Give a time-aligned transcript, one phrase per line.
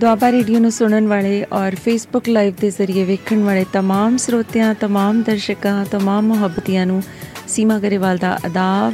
[0.01, 5.23] Doaba radio ਨੂੰ ਸੁਣਨ ਵਾਲੇ ਔਰ ਫੇਸਬੁੱਕ ਲਾਈਵ ਦੇ ਜ਼ਰੀਏ ਵੇਖਣ ਵਾਲੇ तमाम ਸਰੋਤਿਆਂ तमाम
[5.23, 7.01] ਦਰਸ਼ਕਾਂ तमाम ਮੁਹੱਬਤੀਆਂ ਨੂੰ
[7.47, 8.93] ਸੀਮਾ ਗਰੇਵਾਲ ਦਾ ਆਦਾਬ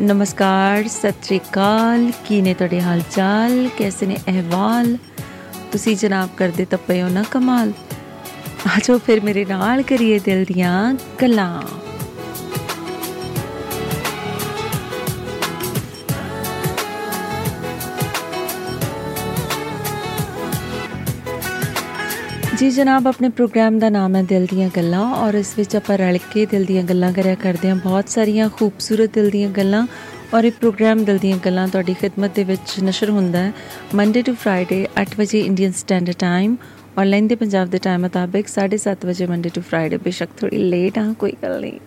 [0.00, 4.96] ਨਮਸਕਾਰ ਸਤਿ ਸ੍ਰੀ ਅਕਾਲ ਕੀ ਨੇ ਤੁਹਾਡੇ ਹਾਲ ਚਾਲ ਕੈਸੇ ਨੇ ਅਹਿਵਾਲ
[5.72, 7.72] ਤੁਸੀਂ ਜਨਾਬ ਕਰਦੇ ਤਾਂ ਪਏ ਹੋ ਨਾ ਕਮਾਲ
[8.76, 11.62] ਆਜੋ ਫਿਰ ਮੇਰੇ ਨਾਲ ਕਰੀਏ ਦਿਲ ਦੀਆਂ ਗੱਲਾਂ
[22.57, 26.17] ਜੀ ਜਨਾਬ, ਆਪਣੇ ਪ੍ਰੋਗਰਾਮ ਦਾ ਨਾਮ ਹੈ ਦਿਲ ਦੀਆਂ ਗੱਲਾਂ ਔਰ ਇਸ ਵਿੱਚ ਆਪਾਂ ਰਲ
[26.33, 29.85] ਕੇ ਦਿਲ ਦੀਆਂ ਗੱਲਾਂ ਕਰਿਆ ਕਰਦੇ ਹਾਂ। ਬਹੁਤ ਸਾਰੀਆਂ ਖੂਬਸੂਰਤ ਦਿਲ ਦੀਆਂ ਗੱਲਾਂ
[30.33, 33.51] ਔਰ ਇਹ ਪ੍ਰੋਗਰਾਮ ਦਿਲ ਦੀਆਂ ਗੱਲਾਂ ਤੁਹਾਡੀ ਖidmat ਦੇ ਵਿੱਚ ਨਸ਼ਰ ਹੁੰਦਾ ਹੈ।
[33.95, 36.55] ਮੰਡੇ ਟੂ ਫਰਾਈਡੇ 8 ਵਜੇ ਇੰਡੀਅਨ ਸਟੈਂਡਰਡ ਟਾਈਮ
[36.97, 41.13] ਔਰ ਲੈਂਦੇ ਪੰਜਾਬ ਦੇ ਟਾਈਮ ਮੁਤਾਬਕ 7:30 ਵਜੇ ਮੰਡੇ ਟੂ ਫਰਾਈਡੇ ਬੇਸ਼ੱਕ ਥੋੜੀ ਲੇਟ ਆ
[41.19, 41.79] ਕੋਈ ਗੱਲ ਨਹੀਂ।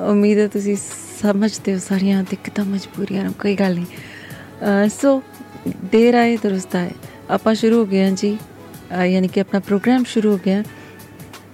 [0.00, 0.76] ਉਮੀਦ ਹੈ ਤੁਸੀਂ
[1.22, 5.22] ਸਮਝਦੇ ਹੋ ਸਾਰੀਆਂ ਦਿੱਕਤਾਂ ਮਜਬੂਰੀਆਂ ਨੂੰ, ਕੋਈ ਗੱਲ ਨਹੀਂ। ਸੋ
[5.92, 6.90] ਦੇਰ ਆਏ, ਦਰੁਸਤ ਆਏ।
[7.30, 8.36] ਆਪਾਂ ਸ਼ੁਰੂ ਹੋ ਗਏ ਹਾਂ ਜੀ।
[9.04, 10.64] ਯਾਨੀ ਕਿ ਆਪਣਾ ਪ੍ਰੋਗਰਾਮ ਸ਼ੁਰੂ ਹੋ ਗਿਆ।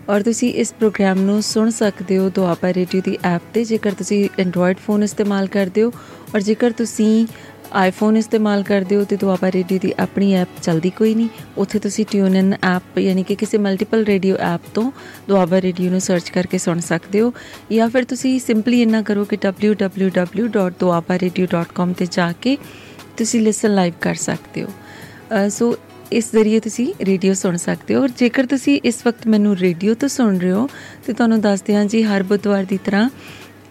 [0.09, 4.28] ਔਰ ਤੁਸੀਂ ਇਸ ਪ੍ਰੋਗਰਾਮ ਨੂੰ ਸੁਣ ਸਕਦੇ ਹੋ ਦੁਆਬਾ ਰੇਡੀਓ ਦੀ ਐਪ ਤੇ। ਜੇਕਰ ਤੁਸੀਂ
[4.38, 5.93] ਐਂਡਰੋਇਡ ਫੋਨ ਇਸਤੇਮਾਲ ਕਰਦੇ ਹੋ
[6.34, 7.26] ਔਰ ਜੇਕਰ ਤੁਸੀਂ
[7.72, 12.06] ਆਈਫੋਨ ਇਸਤੇਮਾਲ ਕਰਦੇ ਹੋ ਤੇ ਦੁਆਬਾ ਰੇਡੀਓ ਦੀ ਆਪਣੀ ਐਪ ਚਲਦੀ ਕੋਈ ਨਹੀਂ, ਉੱਥੇ ਤੁਸੀਂ
[12.10, 14.93] ਟਿਊਨ ਇਨ ਐਪ ਯਾਨੀ ਕਿ ਕਿਸੇ ਮਲਟੀਪਲ ਰੇਡੀਓ ਐਪ ਤੋਂ
[15.28, 17.32] ਦੁਆਬਾ ਰੇਡੀਓ ਨੂੰ ਸਰਚ ਕਰਕੇ ਸੁਣ ਸਕਦੇ ਹੋ।
[17.72, 22.59] ਜਾਂ ਫਿਰ ਤੁਸੀਂ ਸਿੰਪਲੀ ਇੰਨਾ ਕਰੋ ਕਿ www.duabaradio.com ਤੇ ਜਾ ਕੇ
[23.16, 24.69] ਤੁਸੀਂ ਲਿਸਨ ਲਾਈਵ ਕਰ ਸਕਦੇ ਹੋ।
[25.49, 25.76] ਸੋ
[26.12, 30.09] ਇਸ ਜ਼ਰੀਏ ਤੁਸੀਂ ਰੇਡੀਓ ਸੁਣ ਸਕਦੇ ਹੋ। ਔਰ ਜੇਕਰ ਤੁਸੀਂ ਇਸ ਵਕਤ ਮੈਨੂੰ ਰੇਡੀਓ ਤੋਂ
[30.09, 30.69] ਸੁਣ ਰਹੇ ਹੋ,
[31.06, 33.09] ਤੇ ਤੁਹਾਨੂੰ ਦੱਸਦੇ ਹਾਂ ਜੀ, ਹਰ ਬੁੱਧਵਾਰ ਦੀ ਤਰ੍ਹਾਂ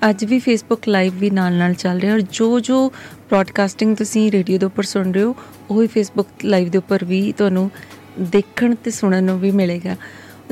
[0.09, 2.87] ਅੱਜ ਵੀ ਫੇਸਬੁੱਕ ਲਾਈਵ ਵੀ ਨਾਲ ਨਾਲ ਚੱਲ ਰਿਹਾ ਔਰ ਜੋ ਜੋ
[3.29, 5.35] ਬ੍ਰਾਡਕਾਸਟਿੰਗ ਤੁਸੀਂ ਰੇਡੀਓ ਦੇ ਉੱਪਰ ਸੁਣ ਰਹੇ ਹੋ,
[5.69, 7.69] ਉਹ ਹੀ ਫੇਸਬੁੱਕ ਲਾਈਵ ਦੇ ਉੱਪਰ ਵੀ ਤੁਹਾਨੂੰ
[8.31, 9.95] ਦੇਖਣ ਤੇ ਸੁਣਨ ਨੂੰ ਵੀ ਮਿਲੇਗਾ।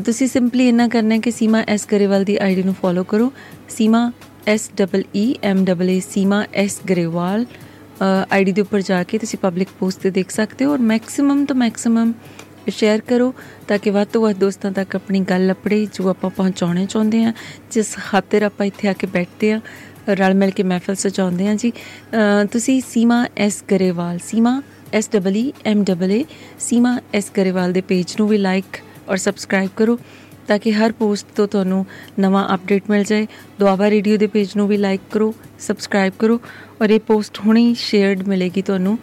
[0.06, 3.31] ਤੁਸੀਂ ਸਿੰਪਲੀ ਇੰਨਾ ਕਰਨਾ ਹੈ ਕਿ ਸੀਮਾ ਐਸ ਗਰੇਵਾਲ ਦੀ ਆਈਡੀ ਨੂੰ ਫੋਲੋ ਕਰੋ।
[3.69, 4.11] Seema
[4.47, 7.45] S double E M double A, Seema S Grewal.
[8.01, 11.55] ID ਦੇ ਉੱਪਰ ਜਾ ਕੇ ਤੁਸੀਂ ਪਬਲਿਕ ਪੋਸਟ ਤੇ ਦੇਖ ਸਕਦੇ ਹੋ ਔਰ ਮੈਕਸਿਮਮ ਤੋਂ
[11.55, 12.13] ਮੈਕਸਿਮਮ
[12.69, 13.33] ਸ਼ੇਅਰ ਕਰੋ
[13.67, 17.33] ਤਾਂ ਕਿ ਵੱਧ ਤੋਂ ਵੱਧ ਦੋਸਤਾਂ ਤੱਕ ਆਪਣੀ ਗੱਲ ਲੱਪੜੇ ਜੋ ਆਪਾਂ ਪਹੁੰਚਾਉਣੇ ਚਾਹੁੰਦੇ ਆ
[17.71, 19.59] ਜਿਸ ਖਾਤਰ ਆਪਾਂ ਇੱਥੇ ਆ ਕੇ ਬੈਠਦੇ ਆ
[20.09, 21.71] ਰਲ ਮਿਲ ਕੇ ਮਹਿਫਲ ਸਜਾਉਂਦੇ ਆ ਜੀ।
[22.51, 24.61] ਤੁਸੀਂ Seema S Grewal, Seema
[24.93, 26.23] S double E, M double A,
[26.59, 28.77] Seema S Grewal ਦੇ ਪੇਜ ਨੂੰ ਵੀ ਲਾਈਕ
[29.09, 29.97] ਔਰ ਸਬਸਕ੍ਰਾਈਬ ਕਰੋ।
[30.49, 31.85] ਤਾਂ ਕਿ ਹਰ ਪੋਸਟ ਤੋਂ ਤੁਹਾਨੂੰ
[32.19, 33.27] ਨਵਾਂ ਅਪਡੇਟ ਮਿਲ ਜਾਏ।
[33.59, 36.39] ਦੁਆਬਾ ਰੇਡੀਓ ਦੇ ਪੇਜ ਨੂੰ ਵੀ ਲਾਈਕ ਕਰੋ, ਸਬਸਕ੍ਰਾਈਬ ਕਰੋ
[36.81, 38.97] ਔਰ ਇਹ ਪੋਸਟ ਹੁਣੇ ਸ਼ੇਅਰਡ ਮਿਲੇਗੀ ਤੁਹਾਨੂੰ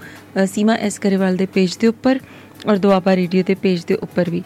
[0.47, 2.21] ਸੀਮਾ ਐਸ ਗਰੇਵਾਲ ਦੇ ਪੇਜ ਦੇ ਉੱਪਰ
[2.67, 4.43] ਔਰ ਦੁਆਬਾ ਰੇਡੀਓ ਦੇ ਪੇਜ ਦੇ ਉੱਪਰ ਵੀ।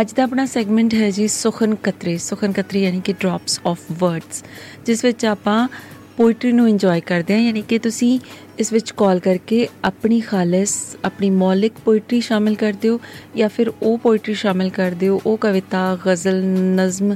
[0.00, 4.42] ਅੱਜ ਦਾ ਆਪਣਾ ਸੈਗਮੈਂਟ ਹੈ ਜੀ ਸੁਖਨ ਕਤਰੇ। ਸੁਖਨ ਕਤਰੇ ਯਾਨੀ ਕਿ ਡ੍ਰੌਪਸ ਆਫ ਵਰਡਸ
[4.86, 5.68] ਜਿਸ ਵਿੱਚ ਆਪਾਂ
[6.16, 8.18] ਪੋਇਟਰੀ ਨੂੰ ਇੰਜੋਏ ਕਰਦੇ ਹਾਂ, ਯਾਨੀ ਕਿ ਤੁਸੀਂ
[8.58, 10.74] ਇਸ ਵਿੱਚ ਕਾਲ ਕਰਕੇ ਆਪਣੀ ਖਾਲਸ,
[11.04, 13.00] ਆਪਣੀ ਮੌਲਿਕ ਪੋਇਟਰੀ ਸ਼ਾਮਿਲ ਕਰਦੇ ਹੋ
[13.36, 16.42] ਜਾਂ ਫਿਰ ਉਹ ਪੋਇਟਰੀ ਸ਼ਾਮਿਲ ਕਰਦੇ ਹੋ, ਉਹ ਕਵਿਤਾ, ਗਜ਼ਲ,
[16.76, 17.14] ਨਜ਼ਮ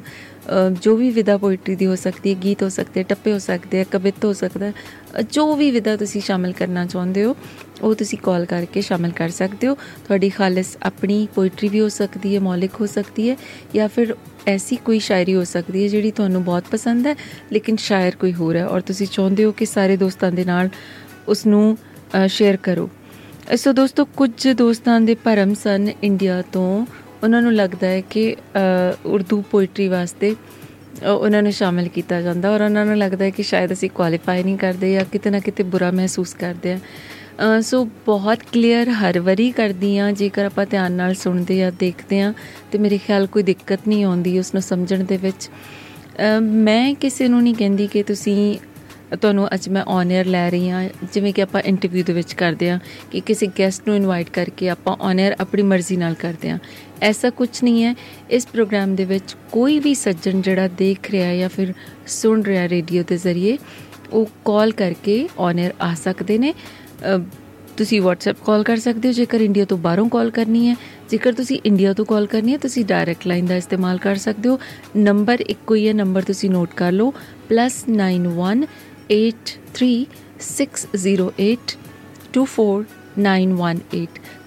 [0.82, 3.84] ਜੋ ਵੀ ਵਿਦਾ ਪੋਇਟਰੀ ਦੀ ਹੋ ਸਕਦੀ ਹੈ, ਗੀਤ ਹੋ ਸਕਦੇ, ਟੱਪੇ ਹੋ ਸਕਦੇ ਆ,
[3.90, 4.72] ਕਵਿਤ ਹੋ ਸਕਦਾ
[5.32, 7.34] ਜੋ ਵੀ ਵਿਦਾ ਤੁਸੀਂ ਸ਼ਾਮਿਲ ਕਰਨਾ ਚਾਹੁੰਦੇ ਹੋ
[7.82, 12.34] ਉਹ ਤੁਸੀਂ ਕਾਲ ਕਰਕੇ ਸ਼ਾਮਿਲ ਕਰ ਸਕਦੇ ਹੋ। ਤੁਹਾਡੀ ਖਾਲਸ ਆਪਣੀ ਪੋਇਟਰੀ ਵੀ ਹੋ ਸਕਦੀ
[12.34, 13.36] ਹੈ, ਮੌਲਿਕ ਹੋ ਸਕਦੀ ਹੈ
[13.74, 14.14] ਜਾਂ ਫਿਰ
[14.46, 17.14] ਐਸੀ ਕੋਈ ਸ਼ਾਇਰੀ ਹੋ ਸਕਦੀ ਹੈ ਜਿਹੜੀ ਤੁਹਾਨੂੰ ਬਹੁਤ ਪਸੰਦ ਹੈ,
[17.52, 20.68] ਲੇਕਿਨ ਸ਼ਾਇਰ ਕੋਈ ਹੋਰ ਹੈ। ਔਰ ਤੁਸੀਂ ਚਾਹੁੰਦੇ ਹੋ ਕਿ ਸਾਰੇ ਦੋਸਤਾਂ ਦੇ ਨਾਲ
[21.28, 21.76] ਉਸ ਨੂੰ
[22.28, 22.88] ਸ਼ੇਅਰ ਕਰੋ।
[23.56, 26.86] ਸੋ ਦੋਸਤੋ, ਕੁਝ ਦੋਸਤਾਂ ਦੇ ਭਰਮ ਸਨ ਇੰਡੀਆ ਤੋਂ।
[27.22, 28.34] ਉਹਨਾਂ ਨੂੰ ਲੱਗਦਾ ਹੈ ਕਿ
[29.06, 30.34] ਉਰਦੂ ਪੋਇਟਰੀ ਵਾਸਤੇ
[31.04, 34.56] ਉਹਨਾਂ ਨੂੰ ਸ਼ਾਮਿਲ ਕੀਤਾ ਜਾਂਦਾ। ਔਰ ਉਹਨਾਂ ਨੂੰ ਲੱਗਦਾ ਹੈ ਕਿ ਸ਼ਾਇਦ ਅਸੀਂ ਕੁਆਲੀਫਾਈ ਨਹੀਂ
[34.58, 36.78] ਕਰਦੇ ਜਾਂ ਕਿਤੇ ਨਾ ਕਿਤੇ ਬੁਰਾ ਮਹਿਸੂਸ ਕਰਦੇ ਆ
[37.62, 42.32] ਸੋ ਬਹੁਤ ਕਲੀਅਰ ਹਰ ਵਾਰੀ ਕਰਦੀ ਆ ਜੇਕਰ ਆਪਾਂ ਧਿਆਨ ਨਾਲ ਸੁਣਦੇ ਆ ਦੇਖਦੇ ਆ
[42.72, 45.48] ਤੇ ਮੇਰੇ ਖਿਆਲ ਕੋਈ ਦਿੱਕਤ ਨਹੀਂ ਆਉਂਦੀ ਉਸ ਨੂੰ ਸਮਝਣ ਦੇ ਵਿੱਚ।
[46.42, 48.58] ਮੈਂ ਕਿਸੇ ਨੂੰ ਨਹੀਂ ਕਹਿੰਦੀ ਕਿ ਤੁਸੀਂ,
[49.12, 52.70] ਤੁਹਾਨੂੰ ਅੱਜ ਮੈਂ ਔਨ 에ਅਰ ਲੈ ਰਹੀ ਹਾਂ, ਜਿਵੇਂ ਕਿ ਆਪਾਂ ਇੰਟਰਵਿਊ ਦੇ ਵਿੱਚ ਕਰਦੇ
[52.70, 52.78] ਆ
[53.10, 56.58] ਕਿ ਕਿਸੇ ਗੈਸਟ ਨੂੰ ਇਨਵਾਈਟ ਕਰਕੇ ਆਪਾਂ ਔਨ 에ਅਰ ਆਪਣੀ ਮਰਜ਼ੀ ਨਾਲ ਕਰਦੇ ਆ
[57.02, 57.94] ਐਸਾ ਕੁਝ ਨਹੀਂ ਹੈ।
[58.30, 61.72] ਇਸ ਪ੍ਰੋਗਰਾਮ ਦੇ ਵਿੱਚ ਕੋਈ ਵੀ ਸੱਜਣ ਜਿਹੜਾ ਦੇਖ ਰਿਹਾ ਜਾਂ ਫਿਰ
[62.16, 63.56] ਸੁਣ ਰਿਹਾ ਰੇਡੀਓ ਦੇ ਜ਼ਰੀਏ,
[64.12, 66.52] ਉਹ ਕਾਲ ਕਰਕੇ ਔਨ 에ਅਰ ਆ ਸਕਦੇ ਨੇ।
[67.76, 70.76] ਤੁਸੀਂ WhatsApp ਕਾਲ ਕਰ ਸਕਦੇ ਹੋ, ਜੇਕਰ ਇੰਡੀਆ ਤੋਂ ਬਾਹਰੋਂ ਕਾਲ ਕਰਨੀ ਹੈ।
[71.10, 74.58] ਜੇਕਰ ਤੁਸੀਂ ਇੰਡੀਆ ਤੋਂ ਕਾਲ ਕਰਨੀ ਹੈ, ਤੁਸੀਂ ਡਾਇਰੈਕਟ ਲਾਈਨ ਦਾ ਇਸਤੇਮਾਲ ਕਰ ਸਕਦੇ ਹੋ।
[74.96, 77.12] ਨੰਬਰ ਇੱਕੋ ਹੀ ਹੈ ਨੰਬਰ ਤੁਸੀਂ ਨੋਟ ਕਰ ਲਓ।
[77.52, 78.66] +91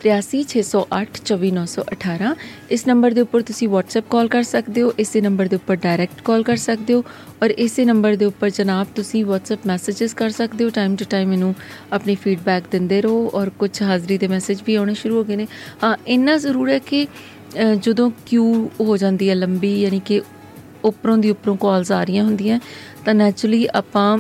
[0.04, 2.36] 8360824918
[2.72, 6.22] ਇਸ ਨੰਬਰ ਦੇ ਉੱਪਰ ਤੁਸੀਂ WhatsApp ਕਾਲ ਕਰ ਸਕਦੇ ਹੋ ਇਸੇ ਨੰਬਰ ਦੇ ਉੱਪਰ ਡਾਇਰੈਕਟ
[6.22, 7.04] ਕਾਲ ਕਰ ਸਕਦੇ ਹੋ
[7.44, 11.34] ਔਰ ਇਸੇ ਨੰਬਰ ਦੇ ਉੱਪਰ ਜਨਾਬ ਤੁਸੀਂ WhatsApp ਮੈਸੇजेस ਕਰ ਸਕਦੇ ਹੋ ਟਾਈਮ ਟੂ ਟਾਈਮ
[11.34, 11.56] ਇਹਨੂੰ
[11.94, 15.48] ਆਪਣੀ ਫੀਡਬੈਕ ਦਿੰਦੇ ਰਹੋ ਔਰ ਕੁਝ ਹਾਜ਼ਰੀ ਦੇ ਮੈਸੇਜ ਵੀ ਆਉਣੇ ਸ਼ੁਰੂ ਹੋ ਗਏ ਨੇ
[15.84, 17.08] ਹਾਂ ਇੰਨਾ ਜ਼ਰੂਰ ਹੈ ਕਿ
[17.78, 20.22] ਜਦੋਂ ਕਿਊ ਹੋ ਜਾਂਦੀ ਹੈ ਲੰਬੀ ਯਾਨੀ ਕਿ
[20.84, 22.60] ਉੱਪਰੋਂ ਦੀ ਉੱਪਰੋਂ ਕਾਲਸ ਆ ਰਹੀਆਂ ਹੁੰਦੀਆਂ
[23.06, 24.18] ਤਾਂ ਨੈਚੁਰਲੀ ਆਪਾਂ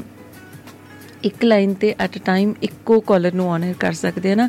[1.23, 4.47] ਇੱਕ ਲਾਈਨ ਤੇ ਐਟ ਅ ਟਾਈਮ ਇੱਕੋ ਕਾਲਰ ਨੂੰ ਆਨਰ ਕਰ ਸਕਦੇ ਆ ਨਾ।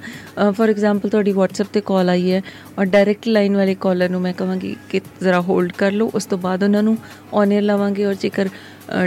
[0.57, 2.41] ਫੋਰ ਐਗਜ਼ਾਮਪਲ ਤੁਹਾਡੀ WhatsApp ਤੇ ਕਾਲ ਆਈ ਹੈ
[2.79, 6.39] ਔਰ ਡਾਇਰੈਕਟ ਲਾਈਨ ਵਾਲੇ ਕਾਲਰ ਨੂੰ ਮੈਂ ਕਹਾਂਗੀ ਕਿ ਜ਼ਰਾ ਹੋਲਡ ਕਰ ਲਓ, ਉਸ ਤੋਂ
[6.39, 6.97] ਬਾਅਦ ਉਹਨਾਂ ਨੂੰ
[7.35, 8.49] ਆਨਰ ਲਾਵਾਂਗੇ ਔਰ ਜੇਕਰ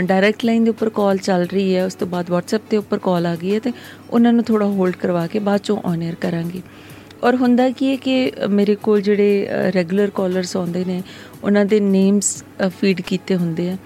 [0.02, 3.26] ਡਾਇਰੈਕਟ ਲਾਈਨ ਦੇ ਉੱਪਰ ਕਾਲ ਚੱਲ ਰਹੀ ਹੈ, ਉਸ ਤੋਂ ਬਾਅਦ WhatsApp ਤੇ ਉੱਪਰ ਕਾਲ
[3.26, 3.72] ਆ ਗਈ ਹੈ ਤੇ
[4.10, 6.62] ਉਹਨਾਂ ਨੂੰ ਥੋੜਾ ਹੋਲਡ ਕਰਵਾ ਕੇ ਬਾਅਦ ਚੋਂ ਆਨਰ ਕਰਾਂਗੇ।
[7.24, 11.02] ਔਰ ਹੁੰਦਾ ਕੀ ਹੈ ਕਿ ਮੇਰੇ ਕੋਲ ਜਿਹੜੇ ਰੈਗੂਲਰ ਕਾਲਰਸ ਆਉਂਦੇ ਨੇ,
[11.44, 12.42] ਉਹਨਾਂ ਦੇ ਨੇਮਸ
[12.80, 13.76] ਫੀਡ ਕੀਤੇ ਹੁੰਦੇ ਆ।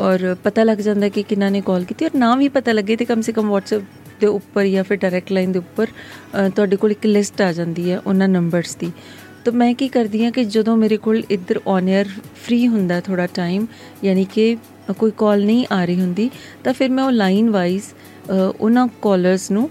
[0.00, 3.04] ਔਰ ਪਤਾ ਲੱਗ ਜਾਂਦਾ ਕਿ ਕਿੰਨਾ ਨੇ ਕਾਲ ਕੀਤੀ ਔਰ ਨਾਮ ਵੀ ਪਤਾ ਲੱਗੇ ਤੇ
[3.04, 3.82] ਕਮ ਸੇ ਕਮ WhatsApp
[4.20, 5.86] ਦੇ ਉੱਪਰ ਜਾਂ ਫਿਰ ਡਾਇਰੈਕਟ ਲਾਈਨ ਦੇ ਉੱਪਰ
[6.32, 8.90] ਤੁਹਾਡੇ ਕੋਲ ਇੱਕ ਲਿਸਟ ਆ ਜਾਂਦੀ ਹੈ ਉਹਨਾਂ ਨੰਬਰਸ ਦੀ।
[9.44, 12.08] ਤਾਂ ਮੈਂ ਕੀ ਕਰਦੀ ਹਾਂ ਕਿ ਜਦੋਂ ਮੇਰੇ ਕੋਲ ਇੱਧਰ ਔਨ 에ਅਰ
[12.44, 13.66] ਫ੍ਰੀ ਹੁੰਦਾ ਥੋੜਾ ਟਾਈਮ
[14.04, 14.56] ਯਾਨੀ ਕਿ
[14.98, 16.30] ਕੋਈ ਕਾਲ ਨਹੀਂ ਆ ਰਹੀ ਹੁੰਦੀ,
[16.64, 17.84] ਤਾਂ ਫਿਰ ਮੈਂ ਉਹ ਲਾਈਨ ਵਾਈਜ਼
[18.60, 19.68] ਉਹਨਾਂ ਕਾਲਰਸ ਨੂੰ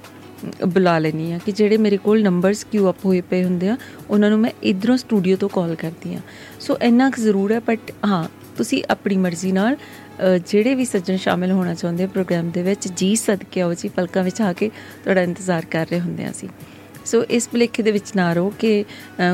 [0.65, 3.77] ਬੁਲਾ ਲੈਣੀ ਆ ਕਿ ਜਿਹੜੇ ਮੇਰੇ ਕੋਲ ਨੰਬਰਸ ਕਿਊ ਅਪ ਹੋਏ ਪਏ ਹੁੰਦੇ ਆ,
[4.09, 6.19] ਉਹਨਾਂ ਨੂੰ ਮੈਂ ਇਧਰੋਂ ਸਟੂਡੀਓ ਤੋਂ ਕਾਲ ਕਰਦੀ ਆ
[6.59, 8.23] ਸੋ ਇੰਨਾ ਕੁ ਜ਼ਰੂਰ ਹੈ ਬਟ ਹਾਂ,
[8.57, 9.75] ਤੁਸੀਂ ਆਪਣੀ ਮਰਜ਼ੀ ਨਾਲ
[10.21, 14.23] ਜਿਹੜੇ ਵੀ ਸੱਜਣ ਸ਼ਾਮਿਲ ਹੋਣਾ ਚਾਹੁੰਦੇ ਆ ਪ੍ਰੋਗਰਾਮ ਦੇ ਵਿੱਚ, ਜੀ ਸਦਕੇ ਆਓ ਜੀ, ਪਲਕਾਂ
[14.23, 14.69] ਵਿੱਚ ਆ ਕੇ
[15.03, 16.49] ਤੁਹਾਡਾ ਇੰਤਜ਼ਾਰ ਕਰ ਰਹੇ ਹੁੰਦੇ ਆ ਅਸੀਂ।
[17.05, 18.83] ਸੋ ਇਸ ਭਲੇਖੇ ਦੇ ਵਿੱਚ ਨਾ ਰਹੋ ਕਿ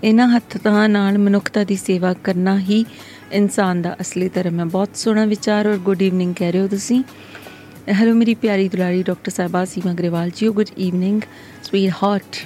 [0.05, 2.85] ਇਹਨਾਂ ਹੱਥਾਂ ਨਾਲ ਮਨੁੱਖਤਾ ਦੀ ਸੇਵਾ ਕਰਨਾ ਹੀ
[3.33, 7.03] ਇਨਸਾਨ ਦਾ ਅਸਲੀ ਧਰਮ ਹੈ। ਬਹੁਤ ਸੋਹਣਾ ਵਿਚਾਰ ਔਰ ਗੁੱਡ ਈਵਨਿੰਗ ਕਹਿ ਰਹੇ ਹੋ ਤੁਸੀਂ।
[7.89, 11.21] ਹੈਲੋ ਮੇਰੀ ਪਿਆਰੀ ਦੁਲਾਰੀ ਡਾਕਟਰ ਸਾਹਿਬਾ Seema Grewal ji good evening
[12.03, 12.37] sweetheart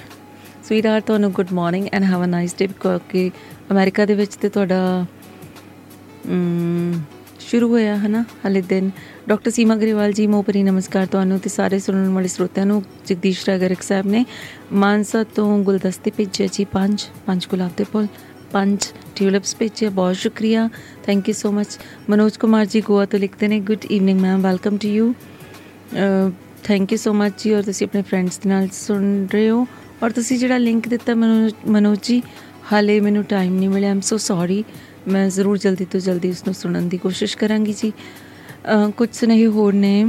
[0.85, 2.67] sweetheart ਤੁਹਾਨੂੰ good morning and have a nice day
[3.09, 3.29] ਕਿ
[3.71, 5.05] ਅਮਰੀਕਾ ਦੇ ਵਿੱਚ ਤੇ ਤੁਹਾਡਾ
[7.39, 8.89] ਸ਼ੁਰੂ ਹੋਇਆ ਹਨਾ ਹਲੇ ਦਿਨ
[9.27, 13.81] ਡਾਕਟਰ ਸੀਮਾ ਗਰੇਵਾਲ ਜੀ ਮੋਪਰੀ ਨਮਸਕਾਰ ਤੁਹਾਨੂੰ ਤੇ ਸਾਰੇ ਸੁਣਨ ਵਾਲੇ ਸਰੋਤਿਆਂ ਨੂੰ ਜਗਦੀਸ਼ ਰਾਗਰਕ
[13.81, 14.25] ਸਾਹਿਬ ਨੇ
[14.73, 18.07] ਮਾਨਸਾ ਤੋਂ ਗੁਲਦਸਤੇ ਭੇਜਿਆ ਜੀ ਪੰਜ ਪੰਜ ਗੁਲਾਬ ਦੇ ਫੁੱਲ
[18.55, 20.69] ਪੰਜ ਟਿਊਲਿਪਸ ਭੇਜਿਆ, ਬਹੁਤ ਸ਼ੁਕਰੀਆ।
[21.05, 21.77] Thank you so much
[22.09, 25.13] Manoj Kumar ji Goa ਤੋਂ ਲਿਖਦੇ ਨੇ good evening ma'am welcome to you
[26.63, 27.53] thank you so much ji.
[27.53, 29.65] ਔਰ ਤੁਸੀਂ ਆਪਣੇ ਫਰੈਂਡਸ ਦੇ ਨਾਲ ਸੁਣ ਰਹੇ ਹੋ।
[30.03, 32.21] ਔਰ ਤੁਸੀਂ ਜਿਹੜਾ ਲਿੰਕ ਦਿੱਤਾ ਮਨੋਜ ਜੀ,
[32.71, 34.63] ਹਾਲੇ ਮੈਨੂੰ ਟਾਈਮ ਨਹੀਂ ਮਿਲਿਆ। ਆਮ ਸੋ ਸੌਰੀ
[35.07, 37.91] ਮੈਂ ਜ਼ਰੂਰ ਜਲਦੀ ਤੋਂ ਜਲਦੀ ਉਸ ਨੂੰ ਸੁਣਨ ਦੀ ਕੋਸ਼ਿਸ਼ ਕਰਾਂਗੀ ਜੀ।
[38.97, 40.05] ਕੁਝ ਸੁਨੇਹੇ ਹੋਰ ਨੇ।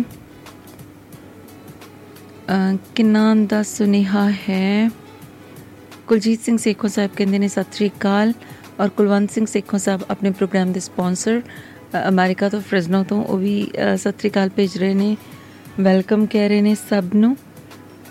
[2.94, 4.90] ਕਿੰਨਾ ਦਾ ਸੁਨੇਹਾ ਹੈ?
[6.06, 8.32] ਕੁਲਜੀਤ ਸਿੰਘ ਸੇਖੋ ਸਾਹਿਬ ਕਹਿੰਦੇ ਨੇ, ਸਤਿ ਸ੍ਰੀ ਅਕਾਲ।
[8.80, 11.40] ਔਰ ਕੁਲਵੰਤ ਸਿੰਘ ਸੇਖੋਂ ਸਾਹਿਬ ਆਪਣੇ ਪ੍ਰੋਗਰਾਮ ਦੇ ਸਪான்ਸਰ
[12.08, 13.54] ਅਮਰੀਕਾ ਤੋਂ, ਫ੍ਰਿਜ਼ਨੋ ਤੋਂ, ਉਹ ਵੀ
[13.96, 15.16] ਸਤਿ ਸ੍ਰੀ ਅਕਾਲ ਭੇਜ ਰਹੇ ਨੇ,
[15.80, 17.36] ਵੈਲਕਮ ਕਹਿ ਰਹੇ ਨੇ ਸਭ ਨੂੰ।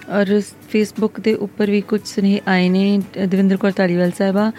[0.10, 4.52] ਔਰ ਫੇਸਬੁੱਕ ਦੇ ਉੱਪਰ ਵੀ ਕੁਝ ਸੁਨੇਹੇ ਆਏ ਨੇ ਦਵਿੰਦਰ ਕੌਰ ਧਾਲੀਵਾਲ ਸਾਹਿਬਾ,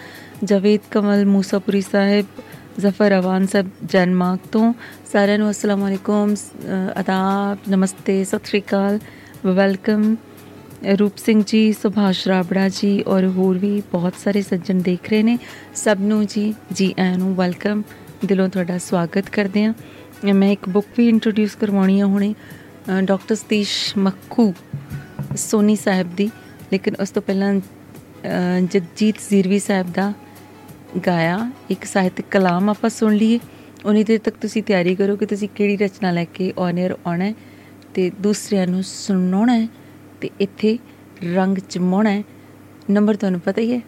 [0.43, 2.25] ਜਵੇਦ ਕਮਲ ਮੂਸਾਪੁਰੀ ਸਾਹਿਬ,
[2.79, 4.73] ਜ਼ਫਰ ਅਵਾਨ ਸਾਹਿਬ ਜਨਮਾਰਕ ਤੋਂ,
[5.11, 6.35] ਸਾਰਿਆਂ ਨੂੰ ਅਸਲਾਮ ਅਲੈਕੁਮ
[6.97, 8.99] ਆਦਾਬ ਨਮਸਤੇ, ਸਤਿ ਸ਼੍ਰੀ ਅਕਾਲ,
[9.45, 10.15] ਵੈਲਕਮ।
[10.99, 15.37] ਰੂਪ ਸਿੰਘ ਜੀ, ਸੁਭਾਸ਼ ਰਾਬੜਾ ਜੀ ਔਰ ਹੋਰ ਵੀ ਬਹੁਤ ਸਾਰੇ ਸੱਜਣ ਦੇਖ ਰਹੇ ਨੇ।
[15.75, 17.81] ਸਭ ਨੂੰ ਜੀ ਜੀ ਆਇਆਂ ਨੂੰ ਵੈਲਕਮ
[18.25, 19.73] ਦਿਲੋਂ ਤੁਹਾਡਾ ਸਵਾਗਤ ਕਰਦੇ ਆ।
[20.25, 22.33] ਮੈਂ ਇੱਕ ਬੁੱਕ ਵੀ ਇੰਟਰੋਡਿਊਸ ਕਰਵਾਉਣੀ ਆ ਹੁਣੇ
[23.03, 24.53] ਡਾਕਟਰ ਸਤੀਸ਼ ਮੱਖੂ,
[25.37, 26.29] ਸੋਨੀ ਸਾਹਿਬ ਦੀ।
[26.71, 27.53] ਲੇਕਿਨ ਉਸ ਤੋਂ ਪਹਿਲਾਂ
[28.63, 30.13] ਜਗਜੀਤ ਜ਼ੀਰਵੀ ਸਾਹਿਬ ਦਾ
[31.07, 33.39] ਗਾਇਆ, ਇੱਕ ਸਾਹਿਤਕ ਕਲਾਮ ਆਪਾਂ ਸੁਣ ਲਈਏ।
[33.85, 37.33] ਉਨੀ ਦੇਰ ਤੱਕ ਤੁਸੀਂ ਤਿਆਰੀ ਕਰੋ ਕਿ ਤੁਸੀਂ ਕਿਹੜੀ ਰਚਨਾ ਲੈ ਕੇ ਔਨ 에ਅਰ ਆਉਣਾ
[37.93, 39.59] ਤੇ ਦੂਸਰਿਆਂ ਨੂੰ ਸੁਣਾਉਣਾ
[40.21, 40.79] ਤੇ ਇੱਥੇ
[41.35, 42.23] ਰੰਗ ਚਮਾਉਣਾ
[42.89, 43.81] ਨੰਬਰ ਤੁਹਾਨੂੰ ਪਤਾ ਹੀ ਹੈ।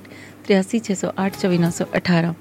[0.47, 2.33] 8360824918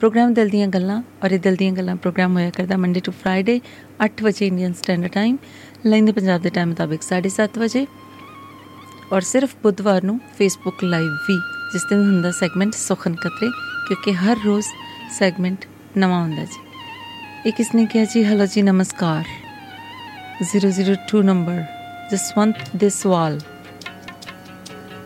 [0.00, 3.60] ਪ੍ਰੋਗਰਾਮ ਦਿਲ ਦੀਆਂ ਗੱਲਾਂ ਔਰ ਇਹ ਦਿਲ ਦੀਆਂ ਗੱਲਾਂ ਪ੍ਰੋਗਰਾਮ ਹੋਇਆ ਕਰਦਾ ਮੰਡੇ ਟੂ ਫਰਾਈਡੇ
[4.06, 5.36] 8 ਵਜੇ ਇੰਡੀਅਨ ਸਟੈਂਡਰਡ ਟਾਈਮ
[5.86, 7.86] ਲੈਂਦੇ ਪੰਜਾਬ ਦੇ ਟਾਈਮ ਮੁਤਾਬਿਕ 7:30 ਵਜੇ।
[9.12, 11.36] ਔਰ ਸਿਰਫ ਬੁੱਧਵਾਰ ਨੂੰ ਫੇਸਬੁੱਕ ਲਾਈਵ ਵੀ,
[11.72, 13.50] ਜਿਸ ਦਿਨ ਹੁੰਦਾ ਸੈਗਮੈਂਟ ਸੁਖਨ ਕਤਰੇ,
[13.88, 14.66] ਕਿਉਂਕਿ ਹਰ ਰੋਜ਼
[15.18, 15.64] ਸੈਗਮੈਂਟ
[15.98, 16.65] ਨਵਾਂ ਹੁੰਦਾ ਜੀ।
[17.46, 19.24] ਇਹ ਕਿਸਨੇ ਕਿਹਾ ਜੀ ਹਲੋ ਜੀ ਨਮਸਕਾਰ
[20.46, 21.62] 002 ਨੰਬਰ
[22.12, 23.38] ਜਸਵੰਤ ਦੇ ਸਵਾਲ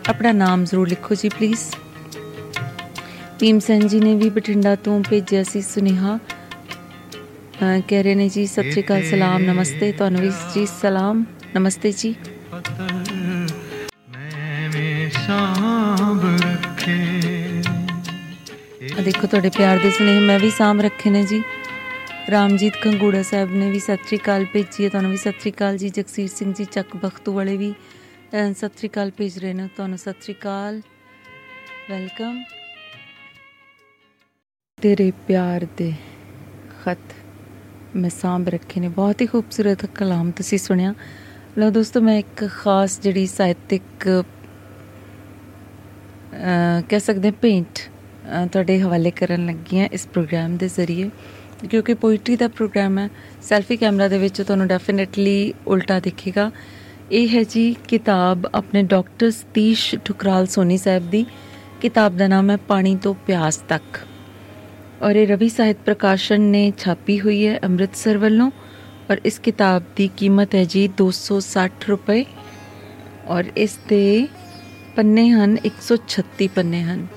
[0.09, 1.65] ਆਪਣਾ ਨਾਮ ਜ਼ਰੂਰ ਲਿਖੋ ਜੀ ਪਲੀਜ਼
[3.39, 6.17] ਭੀਮ ਸੈਨ ਜੀ ਨੇ ਵੀ ਬਠਿੰਡਾ ਤੋਂ ਭੇਜਿਆ ਸੀ ਸੁਨੇਹਾ
[7.61, 11.23] ਕਹਿ ਰਹੇ ਨੇ ਜੀ ਸਤਿ ਸ਼੍ਰੀ ਅਕਾਲ ਸਲਾਮ ਨਮਸਤੇ ਤੁਹਾਨੂੰ ਵੀ ਜੀ ਸਲਾਮ
[11.55, 12.15] ਨਮਸਤੇ ਜੀ
[18.91, 21.43] ਆ ਦੇਖੋ ਤੁਹਾਡੇ ਪਿਆਰ ਦੇ ਸੁਨੇਹੇ ਮੈਂ ਵੀ ਸਾਂਭ ਰੱਖੇ ਨੇ ਜੀ
[22.29, 25.77] ਰਾਮਜੀਤ ਕੰਗੂੜਾ ਸਾਹਿਬ ਨੇ ਵੀ ਸਤਿ ਸ਼੍ਰੀ ਅਕਾਲ ਭੇਜੀ ਹੈ, ਤੁਹਾਨੂੰ ਵੀ ਸਤਿ ਸ਼੍ਰੀ ਅਕਾਲ
[25.77, 27.73] ਜੀ, ਜਗਸੀਰ ਸਿੰਘ ਜੀ, ਚੱਕ ਬਖਤੂ ਵਾਲੇ ਵੀ
[28.31, 30.81] ਸਤਿ ਸ਼੍ਰੀ ਅਕਾਲ ਭੇਜ ਰਹੇ ਨੇ, ਤੁਹਾਨੂੰ ਸਤਿ ਸ਼੍ਰੀ ਅਕਾਲ,
[31.89, 32.41] ਵੈਲਕਮ।
[34.79, 35.91] ਤੇਰੇ ਪਿਆਰ ਦੇ
[36.83, 37.15] ਖਤ
[37.95, 40.93] ਮੈਂ ਸਾਂਭ ਰੱਖੇ ਨੇ, ਬਹੁਤ ਹੀ ਖੂਬਸੂਰਤ ਕਲਾਮ ਤੁਸੀਂ ਸੁਣਿਆ।
[41.57, 44.07] ਲੋ ਦੋਸਤੋ, ਮੈਂ ਇੱਕ ਖਾਸ ਜਿਹੜੀ ਸਾਹਿਤਿਕ
[46.89, 47.79] ਕਹਿ ਸਕਦੇ ਪੇਂਟ
[48.51, 51.09] ਤੁਹਾਡੇ ਹਵਾਲੇ ਕਰਨ ਲੱਗੀ ਆ ਇਸ ਪ੍ਰੋਗਰਾਮ ਦੇ ਜ਼ਰੀਏ।
[51.69, 53.09] ਕਿਉਂਕਿ ਪੋਇਟਰੀ ਦਾ ਪ੍ਰੋਗਰਾਮ ਹੈ,
[53.41, 56.51] ਸੈਲਫੀ ਕੈਮਰਾ ਦੇ ਵਿੱਚ ਤੁਹਾਨੂੰ ਡੈਫੀਨਿਟਲੀ ਉਲਟਾ ਦਿਖੇਗਾ।
[57.11, 61.25] ਇਹ ਹੈ ਜੀ ਕਿਤਾਬ ਆਪਣੇ ਡਾਕਟਰ ਸਤੀਸ਼ ਠੁਕਰਾਲ ਸੋਨੀ ਸਾਹਿਬ ਦੀ।
[61.81, 63.99] ਕਿਤਾਬ ਦਾ ਨਾਮ ਹੈ ਪਾਣੀ ਤੋਂ ਪਿਆਸ ਤੱਕ।
[65.01, 68.51] ਔਰ ਇਹ ਰਵੀ ਸਾਹਿਤ ਪ੍ਰਕਾਸ਼ਨ ਨੇ ਛਾਪੀ ਹੋਈ ਹੈ ਅੰਮ੍ਰਿਤਸਰ ਵੱਲੋਂ।
[69.11, 72.25] ਔਰ ਇਸ ਕਿਤਾਬ ਦੀ ਕੀਮਤ ਹੈ ਜੀ 260 ਰੁਪਏ।
[73.27, 74.27] ਔਰ ਇਸ ਦੇ
[74.95, 77.07] ਪੰਨੇ ਹਨ 136 ਪੰਨੇ ਹਨ।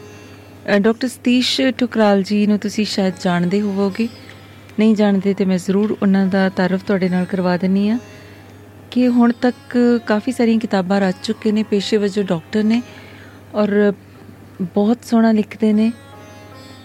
[0.79, 4.09] ਡਾਕਟਰ ਸਤੀਸ਼ ਠੁਕਰਾਲ ਜੀ ਨੂੰ ਤੁਸੀਂ ਸ਼ਾਇਦ ਜਾਣਦੇ ਹੋਵੋਗੇ।
[4.79, 7.99] ਨਹੀਂ ਜਾਣਦੇ ਤੇ ਮੈਂ ਜ਼ਰੂਰ ਉਹਨਾਂ ਦਾ ਤਾਰਫ ਤੁਹਾਡੇ ਨਾਲ ਕਰਵਾ ਦਿੰਨੀ ਆ
[8.91, 9.77] ਕਿ ਹੁਣ ਤੱਕ
[10.07, 12.83] ਕਾਫੀ ਸਾਰੀਆਂ ਕਿਤਾਬਾਂ ਰਚ ਚੁੱਕੇ ਨੇ, ਪੇਸ਼ੇ ਵਜੋਂ ਡਾਕਟਰ ਨੇ
[13.55, 13.93] ਔਰ
[14.63, 15.91] ਬਹੁਤ ਸੋਹਣਾ ਲਿਖਦੇ ਨੇ,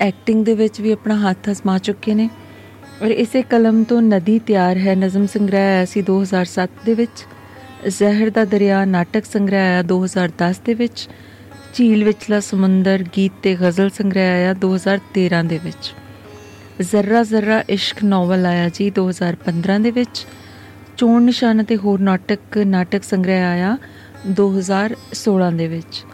[0.02, 2.30] ਐਕਟਿੰਗ ਦੇ ਵਿੱਚ ਵੀ ਆਪਣਾ ਹੱਥ ਅਸਮਾ ਚੁੱਕੇ ਨੇ
[3.02, 7.26] ਔਰ ਇਸੇ ਕਲਮ ਤੋਂ ਨਦੀ ਤਿਆਰ ਹੈ, ਨਜ਼ਮ ਸੰਗ੍ਰਹਿ ਆਇਆ ਸੀ 2007 ਦੇ ਵਿੱਚ,
[7.90, 11.08] ਜ਼ਹਿਰ ਦਾ ਦਰਿਆ ਨਾਟਕ ਸੰਗ੍ਰਹਿ ਆਇਆ 2010 ਦੇ ਵਿੱਚ,
[11.74, 15.94] ਝੀਲ ਵਿਚਲਾ ਸਮੁੰਦਰ, ਗੀਤ ਤੇ ਗ਼ਜ਼ਲ ਸੰਗ੍ਰਹਿ ਆਇਆ 2013 ਦੇ ਵਿੱਚ।
[16.82, 20.28] ਜ਼ਰਰਾ ਜ਼ਰਰਾ ਇਸ਼ਕ ਨੋਵਲ ਆਇਆ ਜੀ 2015 ਦੇ ਵਿੱਚ।
[20.98, 23.78] ਚੋਣ ਨਿਸ਼ਾਨ ਤੇ ਹੋਰ ਨਾਟਕ ਨਾਟਕ ਸੰਗ੍ਰਹਿ ਆਇਆ
[24.28, 26.06] 2016 ਦੇ ਵਿੱਚ।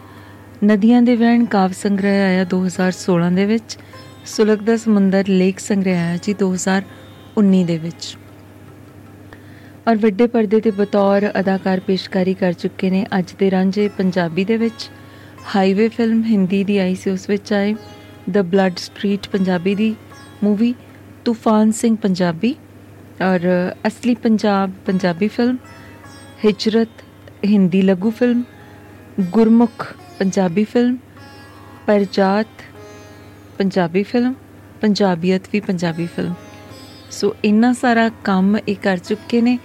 [0.64, 3.78] ਨਦੀਆਂ ਦੇ ਵਹਿਣ ਕਾਵ ਸੰਗ੍ਰਹਿ ਆਇਆ 2016 ਦੇ ਵਿੱਚ।
[4.26, 8.16] ਸੁਲਗਦਾ ਸਮੁੰਦਰ ਲੇਖ ਸੰਗ੍ਰਹਿ ਆਇਆ ਜੀ 2019 ਦੇ ਵਿੱਚ।
[9.88, 14.56] ਔਰ ਵੱਡੇ ਪਰਦੇ ਤੇ ਬਤੌਰ ਅਦਾਕਾਰ ਪੇਸ਼ਕਾਰੀ ਕਰ ਚੁੱਕੇ ਨੇ ਅੱਜ ਦੇ ਰਾਂਝੇ ਪੰਜਾਬੀ ਦੇ
[14.56, 14.90] ਵਿੱਚ।
[15.56, 17.74] ਹਾਈਵੇ ਫਿਲਮ ਹਿੰਦੀ ਦੀ ਆਈ ਸੀ ਉਸ ਵਿੱਚ ਆਏ।
[18.30, 19.94] ਦ ਬਲੱਡ ਸਟਰੀਟ ਪੰਜਾਬੀ ਦੀ
[20.44, 20.74] ਮੂਵੀ
[21.24, 22.54] ਤੂਫਾਨ ਸਿੰਘ ਪੰਜਾਬੀ
[23.22, 23.48] ਔਰ
[23.86, 25.56] ਅਸਲੀ ਪੰਜਾਬ ਪੰਜਾਬੀ ਫਿਲਮ
[26.44, 27.02] ਹਿਜਰਤ
[27.44, 28.42] ਹਿੰਦੀ ਲਘੂ film
[29.30, 29.86] Gurmukh
[30.18, 30.96] Punjabi film
[31.86, 32.62] Parjat
[33.58, 34.34] Punjabi film
[34.80, 36.34] Punjabiyat ਵੀ ਪੰਜਾਬੀ ਫਿਲਮ
[37.10, 39.58] ਸੋ ਇੰਨਾ ਸਾਰਾ ਕੰਮ ਇਹ ਕਰ ਚੁੱਕੇ ਨੇ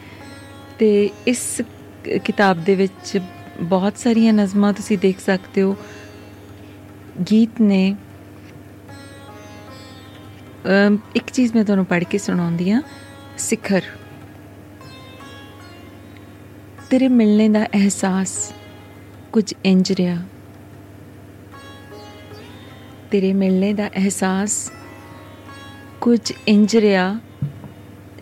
[0.80, 1.62] ਤੇ ਇਸ
[2.26, 3.18] ਕਿਤਾਬ ਦੇ ਵਿੱਚ
[3.62, 5.76] ਬਹੁਤ ਸਾਰੀਆਂ ਨਜ਼ਮਾਂ ਤੁਸੀਂ ਦੇਖ ਸਕਦੇ ਹੋ
[7.32, 7.84] ਗੀਤ ਨੇ
[10.66, 12.82] ਇੱਕ ਚੀਜ਼ ਮੈਂ ਤੁਹਾਨੂੰ ਪੜ੍ਹ ਕੇ ਸੁਣਾਉਂਦੀ ਆ
[13.38, 13.82] ਸਿਖਰ।
[16.90, 18.54] ਤੇਰੇ ਮਿਲਣੇ ਦਾ ਅਹਿਸਾਸ
[19.34, 20.18] ਕੁਝ ਇੰਜ ਰਿਹਾ।
[23.12, 24.72] ਤੇਰੇ ਮਿਲਣੇ ਦਾ ਅਹਿਸਾਸ
[26.02, 27.20] ਕੁਝ ਇੰਜ ਰਿਹਾ,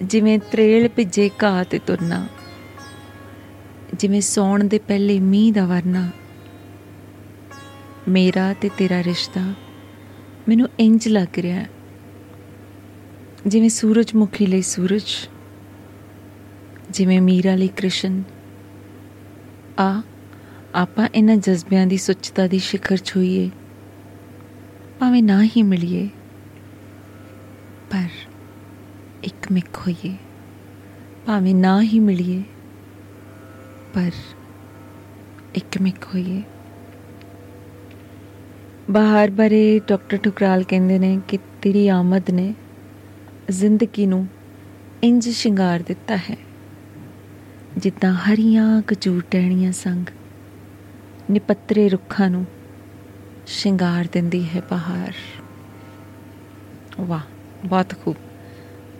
[0.03, 2.27] ਜਿਵੇਂ ਤਰੇਲ ਭਿੱਜੇ ਘਾਹ ਤੇ ਤੁਰਨਾ,
[3.93, 6.09] ਜਿਵੇਂ ਸੌਣ ਦੇ ਪਹਿਲੇ ਮੀਂਹ ਦਾ ਵਰਨਾ।
[8.07, 9.41] ਮੇਰਾ ਤੇ ਤੇਰਾ ਰਿਸ਼ਤਾ
[10.47, 11.65] ਮੈਨੂੰ ਇੰਜ ਲੱਗ ਰਿਹਾ।
[13.47, 15.11] ਜਿਵੇਂ ਸੂਰਜਮੁਖੀ ਲਈ ਸੂਰਜ,
[16.89, 18.23] ਜਿਵੇਂ ਮੀਰਾ ਲਈ ਕ੍ਰਿਸ਼ਨ।
[19.79, 20.01] ਆ,
[20.75, 23.49] ਆਪਾਂ ਇਹਨਾਂ ਜਜ਼ਬਿਆਂ ਦੀ ਸੁੱਚਤਾ ਦੀ ਸਿਖਰ ਛੂਈਏ।
[24.99, 26.07] ਭਾਵੇਂ ਨਾ ਹੀ ਮਿਲੀਏ,
[27.89, 28.09] ਪਰ
[29.23, 30.15] ਇੱਕ ਮਿਕ ਹੋਈਏ।
[31.25, 32.43] ਭਾਵੇਂ ਨਾ ਹੀ ਮਿਲੀਏ,
[33.93, 34.11] ਪਰ
[35.55, 36.41] ਇੱਕ ਮਿਕ ਹੋਈਏ।
[38.91, 42.53] ਬਾਹਰ ਬਰੇ ਡਾਕਟਰ ਠੁਕਰਾਲ ਕਹਿੰਦੇ ਨੇ ਕਿ ਤੇਰੀ ਆਮਦ ਨੇ
[43.49, 44.27] ਜ਼ਿੰਦਗੀ ਨੂੰ
[45.03, 46.37] ਇੰਜ ਸ਼ਿੰਗਾਰ ਦਿੱਤਾ ਹੈ,
[47.77, 50.05] ਜਿੱਦਾਂ ਹਰੀਆਂ ਕਚੂਰ ਟਹਿਣੀਆਂ ਸੰਗ
[51.31, 52.45] ਨਿਪੱਤਰੇ ਰੁੱਖਾਂ ਨੂੰ
[53.47, 55.13] ਸ਼ਿੰਗਾਰ ਦਿੰਦੀ ਹੈ ਬਹਾਰ
[56.99, 57.21] ਵਾਹ,
[57.65, 58.15] ਬਹੁਤ ਖੂਬ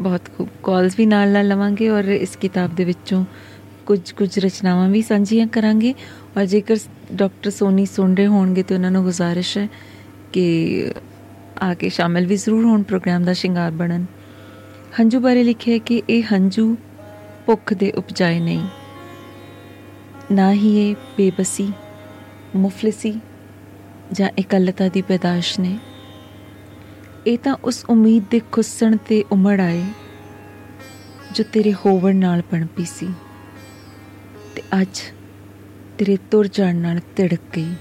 [0.01, 3.23] ਬਹੁਤ ਖੂਬ। ਕਾਲਸ ਵੀ ਨਾਲ ਨਾਲ ਲਵਾਂਗੇ ਔਰ ਇਸ ਕਿਤਾਬ ਦੇ ਵਿੱਚੋਂ
[3.85, 5.93] ਕੁਝ ਕੁਝ ਰਚਨਾਵਾਂ ਵੀ ਸਾਂਝੀਆਂ ਕਰਾਂਗੇ।
[6.37, 6.77] ਔਰ ਜੇਕਰ
[7.13, 9.67] ਡਾਕਟਰ ਸੋਨੀ ਸੁਣ ਰਹੇ ਹੋਣਗੇ ਤੇ ਉਹਨਾਂ ਨੂੰ ਗੁਜ਼ਾਰਿਸ਼ ਹੈ
[10.33, 10.93] ਕਿ
[11.61, 14.05] ਆ ਕੇ ਸ਼ਾਮਿਲ ਵੀ ਜ਼ਰੂਰ ਹੋਣ ਪ੍ਰੋਗਰਾਮ ਦਾ ਸ਼ਿੰਗਾਰ ਬਣਨ।
[14.89, 16.77] ਹੰਝੂ ਬਾਰੇ ਲਿਖਿਆ ਕਿ ਇਹ ਹੰਝੂ
[17.45, 18.67] ਭੁੱਖ ਦੇ ਉਪਜਾਏ ਨਹੀਂ।
[20.31, 21.71] ਨਾ ਹੀ ਇਹ ਬੇਬਸੀ,
[22.55, 23.19] ਮੁਫਲਸੀ
[24.11, 25.79] ਜਾਂ ਇਕੱਲਤਾ ਦੀ ਪੈਦਾਸ਼ ਨੇ।
[27.27, 29.83] ਇਹ ਤਾਂ ਉਸ ਉਮੀਦ ਦੇ ਖੁੱਸਣ ਤੇ ਉਮੜ ਆਏ
[31.31, 33.07] ਜੋ ਤੇਰੇ ਹੋਵਣ ਨਾਲ ਪਣਪੀ ਸੀ
[34.55, 35.01] ਤੇ ਅੱਜ
[35.97, 37.73] ਤੇਰੇ ਤੁਰ ਜਾਣ ਨਾਲ ਤਿੜਕ ਗਈ।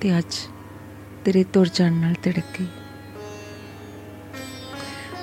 [0.00, 0.34] ਤੇ ਅੱਜ
[1.24, 2.66] ਤੇਰੇ ਤੁਰ ਜਾਣ ਨਾਲ ਤਿੜਕ ਗਈ।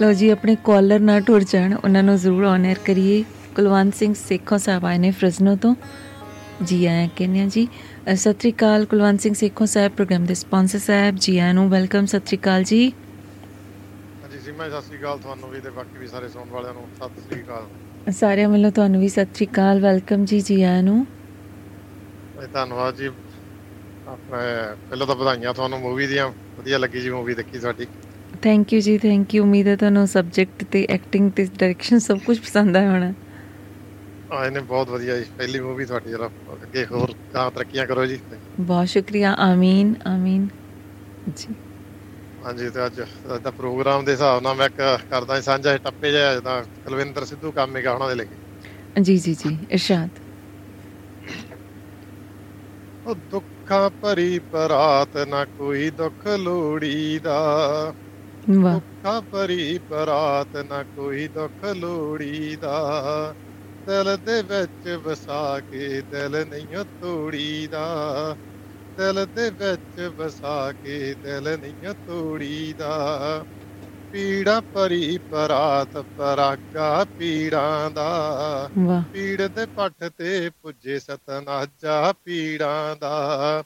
[0.02, 3.24] ਲੋ ਜੀ ਆਪਣੇ ਕਾਲਰ ਨਾਲ ਟੁਰ ਜਾਣ ਉਹਨਾਂ ਨੂੰ ਜ਼ਰੂਰ ਆਨਰ ਕਰੀਏ।
[3.56, 5.74] ਕੁਲਵੰਤ ਸਿੰਘ ਸੇਖੋਂ ਸਾਹਿਬ ਆਏ ਨੇ ਫ੍ਰਿਜ਼ਨੋ ਤੋਂ।
[6.64, 7.68] ਜੀ ਆਇਆਂ ਕਹਿੰਦੇ ਜੀ
[8.16, 12.06] ਸਤਿ ਸ੍ਰੀ ਅਕਾਲ ਕੁਲਵੰਤ ਸਿੰਘ ਸੇਖੋਂ ਸਾਹਿਬ ਪ੍ਰੋਗਰਾਮ ਦੇ ਸਪਾਂਸਰ ਸਾਹਿਬ ਜੀ ਆਇਆਂ ਨੂੰ ਵੈਲਕਮ
[12.06, 12.82] ਸਤਿ ਸ੍ਰੀ ਅਕਾਲ ਜੀ।
[14.24, 17.22] ਹਾਂਜੀ ਸਿਮਾ ਸਤਿ ਸ੍ਰੀ ਅਕਾਲ ਤੁਹਾਨੂੰ ਵੀ ਤੇ ਬਾਕੀ ਵੀ ਸਾਰੇ ਸੁਣਨ ਵਾਲਿਆਂ ਨੂੰ ਸਤਿ
[17.22, 21.06] ਸ੍ਰੀ ਅਕਾਲ। ਸਾਰਿਆਂ ਵੱਲੋਂ ਤੁਹਾਨੂੰ ਵੀ ਸਤਿ ਸ੍ਰੀ ਅਕਾਲ ਵੈਲਕਮ ਜੀ ਜੀ ਆਇਆਂ ਨੂੰ।
[22.54, 23.10] ਧੰਨਵਾਦ ਜੀ।
[24.08, 24.42] ਆਪਣੇ
[24.90, 27.88] ਪਹਿਲਾਂ ਤਾਂ ਵਧਾਈਆਂ ਤੁਹਾਨੂੰ ਮੂਵੀ ਦੀਆਂ ਵਧੀਆ ਲੱਗੀ ਜੀ ਮੂਵੀ ਦੇਖੀ ਤੁਹਾਡੀ
[28.38, 32.40] ਥੈਂਕ ਯੂ ਜੀ ਥੈਂਕ ਯੂ ਉਮੀਦ ਹੈ ਤੁਹਾਨੂੰ ਸਬਜੈਕਟ ਤੇ ਐਕਟਿੰਗ ਤੇ ਡਾਇਰੈਕਸ਼ਨ ਸਭ ਕੁਝ
[32.40, 33.14] ਪਸੰਦ ਆਇਆ ਹੋਣਾ।
[34.32, 38.20] ਆ ਇਹਨੇ ਬਹੁਤ ਵਧੀਆ ਜੀ। ਪਹਿਲੀ ਮੂਵੀ ਤੁਹਾਡੀ ਜਰਾ ਅੱਗੇ ਹੋਰ ਤਾਂ ਤਰੱਕੀਆਂ ਕਰੋ ਜੀ।
[38.62, 40.48] ਬਹੁਤ ਸ਼ੁਕਰੀਆ। ਆਮੀਨ ਆਮੀਨ।
[41.32, 41.56] ਜੀ।
[42.46, 43.00] ਹਾਂਜੀ ਤੇ ਅੱਜ
[43.44, 44.70] ਦਾ ਪ੍ਰੋਗਰਾਮ ਦੇ ਹਿਸਾਬ ਨਾਲ ਮੈਂ
[45.06, 48.28] ਕਰਦਾ ਸਾਂਝਾ ਟੱਪੇ ਜਿਹਾ ਜਿੱਦਾਂ ਕੁਲਵਿੰਦਰ ਸਿੱਧੂ ਕੰਮ ਹੈਗਾ ਉਹਨਾਂ ਦੇ ਲਈ
[49.00, 50.20] ਜੀ ਜੀ ਜੀ। ਇਰਸ਼ਾਦ।
[53.06, 57.38] ਉਹ ਦੁੱਖਾਂ ਭਰੀ ਪਰਾਤ ਨਾ ਕੋਈ ਦੁੱਖ ਲੋੜੀਦਾ।
[58.64, 63.36] ਦੁੱਖਾਂ ਭਰੀ ਪਰਾਤ ਨਾ ਕੋਈ ਦੁੱਖ ਲੋੜੀਦਾ।
[63.88, 67.86] ਦਿਲ ਦੇ ਵਿੱਚ ਵਸਾ ਕੇ ਦਿਲ ਨਹੀਂ ਤੋੜੀਦਾ।
[68.98, 73.46] ਦਿਲ ਦੇ ਵਿੱਚ ਵਸਾ ਕੇ ਦਿਲ ਨਹੀਂ ਤੋੜੀਦਾ।
[74.14, 78.70] ਪੀੜਾ ਭਰੀ ਪਰਾਤ ਪਰਾਗਾ ਪੀੜਾਂ ਦਾ।
[79.14, 83.64] ਪੀੜ ਦੇ ਪੱਠ ਤੇ ਪੁੱਜੇ ਸਤਨਾਜਾ ਪੀੜਾਂ ਦਾ।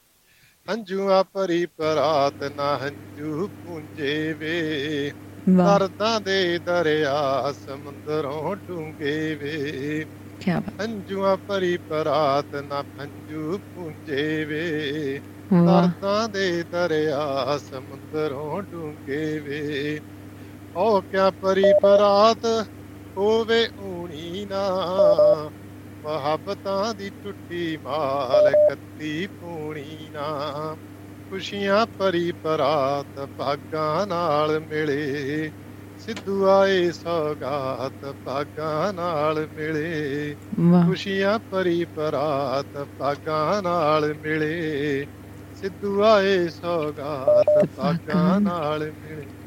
[0.68, 5.12] ਹੰਝੂਆਂ ਭਰੀ ਪਰਾਤ ਨਾ ਹੰਝੂ ਪੁੰਜੇ ਵੇ।
[5.56, 10.04] ਦਰਦਾਂ ਦੇ ਦਰਿਆ ਸਮੁੰਦਰੋਂ ਡੂੰਗੇ ਵੇ।
[10.40, 15.20] ਕੀ ਬਾਤ। ਹੰਝੂਆਂ ਭਰੀ ਪਰਾਤ ਨਾ ਹੰਝੂ ਪੁੰਜੇ ਵੇ।
[15.64, 20.00] ਦਰਦਾਂ ਦੇ ਦਰਿਆ ਸਮੁੰਦਰੋਂ ਡੂੰਗੇ ਵੇ।
[20.74, 22.44] ਓ ਕਿਆ ਪਰੀ ਪਰਾਤ
[23.16, 24.62] ਹੋਵੇ ਊਣੀ ਨਾ।
[26.04, 30.76] ਮੁਹੱਬਤਾਂ ਦੀ ਟੁੱਟੀ ਮਾਲ ਕੱਤੀ ਪੂਣੀ ਨਾ
[31.30, 35.52] ਖੁਸ਼ੀਆਂ ਭਰੀ ਪਰਾਤ ਭਾਗਾਂ ਨਾਲ ਮਿਲੇ।
[36.00, 40.36] ਸਿੱਧੂ ਆਏ ਸੌਗਾਤ ਭਾਗਾਂ ਨਾਲ ਮਿਲੇ।
[40.84, 45.06] ਖੁਸ਼ੀਆਂ ਭਰੀ ਪਰਾਤ ਭਾਗਾਂ ਨਾਲ ਮਿਲੇ।
[45.56, 49.41] ਸਿੱਧੂ ਆਏ ਸੌਗਾਤ ਭਾਗਾਂ ਨਾਲ ਮਿਲੇ।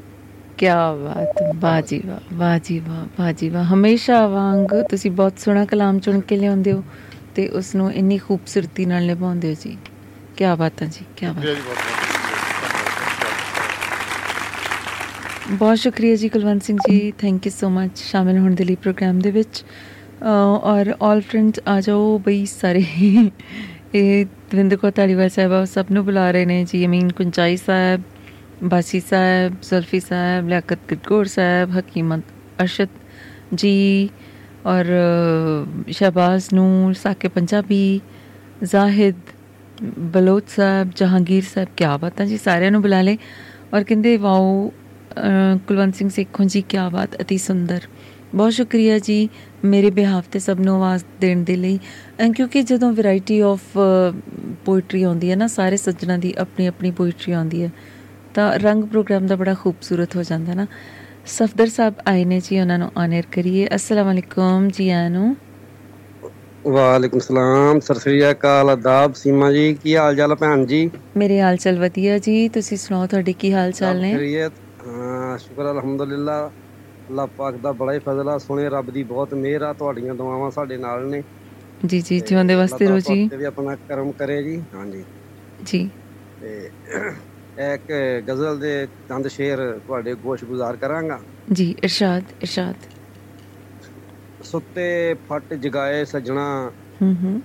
[0.58, 6.20] ਕੀ ਬਾਤ ਬਾਜੀ ਵਾਹ ਬਾਜੀ ਵਾਹ ਬਾਜੀ ਵਾਹ। ਹਮੇਸ਼ਾ ਵਾਂਗ ਤੁਸੀਂ ਬਹੁਤ ਸੋਹਣਾ ਕਲਾਮ ਚੁਣ
[6.20, 6.82] ਕੇ ਲਿਆਉਂਦੇ ਹੋ
[7.34, 9.76] ਤੇ ਉਸ ਨੂੰ ਇੰਨੀ ਖੂਬਸੂਰਤੀ ਨਾਲ ਨਿਭਾਉਂਦੇ ਹੋ ਜੀ।
[10.36, 11.44] ਕੀ ਬਾਤ ਹੈ ਜੀ ਕੀ ਬਾਤ।
[15.50, 19.18] ਬਹੁਤ ਸ਼ੁਕਰੀਆ ਜੀ Kulwant Singh ji thank you so ਮੱਚ ਸ਼ਾਮਿਲ ਹੋਣ ਦੇ ਲਈ ਪ੍ਰੋਗਰਾਮ
[19.18, 19.64] ਦੇ ਵਿੱਚ।
[20.62, 22.84] ਔਰ ਆਲ ਫਰੈਂਡਸ ਆ ਜਾਓ ਬਈ ਸਾਰੇ।
[23.94, 28.02] ਇਹ ਦਵਿੰਦਰ ਕੌਰ ਧਾਲੀਵਾਲ ਸਾਹਿਬਾ ਸਭ ਨੂੰ ਬੁਲਾ ਰਹੇ ਨੇ ਜੀ ਅਮੀਨ ਕੁੰਚਾਈ ਸਾਹਿਬ
[28.64, 32.20] ਬਾਸੀ ਸਾਹਿਬ ਜ਼ੁਲਫੀ ਸਾਹਿਬ ਲਿਆਕਤ ਗਟਗੋਰ ਸਾਹਿਬ ਹਕੀਮਤ
[32.62, 32.88] ਅਰਸ਼ਦ
[33.54, 34.08] ਜੀ
[34.66, 38.00] ਔਰ ਅ, ਸ਼ਹਬਾਜ਼ ਨੂਰ ਸਾਕੇ ਪੰਜਾਬੀ
[38.64, 39.14] ਜ਼ਾਹਿਦ
[40.14, 43.16] ਬਲੋਚ ਸਾਹਿਬ ਜਹਾਂਗੀਰ ਸਾਹਿਬ ਕੀ ਬਾਤਾਂ ਜੀ ਸਾਰਿਆਂ ਨੂੰ ਬੁਲਾ ਲੇ
[43.74, 47.80] ਔਰ ਕਹਿੰਦੇ ਵਾਓ ਅ, ਕੁਲਵੰਤ ਸਿੰਘ ਸੇਖੋਂ ਜੀ ਕੀ ਬਾਤ ਅਤੀ ਸੁੰਦਰ।
[48.34, 49.28] ਬਹੁਤ ਸ਼ੁਕਰੀਆ ਜੀ
[49.64, 51.78] ਮੇਰੇ ਬਿਹਾਫ ਤੇ ਸਭ ਨੂੰ ਆਵਾਜ਼ ਦੇਣ ਦੇ ਲਈ।
[52.22, 53.78] ਅ, ਕਿਉਂਕਿ ਜਦੋਂ ਵੈਰਾਈਟੀ ਆਫ
[54.64, 57.70] ਪੋਇਟਰੀ ਆਉਂਦੀ ਹੈ ਨਾ ਸਾਰੇ ਸੱਜਣਾ ਦੀ ਆਪਣੀ ਆਪਣੀ ਪੋਇਟਰੀ ਆਉਂਦੀ ਹੈ।
[58.36, 60.66] ਤਾਂ ਰੰਗ ਪ੍ਰੋਗਰਾਮ ਦਾ ਬੜਾ ਖੂਬਸੂਰਤ ਹੋ ਜਾਂਦਾ ਨਾ।
[61.28, 65.36] ਸਫਦਰ ਸਾਹਿਬ ਆਏ ਨੇ ਜੀ ਉਹਨਾਂ ਨੂੰ ਆਨਰ ਕਰੀਏ। ਅਸਲਾਮ ਅਲੈਕੁਮ ਜੀ ਆਇਆਂ ਨੂੰ।
[66.66, 70.88] ਵਾਲੇਕੁਮ ਸਲਾਮ ਸਤਿ ਸ੍ਰੀ ਅਕਾਲ ਆਦਾਬ ਸੀਮਾ ਜੀ ਕੀ ਹਾਲ ਚਾਲ ਭੈਣ ਜੀ?
[71.16, 74.18] ਮੇਰੇ ਹਾਲ ਚਾਲ ਵਧੀਆ ਜੀ ਤੁਸੀਂ ਸੁਣਾਓ ਤੁਹਾਡੇ ਕੀ ਹਾਲ ਚਾਲ ਨੇ
[74.86, 76.38] ਹਾਂ ਸ਼ੁਕਰ ਅਲਹਮਦੁਲਿਲਾ।
[77.08, 80.50] ਅੱਲਾਹ ਪਾਕ ਦਾ ਬੜਾ ਹੀ ਫਜ਼ਲ ਆ ਸੋਹਣੇ ਰੱਬ ਦੀ ਬਹੁਤ ਮਿਹਰ ਆ ਤੁਹਾਡੀਆਂ ਦੁਆਵਾਂ
[80.50, 81.22] ਸਾਡੇ ਨਾਲ ਨੇ।
[81.86, 85.04] ਜੀ ਜੀ ਜਿਉਂਦੇ ਵਸਤੇ ਰਹੋ ਜੀ। ਤੇ ਵੀ ਆਪਣਾ ਕਰਮ ਕਰੇ ਜੀ। ਹਾਂਜੀ।
[85.62, 85.88] ਜੀ।
[86.40, 86.70] ਤੇ
[87.56, 87.92] ਇੱਕ
[88.28, 92.86] ਗਜ਼ਲ ਦੇ ਚੰਦ ਸ਼ੇਰ ਤੁਹਾਡੇ ਗੋਸ਼ ਗੁਜ਼ਾਰ ਕਰਾਂਗਾ। ਜੀ ਇਰਸ਼ਾਦ ਇਰਸ਼ਾਦ।
[94.40, 96.46] ਸੁੱਤੇ ਫੱਟ ਜਗਾਏ ਸਜਣਾ।
[97.00, 97.40] ਹੂੰ ਹੂੰ।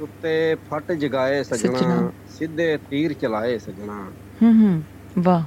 [0.00, 4.02] ਸੁੱਤੇ ਫੱਟ ਜਗਾਏ ਸੱਜਣਾ। ਸਿੱਧੇ ਤੀਰ ਚਲਾਏ ਸਜਣਾ।
[4.40, 4.72] ਹੂੰ ਹੂੰ।
[5.16, 5.44] ਵਾਹ।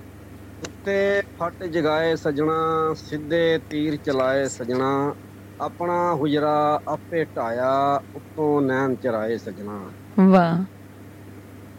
[0.62, 4.89] ਉੱਤੇ ਫੱਟ ਜਗਾਏ ਸਜਣਾ। ਸਿੱਧੇ ਤੀਰ ਚਲਾਏ ਸਜਣਾ।
[5.60, 6.53] ਆਪਣਾ ਹੁਜਰਾ
[6.88, 7.71] ਆਪੇ ਢਾਇਆ।
[8.15, 9.79] ਉੱਤੋਂ ਨੈਣ ਚਰਾਏ ਸਜਣਾ।
[10.21, 10.65] ਵਾਹ।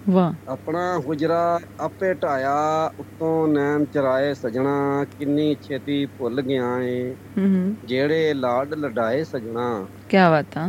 [0.07, 2.55] ਵਾਹ। ਆਪਣਾ ਹੁਜਰਾ ਆਪੇ ਢਾਇਆ
[2.99, 9.67] ਉੱਤੋਂ ਨੈਣ ਚਰਾਏ ਸਜਣਾ ਕਿੰਨੀ ਛੇਤੀ ਭੁੱਲ ਗਿਆ ਏ। ਹੂੰ ਹੂੰ। ਜਿਹੜੇ ਲਾਡ ਲਡਾਏ ਸਜਣਾ।
[10.09, 10.67] ਕੀ ਬਾਤ ਆ।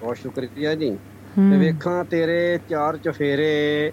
[0.00, 0.96] ਬਹੁਤ ਸ਼ੁਕਰੀਆ ਜੀ।
[1.48, 3.92] ਤੇ ਹੂੰ ਵੇਖਾਂ ਤੇਰੇ ਚਾਰ ਚਫੇਰੇ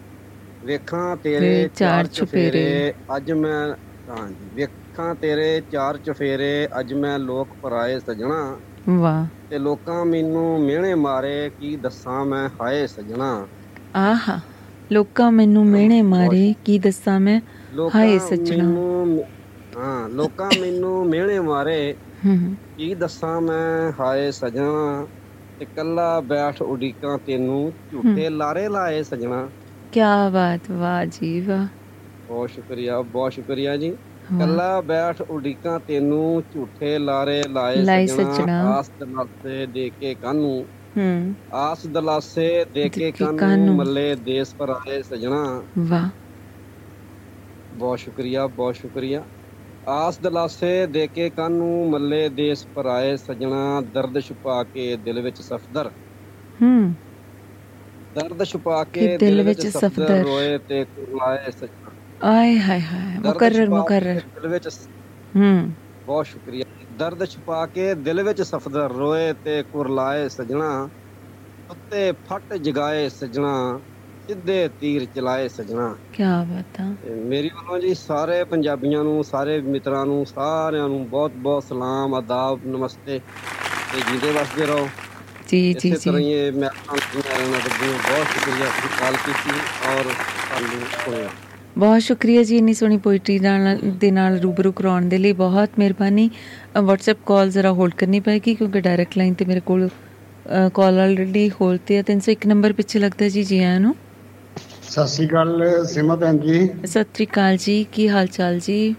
[0.62, 3.74] ਵੇਖਾਂ ਤੇਰੇ ਤੇਰੇ ਚਾਰ ਚਾਰ ਚਫੇਰੇ। ਅੱਜ ਮੈਂ
[4.08, 8.42] ਹਾਂਜੀ ਵੇਖਾਂ ਤੇਰੇ ਚਾਰ ਚਫੇਰੇ ਅੱਜ ਮੈਂ ਲੋਕ ਪਰਾਏ ਸਜਣਾ।
[8.96, 13.28] ਵਾਹ। ਤੇ ਲੋਕਾਂ ਮੈਨੂੰ ਮਿਹਣੇ ਮਾਰੇ ਕੀ ਦੱਸਾਂ ਮੈਂ ਹਾਏ ਸਜਣਾ।
[13.96, 14.40] ਆਹਾ
[14.92, 17.40] ਲੋਕਾਂ ਮੈਨੂੰ ਮਿਹਣੇ ਮਾਰੇ ਕੀ ਦੱਸਾਂ ਮੈਂ?
[17.96, 18.74] ਹਾਏ ਸੱਜਣਾ।
[19.74, 21.96] ਹਾਂ ਲੋਕਾਂ ਮੈਨੂੰ ਮਿਹਣੇ ਮਾਰੇ
[22.76, 25.08] ਕੀ ਦੱਸਾਂ ਮੈਂ ਹਾਏ ਸਜਣਾ।
[25.60, 29.50] ਤੇ ਕੱਲਾ ਬੈਠ ਉਡੀਕਾਂ ਤੈਨੂੰ ਝੂਠੇ ਲਾਰੇ ਲਾਏ ਸਜਣਾ।
[29.94, 30.00] ਕੀ
[30.34, 31.68] ਬਾਤ ਵਾਹ ਜੀ ਵਾਹ।
[32.28, 33.98] ਬਹੁਤ ਸ਼ੁਕਰੀਆ ਬਹੁਤ ਸ਼ੁਕਰੀਆ ਜੀ।
[34.40, 38.28] ਕੱਲਾ ਬੈਠ ਉਡੀਕਾਂ ਤੈਨੂੰ ਝੂਠੇ ਲਾਰੇ ਲਾਏ ਸਜਣਾ।
[38.70, 45.02] ਆਸ ਦਲਾਸੇ ਦੇ ਕੇ ਕਾਨੂੰ। ਹੂੰ। ਆਸ ਦਲਾਸੇ ਦੇ ਕੇ। ਕਾਨੂੰ ਮੱਲੇ ਦੇਸ ਪਰ ਆਏ
[45.02, 46.10] ਸਜਣਾ। ਵਾਹ।
[47.74, 49.24] ਬਹੁਤ ਸ਼ੁਕਰੀਆ ਬਹੁਤ ਸ਼ੁਕਰੀਆ।
[49.88, 55.42] ਆਸ ਦਲਾਸੇ ਦੇ ਕੇ ਕਾਨੂੰ ਮੱਲੇ ਦੇਸ ਪਰ ਆਏ ਸਜਣਾ ਦਰਦ ਛੁਪਾ ਕੇ ਦਿਲ ਵਿੱਚ
[55.42, 55.92] ਸਫਦਰ।
[56.62, 56.96] ਹੂੰ।
[58.16, 61.83] ਦਰਦ ਛੁਪਾ ਕਿ ਦਿਲ ਵਿੱਚ ਸਫਦਰ। ਰੋਏ ਤੇ ਕੁਰਲਾਏ ਸਜਣਾ।
[62.24, 64.68] ਆਏ ਹਾਏ ਹਾਏ ਮੁਕਰਰ ਮੁਕਰਰ। ਦਿਲ ਵਿੱਚ
[65.36, 65.72] ਹੂੰ।
[66.06, 66.64] ਬਹੁਤ ਸ਼ੁਕਰੀਆ।
[66.98, 70.90] ਦਰਦ ਛੁਪਾ ਕੇ ਦਿਲ ਵਿੱਚ ਸਫਦਰ ਰੋਏ ਤੇ ਕੁਰਲਾਏ ਸਜਣਾ
[71.70, 73.80] ਉੱਤੇ ਫੱਟ ਜਗਾਏ ਸਜਣਾ
[74.28, 80.06] ਸਿੱਧੇ ਤੀਰ ਚਲਾਏ ਸਜਣਾ। ਕੀ ਬਾਤ ਆ। ਮੇਰੀ ਵੱਲੋਂ ਜੀ ਸਾਰੇ ਪੰਜਾਬੀਆਂ ਨੂੰ ਸਾਰੇ ਮਿੱਤਰਾਂ
[80.06, 83.20] ਨੂੰ ਸਾਰਿਆਂ ਨੂੰ ਬਹੁਤ ਬਹੁਤ ਸਲਾਮ ਆਦਾਬ ਨਮਸਤੇ।
[83.94, 84.90] ਤੇ ਜੀਦੇ ਵਸਦੇ ਰਹੋ।
[85.48, 88.66] ਜੀ ਜੀ ਇਸੇ ਤਰ੍ਹਾਂ ਜੀ। ਇਹ ਮੈਂ ਤੁਹਾਨੂੰ ਬਹੁਤ ਸ਼ੁਕਰੀਆ
[89.00, 89.52] ਕਾਲ ਕੀਤੀ
[89.90, 90.04] ਔਰ
[90.50, 91.30] ਸਾਨੂੰ ਸੁਣਿਆ।
[91.78, 96.30] ਬਹੁਤ ਸ਼ੁਕਰੀਆ ਜੀ ਇੰਨੀ ਸੋਹਣੀ ਪੋਇਟਰੀ ਨਾਲ ਦੇ ਨਾਲ ਰੂਬਰੂ ਕਰਾਉਣ ਦੇ ਲਈ। ਬਹੁਤ ਮਿਹਰਬਾਨੀ।
[96.80, 99.88] WhatsApp ਕਾਲ ਜ਼ਰਾ ਹੋਲਡ ਕਰਨੀ ਪਏਗੀ ਕਿਉਂਕਿ ਡਾਇਰੈਕਟ ਲਾਈਨ ਤੇ ਮੇਰੇ ਕੋਲ
[100.74, 103.96] ਕਾਲ ਆਲਰੇਡੀ ਹੋਲਡ ਤੇ ਹੈ 301 ਨੰਬਰ ਪਿੱਛੇ ਲੱਗਦਾ ਜੀ ਜੀ ਆਇਆਂ ਨੂੰ।
[104.90, 108.96] ਸਤਿ ਸ੍ਰੀ ਅਕਾਲ ਸੀਮਾ ਭੈਣ ਜੀ। ਸਤਿ ਸ੍ਰੀ ਅਕਾਲ ਜੀ ਕੀ ਹਾਲ ਚਾਲ ਜੀ?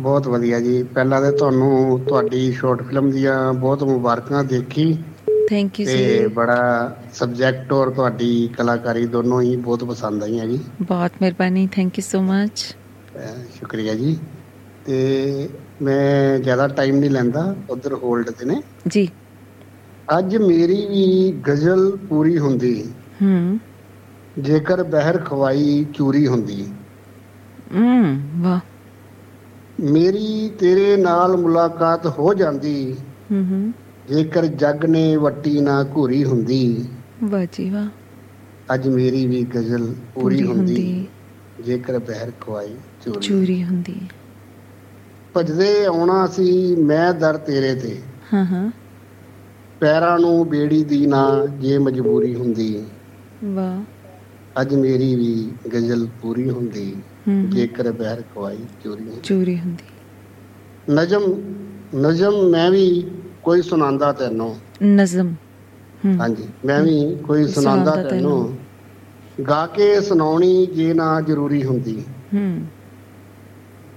[0.00, 4.86] ਬਹੁਤ ਵਧੀਆ ਜੀ। ਪਹਿਲਾਂ ਤੇ ਤੁਹਾਨੂੰ ਤੁਹਾਡੀ ਸ਼ਾਰਟ ਫਿਲਮ ਦੀਆਂ ਬਹੁਤ ਮੁਬਾਰਕਾਂ ਦੇਖੀ।
[5.46, 6.56] ਥੈਂਕ ਯੂ ਤੇ ਜੀ ਬੜਾ
[7.12, 12.20] ਸਬਜੈਕਟ ਔਰ ਤੁਹਾਡੀ ਕਲਾਕਾਰੀ ਦੋਨੋਂ ਹੀ ਬਹੁਤ ਪਸੰਦ ਆਈਆਂ ਜੀ। ਬਹੁਤ ਮਿਹਰਬਾਨੀ ਥੈਂਕ ਯੂ ਸੋ
[12.22, 12.74] ਮਚ
[13.58, 14.16] ਸ਼ੁਕਰੀਆ ਜੀ।
[14.84, 15.48] ਤੇ
[15.82, 19.08] ਮੈਂ ਜ਼ਿਆਦਾ ਟਾਈਮ ਨਹੀਂ ਲੈਂਦਾ ਉਧਰ ਹੋਲਡ ਤੇ ਨੇ। ਜੀ।
[20.18, 22.74] ਅੱਜ ਮੇਰੀ ਵੀ ਗਜ਼ਲ ਪੂਰੀ ਹੁੰਦੀ।
[23.22, 23.58] ਹੂੰ।
[24.38, 26.64] ਜੇਕਰ ਬਹਿਰ ਖਵਾਈ ਚੂਰੀ ਹੁੰਦੀ।
[27.74, 28.60] ਹੂੰ ਵਾਹ।
[29.80, 32.96] ਮੇਰੀ ਤੇਰੇ ਨਾਲ ਮੁਲਾਕਾਤ ਹੋ ਜਾਂਦੀ।
[33.30, 33.72] ਹੂੰ ਹੂੰ।
[34.08, 36.84] ਜੇਕਰ ਜੱਗ ਨੇ ਵੱਟੀ ਨਾ ਘੂਰੀ ਹੁੰਦੀ
[37.22, 37.88] ਵਾਹ ਜੀ ਵਾਹ।
[38.74, 41.06] ਅੱਜ ਮੇਰੀ ਵੀ ਗਜ਼ਲ ਪੂਰੀ ਹੁੰਦੀ
[41.64, 44.00] ਜੇਕਰ ਬਹਿਰ ਖਵਾਈ ਚੋਰੀ। ਹੁੰਦੀ।
[45.34, 47.96] ਭਜਦੇ ਆਉਣਾ ਸੀ ਮੈਂ ਦਰ ਤੇਰੇ ਤੇ।
[48.34, 48.70] ਹਾਂ ਹਾਂ।
[49.80, 52.84] ਪੈਰਾਂ ਨੂੰ ਬੇੜੀ ਦੀ ਨਾ ਜੇ ਮਜਬੂਰੀ ਹੁੰਦੀ।
[53.44, 53.82] ਵਾਹ।
[54.60, 56.94] ਅੱਜ ਮੇਰੀ ਵੀ ਗਜ਼ਲ ਪੂਰੀ ਹੁੰਦੀ
[57.48, 59.84] ਜੇਕਰ ਬਹਿਰ ਖਵਾਈ ਚੋਰੀ ਚੂਰੀ ਹੁੰਦੀ।
[60.90, 61.22] ਨਜਮ
[61.96, 62.86] ਨਜਮ ਮੈਂ ਵੀ
[63.42, 64.56] ਕੋਈ ਸੁਣਾਉਂਦਾ ਤੈਨੂੰ?
[64.82, 65.34] ਨਜ਼ਮ।
[66.20, 68.56] ਹਾਂਜੀ ਮੈਂ ਵੀ ਕੋਈ ਸੁਣਾਉਂਦਾ ਤੈਨੂੰ।
[69.48, 72.66] ਗਾ ਕੇ ਸੁਣਾਉਣੀ ਜੇ ਨਾ ਜ਼ਰੂਰੀ ਹੁੰਦੀ। ਹੂੰ।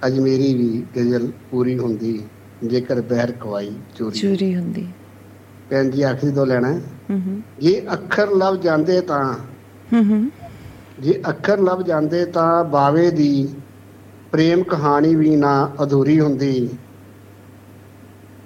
[0.08, 2.23] ਅੱਜ ਮੇਰੀ ਵੀ ਗਜ਼ਲ ਪੂਰੀ ਹੁੰਦੀ
[2.63, 4.88] ਜੇਕਰ ਬਹਿਰ ਖਵਾਈ ਚੋਰੀ। ਚੂਰੀ ਹੁੰਦੀ।
[5.69, 9.34] ਭੈਣ ਜੀ ਆਖਰੀ ਤੋਂ ਲੈਣਾ ਹੈ। ਹੂੰ ਹੂੰ। ਜੇ ਅੱਖਰ ਲੱਭ ਜਾਂਦੇ ਤਾਂ।
[9.93, 10.31] ਹੂੰ ਹੂੰ।
[10.99, 13.47] ਜੇ ਅੱਖਰ ਲੱਭ ਜਾਂਦੇ ਤਾਂ ਬਾਵੇ ਦੀ।
[14.31, 16.69] ਪ੍ਰੇਮ ਕਹਾਣੀ ਵੀ ਨਾ ਅਧੂਰੀ ਹੁੰਦੀ।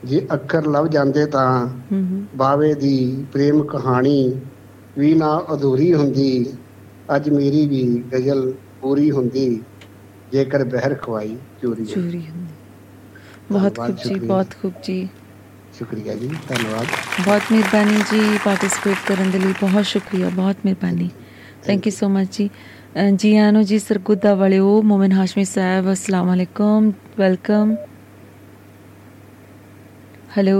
[0.05, 1.67] ਜੇ ਅੱਖਰ ਲੱਭ ਜਾਂਦੇ ਤਾਂ
[2.35, 4.35] ਬਾਵੇ ਦੀ ਪ੍ਰੇਮ ਕਹਾਣੀ
[4.97, 6.45] ਵੀ ਨਾ ਅਧੂਰੀ ਹੁੰਦੀ
[7.15, 7.83] ਅੱਜ ਮੇਰੀ ਵੀ
[8.13, 9.61] ਗਜ਼ਲ ਪੂਰੀ ਹੁੰਦੀ
[10.31, 12.53] ਜੇਕਰ ਬਹਿਰ ਖਵਾਈ ਚੋਰੀ। ਚੋਰੀ ਹੁੰਦੀ।
[13.51, 15.07] ਬਹੁਤ ਖੂਬ ਜੀ। ਬਹੁਤ ਖੂਬ ਜੀ।
[15.77, 16.87] ਸ਼ੁਕਰੀਆ ਜੀ ਧੰਨਵਾਦ।
[17.25, 21.09] ਬਹੁਤ ਮਿਹਰਬਾਨੀ ਜੀ ਪਾਰਟਿਸਿਪੇਟ ਕਰਨ ਦੇ ਲਈ ਬਹੁਤ ਸ਼ੁਕਰੀਆ ਬਹੁਤ ਮਿਹਰਬਾਨੀ।
[21.65, 22.49] ਥੈਂਕ ਯੂ ਸੋ ਮਚ ਜੀ।
[23.15, 27.75] ਜੀ ਆਨੋ ਜੀ ਸਰਗੁੱਦਾ ਵਾਲਿਓ ਮੋਮਨ ਹਾਸ਼ਮੀ ਸਾਹਿਬ ਅਸਲਾਮ ਵਾਲੇਕੁਮ ਵੈਲਕਮ।
[30.30, 30.58] ਹੈਲੋ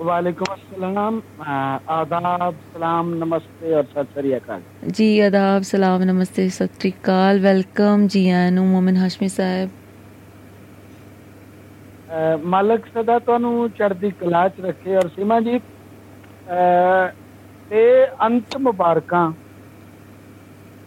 [0.00, 1.52] वालेकुम अस्सलाम अ,
[1.92, 8.06] आदाब सलाम नमस्ते और सत श्री अकाल ਜੀ ਆਦਾਬ ਸਲਾਮ ਨਮਸਤੇ ਸਤਿ ਸ਼੍ਰੀ ਅਕਾਲ ਵੈਲਕਮ
[8.06, 9.68] ਜੀ ਆਨੋ ਮੋਮਨ ਹਾਸ਼ਮੀ ਸਾਹਿਬ
[12.10, 17.08] ਅ, ਮਾਲਕ ਸਦਾ ਤੁਹਾਨੂੰ ਚੜ੍ਹਦੀ ਕਲਾ ਚ ਰੱਖੇ ਔਰ ਸੀਮਾ ਜੀ ਅ,
[17.70, 17.82] ਤੇ
[18.22, 19.30] ਅੰਤ ਮੁਬਾਰਕਾਂ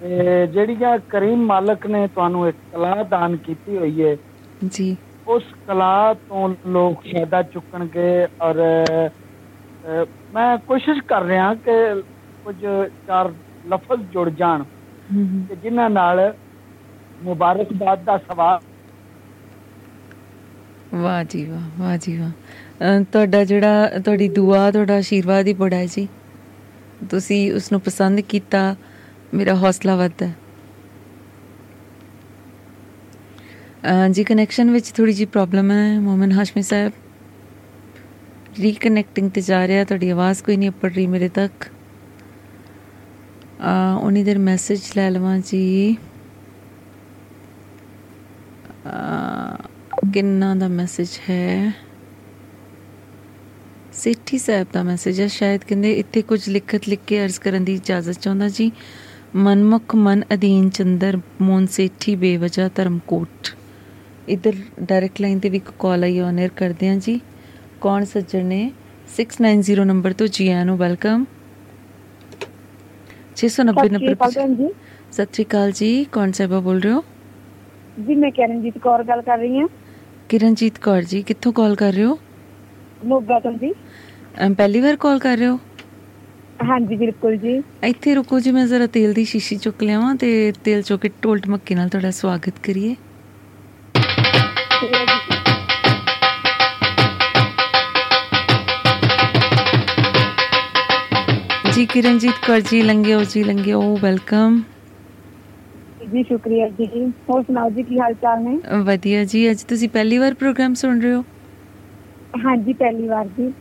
[0.01, 4.15] ਤੇ ਜਿਹੜੀਆਂ ਕਰੀਮ ਮਾਲਕ ਨੇ ਤੁਹਾਨੂੰ ਇੱਕ ਕਲਾ ਦਾਨ ਕੀਤੀ ਹੋਈ ਹੈ
[4.67, 4.95] ਜੀ
[5.30, 8.54] ਉਸ ਕਲਾ ਤੋਂ ਲੋਕ ਫਾਇਦਾ ਚੁੱਕਣਗੇ ਔਰ
[10.34, 11.76] ਮੈਂ ਕੋਸ਼ਿਸ਼ ਕਰ ਰਿਹਾ ਕਿ
[12.44, 12.56] ਕੁਝ
[13.06, 13.32] ਚਾਰ
[13.68, 14.64] ਲਫ਼ਜ਼ ਜੁੜ ਜਾਣ।
[15.48, 16.20] ਕਿ ਜਿਨ੍ਹਾਂ ਨਾਲ
[17.22, 18.58] ਮੁਬਾਰਕਬਾਦ ਦਾ ਸਵਾਲ
[20.94, 22.30] ਵਾਹ ਜੀ ਵਾਹ ਵਾਹ ਜੀ ਵਾਹ।
[23.12, 26.06] ਤੁਹਾਡਾ ਜਿਹੜਾ ਤੁਹਾਡੀ ਦੁਆ ਤੁਹਾਡਾ ਆਸ਼ੀਰਵਾਦ ਹੀ ਬੜਾ ਹੈ ਜੀ।
[27.10, 28.74] ਤੁਸੀਂ ਉਸ ਨੂੰ ਪਸੰਦ ਕੀਤਾ
[29.34, 30.34] ਮੇਰਾ ਹੌਸਲਾ ਵੱਧਦਾ ਹੈ
[33.68, 33.69] ਅ,
[34.10, 36.92] ਜੀ ਕਨੈਕਸ਼ਨ ਵਿੱਚ ਥੋੜੀ ਜੀ ਪ੍ਰੋਬਲਮ ਹੈ। ਮੋਮਨ ਹਾਸ਼ਮੀ ਸਾਹਿਬ
[38.58, 41.68] ਰੀਕਨੈਕਟਿੰਗ ਤੇ ਜਾ ਰਿਹਾ। ਤੁਹਾਡੀ ਆਵਾਜ਼ ਕੋਈ ਨਹੀਂ ਉੱਪਰ ਰਹੀ ਮੇਰੇ ਤੱਕ। ਅ,
[44.00, 45.96] ਉਨੀ ਦੇਰ ਮੈਸੇਜ ਲੈ ਲਵਾਂ ਜੀ।
[48.86, 49.68] ਅ,
[50.14, 51.72] ਕਿੰਨਾ ਦਾ ਮੈਸੇਜ ਹੈ?
[53.92, 57.74] ਸੇਠੀ ਸਾਹਿਬ ਦਾ ਮੈਸੇਜ ਹੈ। ਸ਼ਾਇਦ ਕਹਿੰਦੇ ਇੱਥੇ ਕੁਝ ਲਿਖਤ ਲਿਖ ਕੇ ਅਰਜ਼ ਕਰਨ ਦੀ
[57.74, 58.72] ਇਜਾਜ਼ਤ ਚਾਹੁੰਦਾ ਜੀ।
[59.34, 63.56] ਮਨਮੁਖ ਮਨ ਅਧੀਨ ਚੰਦਰ ਮੋਨ ਸੇਠੀ ਬੇਵਜਾ ਧਰਮਕੋਟ।
[64.28, 67.20] ਇਧਰ ਡਾਇਰੈਕਟ ਲਾਈਨ ਤੇ ਵੀ ਇੱਕ ਕਾਲ ਆਈ ਔਨ 에ਅਰ ਕਰਦੇ ਹਾਂ ਜੀ।
[67.80, 68.60] ਕੌਣ ਸੱਜਣ ਨੇ?
[69.16, 71.24] 690 ਨੰਬਰ ਤੋਂ ਜੀ ਆਇਆਂ ਨੂੰ ਵੈਲਕਮ
[73.36, 74.72] 690 ਸਤਿ ਸ਼੍ਰੀ ਨੰਬਰ
[75.12, 77.02] ਸਤਿ ਸ਼੍ਰੀ ਅਕਾਲ ਜੀ ਕੌਣ ਸਾਹਿਬਾ ਬੋਲ ਰਹੇ ਹੋ?
[78.06, 79.68] ਜੀ ਮੈਂ ਕਰਨਜੀਤ ਕੌਰ ਗੱਲ ਕਰ ਰਹੀ ਹਾਂ।
[80.28, 82.18] ਕਿਰਨਜੀਤ ਕੌਰ ਜੀ ਕਿੱਥੋਂ ਕਾਲ ਕਰ ਰਹੇ ਹੋ?
[83.04, 83.72] ਮੋਗਾ ਤੋਂ ਜੀ।
[84.56, 85.58] ਪਹਿਲੀ ਵਾਰ ਕਾਲ ਕਰ ਰਹੇ ਹੋ?
[86.64, 90.82] ਹਾਂਜੀ ਬਿਲਕੁਲ ਜੀ। ਇੱਥੇ ਰੁਕੋ ਜੀ ਮੈਂ ਜ਼ਰਾ ਤੇਲ ਦੀ ਸ਼ੀਸ਼ੀ ਚੁੱਕ ਲਿਆਵਾਂ ਤੇ ਤੇਲ
[90.82, 92.94] ਚੁੱਕ ਕੇ ਢੋਲ ਢਮੱਕੇ ਨਾਲ ਤੁਹਾਡਾ ਸਵਾਗਤ ਕਰੀਏ।
[101.80, 104.60] ਜੀ ਕਿਰਨਜੀਤ ਕੌਰ ਜੀ ਲੰਘਿਓ ਜੀ ਲੰਘਿਓ ਵੈਲਕਮ
[106.12, 106.86] ਜੀ ਸ਼ੁਕਰੀਆ ਜੀ।
[107.30, 108.56] ਹੋਰ ਸੁਣਾਓ ਜੀ ਕੀ ਹਾਲ ਚਾਲ ਨੇ?
[108.84, 111.22] ਵਧੀਆ ਜੀ ਅੱਜ ਤੁਸੀਂ ਪਹਿਲੀ ਵਾਰ ਪ੍ਰੋਗਰਾਮ ਸੁਣ ਰਹੇ ਹੋ?
[112.44, 113.52] ਹਾਂਜੀ ਪਹਿਲੀ ਵਾਰ ਜੀ।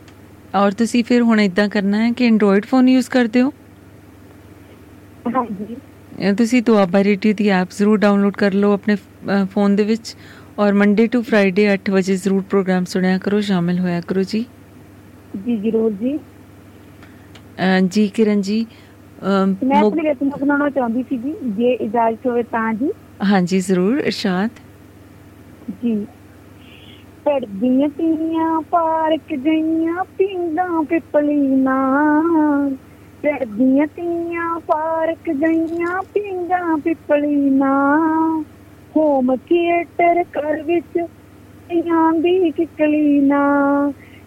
[0.54, 3.52] ਔਰ ਤੁਸੀਂ ਫਿਰ ਹੁਣ ਇਦਾਂ ਕਰਨਾ ਹੈ ਕਿ ਐਂਡਰੋਇਡ ਫੋਨ ਯੂਜ਼ ਕਰਦੇ ਹੋ?
[5.36, 5.76] ਹਾਂਜੀ।
[6.38, 8.96] ਤੁਸੀਂ ਦੁਆਬਾ ਰੇਡੀਓ ਦੀ ਐਪ ਜ਼ਰੂਰ ਡਾਊਨਲੋਡ ਕਰ ਲਓ ਆਪਣੇ
[9.52, 10.14] ਫੋਨ ਦੇ ਵਿੱਚ।
[10.58, 14.44] ਔਰ ਮੰਡੇ ਟੂ ਫਰਾਈਡੇ 8 ਵਜੇ ਜ਼ਰੂਰ ਪ੍ਰੋਗਰਾਮ ਸੁਣਿਆ ਕਰੋ ਸ਼ਾਮਿਲ ਹੋਇਆ ਕਰੋ ਜੀ।
[15.36, 16.18] ਜੀ ਜ਼ਰੂਰ ਜੀ।
[17.90, 18.66] ਜੀ ਕਿਰਨ ਜੀ
[19.64, 22.90] ਮੈਂ ਆਪਣੀ ਰਚਨਾ ਸੁਣਾਉਣਾ ਚਾਹੁੰਦੀ ਸੀ ਜੀ ਜੇ ਇਜਾਜ਼ਤ ਹੋਵੇ ਤਾਂ ਜੀ।
[23.24, 24.50] ਹਾਂਜੀ ਜ਼ਰੂਰ ਇਰਸ਼ਾਦ।
[25.82, 26.06] ਜੀ।
[27.24, 31.76] ਪੜਦੀਆਂ ਤੀਆਂ ਪਾਰਕ ਗਈਆਂ ਪਿੰਡਾਂ ਪਿਪਲੀਨਾ
[33.22, 37.72] ਪੜਦੀਆਂ ਤੀਆਂ ਪਾਰਕ ਗਈਆਂ ਪਿੰਡਾਂ ਪਿਪਲੀਨਾ
[38.96, 40.98] ਹੋਮ ਥੀਏਟਰ ਘਰ ਵਿੱਚ
[41.68, 43.42] ਤੀਆਂ ਦੀ ਕਿਕਲੀਨਾ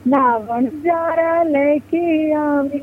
[0.07, 2.79] ਨਾ ਬਣ ਜਾਰਾ ਲੈ ਕੇ ਆਵੇ।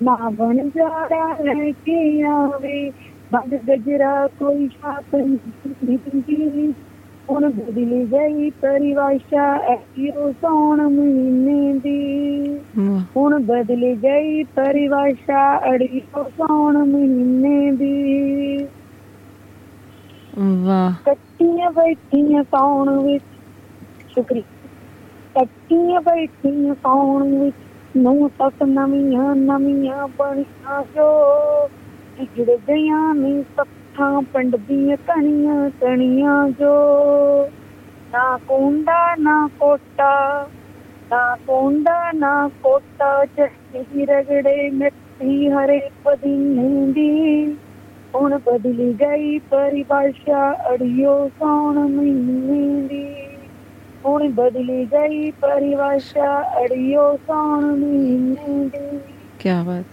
[0.00, 2.90] ਬਣ ਜਾਰਾ ਲੈ ਕੇ ਆਵੇ।
[3.30, 6.72] ਬੰਦ ਗਜਰਾ ਕੋਈ ਛਾਪ ਨਹੀਂ
[7.28, 12.58] ਹੁਣ ਬਦਲੀ ਗਈ ਪਰਿਵਾਸ਼ਾ ਐਕੀਰੋ ਸੌਣ ਮਹੀਨੇ ਦੀ।
[13.16, 18.68] ਹੁਣ ਬਦਲੀ ਗਈ ਪਰਿਵਾਸ਼ਾ ਅੜੀਓ ਸੌਣ ਮਹੀਨੇ ਦੀ।
[20.58, 23.24] ਵਾਹ। ਕੱਟੀਆਂ ਬੈਠੀਆਂ ਸੌਣ ਵਿੱਚ।
[24.08, 24.42] ਸ਼ੁਕਰੀ
[25.34, 27.67] ਕੱਟੀਆਂ ਬੈਠੀਆਂ ਸੌਣ ਵਿੱਚ।
[27.98, 31.06] ਨੂੰ ਤੱਕ ਨਵੀਆਂ ਨਵੀਆਂ ਬਣੀਆਂ ਜੋ
[32.18, 36.72] ਵਿਗੜ ਗਈਆਂ ਨੇ ਸੱਥਾਂ ਪਿੰਡ ਦੀਆਂ ਕਣੀਆਂ ਕਣੀਆਂ ਜੋ।
[38.12, 40.48] ਨਾ ਕੁੰਡਾ, ਨਾ ਕੋਟਾ,
[41.10, 47.56] ਨਾ ਕੁੰਡਾ, ਨਾ ਕੋਟਾ ਚੱਕੀ ਰਗੜੇ ਮਿੱਟੀ ਹਰੇ ਪਦੀਨੇ ਦੀ
[48.14, 53.27] ਹੁਣ ਬਦਲੀ ਗਈ ਪਰਿਭਾਸ਼ਾ, ਅੜਿਓ ਸੌਣ ਮਹੀਨੇ ਦੀ
[54.04, 59.00] ਹੁਣ ਬਦਲੀ ਗਈ ਪਰਿਭਾਸ਼ਾ ਅੜਿਓ ਸੌਣ ਮਹੀਨੇ ਦੀ।
[59.40, 59.86] ਕੀ ਬਾਤ।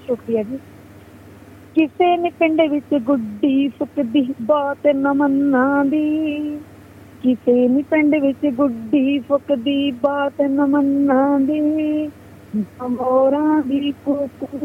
[0.00, 0.58] ਸ਼ੁਕਰੀਆ ਜੀ।
[1.76, 6.04] ਕਿਸੇ ਨੇ ਪਿੰਡ ਵਿੱਚ ਗੁੱਡੀ ਫੁੱਕਦੀ ਬਾਤ ਨਾ ਮੰਨਾਂ ਦੀ
[7.24, 11.60] ਕਿਸੇ ਨੇ ਪਿੰਡ ਵਿੱਚ ਗੁੱਡੀ ਫੁੱਕਦੀ ਬਾਤ ਨਾ ਮੰਨਾਂ ਦੀ
[12.90, 14.58] ਮੋਰਾਂ ਦੀ ਕੁਕੂ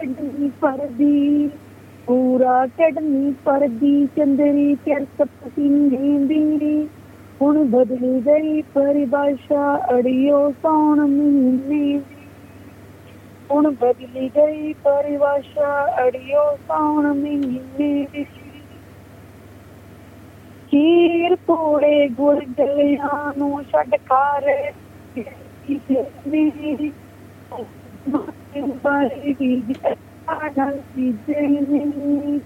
[0.00, 1.48] ਕੱਢਣੀ ਪਰਦੀ
[2.08, 6.88] ਪੂਰਾ ਕੱਢਣੀ ਪਰਦੀ, ਚੰਦਰੀ ਚਰਤ ਪਸੀਨੇ ਦੀ
[7.40, 12.26] ਹੁਣ ਬਦਲੀ ਗਈ ਪਰਿਭਾਸ਼ਾ, ਅੜਿਓ ਸੌਣ ਮਹੀਨੇ। ਦੀ
[13.50, 18.24] ਹੁਣ ਬਦਲੀ ਗਈ ਪਰਿਭਾਸ਼ਾ, ਅੜਿਓ ਸੌਣ ਮਹੀਨੇ। ਦੀ
[20.72, 24.70] ਖੀਰ ਪੂੜੇ ਗੁੜ ਗਲਿਆਂ ਨੂੰ ਛੱਡ ਖਾਰੇ
[25.16, 26.92] ਕਿਸੇ ਦੀ
[28.78, 29.74] ਬਾਈ ਦੀ
[30.28, 32.40] ਆਣਾ ਸੀ ਜੇਨੀ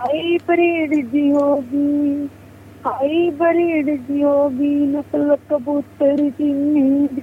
[0.00, 2.28] ਆਈ ਬਰੀਡ ਜੀ ਹੋਗੀ
[2.84, 7.20] ਆਈ ਬਰੀਡ ਜੀ ਹੋਗੀ ਨਸਲ ਕਬੂਤਰ ਦੀ ਨੀਂਦ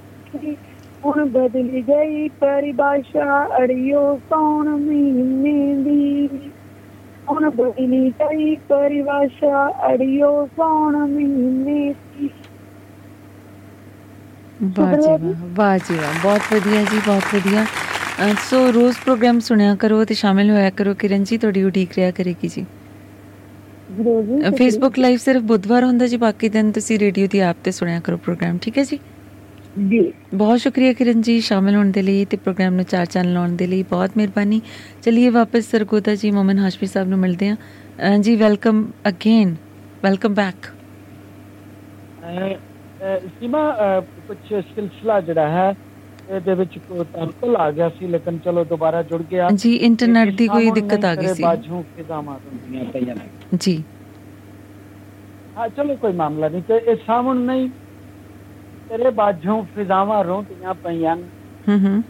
[1.02, 6.50] ਹੁਣ ਬਦਲ ਗਈ ਪਰਿਭਾਸ਼ਾ ਅੜਿਓ ਸੌਣ ਮਹੀਨੇ ਦੀ
[7.26, 12.28] ਹੁਣ ਬਦਲੀ ਗਈ ਪਰਿਭਾਸ਼ਾ ਅੜਿਓ ਸੌਣ ਮਹੀਨੇ ਦੀ
[14.70, 17.66] ਵਾਹ ਜੀ ਵਾਹ ਵਾਹ ਜੀ ਵਾਹ ਬਹੁਤ ਵਧੀਆ ਜੀ ਬਹੁਤ ਵਧੀਆ ਅ,
[18.50, 22.48] ਸੋ ਰੋਜ਼ ਪ੍ਰੋਗਰਾਮ ਸੁਣਿਆ ਕਰੋ ਤੇ ਸ਼ਾਮਿਲ ਹੋਇਆ ਕਰੋ। ਕਿਰਨ ਜੀ ਤੁਹਾਡੀ ਉਡੀਕ ਰਿਆ ਕਰੇਗੀ
[22.48, 22.64] ਜੀ।
[24.56, 28.16] ਫੇਸਬੁੱਕ ਲਾਈਵ ਸਿਰਫ ਬੁੱਧਵਾਰ ਹੁੰਦਾ ਜੀ ਬਾਕੀ ਦਿਨ ਤੁਸੀਂ ਰੇਡੀਓ ਦੀ ਐਪ ਤੇ ਸੁਣਿਆ ਕਰੋ
[28.16, 28.98] ਪ੍ਰੋਗਰਾਮ ਠੀਕ ਹੈ ਜੀ?
[29.88, 33.56] ਜੀ। ਬਹੁਤ ਸ਼ੁਕਰੀਆ ਕਿਰਨ ਜੀ ਸ਼ਾਮਿਲ ਹੋਣ ਦੇ ਲਈ ਤੇ ਪ੍ਰੋਗਰਾਮ ਨੂੰ ਚਾਰ ਚੰਨ ਲਾਉਣ
[33.56, 34.60] ਦੇ ਲਈ ਬਹੁਤ ਮਿਹਰਬਾਨੀ।
[35.02, 39.54] ਚਲਿਏ ਵਾਪਸ ਸਰਗੋਦਾ ਜੀ ਮੋਮਨ ਹਾਸ਼ਮੀ ਸਾਹਿਬ ਨੂੰ ਮਿਲਦੇ ਹਾਂ। ਜੀ welcome again
[40.04, 40.66] welcome back
[43.40, 43.60] Seema
[44.28, 45.72] ਕੁਝ ਸਿਲਸਿਲਾ ਜਿਹੜਾ ਹੈ
[46.30, 50.48] ਇਹਦੇ ਵਿੱਚ ਕੋਈ ਤਰਕਲ ਆ ਗਿਆ ਸੀ ਲੇਕਿਨ ਚਲੋ ਦੁਬਾਰਾ ਜੁੜ ਗਿਆ। ਜੀ ਇੰਟਰਨੈਟ ਦੀ
[50.48, 53.28] ਕੋਈ ਦਿੱਕਤ ਆ ਗਈ ਸੀ। ਬਾਜੂ ਫਿਜ਼ਾਮਾਂ ਹੁੰਦੀਆਂ ਪਈਆਂ ਨੇ।
[53.60, 53.84] ਜੀ।
[55.56, 57.70] ਹਾਂ ਚਲੋ ਕੋਈ ਮਾਮਲਾ ਨਹੀਂ ਤੇ ਇਹ ਸਾਵਣ ਨਹੀਂ
[58.88, 61.16] ਤੇਰੇ ਬਾਝੋਂ ਫਿਜ਼ਾਵਾਂ ਰੋਂਦੀਆਂ ਪਈਆਂ।
[61.68, 62.02] ਹੂੰ ਹੂੰ।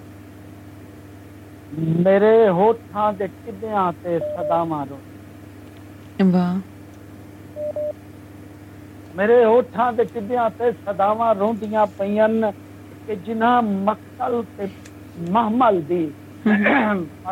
[1.79, 4.99] ਮੇਰੇ ਹੋਠਾਂ ਦੇ ਟਿੱਬਿਆਂ ਤੇ ਸਦਾਵਾਂ ਰੋ
[6.25, 6.59] ਵਾਹ।
[9.17, 12.29] ਮੇਰੇ ਹੋਠਾਂ ਦੇ ਟਿੱਬਿਆਂ ਤੇ ਸਦਾਵਾਂ ਰੋਂਦੀਆਂ ਪਈਆਂ
[13.07, 14.69] ਕਿ ਜਿਨ੍ਹਾਂ ਮਕਤਲ ਤੇ
[15.31, 16.13] ਮਹਮਲ ਦੀ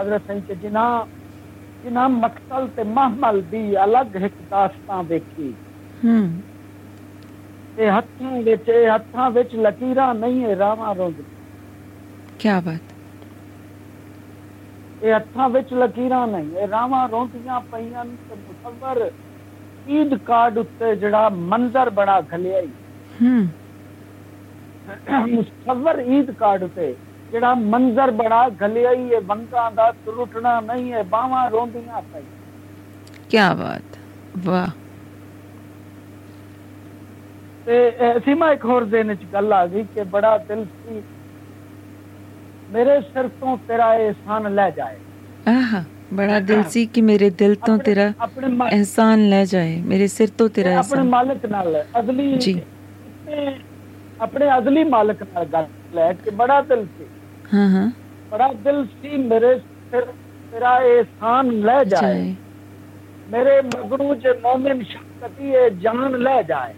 [0.00, 1.06] ਹਜ਼ਰਤ ਸਿੰਘ ਕਿ ਜਿਨ੍ਹਾਂ
[1.84, 5.54] ਜਿਨ੍ਹਾਂ ਮਕਤਲ ਤੇ ਮਹਮਲ ਦੀ ਅਲੱਗ ਇੱਕ ਦਾਸਤਾਂ ਵੇਖੀ।
[6.04, 6.40] ਹੂੰ।
[7.78, 11.14] ਇਹ ਹੱਥਾਂ ਵਿੱਚ ਇਹ ਹੱਥਾਂ ਵਿੱਚ ਲਕੀਰਾਂ ਨਹੀਂ ਹੈ ਰਾਵਾਂ ਰੋਂਦ।
[12.38, 12.80] ਕੀ ਬਾਤ।
[15.02, 19.10] ਇਹ ਹੱਥਾਂ ਵਿੱਚ ਲਕੀਰਾਂ ਨਹੀਂ ਇਹ ਰਾਵਾਂ ਰੋਂਦੀਆਂ ਪਈਆਂ ਤੇ ਮੁਸੱਵਰ
[19.88, 22.68] ਈਦ ਕਾਰਡ ਉੱਤੇ ਜਿਹੜਾ ਮੰਜ਼ਰ ਬਣਾ ਖਲਿਆ ਈ
[23.22, 23.48] ਹੂੰ।
[25.10, 26.94] ਮੁਸੱਵਰ ਈਦ ਕਾਰਡ ਉੱਤੇ
[27.32, 32.22] ਜਿਹੜਾ ਮੰਜ਼ਰ ਬਣਾ ਖਲਿਆ ਈ ਇਹ ਵੰਗਾਂ ਦਾ ਟੁੱਟਣਾ ਨਹੀਂ ਹੈ ਬਾਹਾਂ ਰੋਂਦੀਆਂ ਪਈਆਂ।
[33.30, 33.98] ਕੀ ਬਾਤ
[34.38, 34.68] ਵਾਹ।
[37.66, 37.92] ਤੇ
[38.24, 41.02] ਸੀਮਾ ਇੱਕ ਹੋਰ ਦਿਨ ਚ ਗੱਲ ਆ ਗਈ ਕਿ ਬੜਾ ਦਿਲ ਸੀ
[42.70, 44.96] ਮੇਰੇ ਸਿਰ ਤੋਂ ਤੇਰਾ ਇਹਸਾਨ ਲੈ ਜਾਏ।
[45.48, 45.82] ਆਹ
[46.14, 50.28] ਬੜਾ ਦਿਲ ਸੀ ਕਿ ਮੇਰੇ ਦਿਲ ਤੋਂ ਆਪਣੇ- ਤੇਰਾ ਆਪਣੇ ਅਹਿਸਾਨ ਲੈ ਜਾਏ ਮੇਰੇ ਸਿਰ
[50.38, 52.62] ਤੋਂ ਤੇਰਾ ਆਪਣੇ ਅਹਿਸਾਨ। ਮਾਲਕ ਨਾਲ ਅਦਲੀ ਜੀ।
[54.22, 57.06] ਤੇ ਆਪਣੇ ਅਦਲੀ ਮਾਲਕ ਨਾਲ ਗੱਲ ਲੈ ਕਿ ਬੜਾ ਦਿਲ ਸੀ
[57.54, 57.90] ਹਾਂ ਹਾਂ
[58.32, 60.04] ਬੜਾ ਦਿਲ ਸੀ ਮੇਰੇ ਸਿਰ
[60.52, 62.34] ਤੇਰਾ ਇਹਸਾਨ ਲੈ ਜਾਏ ਜਾਏ
[63.26, 66.74] ਮੇਰੇ ਮਗਰੂ ਜੇ ਮੋਮਿਨ ਸ਼ਕਤੀ ਇਹ ਜਾਨ ਲੈ ਜਾਏ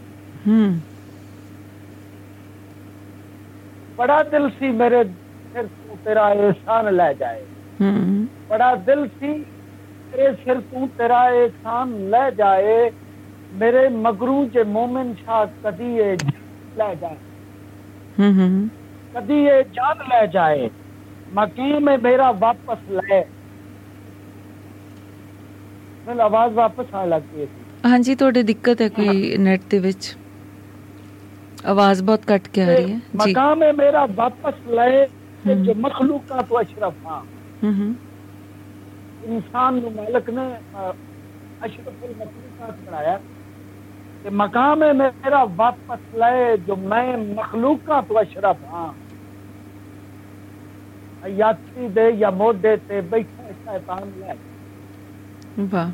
[0.48, 0.80] ਹੂੰ
[3.98, 7.44] ਬੜਾ ਦਿਲ ਸੀ ਮੇਰੇ ਸਿਰ ਤੋਂ ਤੇਰਾ ਇਹਸਾਨ ਲੈ ਜਾਏ
[7.80, 9.44] ਹੂੰ ਬੜਾ ਦਿਲ ਸੀ
[10.12, 12.90] ਤੇਰੇ ਸਿਰ ਤੋਂ ਤੇਰਾ ਇਹਸਾਨ ਲੈ ਜਾਏ
[13.52, 15.14] ਮੇਰੇ ਮਗਰੂ ਜੇ ਮੋਮਿਨ
[18.18, 18.68] ਹੂੰ
[19.14, 20.68] ਕਦੀ ਇਹ ਜਾਨ ਲੈ ਜਾਏ
[21.30, 23.22] ਮਕੀਮ ਮੇਰਾ ਵਾਪਸ ਲੈ।
[26.06, 30.14] ਮੈਨੂੰ ਆਵਾਜ਼ ਵਾਪਸ ਆਣ ਲੱਗ ਪਈ ਸੀ। ਹਾਂਜੀ ਤੁਹਾਡੇ ਦਿੱਕਤ ਹੈ ਕੋਈ ਨੈਟ ਦੇ ਵਿੱਚ?
[31.64, 35.06] ਆਵਾਜ਼ ਬਹੁਤ ਕੱਟ ਕੇ ਆ ਰਹੀ ਹੈ। ਜੀ। ਮਕਾਮ ਹੈ ਮੇਰਾ ਵਾਪਸ ਲੈ
[35.56, 37.20] ਜੋ ਮਖਲੂਕਾ ਤੋਂ ਅਸ਼ਰਫ ਹਾਂ।
[37.62, 37.94] ਹੂੰ ਹੂੰ।
[39.22, 40.46] ਇਨਸਾਨ ਨੂੰ ਮਾਲਕ ਨੇ
[41.60, 43.18] ਅਸ਼ਰਫੁਲ ਮਖਲੂਕਾਤ ਬਣਾਇਆ।
[44.25, 48.89] ਕਿ ਮਕਾਮ में मेरा वापस ले जो मैं मखलूका तो अशरफ हाँ
[51.23, 54.37] यात्री दे या मोदे ते बैठा शैतान ले
[55.57, 55.91] ਵਾਹ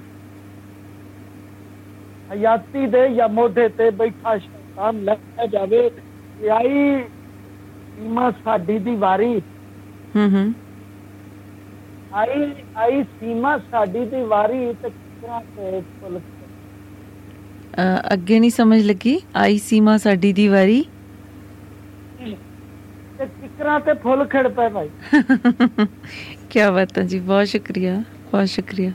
[2.29, 9.41] ਹਯਾਤੀ ਦੇ ਜਾਂ ਮੋਢੇ ਤੇ ਬੈਠਾ ਸ਼ੈਤਾਨ ਲੈ ਜਾਵੇ ਕਿ ਆਈ ਸੀਮਾ ਸਾਡੀ ਦੀ ਵਾਰੀ
[10.13, 10.55] ਹੂੰ ਹੂੰ
[12.12, 16.38] ਆਈ ਆਈ ਸੀਮਾ ਸਾਡੀ ਦੀ ਵਾਰੀ ਤੇ ਕਿਹੜਾ ਤੇ ਪੁਲਿਸ ਅ,
[18.12, 19.20] ਅੱਗੇ ਨਹੀਂ ਸਮਝ ਲੱਗੀ?
[19.37, 20.85] ਆਈ ਸੀਮਾ ਸਾਡੀ ਦੀ ਵਾਰੀ।
[23.18, 24.88] ਤੇ ਕਿਕਰਾਂ ਤੇ ਫੁੱਲ ਖਿੜ ਪਏ ਭਾਈ।
[26.50, 27.94] ਕੀ ਬਾਤ ਹੈ ਜੀ ਬਹੁਤ ਸ਼ੁਕਰੀਆ
[28.33, 28.92] ਬਹੁਤ ਸ਼ੁਕਰੀਆ।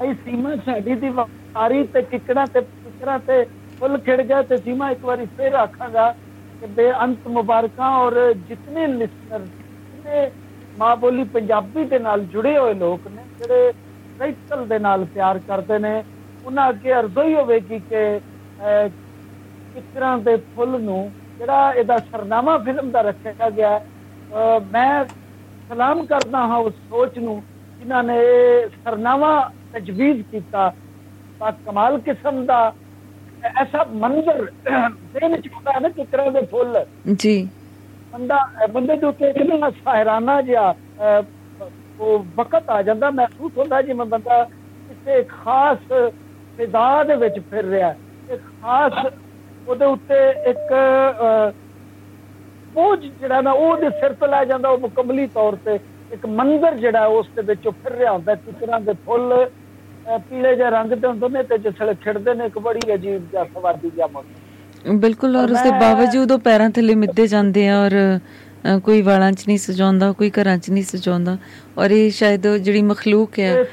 [0.00, 3.42] ਆਈ ਸੀਮਾ ਸਾਡੀ ਦੀ ਵਾਰੀ ਤੇ ਕਿਕਰਾਂ ਤੇ ਕਿਕਰਾਂ ਤੇ
[3.78, 6.10] ਫੁੱਲ ਖਿੜ ਗਏ ਤੇ ਸੀਮਾ ਇੱਕ ਵਾਰੀ ਫੇਰ ਆਖਾਂਗਾ
[6.60, 8.14] ਕਿ ਬੇਅੰਤ ਮੁਬਾਰਕਾਂ ਔਰ
[8.48, 10.30] ਜਿਤਨੇ ਲਿਸਨਰ ਜਿਤਨੇ
[10.78, 13.72] ਮਾਂ ਬੋਲੀ ਪੰਜਾਬੀ ਦੇ ਨਾਲ ਜੁੜੇ ਹੋਏ ਲੋਕ ਨੇ ਜਿਹੜੇ
[14.18, 16.02] ਸਾਈਕਲ ਦੇ ਨਾਲ ਪਿਆਰ ਕਰਦੇ ਨੇ
[16.44, 18.20] ਉਹਨਾਂ ਅੱਗੇ ਅਰਜ਼ੋ ਹੀ ਹੋਵੇਗੀ ਕਿ
[19.74, 21.00] ਕਿਕਰਾਂ ਦੇ ਫੁੱਲ ਨੂੰ
[21.38, 23.78] ਜਿਹੜਾ ਇਹਦਾ ਸਰਨਾਮਾ ਫਿਲਮ ਦਾ ਰੱਖਿਆ ਗਿਆ
[24.72, 25.04] ਮੈਂ
[25.70, 27.42] ਸਲਾਮ ਕਰਦਾ ਹਾਂ ਉਸ ਸੋਚ ਨੂੰ
[27.80, 28.18] ਜਿਨ੍ਹਾਂ ਨੇ
[28.84, 29.30] ਸਰਨਾਮਾ
[29.72, 30.72] ਤਜਵੀਜ਼ ਕੀਤਾ
[31.40, 32.60] ਬਾ ਕਮਾਲ ਕਿਸਮ ਦਾ
[33.60, 34.44] ਐਸਾ ਮੰਜ਼ਰ
[35.14, 36.84] ਦੇਨ ਚ ਹੁੰਦਾ ਹੈ ਨਾ ਕਿਕਰਾਂ ਦੇ ਫੁੱਲ।
[37.14, 37.48] ਜੀ।
[38.12, 38.38] ਬੰਦਾ
[38.72, 40.74] ਬੰਦੇ ਦੇ ਉੱਤੇ ਇੱਕ ਨਾ ਸਹਿਰਾਨਾ ਜਿਹਾ
[42.00, 45.92] ਉਹ ਵਕਤ ਆ ਜਾਂਦਾ ਮਹਿਸੂਸ ਹੁੰਦਾ ਜਿਵੇਂ ਬੰਦਾ ਕਿਸੇ ਖਾਸ
[46.58, 47.94] ਫਿਜ਼ਾ ਦੇ ਵਿੱਚ ਫਿਰ ਰਿਹਾ।
[48.32, 49.06] ਇੱਕ ਖਾਸ
[49.68, 50.18] ਉਹਦੇ ਉੱਤੇ
[50.50, 50.72] ਇੱਕ
[52.74, 55.78] ਬੋਝ ਜਿਹੜਾ ਨਾ ਉਹ ਉਹਦੇ ਸਿਰ ਤੇ ਲੈ ਜਾਂਦਾ ਉਹ ਮੁਕੰਮਲੀ ਤੌਰ ਤੇ
[56.12, 59.48] ਇੱਕ ਮੰਜ਼ਰ ਜਿਹੜਾ ਉਸ ਦੇ ਵਿੱਚ ਉਹ ਫਿਰ ਰਿਹਾ ਹੁੰਦਾ। ਕਿਕਰਾਂ ਦੇ ਫੁੱਲ
[60.20, 63.90] ਪੀਲੇ ਜਿਹੇ ਰੰਗ ਦੇ ਹੁੰਦੇ ਨੇ ਤੇ ਜਿਸਲੇ ਖਿੜਦੇ ਨੇ ਇੱਕ ਬੜੀ ਅਜੀਬ ਜਿਹਾ ਸਵਾਦੀ
[63.90, 67.92] ਜਿਹਾ ਮੌਸਮ ਬਿਲਕੁਲ ਔਰ ਉਸ ਦੇ ਬਾਵਜੂਦ ਉਹ ਪੈਰਾਂ ਥੱਲੇ ਮਿੱਦੇ ਜਾਂਦੇ ਆ ਔਰ
[68.84, 71.36] ਕੋਈ ਵਾਲਾਂ 'ਚ ਨਹੀਂ ਸਜਾਉਂਦਾ ਕੋਈ ਘਰਾਂ 'ਚ ਨਹੀਂ ਸਜਾਉਂਦਾ
[71.78, 73.64] ਔਰ ਇਹ ਸ਼ਾਇਦ ਜਿਹੜੀ ਮਖਲੂਕ ਹੈ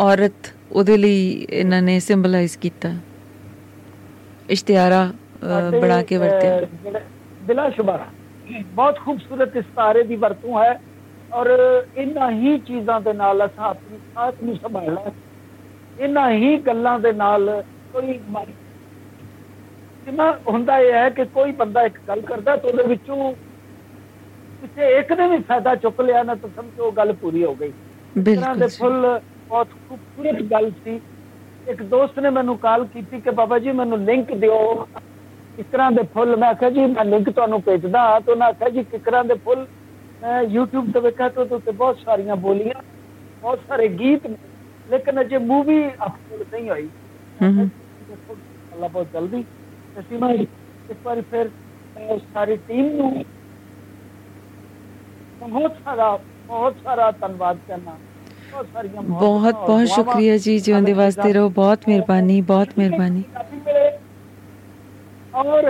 [0.00, 2.92] ਔਰਤ ਉਹਦੇ ਲਈ ਇਹਨਾਂ ਨੇ ਸਿੰਬਲਾਈਜ਼ ਕੀਤਾ।
[4.50, 5.10] ਇਸ਼ਤਿਹਾਰਾ
[5.72, 6.66] ਬਣਾ ਕੇ ਵਰਤਿਆ।
[7.42, 7.98] ਬਿਲਾ ਸ਼ੁਬਾ
[8.74, 10.80] ਬਹੁਤ ਖੂਬਸੂਰਤ ਇਸਤਾਰੇ ਦੀ ਵਰਤੋਂ ਹੈ
[11.34, 11.48] ਔਰ
[11.96, 15.10] ਇਹਨਾਂ ਹੀ ਚੀਜ਼ਾਂ ਦੇ ਨਾਲ ਅਸਾਂ ਆਪਣੀ ਸਾਥ ਨੂੰ ਸੰਭਾਲਣਾ
[16.00, 17.62] ਇਹਨਾਂ ਹੀ ਗੱਲਾਂ ਦੇ ਨਾਲ
[17.92, 18.18] ਕੋਈ
[20.06, 23.32] ਜਿਵੇਂ ਹੁੰਦਾ ਇਹ ਹੈ ਕਿ ਕੋਈ ਬੰਦਾ ਇੱਕ ਗੱਲ ਕਰਦਾ ਤਾਂ ਉਹਦੇ ਵਿੱਚੋਂ
[24.62, 27.74] ਕਿਸੇ ਇੱਕ ਨੇ ਵੀ ਫਾਇਦਾ ਚੁੱਕ ਲਿਆ ਨਾ ਤਾਂ ਸਮਝੋ ਗੱਲ ਪੂਰੀ ਹੋ ਗਈ। ਇਸ
[28.14, 31.00] ਦੇ ਬਿਲਕੁਲ ਜੀ। ਫੁੱਲ ਬਹੁਤ ਖੂਬਸੂਰਤ ਗੱਲ ਸੀ
[31.66, 34.58] ਇੱਕ ਦੋਸਤ ਨੇ ਮੈਨੂੰ ਕਾਲ ਕੀਤੀ ਕਿ ਬਾਬਾ ਜੀ ਮੈਨੂੰ ਲਿੰਕ ਦਿਓ
[35.56, 39.24] ਕਿਕਰਾਂ ਦੇ ਫੁੱਲ ਮੈਂ ਆਖਿਆ ਜੀ ਮੈਂ ਲਿੰਕ ਤੁਹਾਨੂੰ ਭੇਜਦਾ ਤਾਂ ਉਹਨਾਂ ਆਖਿਆ ਜੀ ਕਿਕਰਾਂ
[39.24, 39.66] ਦੇ ਫੁੱਲ
[40.22, 42.82] ਮੈਂ YouTube ਤੇ ਵੇਖਿਆ ਤਾਂ ਉਹਦੇ ਉੱਤੇ ਬਹੁਤ ਸਾਰੀਆਂ ਬੋਲੀਆਂ
[43.42, 44.36] ਬਹੁਤ ਸਾਰੇ ਗੀਤ ਨੇ
[44.88, 46.88] ਲੇਕਿਨ ਅਜੇ ਮੂਵੀ ਅਪਲੋਡ ਨਹੀਂ ਹੋਈ
[47.38, 47.68] ਹਮ ਹਮ।
[48.72, 49.42] ਅੱਲਾ ਬਹੁਤ ਜਲਦੀ
[49.96, 51.50] ਅਸੀਂ ਮੈਂ ਇੱਕ ਵਾਰੀ ਫਿਰ
[51.96, 53.24] ਮੈਂ ਉਸ ਸਾਰੀ ਟੀਮ ਨੂੰ
[55.42, 57.96] ਬਹੁਤ ਸਾਰਾ ਬਹੁਤ ਸਾਰਾ ਧੰਨਵਾਦ ਕਰਨਾ
[58.52, 63.22] ਬਹੁਤ ਬਹੁਤ ਸ਼ੁਕਰੀਆ ਜੀ ਜਿਉਂਦੇ ਵਾਸਤੇ ਰਹੋ। ਬਹੁਤ ਮਿਹਰਬਾਨੀ ਬਹੁਤ ਮਿਹਰਬਾਨੀ।
[65.34, 65.68] ਔਰ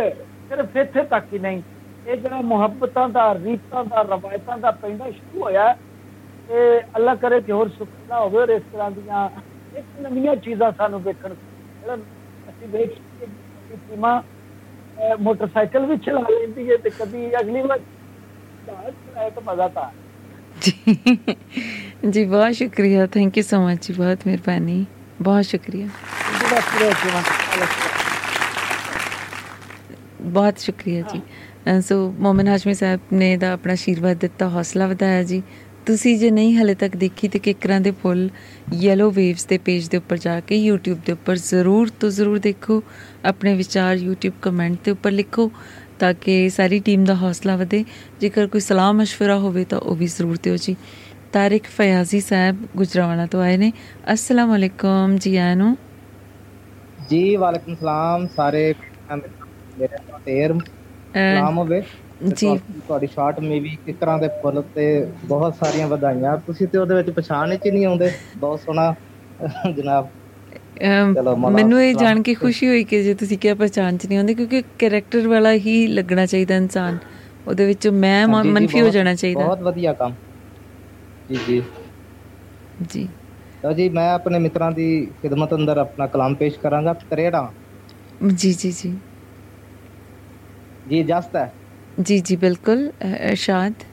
[0.51, 1.63] ਸਿਰਫ ਇੱਥੇ ਤੱਕ ਹੀ ਨਹੀਂ,
[2.07, 5.73] ਇਹ ਜਿਹੜਾ ਮੁਹੱਬਤਾਂ ਦਾ, ਰੀਤਾਂ ਦਾ, ਰਵਾਇਤਾਂ ਦਾ ਪੈਂਦਾ ਸ਼ੁਰੂ ਹੋਇਆ
[6.49, 9.29] ਤੇ ਅੱਲਾ ਕਰੇ ਕਿ ਹੋਰ ਸੁਖਨਾ ਹੋਵੇ ਔਰ ਇਸ ਤਰ੍ਹਾਂ ਦੀਆਂ
[9.79, 11.97] ਇੱਕ ਨਵੀਆਂ ਚੀਜ਼ਾਂ ਸਾਨੂੰ ਵੇਖਣ ਨੂੰ
[12.51, 13.27] ਅਸੀਂ ਵੇਖ ਕੇ
[13.77, 14.23] ਸੀਮਾ
[15.21, 17.79] ਮੋਟਰਸਾਈਕਲ ਵੀ ਚਲਾ ਲੈਂਦੀ ਹੈ ਤੇ ਕਦੀ ਅਗਲੀ ਵਾਰ
[18.67, 19.91] ਤਾਂ ਮਜ਼ਾ ਤਾਂ
[20.51, 21.17] ਆਏ। ਜੀ।
[22.11, 24.87] ਜੀ ਬਹੁਤ ਸ਼ੁਕਰੀਆ। ਥੈਂਕ ਯੂ ਸੋ ਮਚ ਜੀ ਬਹੁਤ ਮਿਹਰਬਾਨੀ।
[25.23, 27.67] ਬਹੁਤ ਸ਼ੁਕਰੀਆ। ਜਿਹੜਾ ਪੂਰਾ ਜੀਵਨ ਅੱਲਾ
[30.21, 31.21] ਬਹੁਤ ਸ਼ੁਕਰੀਆ ਜੀ।
[31.79, 35.43] ਅ, ਸੋ ਮੋਮਨ ਹਾਸ਼ਮੀ ਸਾਹਿਬ ਨੇ ਦਾ ਆਪਣਾ ਆਸ਼ੀਰਵਾਦ ਦਿੱਤਾ ਹੌਸਲਾ ਵਧਾਇਆ ਜੀ।
[35.87, 38.31] ਤੁਸੀਂ ਜੇ ਨਹੀਂ ਹਲੇ ਤੱਕ ਦੇਖੀ ਤੇ ਕਿਕਰਾਂ ਦੇ ਫੁੱਲ
[38.73, 42.83] ਯੈਲੋ ਵੇਵਸ ਦੇ ਪੇਜ ਦੇ ਉੱਪਰ ਜਾ ਕੇ YouTube ਦੇ ਉੱਪਰ ਜ਼ਰੂਰ ਤੋਂ ਜ਼ਰੂਰ ਦੇਖੋ।
[43.25, 45.53] ਆਪਣੇ ਵਿਚਾਰ YouTube ਕਮੈਂਟ ਦੇ ਉੱਪਰ ਲਿਖੋ।
[46.01, 47.85] ਤਾਂ ਕਿ ਸਾਰੀ ਟੀਮ ਦਾ ਹੌਸਲਾ ਵਧੇ।
[48.21, 50.77] ਜੇਕਰ ਕੋਈ ਸਲਾਹ مشਵਰਾ ਹੋਵੇ ਤਾਂ ਉਹ ਵੀ ਜ਼ਰੂਰ ਦਿਓ ਜੀ।
[51.33, 53.73] ਤਾਰਿਕ ਫਯਾਜ਼ੀ ਸਾਹਿਬ ਗੁਜਰਾਵਾਲਾ ਤੋਂ ਆਏ ਨੇ।
[54.13, 55.75] ਅਸਲਾਮ ਅਲੈਕਮ ਜੀ ਆਨੋ
[57.11, 58.63] ਜੀ ਵਾਲੇਕਮ ਸਲਾਮ ਸਾਰੇ
[59.79, 60.55] ਮੇਰੇ ਤੇਰ
[61.23, 61.83] ਸਲਾਮ ਹੋਵੇ।
[62.31, 64.85] ਜੀ। ਤੁਹਾਡੀ ਸ਼ਾਰਟ ਮੇਵੀ ਕਿਕਰਾਂ ਦੇ ਫੁੱਲ ਤੇ
[65.25, 68.95] ਬਹੁਤ ਸਾਰੀਆਂ ਵਧਾਈਆਂ। ਤੁਸੀਂ ਤੇ ਉਹਦੇ ਵਿੱਚ ਪਛਾਣ ਵਿੱਚ ਨਹੀਂ ਆਉਂਦੇ। ਬਹੁਤ ਸੋਹਣਾ
[69.73, 70.09] ਜਨਾਬ।
[71.51, 74.63] ਮੈਨੂੰ ਇਹ। ਜਾਣ ਕੇ ਖੁਸ਼ੀ ਹੋਈ ਕਿ ਜੇ ਤੁਸੀਂ ਕਿਹਾ ਪਹਿਚਾਣ ਚ ਨਹੀਂ ਆਉਂਦੇ ਕਿਉਂਕਿ
[74.79, 76.99] ਕੈਰੈਕਟਰ ਵਾਲਾ ਹੀ ਲੱਗਣਾ ਚਾਹੀਦਾ ਇਨਸਾਨ।
[77.49, 80.15] ਉਹਦੇ ਵਿੱਚ ਮੈਂ ਮਨਫੀ ਹੋ ਜਾਣਾ ਚਾਹੀਦਾ। ਬਹੁਤ ਵਧੀਆ ਕੰਮ।
[81.29, 81.63] ਜੀ ਜੀ।
[82.91, 83.09] ਜੀ।
[83.63, 84.87] ਤਾਂ ਜੀ ਮੈਂ ਆਪਣੇ ਮਿੱਤਰਾਂ ਦੀ
[85.23, 87.51] ਖਿਦਮਤ ਅੰਦਰ ਆਪਣਾ ਕਲਾਮ ਪੇਸ਼ ਕਰਾਂਗਾ। ਤਰੇੜਾ।
[88.37, 88.95] ਜੀ ਜੀ ਜੀ।
[90.89, 91.53] ਜੀ ਜਸਤ ਹੈ।
[92.01, 92.91] ਜੀ ਜੀ ਬਿਲਕੁਲ।
[93.21, 93.85] ਇਰਸ਼ਾਦ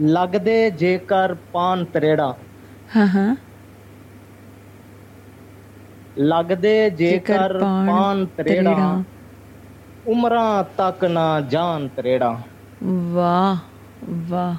[0.00, 2.34] ਲੱਗਦੇ ਜੇਕਰ ਪਾਨ ਤਰੇੜਾ।
[2.96, 3.36] ਹਾਂ ਹਾਂ।
[6.18, 9.02] ਲੱਗਦੇ ਜੇਕਰ ਪਾਨ ਤਰੇੜਾ
[10.06, 12.40] ਉਮਰਾਂ ਤੱਕ ਨਾ ਜਾਨ ਤਰੇੜਾ।
[12.84, 13.56] ਵਾਹ
[14.28, 14.54] ਵਾਹ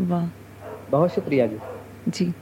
[0.00, 0.26] ਵਾਹ।
[0.90, 1.58] ਬਹੁਤ ਸ਼ੁਕਰੀਆ ਜੀ।
[2.08, 2.32] ਜੀ।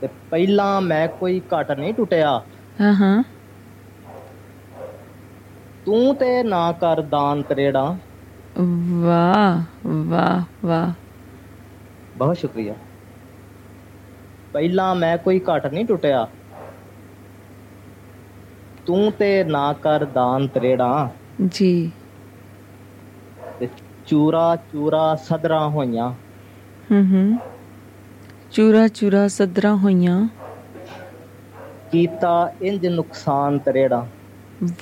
[0.00, 2.42] ਤੇ ਪਹਿਲਾਂ ਮੈਂ ਕੋਈ ਘਟ ਨਹੀਂ ਟੁੱਟਿਆ।
[2.80, 3.22] ਹਾਂ ਹਾਂ।
[5.86, 7.96] ਤੂੰ ਤੇ ਨਾ ਕਰ ਦਾਨ ਤਰੇੜਾ।
[9.02, 10.92] ਵਾਹ ਵਾਹ ਵਾਹ।
[12.16, 12.74] ਬਹੁਤ ਸ਼ੁਕਰੀਆ।
[14.52, 16.28] ਪਹਿਲਾਂ ਮੈਂ ਕੋਈ ਘਟ ਨਹੀਂ ਟੁੱਟਿਆ।
[18.86, 21.10] ਤੂੰ ਤੇ ਨਾ ਕਰ ਦਾਨ ਤਰੇੜਾ।
[21.50, 21.90] ਜੀ।
[23.60, 23.68] ਤੇ
[24.06, 26.12] ਚੂਰਾ ਚੂਰਾ ਸਦਰਾਂ ਹੋਈਆਂ।
[26.90, 27.38] ਹੂੰ ਹੂੰ।
[28.52, 30.28] ਚੂਰਾ ਚੂਰਾ ਸਦਰਾਂ ਹੋਈਆਂ।
[31.92, 34.06] ਕੀਤਾ ਇੰਜ ਨੁਕਸਾਨ ਤਰੇੜਾ।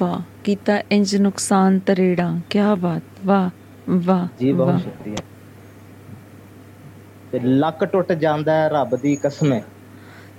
[0.00, 3.50] ਵਾਹ ਕੀਤਾ ਇੰਜ ਨੁਕਸਾਨ ਤਰੇੜਾ। ਕੀ ਬਾਤ ਵਾਹ
[3.90, 5.16] ਵਾਹ ਜੀ ਬਹੁਤ ਸ਼ੁਕਰੀਆ।
[7.32, 9.64] ਤੇ ਲੱਕ ਟੁੱਟ ਜਾਂਦਾ ਹੈ ਰੱਬ ਦੀ ਕਸਮ। ਹੈ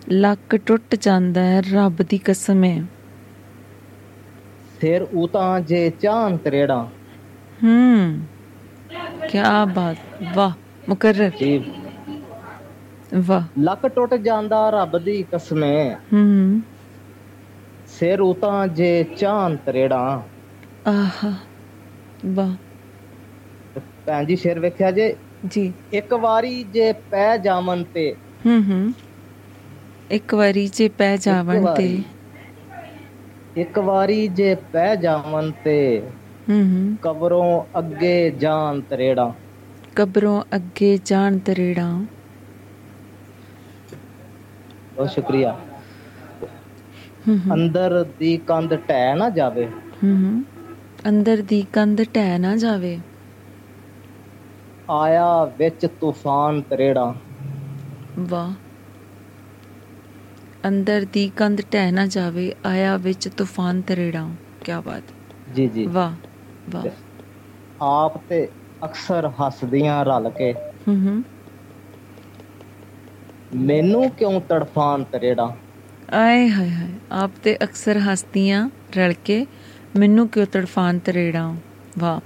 [0.09, 2.84] ਲੱਕ ਟੁੱਟ ਜਾਂਦਾ ਹੈ ਰੱਬ ਦੀ ਕਸਮ। ਹੈ
[4.82, 6.90] ਸਿਰ ਉਤਾਂ ਜੇ ਚਾਨ ਤਰੇੜਾ।
[7.64, 8.20] ਹੂੰ
[9.30, 9.38] ਕੀ
[9.76, 9.98] ਬਾਤ
[10.36, 10.52] ਵਾਹ
[10.90, 11.58] ਮੁਕਰਰ। ਜੀ
[13.28, 16.00] ਵਾਹ। ਲੱਕ ਟੁੱਟ ਜਾਂਦਾ ਰੱਬ ਦੀ ਕਸਮ। ਹੈ।
[17.88, 20.24] ਸਿਰ ਉਤਾਂ ਜੇ ਚਾਨ ਤਰੇੜਾ।
[20.88, 21.34] ਆਹਾ
[22.26, 22.56] ਵਾਹ।
[24.06, 25.16] ਭੈਣ ਜੀ ਸ਼ੇਰ ਵੇਖਿਆ ਜੇ
[25.48, 28.16] ਜੀ। ਇੱਕ ਵਾਰੀ ਜੇ ਪੈ ਜਾਵਨ ਤੇ।
[28.46, 28.94] ਹੂੰ ਹੂੰ।
[30.12, 32.04] ਇੱਕ ਵਾਰੀ ਜੇ ਪੈ ਜਾਵਣ ਤੇ।
[33.56, 35.78] ਇੱਕ ਵਾਰੀ ਜੇ ਪੈ ਜਾਵਨ ਤੇ
[36.49, 39.32] ਹੂੰ ਹੂੰ। ਕਬਰੋਂ ਅੱਗੇ ਜਾਣ ਤਰੇੜਾ।
[39.95, 42.06] ਕਬਰੋਂ ਅੱਗੇ ਜਾਣ ਤਰੇੜਾਂ।
[44.95, 45.56] ਬਹੁਤ ਸ਼ੁਕਰੀਆ।
[47.54, 49.68] ਅੰਦਰ ਦੀ ਕੰਧ ਢਹਿ ਨਾ ਜਾਵੇ।
[50.04, 50.43] ਹੂੰ ਹੂੰ।
[51.10, 52.99] ਅੰਦਰ ਦੀ ਕੰਧ ਢਹਿ ਨਾ ਜਾਵੇ।
[54.89, 57.14] ਆਇਆ ਵਿੱਚ ਤੂਫਾਨ ਤਰੇੜਾ।
[58.26, 58.54] ਵਾਹ।
[60.68, 64.30] ਅੰਦਰ ਦੀ ਕੰਧ ਢਹਿ ਨਾ ਜਾਵੇ ਆਇਆ ਵਿੱਚ ਤੂਫਾਨ ਤਰੇੜਾਂ।
[64.64, 65.03] ਕੀ ਬਾਤ।
[65.55, 66.12] ਜੀ ਜੀ। ਵਾਹ
[66.70, 66.84] ਵਾਹ।
[67.82, 68.47] ਆਪ ਤੇ
[68.86, 70.53] ਅਕਸਰ ਹੱਸਦੀਆਂ ਰਲ ਕੇ।
[70.88, 71.24] ਹੂੰ ਹੂੰ।
[73.55, 75.55] ਮੈਨੂੰ ਕਿਉਂ ਤੜਫਾਨ ਤਰੇੜਾ?
[76.14, 79.45] ਆਏ ਹਾਏ ਹਾਏ ਆਪ ਤੇ ਅਕਸਰ ਹਸਤੀਆਂ ਰਲ ਕੇ
[79.95, 81.55] ਮੈਨੂੰ ਕਿਉਂ ਤੜਫਾਨ ਤਰੇੜਾਂ?
[81.97, 82.20] ਵਾਹ।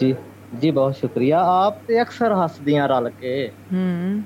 [0.00, 0.14] ਜੀ
[0.60, 4.22] ਜੀ ਬਹੁਤ ਸ਼ੁਕਰੀਆ। ਆਪ ਤੇ ਅਕਸਰ ਹੱਸਦੀਆਂ ਰਲ ਕੇ। ਹੂੰ।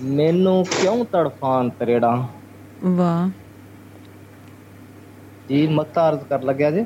[0.00, 2.28] ਮੈਨੂੰ ਕਿਉਂ ਤੜਫਾਨ ਤਰੇੜਾ?
[2.84, 3.28] ਵਾਹ।
[5.48, 6.84] ਜੀ ਮਕਤਾ ਅਰਜ਼ ਕਰ ਲੱਗਿਆ ਜੀ।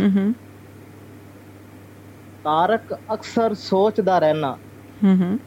[0.00, 0.34] ਹੂੰ ਹੂੰ
[2.44, 4.56] ਤਾਰਕ ਅਕਸਰ ਸੋਚਦਾ ਰਹਿਣਾ।
[5.04, 5.38] ਹੂੰ ਹੂੰ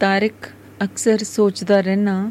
[0.00, 0.46] ਤਾਰਿਕ
[0.84, 2.30] ਅਕਸਰ ਸੋਚਦਾ ਰਹਿਣਾ।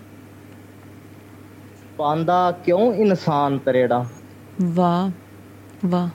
[1.97, 4.05] ਪਾਂਦਾ ਕਿਉਂ ਇਨਸਾਨ ਤਰੇੜਾ?
[4.61, 5.09] ਵਾਹ
[5.85, 6.09] ਵਾਹ।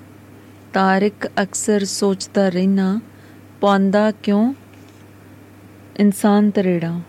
[0.72, 3.00] ਤਾਰਿਕ ਅਕਸਰ ਸੋਚਦਾ ਰਹਿਣਾ।
[3.60, 4.54] ਪਾਉਂਦਾ ਕਿਉਂ
[6.00, 7.00] ਇਨਸਾਨ ਤਰੇੜਾ।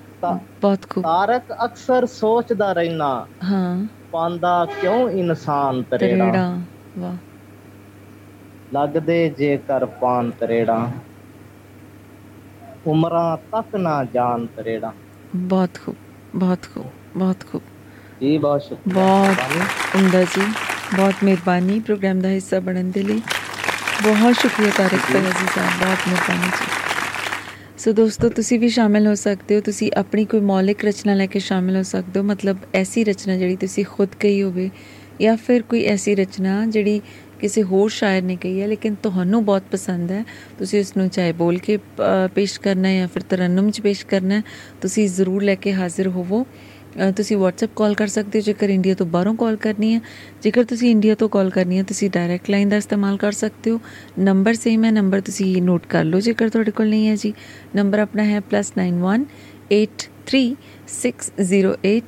[0.62, 6.60] ਬਹੁਤ ਖੂਬ। ਤਾਰਕ ਅਕਸਰ ਸੋਚਦਾ ਰਹਿਣਾ ਹਾਂ। ਪਾਂਦਾ ਕਿਉਂ ਇਨਸਾਨ ਤਰੇੜਾ?
[7.00, 7.16] ਵਾਹ।
[8.74, 10.92] ਲੱਗਦੇ ਜੇਕਰ ਪਾਨ ਤਰੇੜਾ
[12.88, 14.94] ਉਮਰਾਂ ਤੱਕ ਨਾ ਜਾਣ ਤਰੇੜਾ।
[15.36, 15.96] ਬਹੁਤ ਖੂਬ
[16.36, 16.86] ਬਹੁਤ ਖੂਬ
[17.18, 17.62] ਬਹੁਤ ਖੂਬ।
[18.22, 20.42] ਜੀ ਬਹੁਤ ਸ਼ੁਕਰੀਆ। ਬਹੁਤ ਉਮਦਾ ਜੀ
[20.98, 23.22] ਬਹੁਤ ਮਿਹਰਬਾਨੀ ਪ੍ਰੋਗਰਾਮ ਦਾ ਹਿੱਸਾ ਬਣਨ ਦੇ ਲਈ।
[24.04, 26.75] ਬਹੁਤ ਸ਼ੁਕਰੀਆ ਤਾਰਿਕ ਸਾਹਿਬ ਬਹੁਤ ਮਿਹਰਬਾਨੀ ਜੀ।
[27.86, 31.40] ਸੋ ਦੋਸਤੋ ਤੁਸੀਂ ਵੀ ਸ਼ਾਮਿਲ ਹੋ ਸਕਦੇ ਹੋ ਤੁਸੀਂ ਆਪਣੀ ਕੋਈ ਮੌਲਿਕ ਰਚਨਾ ਲੈ ਕੇ
[31.40, 34.70] ਸ਼ਾਮਿਲ ਹੋ ਸਕਦੇ ਹੋ ਮਤਲਬ ਐਸੀ ਰਚਨਾ ਜਿਹੜੀ ਤੁਸੀਂ ਖੁਦ ਕਹੀ ਹੋਵੇ
[35.22, 37.02] ਜਾਂ ਫਿਰ ਕੋਈ ਐਸੀ ਰਚਨਾ ਜਿਹੜੀ
[37.40, 40.24] ਕਿਸੇ ਹੋਰ ਸ਼ਾਇਰ ਨੇ ਕਹੀ ਹੈ ਲੇਕਿਨ ਤੁਹਾਨੂੰ ਬਹੁਤ ਪਸੰਦ ਹੈ
[40.60, 44.06] ਤੁਸੀਂ ਉਸ ਨੂੰ ਚਾਹੇ ਬੋਲ ਕੇ ਅ, ਪੇਸ਼ ਕਰਨਾ ਹੈ ਜਾਂ ਫਿਰ ਤਰਨਮ 'ਚ ਪੇਸ਼
[44.06, 44.42] ਕਰਨਾ ਹੈ
[44.82, 46.46] ਤੁਸੀਂ ਜ਼ਰੂਰ ਲੈ ਕੇ ਹਾਜ਼ਰ ਹੋਵੋ ਅ,
[47.16, 50.02] ਤੁਸੀਂ WhatsApp ਕਾਲ ਕਰ ਸਕਦੇ ਹੋ ਜੇਕਰ ਇੰਡੀਆ ਤੋਂ ਬਾਹਰੋਂ ਕਾਲ ਕਰਨੀ ਹੈ
[50.44, 53.80] ਜੇਕਰ ਤੁਸੀਂ ਇੰਡੀਆ ਤੋਂ ਕਾਲ ਕਰਨੀ ਹੈ ਤੁਸੀਂ ਡਾਇਰੈਕਟ ਲਾਈਨ ਦਾ ਇਸਤੇਮਾਲ ਕਰ ਸਕਦੇ ਹੋ
[54.20, 57.34] ਨੰਬਰ ਸੇਮ ਹੈ ਨੰਬਰ ਤੁਸੀਂ ਨੋਟ ਕਰ ਲਓ ਜੇਕਰ ਤੁਹਾਡੇ ਕੋਲ ਨਹੀਂ ਹੈ ਜੀ
[57.76, 59.26] ਨੰਬਰ ਆਪਣਾ ਹੈ +91
[59.74, 62.02] 83608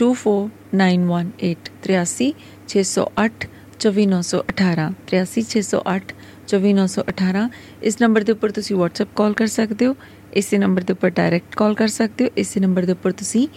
[0.00, 2.32] 24918 83
[2.68, 3.48] 608
[3.78, 6.14] 24918 83608
[6.48, 7.48] 24918
[7.82, 9.96] ਇਸ ਨੰਬਰ ਦੇ ਉੱਪਰ ਤੁਸੀਂ WhatsApp ਕਾਲ ਕਰ ਸਕਦੇ ਹੋ
[10.36, 13.48] ਇਸੇ ਨੰਬਰ ਦੇ ਉੱਪਰ ਡਾਇਰੈਕਟ ਕਾਲ ਕਰ ਸਕਦੇ ਹੋ ਇਸੇ ਨੰਬਰ ਦੇ ਉੱਪਰ ਤੁਸੀਂ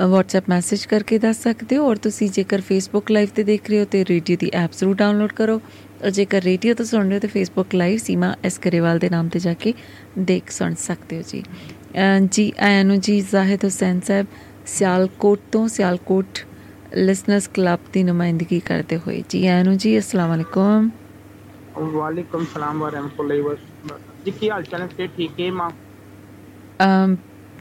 [0.00, 3.84] WhatsApp ਮੈਸੇਜ ਕਰਕੇ ਦੱਸ ਸਕਦੇ ਹੋ ਔਰ ਤੁਸੀਂ ਜੇਕਰ Facebook ਲਾਈਵ ਤੇ ਦੇਖ ਰਹੇ ਹੋ
[3.84, 5.60] ਤੇ ਰੇਡੀਓ ਦੀ ਐਪ ਜ਼ਰੂਰ ਡਾਊਨਲੋਡ ਕਰੋ।
[6.04, 9.38] ਔਰ ਜੇਕਰ ਰੇਡੀਓ ਤੋਂ ਸੁਣ ਰਹੇ ਹੋ ਤੇ Facebook ਲਾਈਵ ਸੀਮਾ ਐਸਕਰੇਵਾਲ ਦੇ ਨਾਮ ਤੇ
[9.38, 9.72] ਜਾ ਕੇ
[10.18, 11.42] ਦੇਖ ਸੁਣ ਸਕਦੇ ਹੋ ਜੀ।
[12.30, 14.26] ਜੀ ਆਇਆਨੂ ਜੀ ਜ਼ਾਹਿਦ ਹੁਸੈਨ ਸਾਹਿਬ
[14.66, 16.38] ਸਿਆਲਕੋਟ ਤੋਂ ਸਿਆਲਕੋਟ
[16.94, 20.90] ਲਿਸਨਰਸ ਕਲੱਬ ਦੀ ਨੁਮਾਇੰਦਗੀ ਕਰਦੇ ਹੋਏ। ਜੀ ਆਇਆਨੂ ਜੀ ਅਸਲਾਮ ਅਲੈਕੁਮ।
[21.92, 23.56] ਵਾਲੇਕੁਮ ਸਲਾਮ ਵਰਹਿਮਤੁਲਲਾਹ
[24.24, 25.70] ਜੀ ਕੀ ਹਾਲ ਚਾਲ ਹੈ ਠੀਕ ਹੈ ਮਾਂ?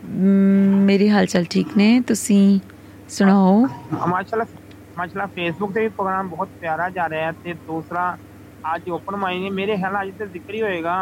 [0.10, 2.00] ਮੇਰੀ ਹਾਲਚਾਲ ਠੀਕ ਨੇ?
[2.02, 2.60] ਤੁਸੀਂ
[3.10, 3.60] ਸੁਣਾਓ?
[4.08, 4.46] ਮਾਸ਼ਾਅੱਲਾ
[4.98, 8.16] ਮਾਸ਼ਾਅੱਲਾ ਫੇਸਬੁੱਕ ਤੇ ਵੀ ਪ੍ਰੋਗਰਾਮ ਬਹੁਤ ਪਿਆਰਾ ਜਾ ਰਿਹਾ ਹੈ ਤੇ ਦੂਸਰਾ
[8.64, 10.96] ਅੱਜ ਓਪਨ ਮਾਈਂਡ ਨੇ ਮੇਰੇ ਖਿਆਲ ਅੱਜ ਤੇ ਜ਼ਿਕਰ ਹੀ ਹੋਏਗਾ।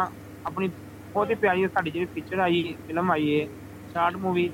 [0.44, 3.46] ਆਪਣੀ ਬਹੁਤ ਹੀ ਪਿਆਰੀ ਸਾਡੀ ਜਿਹੜੀ ਪਿਕਚਰ ਆਈ ਫਿਲਮ ਆਈ ਹੈ
[3.94, 4.48] ਸ਼ਾਰਟ ਮੂਵੀ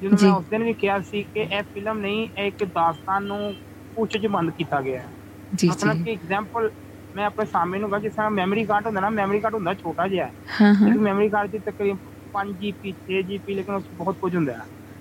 [0.00, 3.54] ਜਿਹਨੂੰ। ਮੈਂ ਉਸ ਦਿਨ ਵੀ ਕਿਹਾ ਸੀ ਕਿ ਇਹ ਫਿਲਮ ਨਹੀਂ ਇਹ ਇੱਕ ਦਾਸਤਾਨ ਨੂੰ
[3.96, 5.12] ਕੁਝ ਚ ਬੰਦ ਕੀਤਾ ਗਿਆ ਹੈ।
[5.52, 6.70] ਜੀ ਮਤਲਬ ਕਿ ਐਗਜ਼ਾਮਪਲ
[7.14, 10.06] ਮੈਂ ਆਪਣੇ ਸਾਹਮਣੇ ਨੂੰ ਕਹਾਂ ਜਿਸ ਤਰ੍ਹਾਂ ਮੈਮਰੀ ਕਾਰਡ ਹੁੰਦਾ ਨਾ ਮੈਮਰੀ ਕਾਰਡ ਹੁੰਦਾ ਛੋਟਾ
[10.08, 11.96] ਜਿਹਾ। ਹਾਂ ਹਾਂ। ਮੈਮਰੀ ਕਾਰਡ ਦੀ ਤਕਰੀਬਨ
[12.32, 14.58] 5 ਜੀਬੀ 6 ਜੀਬੀ ਲੇਕਿਨ ਉਸ ਬਹੁਤ ਕੁਝ ਹੁੰਦਾ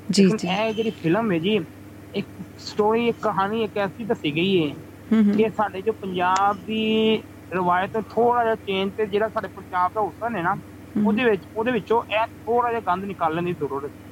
[0.10, 1.56] ਜੀ ਜੀ। ਇਹ ਜਿਹੜੀ ਫਿਲਮ ਹੈ ਜੀ
[2.14, 2.28] ਇੱਕ
[2.62, 4.76] ਸਟੋਰੀ ਇੱਕ ਕਹਾਣੀ ਇੱਕ ਐਸੀ ਦੱਸੀ ਗਈ ਹੈ
[5.34, 6.82] ਕਿ ਸਾਡੇ ਜੋ ਪੰਜਾਬ ਦੀ
[7.52, 10.56] ਰਵਾਇਤ ਤੋਂ ਥੋੜਾ ਜਿਹਾ ਚੇਂਜ ਤੇ ਜਿਹੜਾ ਸਾਡੇ ਪੰਜਾਬ ਦਾ ਹੁਸਨ ਹੈ ਨਾ
[10.96, 14.10] ਹੂੰ। ਉਹਦੇ ਵਿੱਚ ਉਹਦੇ ਵਿੱਚੋਂ ਇਹ ਥੋੜਾ ਜਿਹਾ ਗੰਦ ਨਿਕਾਲਣ ਦੀ ਜ਼ਰੂਰਤ ਹੈ।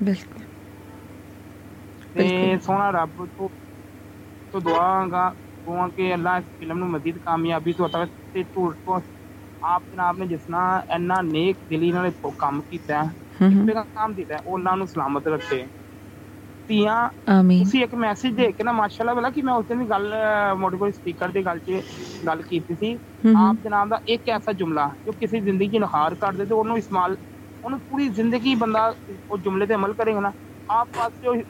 [0.00, 0.44] ਬਿਲਕੁਲ।
[2.14, 3.48] ਤੇ। ਸੋਹਣਾ ਰੱਬ ਤੋਂ
[4.52, 5.28] ਤੋਂ ਦੁਆਗਾ
[5.66, 9.00] ਦੁਆ ਕਿ ਅੱਲਾਹ ਇਸ ਫਿਲਮ ਨੂੰ ਮਜ਼ੀਦ ਕਾਮਯਾਬੀ ਤੋਂ ਅਤਾ ਤੇ ਝੂਠ ਤੋਂ
[9.62, 13.02] ਆਪ ਜਨਾਬ ਨੇ ਜਿਸ ਨਾਲ ਇੰਨਾ ਨੇਕ ਦਿਲੀ ਨਾਲ ਕੰਮ ਕੀਤਾ
[13.66, 15.66] ਪੈਗਾਮ ਦਿੱਤਾ ਉਹਨਾਂ ਨੂੰ ਸਲਾਮਤ ਰੱਖੇ।
[16.68, 17.08] ਧੀਆਂ
[17.58, 20.14] ਤੁਸੀਂ ਇੱਕ ਮੈਸੇਜ ਦੇ ਕੇ ਨਾ ਮਾਸ਼ਾਅੱਲਾ ਵਾਲਾ ਕਿ ਮੈਂ ਉਸ ਦਿਨ ਵੀ ਗੱਲ
[20.58, 21.80] ਮੋਟੀਵੇਟ ਸਪੀਕਰ ਦੀ ਗੱਲ 'ਚ
[22.26, 22.98] ਗੱਲ ਕੀਤੀ ਸੀ।
[23.36, 26.76] ਆਪ ਜਨਾਬ ਦਾ ਇੱਕ ਐਸਾ ਜੁਮਲਾ ਜੋ ਕਿਸੇ ਜ਼ਿੰਦਗੀ 'ਚ ਨਹਾਰ ਕਰ ਦੇ ਤੇ ਉਹਨੂੰ
[26.78, 27.16] ਇਸਤੇਮਾਲ
[27.64, 28.92] ਉਹਨੂੰ ਪੂਰੀ ਜ਼ਿੰਦਗੀ ਬੰਦਾ
[29.30, 30.32] ਉਹ ਜੁਮਲੇ ਤੇ ਅਮਲ ਕਰੇਗਾ ਨਾ
[30.68, 31.42] ਆਪ ਵਾਸਤੇ ਉਹ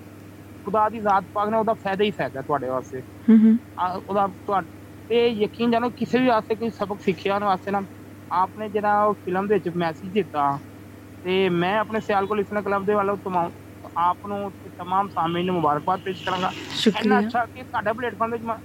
[0.67, 4.27] ਖੁਦਾ ਦੀ ਜ਼ਾਤ ਪਾਕ ਨੇ ਉਹਦਾ ਫਾਇਦਾ ਹੀ ਫਾਇਦਾ ਤੁਹਾਡੇ ਵਾਸਤੇ। ਹੂੰ ਹੂੰ ਆ- ਉਹਦਾ
[4.47, 4.63] ਤੁਹਾ-
[5.10, 7.82] ਤੇ ਯਕੀਨ ਜਾਣੋ ਕਿਸੇ ਵੀ ਵਾਸਤੇ ਕੋਈ ਸਬਕ ਸਿੱਖਿਆ ਉਹਨਾਂ ਵਾਸਤੇ ਨਾ
[8.32, 10.49] ਆਪਨੇ ਜਿਹੜਾ ਉਹ ਫਿਲਮ ਦੇ ਵਿੱਚ ਮੈਸੇਜ ਦਿੱਤਾ
[11.26, 13.52] ਤੇ ਮੈਂ ਆਪਣੇ ਸਿਆਲਕੋਟ ਲਿਸਨਰ ਕਲੱਬ ਦੇ ਵੱਲੋਂ ਤਮਾਮ
[13.97, 16.52] ਆਪ ਨੂੰ ਤੇ तमाम ਸਾਮੀ ਨੂੰ ਮੁਬਾਰਕਬਾਦ ਪੇਸ਼ ਕਰਾਂਗਾ
[16.95, 18.60] ਇੰਨਾ ਸ਼ੁਕਰੀਆ ਅੱਛਾ ਕਿ ਸਾਡਾ ਪਲੇਟਫਾਰਮ ਦੇ ਵਿੱਚ ਮ-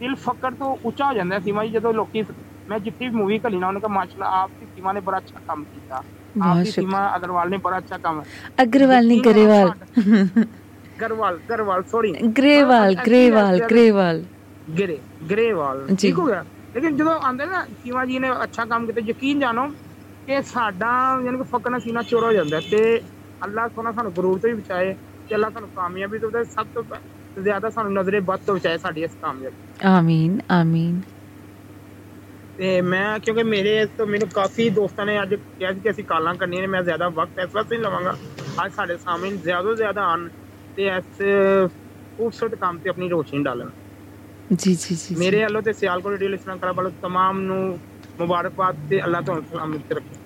[0.00, 2.22] ਦਿਲ ਫਕਰ ਤੋਂ ਉੱਚਾ ਹੋ ਜਾਂਦਾ ਹੈ ਸੀਮਾ ਜੀ ਜਦੋਂ ਲੋਕੀ
[2.68, 5.40] ਮੈਂ ਜਿੱਥੇ ਵੀ ਮੂਵੀ ਘਲੀ ਨਾ ਉਹਨੇ ਕਿਹਾ ਮਾਸ਼ਾਅੱਲਾ ਆਪ ਦੀ ਸੀਮਾ ਨੇ ਬੜਾ ਅੱਛਾ
[5.42, 6.02] ਕੰਮ ਕੀਤਾ
[6.42, 8.22] ਆਪ ਬਹੁਤ ਦੀ ਸ਼ੁਕਰੀਆ ਸੀਮਾ ਅਗਰਵਾਲ ਨੇ ਬੜਾ ਅੱਛਾ ਕੰਮ
[8.62, 9.86] ਅਗਰਵਾਲ ਨਹੀਂ ਯਕੀਨ ਗਰੇਵਾਲ ਕਰੋ
[10.98, 14.24] ਗਰਵਾਲ ਗਰਵਾਲ ਸੌਰੀ ਗ੍ਰੇਵਾਲ ਗ੍ਰੇਵਾਲ ਗ੍ਰੇਵਾਲ
[14.71, 16.43] ਗਰੇ ਗਰੇਵਾਲ ਜੀ। ਠੀਕ ਹੋ ਗਿਆ।
[16.75, 19.67] ਲੇਕਿਨ ਜਦੋਂ ਆਂਦੇ ਨਾ ਚੀਮਾ ਜੀ ਨੇ ਅੱਛਾ ਕੰਮ ਕੀਤਾ ਯਕੀਨ ਜਾਣੋ
[20.27, 20.91] ਕਿ ਸਾਡਾ
[21.25, 22.81] ਯਾਨੀ ਕਿ ਫੱਕਣਾ ਸੀਨਾ ਚੋਰ ਹੋ ਜਾਂਦਾ ਤੇ
[23.41, 26.83] ਅੱਲਾਹ ਸੋਨਾ ਸਾਨੂੰ ਗਰੂਰ ਤੋਂ ਵੀ ਬਚਾਏ ਤੇ ਅੱਲਾਹ ਸਾਨੂੰ ਕਾਮਯਾਬੀ ਤੋਂ ਬਚਾਏ ਸਭ ਤੋਂ
[27.37, 31.01] ਜ਼ਿਆਦਾ ਸਾਨੂੰ ਨਜ਼ਰੇ ਬਦ ਤੋਂ ਬਚਾਏ ਸਾਡੀ ਇਸ ਕਾਮਯਾਬੀ ਆਮੀਨ ਆਮੀਨ।
[32.59, 36.61] ਤੇ ਮੈਂ ਕਿਉਂਕਿ ਮੇਰੇ ਤੋਂ ਮੈਨੂੰ ਕਾਫੀ ਦੋਸਤਾਂ ਨੇ ਅੱਜ ਕਿਹਾ ਕਿ ਅਸੀਂ ਕਾਲਾਂ ਕਰਨੀਆਂ
[36.61, 38.15] ਨੇ ਮੈਂ ਜ਼ਿਆਦਾ ਵਕਤ ਇਸ ਵਾਸਤੇ ਨਹੀਂ ਲਵਾਂਗਾ।
[38.57, 40.27] ਅੱਜ ਸਾਡੇ ਸਾਹਮਣੇ ਜ਼ਿਆਦਾ ਤੋਂ ਜ਼ਿਆਦਾ ਆਣ
[40.77, 41.21] ਤੇ ਇਸ
[42.19, 43.69] ਖੂਬਸੂਰਤ ਕੰਮ ਤੇ ਆਪਣੀ ਰੋਸ਼ਨੀ ਡਾਲਣ।
[45.18, 47.78] ਮੇਰੇ ਵੱਲੋਂ ਤੇ ਸਿਆਲਕੋਟ ਰੇਡੀਓ ਲਿਸਨਰ ਕਲੱਬ ਵੱਲੋਂ तमाम ਨੂੰ
[48.20, 50.24] ਮੁਬਾਰਕਬਾਦ ਤੇ ਅੱਲਾਹ ਤੁਹਾਨੂੰ ਸਲਾਮਤ ਰੱਖੇ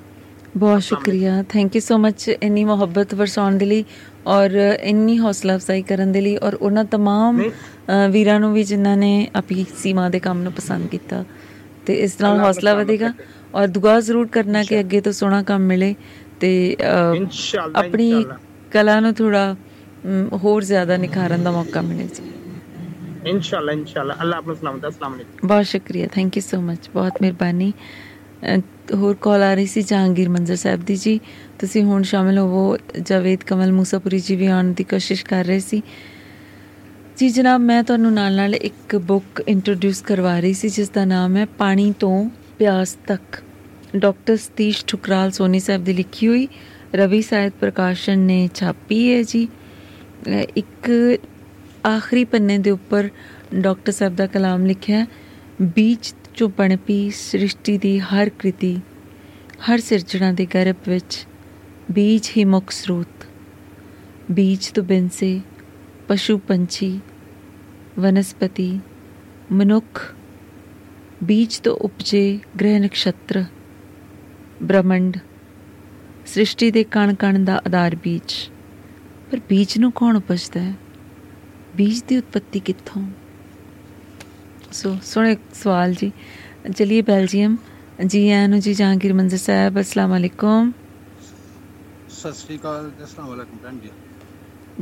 [0.57, 3.85] ਬਹੁਤ ਸ਼ੁਕਰੀਆ ਥੈਂਕ ਯੂ ਸੋ ਮੱਚ ਇੰਨੀ ਮੁਹੱਬਤ ਵਰਸਾਉਣ ਦੇ ਲਈ
[4.27, 4.51] ਔਰ
[4.81, 8.97] ਇੰਨੀ ਹੌਸਲਾ ਅਫਜ਼ਾਈ ਕਰਨ ਦੇ ਲਈ ਔਰ ਉਹਨਾਂ तमाम ਨਹੀਂ। ਅ, ਵੀਰਾਂ ਨੂੰ ਵੀ ਜਿਨ੍ਹਾਂ
[8.97, 11.25] ਨੇ ਆਪੀ ਸੀਮਾ ਦੇ ਕੰਮ ਨੂੰ ਪਸੰਦ ਕੀਤਾ
[11.87, 15.13] ਤੇ ਇਸ ਨਾਲ ਅੱਲਾਹ ਹੌਸਲਾ ਸਲਾਮਤ ਵਧੇਗਾ ਰੱਖੇ। ਔਰ ਦੁਆ ਜ਼ਰੂਰ ਕਰਨਾ ਕਿ ਅੱਗੇ ਤੋਂ
[15.13, 15.95] ਸੋਹਣਾ ਕੰਮ ਮਿਲੇ
[16.41, 18.39] ਤੇ ਅ, ਇਨਸ਼ਾਅੱਲਾ ਆਪਣੀ ਇਨਸ਼ਾਅੱਲਾ
[18.71, 19.57] ਕਲਾ ਨੂੰ ਥੋੜਾ
[20.33, 22.23] ਹੋਰ ਜ਼ਿਆਦਾ ਨਿਖਾਰਨ ਦਾ ਮੌਕਾ ਮਿਲੇ ਜੀ
[23.26, 27.72] ਇਨਸ਼ਾਅੱਲਾ ਇਨਸ਼ਾਅੱਲਾ ਅੱਲਾਹ ਆਪਨੂੰ ਸਲਾਮਤ ਅਸਲਾਮ ਅਲੈਕੁਮ ਬਹੁਤ ਸ਼ੁਕਰੀਆ ਥੈਂਕ ਯੂ ਸੋ ਮੱਚ ਬਹੁਤ ਮਿਹਰਬਾਨੀ
[28.46, 28.60] ਅ,
[28.96, 31.20] ਹੋਰ ਕਾਲ ਆ ਰਹੀ ਸੀ ਜਹਾਂਗੀਰ ਮੰਜ਼ਰ ਸਾਹਿਬ ਦੀ ਜੀ
[31.60, 35.82] ਤੁਸੀਂ ਹੁਣ ਸ਼ਾਮਿਲ ਹੋਵੋ ਜਾਵੇਦ ਕਮਲ ਮੂਸਾਪੁਰੀ ਜੀ ਵੀ ਆਉਣ ਦੀ ਕੋਸ਼ਿਸ਼ ਕਰ ਰਹੇ ਸੀ
[37.18, 41.36] ਜੀ ਜਨਾਬ ਮੈਂ ਤੁਹਾਨੂੰ ਨਾਲ ਨਾਲ ਇੱਕ ਬੁੱਕ ਇੰਟਰੋਡਿਊਸ ਕਰਵਾ ਰਹੀ ਸੀ ਜਿਸ ਦਾ ਨਾਮ
[41.38, 42.14] ਹੈ ਪਾਣੀ ਤੋਂ
[42.58, 43.42] ਪਿਆਸ ਤੱਕ
[43.96, 46.48] ਡਾਕਟਰ ਸਤੀਸ਼ ਠੁਕਰਾਲ ਸੋਨੀ ਸਾਹਿਬ ਦੀ ਲਿਖੀ ਹੋਈ
[46.96, 49.48] ਰਵੀ ਸਾਹਿਤ ਪ੍ਰਕਾਸ਼ਨ ਨੇ ਛਾਪੀ ਹੈ ਜੀ
[50.28, 50.90] ਅ, ਇੱਕ
[51.86, 53.10] ਆਖਰੀ ਪੰਨੇ ਦੇ ਉੱਪਰ
[53.56, 55.08] ਡਾਕਟਰ ਸਾਹਿਬ ਦਾ ਕਲਾਮ ਲਿਖਿਆ ਹੈ
[55.62, 58.82] ਬੀਜ ਚੋਂ ਪਣਪੀ ਸ੍ਰਿਸ਼ਟੀ ਦੀ ਹਰ ਕ੍ਰਿਤੀ,
[59.66, 61.28] ਹਰ ਸਿਰਜਣਾ ਦੇ ਗਰਭ ਵਿੱਚ,
[61.92, 63.26] ਬੀਜ ਹੀ ਮੁੱਖ ਸਰੋਤ।
[64.32, 65.42] ਬੀਜ ਤੋਂ ਬਿਨ ਸੇ
[66.08, 67.00] ਪਸ਼ੂ ਪੰਛੀ,
[68.00, 68.80] ਵਨਸਪਤੀ,
[69.52, 70.16] ਮਨੁੱਖ,
[71.24, 73.44] ਬੀਜ ਤੋਂ ਉਪਜੇ ਗ੍ਰਹਿ ਨਕਸ਼ਤਰ,
[74.64, 75.18] ਬ੍ਰਹਮੰਡ,
[76.26, 78.34] ਸ੍ਰਿਸ਼ਟੀ ਦੇ ਕਣ ਕਣ ਦਾ ਆਧਾਰ ਬੀਜ।
[79.32, 80.74] ਪਰ ਬੀਜ ਨੂੰ ਕੌਣ ਉਪਜਦਾ ਹੈ?
[81.76, 83.02] ਬੀਜ ਦੀ ਉਤਪਤੀ ਕਿੱਥੋਂ?
[84.72, 86.12] ਸੋ ਸੋਹਣੇ ਸਵਾਲ ਜੀ।
[86.78, 87.58] ਚਲਿਏ ਬੈਲਜੀਅਮ।
[88.06, 90.72] ਜੀ ਆਇਆਂ ਨੂੰ ਜੀ ਜਹਾਂਗੀਰ ਮੰਜ਼ਰ ਸਾਹਿਬ ਅਸਲਾਮ ਵਾਲੇਕੁਮ
[92.10, 93.90] ਸਤਿ ਸ੍ਰੀ ਅਕਾਲ ਅਸਲਾਮ ਵਾਲੇਕੁਮ ਭੈਣ ਜੀ।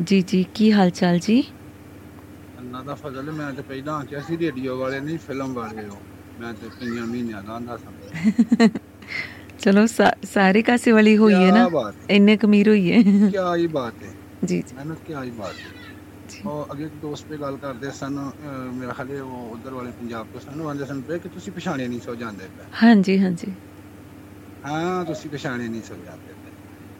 [0.03, 1.41] ਜੀ ਜੀ ਕੀ ਹਾਲ ਚਾਲ ਜੀ?
[2.59, 5.97] ਅੱਲਾ ਦਾ ਫਜ਼ਲ ਮੈਂ ਤੇ ਪਹਿਲਾਂ ਆਖਿਆ ਸੀ ਰੇਡੀਓ ਵਾਲੇ ਨਹੀਂ ਫਿਲਮ ਵਾਲੇ ਹੋ।
[6.39, 8.67] ਮੈਂ ਤੇ ਪੰਜਾਂ ਮਹੀਨਿਆਂ ਦਾ ਆਂਦਾ ਸਾਂ
[9.59, 9.85] ਚਲੋ
[10.33, 11.91] ਸਾਰੇ ਕਾਸੇ ਵਾਲੀ ਹੋਈ ਹੈ ਨਾ?
[12.09, 14.13] ਇੰਨੇ ਕਮੀਰ ਹੋਈ ਹੈ। ਕਿਆ ਹੀ ਬਾਤ ਹੈ।
[14.45, 15.82] ਜੀ ਜੀ। ਮੈਨੂੰ ਕਿਆ ਹੀ ਬਾਤ ਹੈ।
[16.43, 18.19] ਉਹ ਅੱਗੇ ਦੋਸਤ ਤੇ ਗੱਲ ਕਰਦੇ ਸਨ
[18.73, 21.87] ਮੇਰਾ ਖਲੇ ਉਹ ਉਧਰ ਵਾਲੇ ਪੰਜਾਬ ਤੋਂ ਸਨ ਉਹ ਆਂਦੇ ਸਨ ਪਏ ਕਿ ਤੁਸੀਂ ਪਛਾਣੇ
[21.87, 23.53] ਨਹੀਂ ਸੋ ਜਾਂਦੇ ਪਏ। ਹਾਂਜੀ ਹਾਂਜੀ।
[24.63, 26.51] ਹਾਂ ਤੁਸੀਂ ਪਛਾਣੇ ਨਹੀਂ ਸੋ ਜਾਂਦੇ ਪਏ।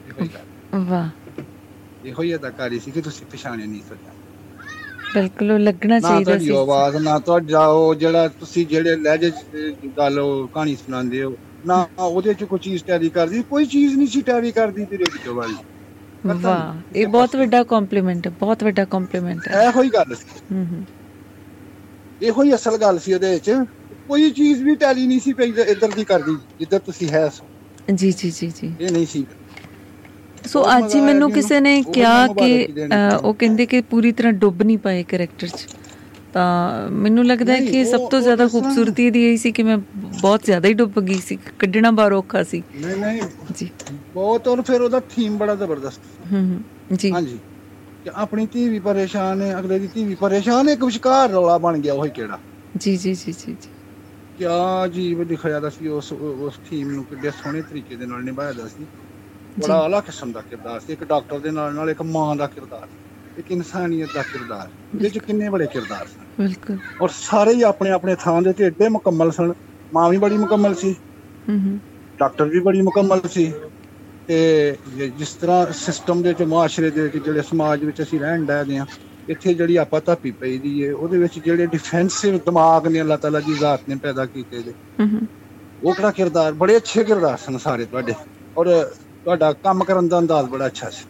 [0.06, 0.48] ਇਹੋ ਹੀ ਗੱਲ।
[0.82, 1.10] ਵਾਹ।
[2.04, 4.32] ਇਹੋ ਹੀ ਅਦਾਕਾਰੀ ਸੀ ਕਿ ਤੁਸੀਂ ਪਛਾਣੇ ਨਹੀਂ ਸੋ ਜਾਂਦੇ
[5.14, 9.32] ਬਿਲਕੁਲ ਉਹ ਲੱਗਣਾ ਨਾ ਚਾਹੀਦਾ ਤੁਹਾਡੀ ਸੀ। ਆਵਾਜ਼ ਨਾ ਤੁਹਾਡਾ ਉਹ ਜਿਹੜਾ ਤੁਸੀਂ ਜਿਹੜੇ ਲਹਿਜੇ
[9.98, 11.36] ਗੱਲ ਉਹ ਕਹਾਣੀ ਸੁਣਾਉਂਦੇ ਹੋ
[11.66, 15.36] ਨਾ ਉਹਦੇ ਚ ਕੋਈ ਚੀਜ਼ ਟੈਰੀ ਕਰਦੀ ਕੋਈ ਚੀਜ਼ ਨਹੀਂ ਸੀ ਟੈਰੀ ਕਰਦੀ ਤੇ ਰੇਡੀਓ
[15.36, 15.58] ਵਾਲੀ।
[16.26, 20.65] ਵਾਹ ਇਹ ਬਹੁਤ ਵੱਡਾ ਕੰਪਲੀਮੈਂਟ ਹੈ ਬਹੁਤ ਵੱਡਾ ਕੰਪਲੀਮੈਂਟ ਹੈ। ਇਹੋ ਹੀ ਗੱਲ ਸੀ। ਹੂੰ
[20.65, 20.86] ਹੂੰ
[22.21, 23.63] ਇਹੋ ਹੀ ਅਸਲ ਗੱਲ ਸੀ ਉਹਦੇ ਵਿੱਚ।
[24.07, 27.45] ਕੋਈ ਚੀਜ਼ ਵੀ ਟੈਲੀ ਨਹੀਂ ਸੀ ਪਈ ਇੱਧਰ- ਦੀ ਕਰਦੀ ਜਿੱਧਰ ਤੁਸੀਂ ਹੈ ਸੋ।
[27.93, 29.26] ਜੀ ਜੀ ਜੀ ਜੀ। ਇਹ ਨਹੀਂ ਸੀ।
[30.45, 32.67] ਸੋ ਅੱਜ ਹੀ ਮੈਨੂੰ ਕਿਸੇ ਨੇ। ਕਿਹਾ ਕਿ
[33.24, 35.67] ਉਹ ਕਹਿੰਦੇ ਕਿ ਪੂਰੀ ਤਰ੍ਹਾਂ ਡੁੱਬ ਨਹੀਂ ਪਾਏ ਕੈਰੈਕਟਰ 'ਚ।
[36.34, 39.78] ਤਾਂ ਮੈਨੂੰ ਲੱਗਦਾ ਹੈ ਕਿ ਸਭ ਤੋਂ ਜ਼ਿਆਦਾ ਖੂਬਸੂਰਤੀ ਦੀ ਇਹ ਸੀ ਕਿ ਮੈਂ
[40.21, 43.21] ਬਹੁਤ ਜ਼ਿਆਦਾ ਹੀ ਡੁੱਬ ਗਈ ਸੀ ਕੱਢਣਾ ਬਾਹਰ ਔਖਾ ਸੀ। ਨਹੀਂ ਨਹੀਂ।
[43.55, 43.69] ਜੀ।
[44.13, 45.99] ਬਹੁਤ ਔਰ ਫਿਰ ਉਹਦਾ ਥੀਮ ਬੜਾ ਜ਼ਬਰਦਸਤ
[46.32, 47.39] ਹੂੰ ਹੂੰ ਜੀ। ਹਾਂਜੀ।
[48.03, 51.57] ਕਿ ਆਪਣੀ ਧੀ ਵੀ ਪਰੇਸ਼ਾਨ ਹੈ ਅਗਲੇ ਦੀ ਧੀ ਵੀ ਪਰੇਸ਼ਾਨ ਹੈ ਇੱਕ ਵਿਚਕਾਰ ਰੌਲਾ
[51.57, 52.39] ਬਣ ਗਿਆ ਉਹ ਕਿਹੜਾ।
[52.78, 53.69] ਜੀ ਜੀ ਜੀ ਜੀ ਜੀ।
[54.38, 58.51] ਕਿਆ ਅਜੀਬ ਦਿਖਾਇਆ ਦਾ ਸੀ ਉਸ ਉਸ ਥੀਮ ਨੂੰ ਕਿੱਡੇ ਸੋਹਣੇ ਤਰੀਕੇ ਦੇ ਨਾਲ ਨਿਭਾਇਆ
[58.51, 58.86] ਦਾ ਸੀ।
[59.59, 62.88] ਬੜਾ ਆਲਾ ਕਿਸਮ ਦਾ ਕਿਰਦਾਰ ਸੀ ਇੱਕ ਡਾਕਟਰ ਦੇ ਨਾਲ ਨਾਲ ਇੱਕ ਮਾਂ ਦਾ ਕਿਰਦਾਰ
[63.38, 67.89] ਇੱਕ ਇਨਸਾਨੀਅਤ ਦਾ ਕਿਰਦਾਰ ਇਹਦੇ ਚ ਕਿੰਨੇ ਬੜੇ ਕਿਰਦਾਰ ਸਨ। ਬਿਲਕੁਲ। ਔਰ ਸਾਰੇ ਹੀ ਆਪਣੇ
[67.91, 69.53] ਆਪਣੇ ਥਾਂ ਦੇ ਤੇ ਏਡੇ ਮੁਕੰਮਲ ਸਨ।
[69.93, 70.95] ਮਾਂ ਵੀ ਬੜੀ ਮੁਕੰਮਲ ਸੀ।
[71.49, 71.80] ਹੂੰ ਹੂੰ
[72.19, 73.51] ਡਾਕਟਰ ਵੀ ਬੜੀ ਮੁਕੰਮਲ ਸੀ।
[74.28, 74.78] ਤੇ
[75.17, 78.86] ਜਿਸ ਤਰ੍ਹਾਂ ਸਿਸਟਮ ਦੇ ਵਿੱਚ ਮੁਆਸ਼ਰੇ ਦੇ ਵਿੱਚ ਜਿਹੜੇ ਸਮਾਜ ਵਿੱਚ ਅਸੀਂ ਰਹਿਣ ਡਏ ਆ
[79.28, 83.39] ਇੱਥੇ ਜਿਹੜੀ ਆਪਾਂ ਧਾਪੀ ਪਈ ਦੀ ਏ ਉਹਦੇ ਵਿੱਚ ਜਿਹੜੇ ਡਿਫੈਂਸਿਵ ਦਿਮਾਗ ਨੇ ਅੱਲਾਹ ਤਾਲਾ
[83.41, 85.28] ਦੀ ਜ਼ਾਤ ਨੇ ਪੈਦਾ ਕੀਤੇ ਦੇ। ਹੂੰ ਹੂੰ।
[85.82, 86.53] ਉਹ ਕਿਹੜਾ ਕਿਰਦਾਰ?
[86.53, 88.13] ਬੜੇ ਅੱਛੇ ਕਿਰਦਾਰ ਸਨ ਸਾਰੇ ਤੁਹਾਡੇ।
[88.55, 91.05] ਔਰ ਤੁਹਾਡਾ ਕੰਮ ਕਰਨ ਦਾ ਅੰਦਾਜ਼ ਬੜਾ ਅੱਛਾ ਸੀ।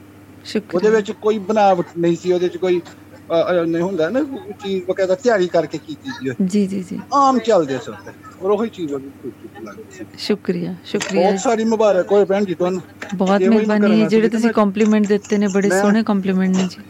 [0.70, 2.82] ਉਹਦੇ ਵਿੱਚ ਕੋਈ ਬਣਾਵਟ ਨਹੀਂ ਸੀ ਉਹਦੇ ਵਿੱਚ ਕੋਈ
[3.32, 7.92] ਨਹੀਂ ਹੁੰਦਾ ਨਾ ਕੋਈ ਚੀਜ਼ ਬਕਾਇਦਾ ਤਿਆਰੀ ਕਰਕੇ ਕੀਤੀ ਜੀ ਜੀ ਜੀ। ਆਮ ਚੱਲਦੇ ਤੇ।
[8.42, 12.82] ਔਰ ਉਹੀ ਚੀਜ਼ ਸੀ ਸ਼ੁਕਰੀਆ ਸ਼ੁਕਰੀਆ। ਬਹੁਤ ਸਾਰੀ ਮੁਬਾਰਕ ਹੋਏ ਭੈਣ ਜੀ ਤੁਹਾਨੂੰ।
[13.16, 16.82] ਬਹੁਤ ਮਿਹਰਬਾਨੀ ਜਿਹੜੇ ਸੀ ਤੁਸੀਂ ਕੰਪਲੀਮੈਂਟ ਦਿੱਤੇ ਨੇ ਬੜੇ ਸੋਹਣੇ ਕੰਪਲੀਮੈਂਟ ਨੇ ਜੀ।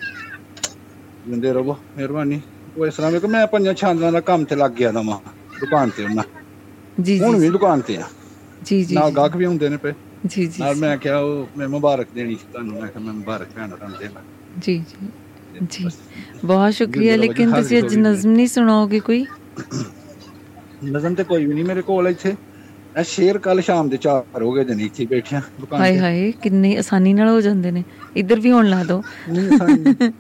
[1.30, 2.42] ਜਿੰਦੇ ਰਹੋ ਮਿਹਰਬਾਨੀ।
[2.78, 5.18] ਉਹ ਇਸ ਤਰ੍ਹਾਂ ਕਿ ਮੈਂ ਪੰਜਾਂ ਛਾਂਦਾਂ ਦਾ ਕੰਮ ਤੇ ਲੱਗ ਗਿਆ ਦਾ ਮਾਂ
[5.60, 6.24] ਦੁਕਾਨ ਤੇ ਉਹਨਾਂ
[7.02, 8.08] ਜੀ ਹੁਣ ਜੀ। ਵੀ ਦੁਕਾਨ ਤੇ ਆ।
[8.66, 9.94] ਜੀ ਜੀ ਨਾਲ ਗਾਹਕ ਵੀ ਹੁੰਦੇ ਨੇ ਪਏ।
[10.26, 13.48] ਜੀ ਜੀ ਨਾਲ ਮੈਂ ਕਿਹਾ ਉਹ ਮੈਂ ਮੁਬਾਰਕ ਦੇਣੀ ਸੀ ਤੁਹਾਨੂੰ। ਮੈਂ ਕਿਹਾ ਮੈਂ ਮੁਬਾਰਕ
[13.56, 14.22] ਭੈਣ ਤੁਹਾਨੂੰ ਦੇਣਾ।
[14.62, 15.08] ਜੀ ਜੀ।
[15.72, 15.90] ਜੀ।
[16.46, 19.26] ਬਹੁਤ ਸ਼ੁਕਰੀਆ ਲੇਕਿਨ ਤੁਸੀਂ ਅੱਜ ਨਜ਼ਮ ਨਹੀਂ ਸੁਣਾਓਗੇ ਕੋਈ?
[20.86, 22.36] ਨਜ਼ਮ ਤੇ ਕੋਈ ਵੀ ਨਹੀਂ ਮੇਰੇ ਕੋਲ ਇੱਥੇ।
[22.98, 26.76] ਇਹ ਸ਼ੇਰ ਕੱਲ ਸ਼ਾਮ ਦੇ 4 ਹੋ ਗਏ ਜਨੀ ਇੱਥੇ ਬੈਠਿਆ ਦੁਕਾਨ ਹਾਏ ਹਾਏ ਕਿੰਨੀ
[26.76, 27.84] ਆਸਾਨੀ ਨਾਲ ਹੋ ਜਾਂਦੇ ਨੇ।
[28.16, 29.02] ਇੱਧਰ ਵੀ ਹੋਣ ਲਾ ਦੋ।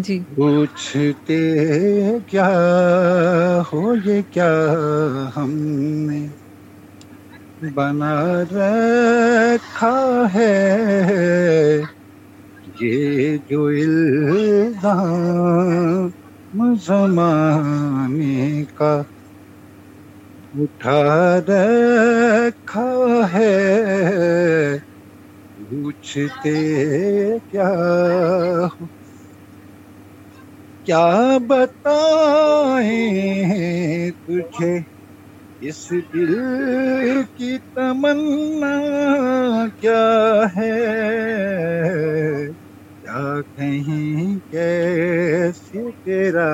[0.00, 1.38] ਜੀ। ਪੁੱਛਤੇ
[2.28, 2.46] ਕਿਆ
[3.72, 4.48] ਹੋ ਇਹ ਕਿਆ
[5.38, 6.28] ਹਮਨੇ?
[7.64, 8.12] ਬਨਾ
[8.52, 9.92] ਰੱਖਾ
[10.28, 11.82] ਹੈ।
[12.74, 14.74] ये जो इल्ज़ाम
[16.86, 18.94] जमाने का
[20.54, 20.98] उठा
[21.48, 22.86] रखा
[23.34, 24.78] है,
[25.58, 26.54] पूछते
[27.50, 27.68] क्या
[30.86, 32.90] क्या बताएँ
[34.12, 34.72] तुझे
[35.60, 38.74] इस दिल की तमन्ना
[39.80, 40.00] क्या
[40.56, 40.72] है?
[43.14, 46.46] क्या कहीं कैसे तेरा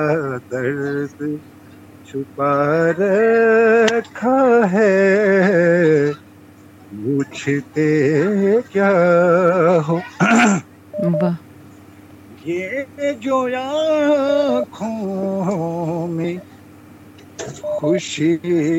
[0.53, 1.41] दर्द
[2.05, 2.51] छुपा
[2.99, 4.35] रखा
[4.73, 6.13] है?
[6.91, 7.87] पूछते
[8.73, 8.89] क्या
[9.87, 9.99] हो?
[12.45, 14.87] ये जो आँखों
[16.07, 16.37] में
[17.79, 18.37] खुशी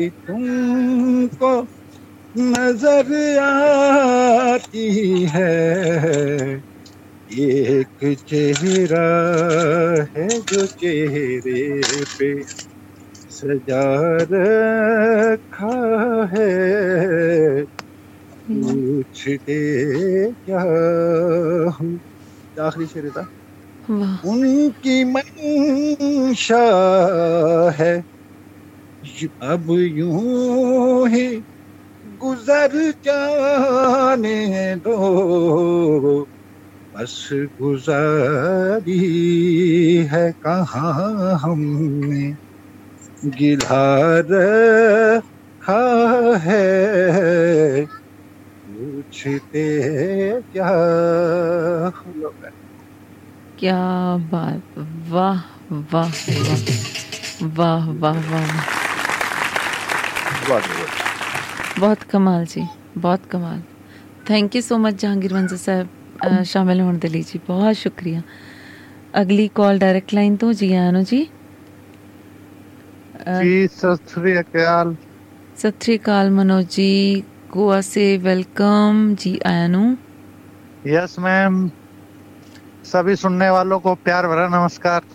[0.09, 1.53] तुमको
[2.35, 4.87] नज़र आती
[5.35, 5.51] है
[7.33, 9.03] एक चेहरा
[10.15, 12.33] है जो चेहरे पे
[13.31, 13.83] सजा
[14.31, 15.73] रखा
[16.33, 16.47] है।
[18.53, 19.57] पूछते
[20.35, 20.61] क्या
[21.71, 21.99] हूँ?
[22.57, 23.25] आखिरी शेर था?
[24.25, 26.63] उनकी मंशा
[27.79, 27.93] है।
[29.43, 31.25] अब यूँ ही
[32.19, 32.75] गुजर
[33.05, 36.25] जाने दो।
[36.95, 38.97] बस गुजारी
[40.11, 40.89] है कहा
[41.41, 42.37] हमने?
[43.25, 44.29] गिलार
[45.61, 45.81] खा
[46.37, 49.63] है। पूछते
[50.41, 50.69] क्या?
[53.59, 53.81] क्या
[54.33, 54.63] बात?
[55.09, 55.41] वाह
[55.71, 56.61] वाह वाह।
[57.43, 58.61] वाह वाह वाह
[61.79, 62.67] बहुत कमाल जी
[62.97, 63.63] बहुत कमाल।
[64.29, 65.89] Thank you so much Jahangir Manju Sahab.
[66.44, 68.20] ਸ਼ਾਮਿਲ ਹੋਣ ਦੇ ਲਈ ਜੀ ਬਹੁਤ ਸ਼ੁਕਰੀਆ
[69.20, 71.22] ਅਗਲੀ ਕਾਲ ਡਾਇਰੈਕਟ ਲਾਈਨ ਤੋਂ ਜੀ ਆਇਆਂ ਨੂੰ ਜੀ
[73.28, 74.94] ਅ, ਜੀ ਸਤਿ ਸ੍ਰੀ ਅਕਾਲ
[75.56, 77.22] ਸਤਿ ਸ਼੍ਰੀ ਅਕਾਲ ਮਨੋਜ ਜੀ
[77.52, 79.82] ਗੋਆ ਸੇ वेलकम जी आया नु
[80.88, 81.54] यस मैम
[82.84, 85.06] सभी सुनने वालों को प्यार भरा नमस्कार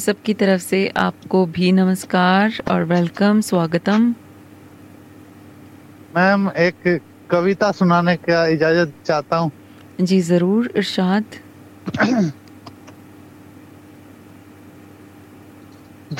[0.00, 4.08] सबकी तरफ से आपको भी नमस्कार और वेलकम स्वागतम
[6.16, 6.88] मैम एक
[7.30, 9.50] कविता सुनाने का इजाजत चाहता हूँ
[10.01, 11.23] जी ज़रूर इरशाद।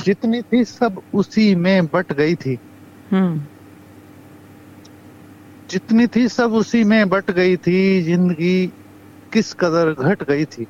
[0.06, 2.60] जितनी थी सब उसी में बट गई थी।
[3.12, 3.42] हम्म।
[5.70, 8.68] जितनी थी सब उसी में बट गई थी ज़िंदगी
[9.34, 10.68] किस कदर घट गई थी।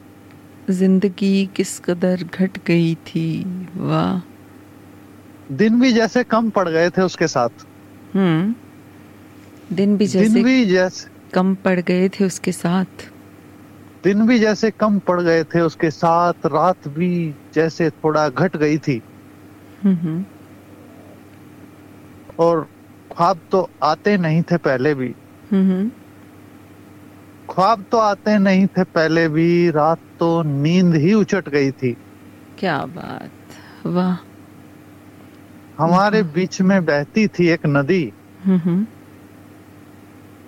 [0.70, 3.45] ज़िंदगी किस कदर घट गई थी
[3.78, 4.22] वाह।
[5.56, 7.66] दिन भी जैसे कम पड़ गए थे उसके साथ।
[8.14, 8.56] हम्म।
[9.76, 13.09] दिन भी जैसे दिन भी जैसे कम पड़ गए थे उसके साथ।
[14.03, 17.11] दिन भी जैसे कम पड़ गए थे उसके साथ रात भी
[17.53, 19.01] जैसे थोड़ा घट गई थी।
[19.83, 20.23] हम्म हम्म,
[22.39, 22.67] और
[23.11, 25.13] ख्वाब तो आते नहीं थे पहले भी।
[25.51, 25.89] हम्म हम्म,
[27.49, 31.95] ख्वाब तो आते नहीं थे पहले भी रात तो नींद ही उचट गई थी।
[32.59, 34.17] क्या बात वाह।
[35.79, 38.03] हमारे बीच में बहती थी एक नदी।
[38.45, 38.86] हम्म हम्म,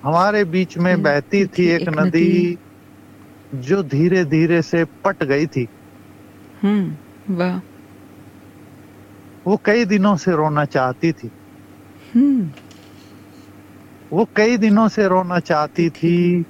[0.08, 2.58] हमारे बीच में बहती थी एक नदी।
[3.56, 5.68] जो धीरे धीरे से पट गई थी।
[6.64, 6.98] हम्म
[7.36, 7.58] वाह।
[9.48, 11.32] वो कई दिनों से रोना चाहती थी।
[12.16, 12.52] हम्म।
[14.14, 16.44] वो कई दिनों से रोना चाहती थी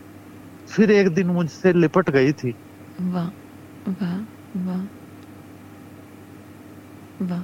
[0.69, 2.55] फिर एक दिन मुझसे लिपट गई थी।
[3.01, 3.27] वाह
[3.89, 4.17] वाह
[4.57, 4.81] वाह
[7.21, 7.43] वाह।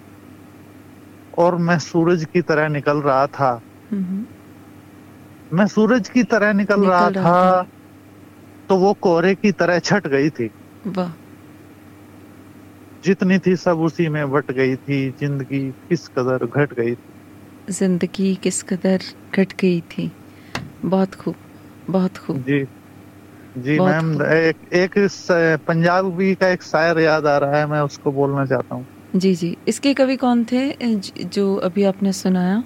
[1.38, 3.62] और मैं सूरज की तरह निकल रहा था।
[3.92, 4.26] हम्म हम्म,
[5.54, 7.64] मैं सूरज की तरह निकल, निकल रहा, रहा था।
[8.70, 10.50] तो वो कोहरे की तरह छट गई थी।
[13.04, 18.34] जितनी थी सब उसी में बट गई थी। ज़िंदगी किस कदर घट गई थी। ज़िंदगी
[18.36, 19.02] किस कदर
[19.36, 20.10] घट गई थी।
[20.86, 21.36] बहुत खूब
[21.90, 22.66] बहुत खूब। जी।
[23.56, 24.94] जी मैम एक एक
[25.68, 28.86] पंजाबी का एक शायर याद आ रहा है मैं उसको बोलना चाहता हूँ।
[29.16, 30.64] जी जी। इसके कवि कौन थे
[31.28, 32.64] जो अभी आपने सुनाया?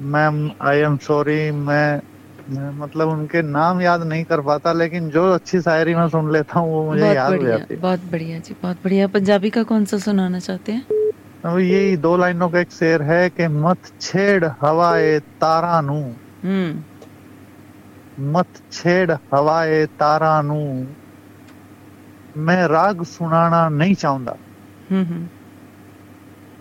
[0.00, 2.00] मैम आई एम सॉरी मैं
[2.78, 6.72] मतलब उनके नाम याद नहीं कर पाता लेकिन जो अच्छी शायरी मैं सुन लेता हूँ
[6.72, 9.98] वो मुझे याद हो जाती है। बहुत बढ़िया जी बहुत बढ़िया। पंजाबी का कौन सा
[9.98, 10.84] सुनाना चाहते हैं?
[11.44, 15.98] अब यही दो लाइनों का एक शेर है कि मत छेड़ हवाए तारा नू
[16.44, 16.84] हम्म।
[18.32, 20.60] मत छेड़ हवाए तारा नू
[22.46, 24.36] मैं राग सुनाना नहीं चाहूंदा
[24.90, 25.28] हम्म, हम्म।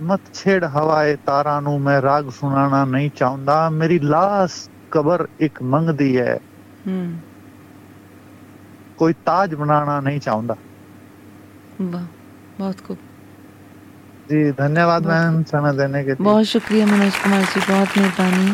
[0.03, 6.17] ਮਤ ਛੇੜ ਹਵਾਏ ਤਾਰਾਂ ਨੂੰ ਮੈਂ ਰਾਗ ਸੁਣਾਣਾ ਨਹੀਂ ਚਾਹੁੰਦਾ ਮੇਰੀ ਲਾਸ ਕਬਰ ਇੱਕ ਮੰਗਦੀ
[6.19, 6.39] ਹੈ
[6.87, 7.19] ਹੂੰ
[8.99, 10.57] ਕੋਈ ਤਾਜ ਬਣਾਣਾ ਨਹੀਂ ਚਾਹੁੰਦਾ
[11.83, 12.03] वाह
[12.57, 12.99] बहुत खूब
[14.29, 18.53] जी धन्यवाद मैम समय देने के लिए बहुत शुक्रिया मनोज कुमार जी बहुत मेहरबानी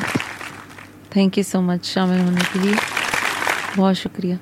[1.16, 2.74] थैंक यू सो मच शामिल होने के लिए
[3.76, 4.38] बहुत शुक्रिया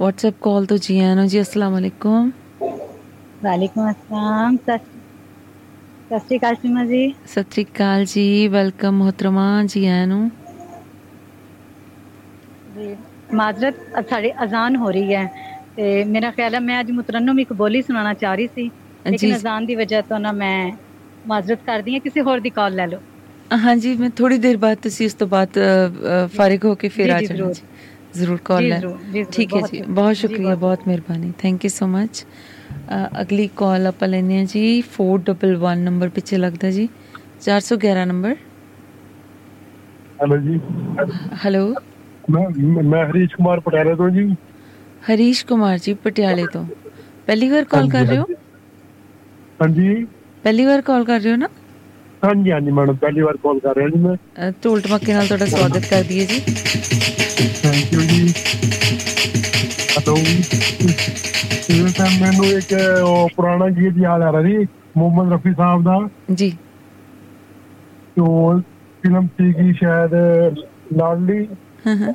[0.00, 2.32] व्हाट्सएप कॉल तो जी आनो जी अस्सलाम वालेकुम
[3.44, 4.56] वालेकुम अस्सलाम
[6.07, 10.29] ਸਤਿ ਸ਼੍ਰੀ ਅਕਾਲ ਸੀਮਾ ਜੀ। ਸਤਿ ਸ਼੍ਰੀ ਅਕਾਲ ਜੀ ਵੈਲਕਮ ਮੁਹਤਰਮਾ ਜੀ ਆਇਆਂ ਨੂੰ।
[12.75, 12.95] ਜੀ
[13.35, 15.25] ਮਾਜ਼ਰਤ ਸਾਡੇ ਅਜ਼ਾਨ ਹੋ ਰਹੀ ਹੈ
[15.75, 18.69] ਤੇ ਮੇਰਾ ਖਿਆਲ ਹੈ ਮੈਂ ਅੱਜ ਮੁਤਰਨਮ ਇੱਕ ਬੋਲੀ ਸੁਣਾਉਣਾ ਚਾਹ ਰਹੀ ਸੀ।
[19.05, 20.71] ਲੇਕਿਨ ਅਜ਼ਾਨ ਦੀ ਵਜ੍ਹਾ ਤੋਂ ਨਾ ਮੈਂ
[21.25, 22.99] ਮਾਜ਼ਰਤ ਕਰਦੀ ਹਾਂ ਕਿਸੇ ਹੋਰ ਦੀ ਕਾਲ ਲੈ ਲਓ।
[23.57, 25.59] ਹਾਂਜੀ ਮੈਂ ਥੋੜੀ ਦੇਰ ਬਾਅਦ ਤੁਸੀਂ ਇਸ ਤੋਂ ਬਾਅਦ
[26.35, 27.51] ਫਾਰਿਗ ਹੋ ਕੇ ਫੇਰ ਆ ਜਾਣਾ
[28.15, 28.79] ਜ਼ਰੂਰ। ਕਾਲ ਲੈ।
[29.31, 32.25] ਠੀਕ ਹੈ ਜੀ ਬਹੁਤ ਸ਼ੁਕਰੀਆ ਬਹੁਤ ਮਿਹਰਬਾਨੀ। ਥੈਂਕ ਯੂ ਸੋ ਮਚ
[33.21, 36.87] ਅਗਲੀ ਕਾਲ ਆਪਾਂ ਲੈਨੇ ਆ ਜੀ 411 ਨੰਬਰ ਪਿੱਛੇ ਲੱਗਦਾ ਜੀ।
[37.41, 38.35] 411 ਨੰਬਰ
[40.19, 40.59] ਹੈਲੋ ਜੀ।
[41.45, 41.65] ਹੈਲੋ
[42.31, 44.27] ਮੈਂ ਮੈਂ ਹਰੀਸ਼ ਕੁਮਾਰ ਪਟਿਆਲੇ ਤੋਂ ਜੀ।
[45.03, 46.65] ਹਰੀਸ਼ ਕੁਮਾਰ ਜੀ ਪਟਿਆਲੇ ਤੋਂ।
[47.27, 48.25] ਪਹਿਲੀ ਵਾਰ ਕਾਲ ਕਰ ਰਹੇ ਹੋ?
[49.59, 50.05] ਹਾਂਜੀ।
[50.43, 51.47] ਪਹਿਲੀ ਵਾਰ ਕਾਲ ਕਰ ਰਹੇ ਹੋ ਨਾ?
[52.23, 54.15] ਹਾਂਜੀ ਹਾਂਜੀ ਮੈਡਮ ਪਹਿਲੀ ਵਾਰ ਕਾਲ ਕਰ ਰਿਹਾ ਜੀ ਮੈਂ।
[54.63, 56.41] ਢੋਲ ਟਮਕੇ ਨਾਲ ਤੁਹਾਡਾ ਸਵਾਗਤ ਕਰਦੀ ਹੈ ਜੀ।
[57.61, 58.33] ਥੈਂਕ ਯੂ ਜੀ।
[59.97, 60.15] ਹਲੋ
[62.21, 62.73] ਮੈਨੂੰ ਇੱਕ
[63.05, 66.57] ਉਹ ਪੁਰਾਣਾ ਗੀਤ ਯਾਦ ਆ ਰਿਹਾ ਜੀ ਮੁਹੰਮਦ ਰਫੀ ਸਾਹਿਬ ਦਾ। ਜੀ।
[68.17, 68.59] ਉਹ
[69.01, 70.13] ਫਿਲਮ ਸੀਗੀ ਸ਼ਾਇਦ
[70.97, 71.47] ਲਾਡਲੀ।
[71.87, 72.13] ਹਾਂ ਹਾਂ।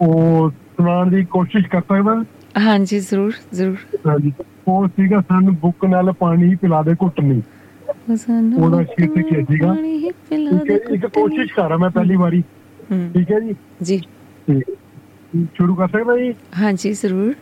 [0.00, 2.24] ਉਹ ਸੁਣਾਉਣ ਦੀ ਕੋਸ਼ਿਸ਼ ਕਰ ਸਕਦਾ
[2.60, 3.76] ਹਾਂਜੀ ਜ਼ਰੂਰ ਜ਼ਰੂਰ।
[4.06, 4.32] ਹਾਂਜੀ।
[4.68, 7.42] ਉਹ ਸੀਗਾ ਸਾਨੂੰ ਬੁੱਕ ਨਾਲ ਪਾਣੀ ਪਿਲਾ ਦੇ ਘੁੱਟ ਨਹੀਂ।
[8.60, 9.76] ਉਹਦਾ ਸ਼ੀਟ ਕੀ ਸੀਗਾ।
[10.94, 12.42] ਇੱਕ ਕੋਸ਼ਿਸ਼ ਕਰ ਰਿਹਾ ਮੈਂ ਪਹਿਲੀ ਵਾਰੀ।
[13.14, 13.54] ਠੀਕ ਹੈ ਜੀ?
[13.82, 14.02] ਜੀ।
[15.44, 16.34] ਸ਼ੁਰੂ ਕਰ ਸਕਦਾ ਜੀ?
[16.58, 17.34] ਹਾਂਜੀ ਜ਼ਰੂਰ।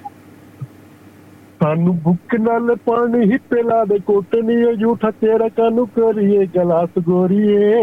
[1.63, 6.89] ਸਾਨੂੰ ਬੁੱਕ ਨਾਲ ਪਾਣੀ ਹੀ ਪਿਲਾ ਦੇ ਘੁੱਟ ਨਹੀਂ ਉਹ ਝੂਠਾ ਤੇਰਾ ਕਾਨੂੰ ਕਰੀਏ ਗਲਾਸ
[7.01, 7.83] ਗੋਰੀਏ।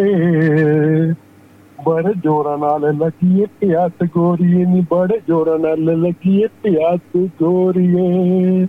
[1.87, 8.67] ਬੜੇ ਜੋਰਾਂ ਨਾਲ ਲੱਗੀਏ, ਪਿਆਸ ਗੋਰੀਏ ਨੀ, ਬੜੇ ਜੋਰਾਂ ਨਾਲ ਲੱਗੀਏ, ਪਿਆਸ ਗੋਰੀਏ।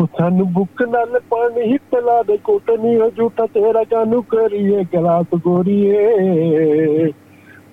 [0.00, 4.84] ਉਹ ਸਾਨੂੰ ਬੁੱਕ ਨਾਲ ਪਾਣੀ ਹੀ ਪਿਲਾ ਦੇ ਘੁੱਟ ਨਹੀਂ ਉਹ ਝੂਠਾ ਤੇਰਾ ਕਾਨੂੰ ਕਰੀਏ
[4.94, 6.04] ਗਲਾਸ ਗੋਰੀਏ।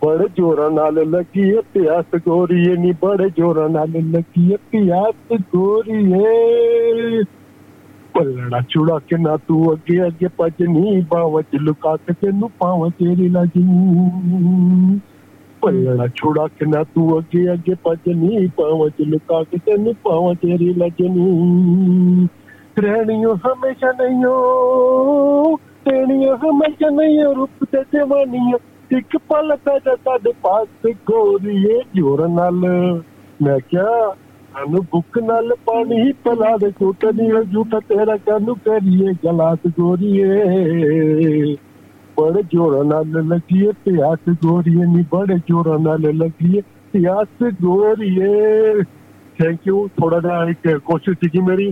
[0.02, 7.24] ਬੜੇ ਜੋਰਾਂ ਨਾਲ ਲੱਗੀਏ ਪਿਆਸ ਗੋਰੀਏ ਨੀ ਬੜੇ ਜੋਰਾਂ ਨਾਲ ਲੱਗੀਏ ਪਿਆਸ ਗੋਰੀਏ
[8.16, 13.28] ਪੱਲੜਾ ਚੁੜਾ ਕੇ ਨਾ ਤੂੰ ਅੱਗੇ ਅੱਗੇ ਭਜਨੀ ਬਾਵਾਂ ਚ ਲੁਕਾ ਕੇ ਤੈਨੂੰ ਪਾਵਾਂ ਤੇਰੀ
[13.30, 15.00] ਲਾਜਨੀ
[15.62, 20.74] ਪੱਲੜਾ ਛੁੜਾ ਕੇ ਨਾ ਤੂੰ ਅੱਗੇ ਅੱਗੇ ਭਜਨੀ ਪਾਵਾਂ ਚ ਲੁਕਾ ਕੇ ਤੈਨੂੰ ਪਾਵਾਂ ਤੇਰੀ
[20.74, 22.28] ਲਾਜਨੀ
[22.80, 25.56] ਰਹਿਣੀਓ ਹਮੇਸ਼ਾ ਨਹੀਂਓ
[25.88, 28.58] ਰਹਿਣੀਓ ਹਮੇਸ਼ਾ ਨਹੀਂਓ ਰੂਪ ਤੇ ਜਵਾਨੀਆਂ
[28.92, 32.66] ਇੱਕ ਪਲ ਪੈ ਜਾ ਸਾਡੇ ਪਾਸ ਗੋਰੀਏ ਜੋਰ ਨਾਲ।
[33.42, 34.14] ਮੈਂ ਕਿਹਾ
[34.54, 41.56] ਸਾਨੂੰ ਬੁੱਕ ਨਾਲ ਪਾਣੀ ਪਿਲਾ ਦੇ ਝੂਠ ਨਹੀਂ ਝੂਠ ਤੇਰਾ ਕਾਨੂੰ ਕਰੀਏ ਗਲਾਸ ਗੋਰੀਏ।
[42.18, 46.62] ਬੜੇ ਜੋਰ ਨਾਲ ਲੱਗੀਏ ਪਿਆਸ ਗੋਰੀਏ ਨਹੀਂ ਬੜੇ ਜੋਰ ਨਾਲ ਲੱਗੀਏ
[46.94, 48.82] ਪਿਆਸ ਗੋਰੀਏ।
[49.40, 51.72] ਥੈਂਕ ਯੂ ਥੋੜਾ ਜਿਹਾ ਇੱਕ ਕੋਸ਼ਿਸ਼ ਸੀਗੀ ਮੇਰੀ।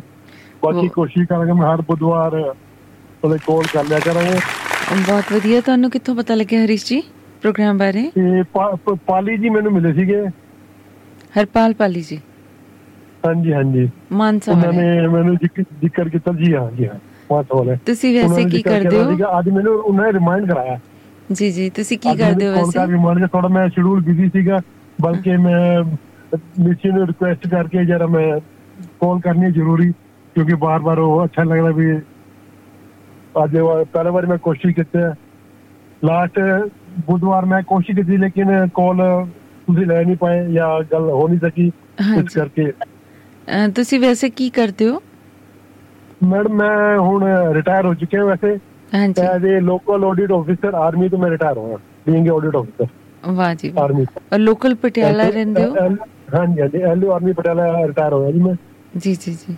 [0.64, 4.40] ਬਾਕੀ ਕੋਸ਼ਿਸ਼ ਕਰਾਂਗੇ ਮੈਂ ਹਰ ਬੁੱਧਵਾਰ ਉਹਦੇ ਕੋਲ ਕਰ ਲਿਆ ਕਰਾਂਗੇ।
[4.92, 7.02] ਬਹੁਤ ਵਧੀਆ। ਤੁਹਾਨੂੰ ਕਿੱਥੋਂ ਪਤਾ ਲੱਗਿਆ ਹਰੀਸ਼ ਜੀ
[7.42, 8.10] ਪ੍ਰੋਗਰਾਮ ਬਾਰੇ?
[9.06, 10.22] ਪਾਲੀ ਜੀ ਮੈਨੂੰ ਮਿਲੇ ਸੀਗੇ।
[11.38, 12.20] ਹਰਪਾਲ ਪਾਲੀ ਜੀ।
[13.24, 16.96] ਹਾਂਜੀ ਹਾਂਜੀ। ਮਾਨਸਾ ਉਹਨਾਂ ਨੇ ਮੈਨੂੰ ਜ਼ਿਕ- ਜ਼ਿਕਰ ਕੀਤਾ ਜੀ ਹਾਂ ਜੀ ਹਾਂ
[17.32, 19.16] ਮਾਤਾ ਵਾਲੇ ਤੁਸੀਂ ਵੈਸੇ ਕੀ ਕਰਦੇ ਹੋ?
[19.40, 20.78] ਅੱਜ ਮੈਨੂੰ ਉਹਨਾਂ ਨੇ ਰਿਮਾਈਂਡ ਕਰਾਇਆ।
[21.32, 22.86] ਜੀ ਜੀ ਤੁਸੀਂ ਕੀ ਕਰਦੇ ਹੋ ਵੈਸੇ?
[22.88, 24.60] ਰਿਮਾਈਂਡ ਥੋੜਾ ਮੈਂ ਸ਼ਡਿਊਲ ਬਿਜ਼ੀ ਸੀਗਾ
[25.02, 25.84] ਬਲਕਿ ਮੈਂ
[26.60, 28.40] ਮਿਸ਼ਨ ਨੂੰ ਰਿਕੁਐਸਟ ਕਰਕੇ ਜਰਾ ਮੈਂ
[29.02, 29.92] ਕਾਲ ਕਰਨੀ ਜ਼ਰੂਰੀ
[30.36, 31.92] ਕਿਉਂਕਿ ਬਾਰ-ਬਾਰ ਉਹ ਅੱਛਾ ਲੱਗਦਾ ਵੀ
[33.44, 35.14] ਅੱਜ ਉਹ ਪਹਿਲੀ ਵਾਰ ਮੈਂ ਕੋਸ਼ਿਸ਼ ਕੀਤੀ ਹੈ।
[36.04, 36.40] ਲਾਸਟ
[37.08, 38.98] ਬੁੱਧਵਾਰ ਮੈਂ ਕੋਸ਼ਿਸ਼ ਕੀਤੀ ਲੇਕਿਨ ਕਾਲ
[39.68, 41.72] ਤੁਸੀਂ ਲੈ ਨਹੀਂ ਪਾਏ ਜਾਂ ਗੱਲ ਹੋ ਨਹੀਂ ਸਕੀ।
[42.20, 45.02] ਇਸ ਕਰਕੇ ਅ, ਤੁਸੀਂ ਵੈਸੇ ਕੀ ਕਰਦੇ ਹੋ?
[46.24, 47.24] ਮੈਡਮ ਮੈਂ ਹੁਣ
[47.54, 48.58] ਰਿਟਾਇਰ ਹੋ ਚੁੱਕਿਆ ਵੈਸੇ।
[48.94, 51.78] ਹਾਂਜੀ। As a local audit officer army ਤੋਂ ਮੈਂ ਰਿਟਾਇਰ ਹੋਇਆ।
[52.08, 52.88] ਬੀਇੰਗ ਆਡਿਟ ਆਫੀਸਰ
[53.30, 54.06] ਵਾਹ ਜੀ। ਆਰਮੀ
[54.38, 55.76] ਲੋਕਲ ਪਟਿਆਲਾ ਰਹਿੰਦੇ ਹੋ?
[56.36, 58.54] ਹਾਂਜੀ ਹਾਂਜੀ। ਐਲਓ ਆਰਮੀ ਪਟਿਆਲਾ ਰਿਟਾਇਰ ਹੋਇਆ ਜੀ ਮੈਂ।
[58.98, 59.56] ਜੀ ਜੀ ਜੀ।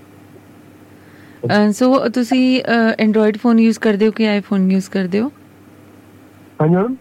[1.73, 2.61] ਸੋ ਤੁਸੀਂ
[2.99, 5.31] ਐਂਡਰੋਇਡ ਫੋਨ ਯੂਜ਼ ਕਰਦੇ ਹੋ ਕਿ ਆਈਫੋਨ ਯੂਜ਼ ਕਰਦੇ ਹੋ?
[6.61, 6.95] ਹਾਂਜੀ ਮੈਡਮ।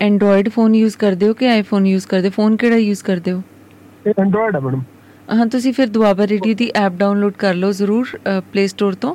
[0.00, 3.42] ਐਂਡਰੋਇਡ ਫੋਨ ਯੂਜ਼ ਕਰਦੇ ਹੋ ਕਿ ਆਈਫੋਨ ਯੂਜ਼ ਕਰਦੇ ਫੋਨ ਕਿਹੜਾ ਯੂਜ਼ ਕਰਦੇ ਹੋ?
[4.06, 4.82] ਇਹ ਐਂਡਰੋਇਡ ਹੈ ਮੈਡਮ।
[5.28, 9.14] ਹਾਂ ਤੁਸੀਂ ਫਿਰ ਦੁਆਬਾ ਰੇਡੀਓ ਦੀ ਐਪ ਡਾਊਨਲੋਡ ਕਰ ਲਓ ਜ਼ਰੂਰ ਪਲੇ ਸਟੋਰ ਤੋਂ।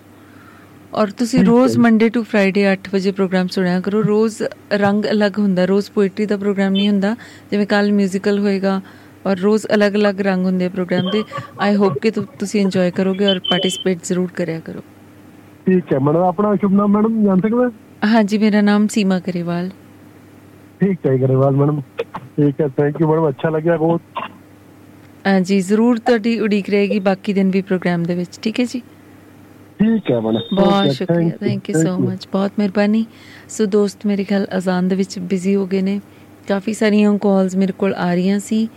[0.94, 4.42] ਔਰ ਤੁਸੀਂ ਰੋਜ਼। ਮੰਡੇ ਟੂ ਫਰਾਈਡੇ 8 ਵਜੇ ਪ੍ਰੋਗਰਾਮ ਸੁਣਿਆ ਕਰੋ। ਰੋਜ਼
[4.80, 7.16] ਰੰਗ ਅਲੱਗ ਹੁੰਦਾ ਰੋਜ਼ ਪੋਇਟਰੀ ਦਾ ਪ੍ਰੋਗਰਾਮ ਨਹੀਂ ਹੁੰਦਾ।
[7.52, 8.82] ਜਿਵੇਂ ਕੱਲ ਮਿਊਜ਼ੀਕਲ ਹੋਏਗਾ
[9.26, 11.24] ਔਰ ਰੋਜ਼ ਅਲੱਗ-ਅਲੱਗ ਰੰਗ ਹੁੰਦੇ ਪ੍ਰੋਗਰਾਮ ਦੇ।
[11.60, 14.82] ਆਈ ਹੋਪ ਕਿ ਤੁਸੀਂ ਇੰਜੋਏ ਕਰੋਗੇ ਔਰ ਪਾਰਟਿਸਿਪੇਟ ਜ਼ਰੂਰ ਕਰਿਆ ਕਰੋ।
[15.66, 17.70] ਠੀਕ ਹੈ ਮੈਡਮ ਆਪਣਾ ਸ਼ੁਭ ਨਾਮ ਮੈਡਮ ਜਾਣ ਸਕਦਾ
[18.14, 19.70] ਹਾਂਜੀ ਮੇਰਾ ਨਾਮ ਸੀਮਾ ਕਰੇਵਾਲ
[20.82, 21.82] ਠੀਕ ਹੈ ਕਰੇਵਾਲ ਮੈਡਮ।
[22.36, 24.02] ਠੀਕ ਹੈ ਥੈਂਕ ਯੂ ਮੈਡਮ ਅੱਛਾ ਲੱਗਿਆ ਬਹੁਤ।
[25.28, 28.82] ਹਾਂਜੀ ਜ਼ਰੂਰ ਤੁਹਾਡੀ ਉਡੀਕ ਰਹੇਗੀ ਬਾਕੀ ਦਿਨ ਵੀ ਪ੍ਰੋਗਰਾਮ ਦੇ ਵਿੱਚ ਠੀਕ ਹੈ ਜੀ?
[29.80, 33.06] ਠੀਕ ਹੈ ਮੈਡਮ ਬਹੁਤ ਸ਼ੁਕਰੀਆ ਥੈਂਕ ਯੂ ਸੋ ਮਚ ਬਹੁਤ ਮਿਹਰਬਾਨੀ।
[33.50, 36.00] ਸੋ ਦੋਸਤ ਮੇਰੇ ਖਿਆਲ ਅਜ਼ਾਨ ਦੇ ਵਿੱਚ ਬਿਜ਼ੀ ਹੋ ਗਏ ਨੇ।
[36.48, 38.68] ਕਾਫੀ ਸਾਰੀਆਂ ਕਾਲਸ ਮੇਰੇ ਕੋਲ ਆ ਰਹੀਆਂ ਸੀ।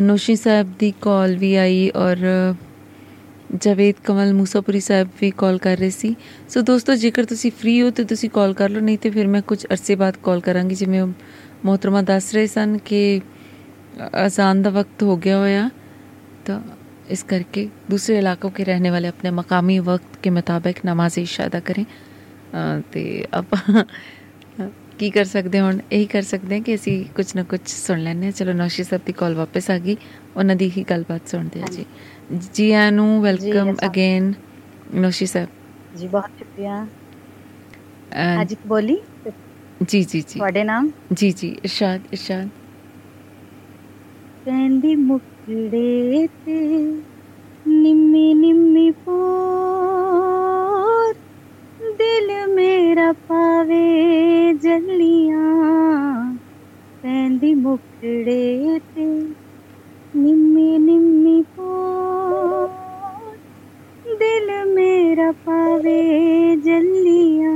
[0.00, 2.54] ਨੋਸ਼ੀ ਸਾਹਿਬ ਦੀ ਕਾਲ ਵੀ ਆਈ ਔਰ ਅ,
[3.62, 6.14] ਜਵੇਦ ਕਮਲ ਮੂਸਾਪੁਰੀ ਸਾਹਿਬ ਵੀ ਕਾਲ ਕਰ ਰਹੇ ਸੀ
[6.48, 9.40] ਸੋ ਦੋਸਤੋ ਜੇਕਰ ਤੁਸੀਂ ਫ੍ਰੀ ਹੋ ਤੇ ਤੁਸੀਂ ਕਾਲ ਕਰ ਲਓ ਨਹੀਂ ਤੇ ਫਿਰ ਮੈਂ
[9.42, 11.12] ਕੁਝ ਅਰਸੇ ਬਾਅਦ ਕਾਲ ਕਰਾਂਗੀ ਜਿਵੇਂ ਉਹ
[11.66, 12.98] मोहतरमा दस रहे सन कि
[14.20, 15.64] अजान का वक्त हो गया होया
[16.46, 16.54] तो
[17.16, 21.60] इस करके दूसरे इलाकों के रहने वाले अपने मकामी वक्त के मुताबिक नमाज इशा अदा
[21.66, 21.84] करें
[22.88, 23.02] तो
[23.34, 23.52] अब
[24.99, 28.31] ਕੀ ਕਰ ਸਕਦੇ ਹੁਣ ਇਹੀ ਕਰ ਸਕਦੇ ਹਾਂ ਕਿ ਅਸੀਂ ਕੁਝ ਨਾ ਕੁਝ ਸੁਣ ਹਾਂ।
[28.31, 29.97] ਚਲੋ ਨੌਸ਼ੀ ਸਾਹਿਬ ਦੀ ਕਾਲ ਵਾਪਸ ਆ ਗਈ।
[30.37, 31.85] ਉਹਨਾਂ ਦੀ ਹੀ ਗੱਲਬਾਤ ਸੁਣਦੇ ਹਾਂ ਜੀ।
[32.53, 34.33] ਜੀ ਆਨੂੰ ਵੈਲਕਮ ਅੱਛਾ। ਅਗੇਨ
[34.95, 35.49] ਨੌਸ਼ੀ ਸਾਹਿਬ।
[35.97, 36.87] ਜੀ ਬਹੁਤ ਸ਼ੁਕਰੀਆ।
[38.13, 38.97] ਅਹ, ਅੱਜ ਇੱਕ ਬੋਲੀ?
[39.87, 40.91] ਜੀ ਜੀ ਜੀ। ਤੁਹਾਡੇ ਨਾਮ?
[41.13, 42.49] ਜੀ ਜੀ ਇਰਸ਼ਾਦ ਇਰਸ਼ਾਦ।
[44.45, 46.79] ਪੈਂਦੀ ਮੁਕੜੇ ਤੇ
[47.67, 50.04] ਨਿੰਮੀ ਨਿੰਮੀ ਪੋਰ
[52.05, 55.43] ਦਿਲ ਮੇਰਾ ਪਾਵੇ ਜੱਲੀਆਂ,
[57.01, 59.05] ਪੈਂਦੀ ਮੁਕੜੇ ਤੇ
[60.15, 62.67] ਨਿੰਮੀ ਨਿੰਮੀ ਪੋਰ
[64.15, 67.53] ਦਿਲ ਮੇਰਾ ਪਾਵੇ ਜੱਲੀਆਂ।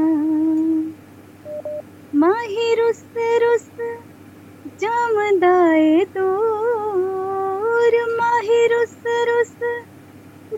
[2.16, 3.70] ਮਾਹੀ ਰੁਸ ਰੁਸ
[4.80, 9.56] ਜਮਦਾ ਏ ਦੂਰ। ਮਾਹੀ ਰੁਸ ਰੁਸ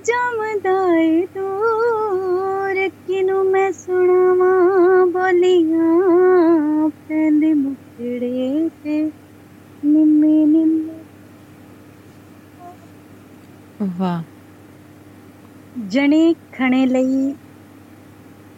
[0.06, 2.01] ਜਮਦਾ ਏ ਦੂਰ।
[3.22, 9.12] ਕਿਨੂੰ ਮੈਂ ਸੁਣਾਵਾਂ ਬੋਲੀਆਂ ਪੈਂਦੇ ਮੁਕੜੇ ਤੇ
[9.86, 10.94] ਨਿੰਮੇ ਨਿੰਮੇ।
[13.98, 14.24] ਵਾਹ।
[15.88, 17.36] ਜਣੇ ਖਣੇ ਲਈ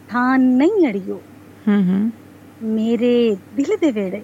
[0.09, 1.21] ਥਾਂ ਨਹੀਂ ਅੜਿਓ।
[1.67, 2.11] ਹੂੰ ਹੂੰ।
[2.63, 4.21] ਮੇਰੇ ਦਿਲ ਦੇ ਵੇੜੇ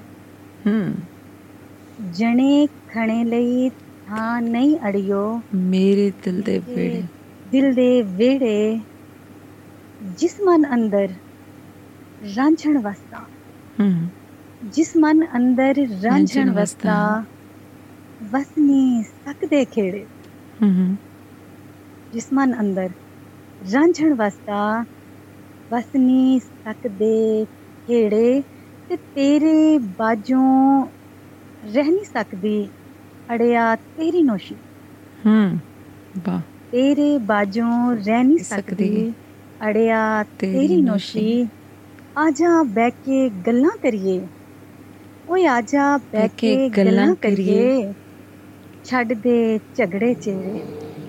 [0.67, 0.93] ਹੂੰ।
[2.11, 3.69] ਜਣੇ ਖਣੇ ਲਈ
[4.07, 7.03] ਥਾਂ ਨਹੀਂ ਅੜਿਓ। ਮੇਰੇ ਦਿਲ ਦੇ ਵੇੜੇ
[7.51, 8.79] ਦਿਲ ਦੇ ਵੇੜੇ
[10.01, 11.09] ਜਿਸ ਮਨ ਅੰਦਰ
[12.37, 13.17] ਰਾਂਝਣ ਵਸਦਾ
[13.79, 14.07] ਹੂੰ।
[14.63, 17.25] ਜਿਸ ਮਨ ਅੰਦਰ ਰਾਂਝਣ ਵਸਦਾ।
[18.23, 20.05] ਵਸਨੀ ਸਕਦੇ ਖੇੜੇ।
[20.61, 20.97] ਹੂੰ
[22.13, 22.89] ਜਿਸ ਮਨ ਅੰਦਰ
[23.73, 24.85] ਰਾਂਝਣ ਵਸਦਾ
[25.71, 27.45] ਵਸਨੀ ਸਕਦੇ
[27.87, 28.43] ਖੇੜੇ
[28.89, 30.85] ਤੇ ਤੇਰੇ ਬਾਝੋਂ
[31.73, 32.69] ਰਹਿ ਨਹੀਂ ਸਕਦੀ
[33.33, 34.55] ਅੜਿਆ ਤੇਰੀ ਨੋਸ਼ੀ।
[35.25, 35.59] ਹੂੰ
[36.27, 36.41] ਵਾਹ।
[36.71, 39.13] ਤੇਰੇ ਬਾਝੋਂ ਰਹਿ ਨਹੀਂ ਸਕਦੀ।
[39.59, 40.01] ਅੜਿਆ
[40.39, 41.47] ਤੇਰੀ ਨੋਸ਼ੀ।
[42.17, 44.19] ਆਜਾ ਬਹਿ ਕੇ ਗੱਲਾਂ ਕਰੀਏ।
[45.29, 47.93] ਓਏ ਆਜਾ ਬਹਿ ਕੇ ਗੱਲਾਂ ਕਰੀਏ।
[48.85, 50.59] ਛੱਡ ਦੇ ਝਗੜੇ ਚਿਹਰੇ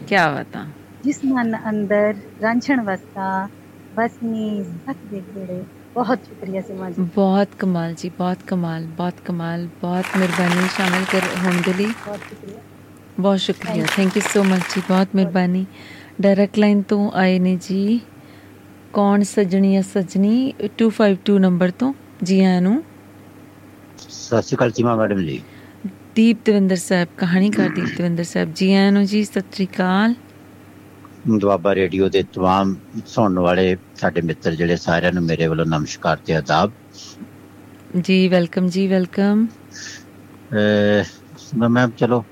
[0.08, 0.64] ਕੀ ਬਾਤਾਂ
[1.04, 3.48] ਜਿਸ ਮਨ ਅੰਦਰ ਰਾਂਝਣ ਵਸਦਾ
[3.94, 5.62] ਬਸ ਨਹੀਂ ਸਕਦੇ ਖੇੜੇ
[5.94, 11.20] ਬਹੁਤ ਸ਼ੁਕਰੀਆ ਸਿਮਾ ਜੀ। ਬਹੁਤ ਕਮਾਲ ਜੀ ਬਹੁਤ ਕਮਾਲ ਬਹੁਤ ਕਮਾਲ ਬਹੁਤ ਮਿਹਰਬਾਨੀ ਸ਼ਾਮਿਲ ਕਰ
[11.44, 12.60] ਹੋਣ ਦੇ ਲਈ। ਬਹੁਤ ਸ਼ੁਕਰੀਆ।
[13.20, 15.66] ਬਹੁਤ ਸ਼ੁਕਰੀਆ। ਥੈਂਕ ਯੂ ਸੋ ਮਚ ਜੀ ਬਹੁਤ ਮਿਹਰਬਾਨੀ।
[16.20, 18.00] ਡਾਇਰੈਕਟ ਲਾਈਨ ਤੋਂ ਆਏ ਨੇ ਜੀ।
[18.93, 21.93] ਕੌਣ ਸਜਣੀ ਆ ਸਜਣੀ 252 ਨੰਬਰ ਤੋਂ
[22.23, 22.83] ਜੀ ਆਇਆਂ ਨੂੰ
[24.09, 25.41] ਸਤਿ ਸ਼੍ਰੀ ਅਕਾਲ ਚੀਮਾ ਮੈਡਮ ਜੀ
[26.15, 30.13] ਦੀਪ ਦਵਿੰਦਰ ਸਾਹਿਬ ਕਹਾਣੀਕਾਰ ਦੀਪ ਦਵਿੰਦਰ ਸਾਹਿਬ ਜੀ ਆਇਆਂ ਨੂੰ ਜੀ ਸਤਿ ਸ਼੍ਰੀ ਅਕਾਲ
[31.37, 32.73] ਦੁਆਬਾ ਰੇਡੀਓ ਦੇ तमाम
[33.05, 36.71] ਸੁਣਨ ਵਾਲੇ ਸਾਡੇ ਮਿੱਤਰ ਜਿਹੜੇ ਸਾਰਿਆਂ ਨੂੰ ਮੇਰੇ ਵੱਲੋਂ ਨਮਸਕਾਰ ਤੇ ਆਦਾਬ
[38.01, 39.45] ਜੀ ਵੈਲਕਮ ਜੀ ਵੈਲਕਮ
[40.53, 42.23] ਅਹ ਮੈਂ ਚਲੋ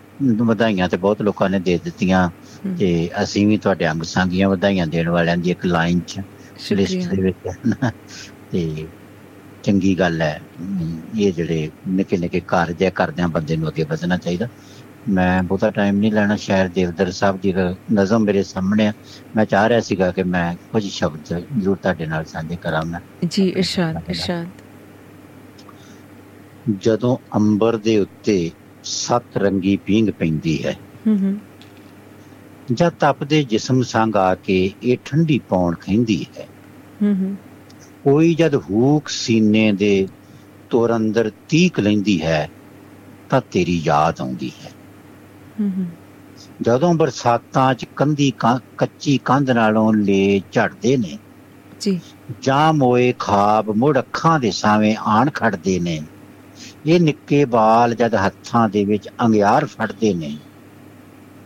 [0.42, 2.28] ਵਧਾਈਆਂ ਤੇ ਬਹੁਤ ਲੋਕਾਂ ਨੇ ਦੇ ਦਿੱਤੀਆਂ
[2.66, 6.20] ਹਮ। ਤੇ ਅਸੀਂ ਵੀ ਤੁਹਾਡੇ ਅੰਗ ਸੰਗੀਆਂ ਵਧਾਈਆਂ ਦੇਣ ਵਾਲਿਆਂ ਦੀ ਇੱਕ ਲਾਈਨ ਚ
[6.73, 7.49] ਲਿਸਟ ਦੇ ਵਿੱਚ।
[8.53, 8.87] ਤੇ
[9.63, 10.41] ਚੰਗੀ ਗੱਲ ਹੈ।
[11.19, 14.49] ਇਹ ਜਿਹੜੇ ਨਿੱਕੇ ਨਿੱਕੇ ਕਾਰਜ ਹੈ ਕਰਦਿਆਂ ਬੰਦੇ ਨੂੰ ਅੱਗੇ ਵਧਣਾ ਚਾਹੀਦਾ।
[15.09, 18.93] ਮੈਂ ਬਹੁਤਾ ਟਾਈਮ ਨਹੀਂ ਲੈਣਾ। ਸ਼ਾਇਰ ਦੇਵਦਰ ਸਾਹਿਬ ਜੀ ਦਾ ਨਜ਼ਮ ਮੇਰੇ ਸਾਹਮਣੇ ਆ।
[19.37, 23.49] ਮੈਂ ਚਾਹ ਰਿਹਾ ਸੀਗਾ ਕਿ ਮੈਂ ਕੁਝ ਸ਼ਬਦ ਜ਼ਰੂਰ ਤੁਹਾਡੇ ਨਾਲ ਸਾਂਝੇ ਕਰਾਂ ਮੈਂ। ਜੀ
[23.49, 24.49] ਇਰਸ਼ਾਦ ਇਰਸ਼ਾਦ।
[26.81, 28.51] ਜਦੋਂ ਅੰਬਰ ਦੇ ਉੱਤੇ
[28.85, 30.73] ਸੱਤ ਰੰਗੀ ਪੀਂਗ ਪੈਂਦੀ ਹੈ
[31.07, 31.39] ਹੂੰ ਹੂੰ
[32.75, 36.49] ਜਾਂ ਤਪਦੇ ਜਿਸਮ ਸੰਗ ਆ ਕੇ ਇਹ ਠੰਡੀ ਪੌਣ ਖੈਂਦੀ ਹੈ।
[37.03, 37.37] ਹੂੰ ਹੂੰ।
[38.05, 40.09] ਕੋਈ ਜਦ ਹੂਕ ਸੀਨੇ ਦੇ
[40.71, 42.51] ਤੁਰ ਅੰਦਰ ਤੀਕ ਲੈਂਦੀ ਹੈ
[43.31, 44.71] ਤਾਂ ਤੇਰੀ ਯਾਦ ਆਉਂਦੀ ਹੈ।
[45.61, 45.87] ਹੂੰ ਹੂੰ।
[46.63, 51.19] ਜਦੋਂ ਬਰਸਾਤਾਂ 'ਚ ਕੰਧੀ ਕਾਂ- ਕੱਚੀ ਕੰਧ ਨਾਲੋਂ ਲੇ ਝੜਦੇ ਨੇ
[51.81, 52.01] ਜੀ।
[52.43, 56.03] ਜਾਂ ਮੋਏ ਖਾਬ ਮੁੜ ਅੱਖਾਂ ਦੇ ਸਾਵੇਂ ਆਣ ਖੜਦੇ ਨੇ
[56.87, 60.37] ਇਹ ਨਿੱਕੇ ਬਾਲ ਜਦ ਹੱਥਾਂ ਦੇ ਵਿੱਚ ਅੰਗਿਆਰ ਫੜਦੇ ਨੇ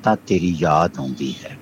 [0.05, 1.57] ਤਾਂ ਤੇਰੀ ਯਾਦ ਆਉਂਦੀ ਹੈ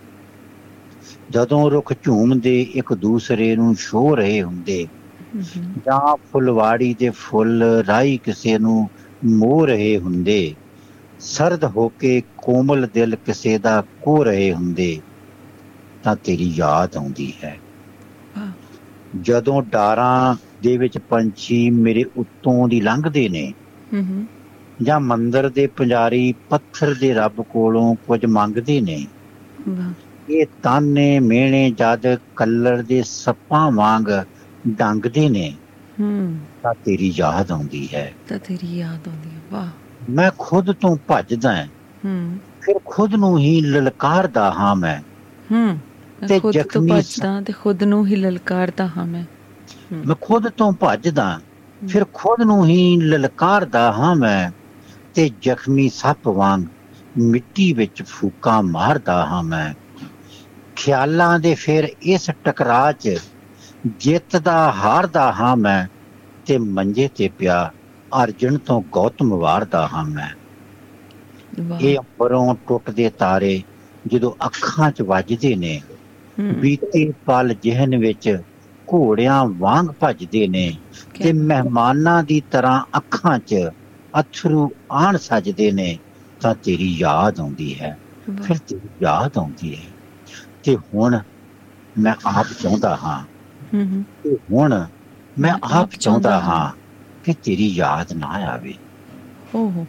[1.31, 4.87] ਜਦੋਂ ਰੁੱਖ ਝੂਮਦੇ, ਇੱਕ ਦੂਸਰੇ ਨੂੰ ਛੋ ਰਹੇ ਹੁੰਦੇ
[5.35, 8.89] ਹੂੰ ਹੂੰ ਜਾਂ ਫੁਲਵਾੜੀ ਦੇ ਫੁੱਲ ਰਾਈ ਕਿਸੇ ਨੂੰ
[9.31, 10.57] ਮੋਹ ਰਹੇ ਹੁੰਦੇ,
[11.21, 14.91] ਸਰਦ ਹੋ ਕੇ ਕੋਮਲ ਦਿਲ ਕਿਸੇ ਦਾ ਕੋ ਰਹੇ ਹੁੰਦੇ,
[16.05, 17.57] ਤਾਂ ਤੇਰੀ ਯਾਦ ਆਉਂਦੀ ਹੈ
[18.35, 18.53] ਵਾਹ।
[19.13, 23.53] ਜਦੋਂ ਡਾਰਾਂ ਦੇ ਵਿੱਚ ਪੰਛੀ ਮੇਰੇ ਉੱਤੋਂ ਦੀ ਲੰਘਦੇ ਨੇ,
[23.91, 24.27] ਹੂੰ ਹੂੰ
[24.81, 29.07] ਜਾਂ ਮੰਦਰ ਦੇ ਪੁਜਾਰੀ ਪੱਥਰ ਦੇ ਰੱਬ ਕੋਲੋਂ ਕੁਝ ਮੰਗਦੇ ਨੇ?
[30.29, 32.07] ਇਹ ਤਾਨੇ ਮਿਹਣੇ ਜਦ
[32.37, 34.09] ਕੱਲਰ ਦੇ ਸੱਪਾਂ ਵਾਂਗ
[34.69, 35.53] ਡੰਗਦੇ ਨੇ
[36.01, 36.11] ਹੂੰ।
[36.63, 39.71] ਤਾਂ ਤੇਰੀ ਯਾਦ ਆਉਂਦੀ ਹੈ। ਤਾਂ ਤੇਰੀ ਯਾਦ ਆਉਂਦੀ ਹੈ। ਵਾਹ।
[40.11, 41.67] ਮੈਂ ਖੁਦ ਤੋਂ ਭੱਜਦਾ ਹਾਂ,
[42.05, 45.01] ਹੂੰ। ਫਿਰ ਖੁਦ ਨੂੰ ਹੀ ਲਲਕਾਰਦਾ ਹਾਂ ਮੈਂ।
[45.51, 45.79] ਹੂੰ।
[46.21, 49.25] ਤੇ ਖੁਦ ਤੋਂ ਜ਼ਖਮੀ ਭੱਜਦਾ ਤੇ ਖੁਦ ਨੂੰ ਹੀ ਲਲਕਾਰਦਾ ਹਾਂ ਮੈਂ।
[50.07, 51.27] ਮੈਂ ਖੁਦ ਤੋਂ ਭੱਜਦਾ
[51.83, 54.51] ਫਿਰ ਖੁਦ ਨੂੰ ਹੀ ਲਲਕਾਰਦਾ ਹਾਂ ਮੈਂ।
[55.15, 56.65] ਤੇ ਜ਼ਖਮੀ ਸੱਪ ਵਾਂਗ
[57.25, 59.73] ਮਿੱਟੀ ਵਿੱਚ ਫੂਕਾਂ ਮਾਰਦਾ ਹਾਂ ਮੈਂ।
[60.77, 63.17] ਖਿਆਲਾਂ ਦੇ ਫਿਰ ਇਸ ਟਕਰਾਅ 'ਚ
[63.99, 65.87] ਜਿੱਤਦਾ ਹਾਰਦਾ ਹਾਂ ਮੈਂ
[66.47, 67.61] ਤੇ ਮੰਜੇ ਤੇ ਪਿਆ
[68.13, 70.29] ਅਰਜਨ ਤੋਂ ਗੌਤਮ ਵਾਰਦਾ ਹਾਂ ਮੈਂ।
[71.81, 73.63] ਇਹ ਅੰਬਰੋਂ ਟੁੱਟਦੇ ਤਾਰੇ
[74.05, 75.81] ਜਦੋਂ ਅੱਖਾਂ 'ਚ ਵੱਜਦੇ ਨੇ।
[76.55, 78.29] ਬੀਤੇ ਪਲ ਜਿਹਨ ਵਿੱਚ
[78.89, 80.71] ਘੋੜਿਆਂ ਵਾਂਗ ਭੱਜਦੇ ਨੇ
[81.15, 83.55] ਤੇ ਮਹਿਮਾਨਾਂ ਦੀ ਤਰ੍ਹਾਂ ਅੱਖਾਂ 'ਚ
[84.15, 85.99] ਅਥਰੂ ਆਣ ਸਜਦੇ ਨੇ
[86.41, 87.97] ਤਾਂ ਤੇਰੀ ਯਾਦ ਆਉਂਦੀ ਹੈ।
[88.39, 89.93] ਫਿਰ ਤੇਰੀ ਯਾਦ ਆਉਂਦੀ ਹੈ।
[90.63, 91.19] ਤੇ ਹੁਣ
[91.97, 93.19] ਮੈਂ ਆਪ ਚਾਹੁੰਦਾ ਹਾਂ
[93.73, 94.05] ਹੂੰ ਹੂੰ।
[94.45, 94.75] ਹੁਣ
[95.37, 96.71] ਮੈਂ ਆਪ ਚਾਹੁੰਦਾ ਹਾਂ।
[97.25, 98.75] ਕਿ ਤੇਰੀ ਯਾਦ ਨਾ ਆਵੇ।
[99.55, 99.85] ਓਹੋ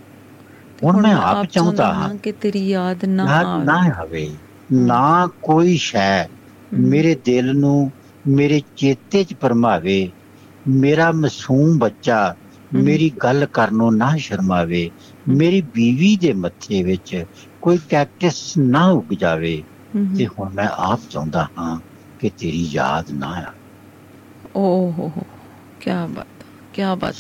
[0.81, 4.25] ਹੁਣ ਮੈਂ ਆਪ ਚਾਹੁੰਦਾ ਹਾਂ ਕਿ ਤੇਰੀ ਯਾਦ ਨਾ ਨਾ ਆਵੇ। ਨਾ ਆਵੇ।
[4.69, 6.27] ਨਾ ਕੋਈ ਸ਼ੈ
[6.71, 7.91] ਮੇਰੇ ਦਿਲ ਨੂੰ
[8.25, 10.11] ਮੇਰੇ ਚੇਤੇ 'ਚ ਪਰਮਾਵੇ।
[10.65, 12.19] ਮੇਰਾ ਮਾਸੂਮ ਬੱਚਾ
[12.71, 14.89] ਮੇਰੀ ਗੱਲ ਕਰਨੋਂ ਨਾ ਸ਼ਰਮਾਵੇ
[15.31, 17.15] ਮੇਰੀ ਬੀਵੀ ਦੇ ਮੱਥੇ ਵਿੱਚ
[17.61, 19.63] ਕੋਈ ਕੈਕਟਸ ਨਾ ਉੱਗ ਜਾਵੇ
[20.15, 21.79] ਤੇ ਹੁਣ ਮੈਂ ਆਪ ਚਾਹੁੰਦਾ ਹਾਂ
[22.19, 23.59] ਕਿ ਤੇਰੀ ਯਾਦ ਨਾ ਆਵੇ
[24.57, 25.23] ਓਹੋ ਹੋ
[25.81, 26.43] ਕੀ ਬਾਤ
[26.73, 27.15] ਕੀ ਬਾਤ।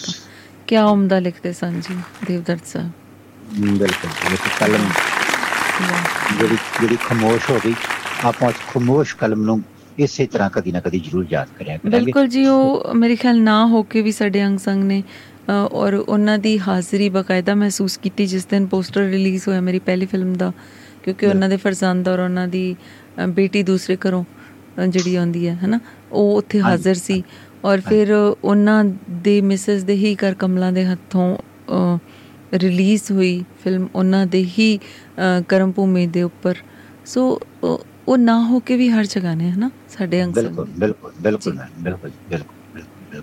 [0.67, 2.91] ਕੀ ਉਮਦਾ ਲਿਖਦੇ ਸਨ ਜੀ ਦੇਵਦਰਤ ਸਾਹਿਬ?
[3.53, 4.91] ਬਿਲਕੁਲ ਇਹ ਕਲਮ
[6.31, 7.75] ਜਿਹੜੀ ਜਿਹੜੀ ਖਮੋਸ਼ ਹੋ ਗਈ।
[8.23, 9.61] ਆਪਾਂ ਉਸ ਖਮੋਸ਼ ਕਲਮ ਨੂੰ
[9.97, 13.65] ਇਸੇ ਤਰ੍ਹਾਂ ਕਦੀ ਨਾ ਕਦੀ ਜ਼ਰੂਰ ਯਾਦ ਕਰਿਆ ਕਰਾਂਗੇ। ਬਿਲਕੁਲ ਜੀ ਉਹ ਮੇਰੇ ਖਿਆਲ ਨਾ
[13.67, 15.01] ਹੋ ਕੇ ਵੀ ਸਾਡੇ ਅੰਗ ਸੰਗ ਨੇ
[15.71, 20.33] ਔਰ ਉਹਨਾਂ ਦੀ ਹਾਜ਼ਰੀ ਬਕਾਇਦਾ ਮਹਿਸੂਸ ਕੀਤੀ ਜਿਸ ਦਿਨ ਪੋਸਟਰ ਰਿਲੀਜ਼ ਹੋਇਆ ਮੇਰੀ ਪਹਿਲੀ ਫਿਲਮ
[20.33, 20.51] ਦਾ
[21.03, 22.75] ਕਿਉਂਕਿ ਉਹਨਾਂ ਦੇ ਫਰਜ਼ੰਦ ਔਰ ਉਹਨਾਂ ਦੀ
[23.29, 24.23] ਬੇਟੀ ਦੂਸਰੇ ਘਰੋਂ
[24.87, 25.79] ਜਿਹੜੀ ਆਉਂਦੀ ਹੈ ਹਨਾ?
[26.11, 27.23] ਉਹ ਉੱਥੇ ਹਾਜ਼ਰ ਸੀ
[27.65, 28.11] ਔਰ ਫਿਰ
[28.43, 28.83] ਉਹਨਾਂ
[29.21, 31.37] ਦੇ ਮਿਸਿਸ ਦੇ ਹੀ ਕਰ ਕਮਲਾਂ ਦੇ ਹੱਥੋਂ
[32.53, 34.77] ਰਿਲੀਜ਼ ਹੋਈ ਫਿਲਮ ਉਹਨਾਂ ਦੇ ਹੀ
[35.47, 36.55] ਕਰਮ ਭੂਮੀ ਦੇ ਉੱਪਰ।
[37.05, 39.69] ਸੋ ਉਹ- ਨਾ ਹੋ ਕੇ ਵੀ ਹਰ ਜਗ੍ਹਾ ਨੇ ਹਨਾ?
[39.89, 42.11] ਸਾਡੇ ਸੰਗ ਬਿਲਕੁਲ ਬਿਲਕੁਲ ਬਿਲਕੁਲ ਬਿਲਕੁਲ
[43.11, 43.19] ਤੇ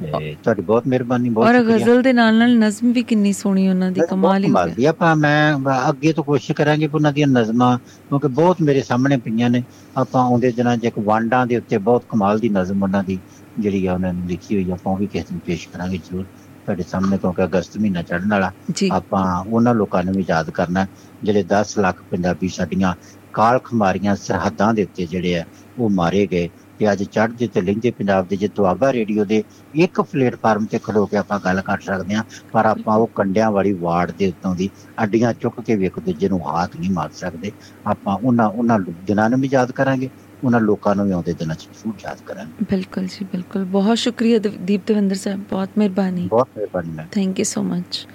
[0.00, 4.00] ਤੁਹਾਡੀ ਬਹੁਤ ਮਿਹਰਬਾਨੀ ਬਹੁਤ ਔਰ ਗਜ਼ਲ ਦੇ ਨਾਲ ਨਾਲ ਨਜ਼ਮ ਵੀ ਕਿੰਨੀ ਸੋਹਣੀ ਉਹਨਾਂ ਦੀ
[4.10, 5.56] ਕਮਾਲ ਹੀ ਹੋ। ਦੀ ਆਪਾਂ ਮੈਂ
[5.88, 9.62] ਅੱਗੇ ਤੋਂ ਕੋਸ਼ਿਸ਼ ਕਰਾਂਗੇ ਕਿ ਉਹਨਾਂ ਦੀਆਂ ਨਜ਼ਮਾਂ ਕਿਉਂਕਿ ਬਹੁਤ ਮੇਰੇ ਸਾਹਮਣੇ ਪਈਆਂ ਨੇ।
[9.96, 13.18] ਆਪਾਂ ਆਉਂਦੇ ਦਿਨਾਂ 'ਚ ਇੱਕ ਵਾਂਡਾਂ ਦੇ ਉੱਤੇ ਬਹੁਤ ਕਮਾਲ ਦੀ ਨਜ਼ਮ ਉਹਨਾਂ ਦੀ
[13.58, 16.24] ਜਿਹੜੀ ਆ ਉਹਨਾਂ ਨੇ ਲਿਖੀ ਹੋਈ ਆਪਾਂ ਉਹ ਵੀ ਕਿਸੇ ਦਿਨ ਪੇਸ਼ ਕਰਾਂਗੇ ਜ਼ਰੂਰ।
[16.66, 18.52] ਤੁਹਾਡੇ ਸਾਹਮਣੇ ਕਿਉਂਕਿ ਅਗਸਤ ਮਹੀਨਾ ਚੜ੍ਹਨ ਵਾਲਾ
[18.92, 20.86] ਆਪਾਂ ਉਹਨਾਂ ਲੋਕਾਂ ਨੂੰ ਵੀ ਯਾਦ ਕਰਨਾ
[21.24, 22.94] ਜਿਹੜੇ 10 ਲੱਖ ਪੰਜਾਬੀ ਸਾਡੀਆਂ
[23.32, 25.44] ਕਾਲ ਖਮਾਰੀਆਂ ਸਰਹੱਦਾਂ ਦੇ ਉੱਤੇ ਜਿਹੜੇ ਆ
[25.78, 26.48] ਉਹ ਮਾਰੇ ਗਏ।
[26.78, 29.42] ਤੇ ਅੱਜ ਚੜ੍ਹਦੇ ਤੇ ਲਹਿੰਦੇ ਪੰਜਾਬ ਦੇ ਜੇ ਦੁਆਬਾ ਰੇਡੀਓ ਦੇ
[29.74, 32.22] ਇੱਕ ਪਲੇਟਫਾਰਮ ਤੇ ਖਲੋ ਕੇ ਆਪਾਂ ਗੱਲ ਕਰ ਸਕਦੇ ਹਾਂ
[32.52, 34.68] ਪਰ ਆਪਾਂ ਉਹ ਕੰਡਿਆਂ ਵਾਲੀ ਵਾਰਡ ਦੇ ਉੱਤੋਂ ਦੀ
[35.02, 37.52] ਅੱਡੀਆਂ ਚੁੱਕ ਕੇ ਵੀ ਇੱਕ ਦੂਜੇ ਨੂੰ ਹੱਥ ਨਹੀਂ ਮਾਰ ਸਕਦੇ।
[37.86, 40.08] ਆਪਾਂ ਉਹਨਾਂ ਉਹਨਾਂ ਦਿਨਾਂ ਨੂੰ ਵੀ ਯਾਦ ਕਰਾਂਗੇ
[40.44, 44.38] ਉਹਨਾਂ ਲੋਕਾਂ ਨੂੰ ਵੀ ਆਉਂਦੇ ਦਿਨਾਂ 'ਚ ਜ਼ਰੂਰ ਯਾਦ ਕਰਾਂਗੇ। ਬਿਲਕੁਲ ਜੀ ਬਿਲਕੁਲ। ਬਹੁਤ ਸ਼ੁਕਰੀਆ
[44.38, 47.06] ਦੀਪ ਦਵਿੰਦਰ ਸਾਹਿਬ ਬਹੁਤ ਮਿਹਰਬਾਨੀ। ਬਹੁਤ ਮਿਹਰਬਾਨੀ ma'am.
[47.12, 48.06] Thank you so much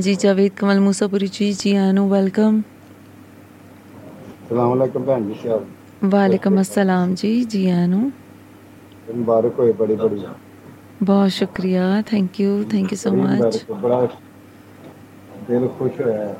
[0.00, 2.60] ਜੀ ਜਾਵੇਦ ਕਮਲ ਮੂਸਾਪੁਰੀ ਜੀ ਜੀ ਆਨੂ ਵੈਲਕਮ
[4.48, 5.66] ਸਲਾਮ ਅਲੈਕਮ ਭੈਣ ਜੀ ਸਾਹਿਬ
[6.02, 8.10] ਵਾਲੇਕਮ ਅਸਲਾਮ ਜੀ ਜੀ ਆਨੂ
[9.14, 10.24] ਮੁਬਾਰਕ ਹੋਏ ਬੜੀ ਬੜੀ।
[11.02, 14.06] ਬਹੁਤ ਸ਼ੁਕਰੀਆ thank you thank you so much ਬੜਾ
[15.48, 16.34] ਦਿਲ ਖੁਸ਼ ਹੋਇਆ।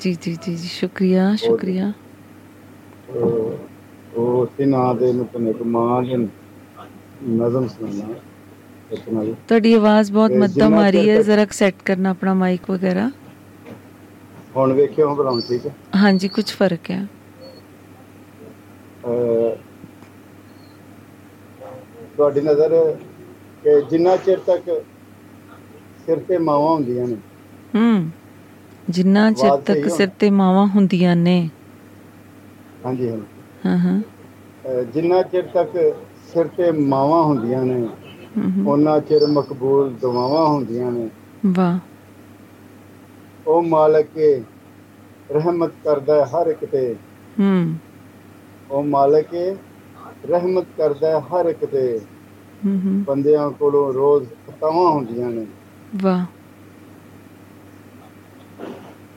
[0.00, 1.92] ਜੀ ਜੀ ਜੀ ਸ਼ੁਕਰੀਆ ਸ਼ੁਕਰੀਆ।
[3.10, 3.58] ਉਹ
[4.16, 8.14] ਉਹ ਉਸੇ ਨਾਂ ਦੇ ਮੁਤਨਕ ਮਾਂ ਦੇ ਨਜ਼ਮ ਸੁਣਾਉਣਾ
[8.92, 9.02] ਇੱਕ
[9.48, 13.10] ਤੁਹਾਡੀ ਆਵਾਜ਼ ਬਹੁਤ ਮੱਧਮ ਆ ਰਹੀ ਹੈ ਜ਼ਰਾ ਸੈੱਟ ਕਰਨਾ ਆਪਣਾ ਮਾਈਕ ਵਗੈਰਾ।
[14.56, 17.06] ਹੁਣ ਵੇਖਿਓ ਹੁਣ ਬੁਲਾਉਂ ਠੀਕ ਹੈ। ਹਾਂਜੀ ਕੁਝ ਫ਼ਰਕ ਹੈ।
[22.08, 22.74] ਤੁਹਾਡੀ ਨਜ਼ਰ
[23.64, 24.68] ਕਿ ਜਿੰਨਾ ਚਿਰ ਤੱਕ
[26.06, 27.16] ਸਿਰ ਤੇ ਮਾਵਾਂ ਹੁੰਦੀਆਂ ਨੇ।
[27.74, 28.10] ਹੂੰ
[28.88, 31.36] ਜਿੰਨਾ ਚਿਰ ਤੱਕ। ਸਿਰ ਤੇ ਮਾਵਾਂ ਹੁੰਦੀਆਂ ਨੇ।
[32.84, 33.08] ਹਾਂਜੀ
[33.64, 34.00] ਹਾਂ ਹਾਂ।
[34.64, 35.76] ਅਹ, ਜਿੰਨਾ ਚਿਰ ਤੱਕ
[36.26, 37.86] ਸਿਰ ਤੇ ਮਾਵਾਂ ਹੁੰਦੀਆਂ ਨੇ।
[38.66, 41.08] ਉਹਨਾਂ ਚਿਰ ਮਕਬੂਲ ਦੁਆਵਾਂ ਹੁੰਦੀਆਂ ਨੇ।
[41.48, 41.78] ਵਾਹ।
[43.46, 44.16] ਉਹ ਮਾਲਕ
[45.30, 46.94] ਰਹਿਮਤ ਕਰਦਾ ਹੈ ਹਰ ਇੱਕ ਤੇ।
[47.36, 47.50] ਹੂੰ।
[48.72, 49.44] ਉਹ ਮਾਲਕ ਕੇ
[50.28, 52.00] ਰਹਿਮਤ ਕਰਦਾ ਹਰ ਇੱਕ ਤੇ।
[53.06, 55.46] ਬੰਦਿਆਂ ਕੋਲੋਂ ਰੋਜ਼ ਖਤਾਵਾਂ ਹੁੰਦੀਆਂ ਨੇ।
[55.96, 56.24] ਵਾਹ।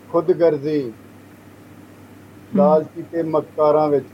[0.09, 0.91] ਖੁਦਗਰਜ਼ੀ
[2.51, 4.05] ਲਾਲਚੀ ਤੇ ਮੱਕਾਰਾਂ ਵਿੱਚ।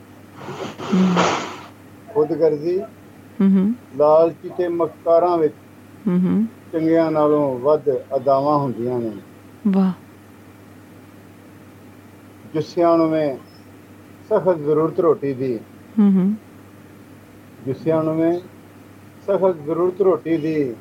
[2.13, 2.79] ਖੁਦਗਰਜ਼ੀ
[3.39, 5.53] ਹੂੰ ਲਾਲਚੀ ਤੇ ਮੱਕਾਰਾਂ ਵਿੱਚ।
[6.07, 9.11] ਹੂੰ ਚੰਗਿਆਂ ਨਾਲੋਂ ਵੱਧ ਅਦਾਵਾਂ ਹੁੰਦੀਆਂ ਨੇ।
[9.67, 9.91] ਵਾਹ।
[12.53, 13.09] ਜੁੱਸਿਆਂ ਨੂੰ
[14.31, 15.59] ਮੈਂ ਸਖਤ ਜ਼ਰੂਰਤ ਰੋਟੀ ਦੀ।
[15.99, 16.35] ਹੂੰ ਹੂੰ।
[17.65, 18.39] ਜੁੱਸਿਆਂ ਨੂੰ ਮੈਂ
[19.27, 20.75] ਸਖਤ ਜ਼ਰੂਰਤ ਰੋਟੀ ਦੀ।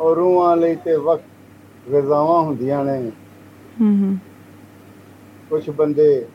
[0.00, 1.24] ਔਰ ਰੂਹਾਂ ਲਈ ਤੇ ਵਕਤ
[1.90, 3.12] ਗਜ਼ਾਵਾਂ ਹੁੰਦੀਆਂ ਨੇ।
[3.80, 4.18] ਹੂੰ ਹੂੰ।
[5.50, 6.26] ਕੁਝ ਬੰਦੇ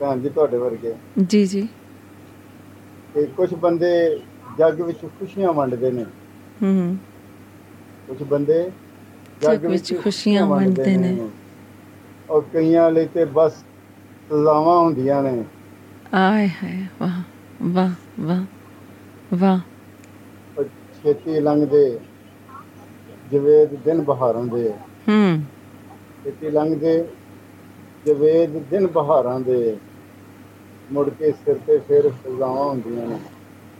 [0.00, 0.94] ਭੈਣ ਜੀ ਤੁਹਾਡੇ ਵਰਗੇ
[1.28, 1.68] ਜੀ ਜੀ।
[3.14, 4.20] ਤੇ ਕੁਝ ਬੰਦੇ
[4.58, 6.04] ਜੱਗ ਵਿੱਚ ਖੁਸ਼ੀਆਂ ਵੰਡਦੇ ਨੇ।
[6.62, 6.96] ਹੂੰ ਹੂੰ।
[8.06, 8.70] ਕੁਝ ਬੰਦੇ
[9.40, 11.28] ਜੱਗ ਵਿੱਚ ਖੁਸ਼ੀਆਂ ਵੰਡਦੇ ਨੇ।
[12.30, 13.64] ਔਰ ਕਈਆਂ ਲਈ ਤੇ ਬਸ
[14.30, 15.44] ਸਜ਼ਾਵਾਂ ਹੁੰਦੀਆਂ ਨੇ।
[16.14, 17.22] ਆਏ ਹਾਏ ਵਾਹ
[17.62, 17.90] ਵਾਹ
[18.20, 18.44] ਵਾਹ
[19.34, 19.58] ਵਾਹ।
[21.02, 22.00] ਛੇਤੀ ਲੰਘਦੇ
[23.32, 24.72] ਜਵੇਦ ਦਿਨ ਬਹਾਰਾਂ ਦੇ
[25.08, 25.42] ਹੂੰ।
[26.24, 27.08] ਛੇਤੀ ਲੰਘਦੇ
[28.06, 29.76] ਜਵੇਦ ਦਿਨ ਬਹਾਰਾਂ ਦੇ
[30.92, 33.18] ਮੁੜ ਕੇ ਸਿਰ ਤੇ ਫਿਰ ਸਜ਼ਾਵਾਂ ਹੁੰਦੀਆਂ ਨੇ।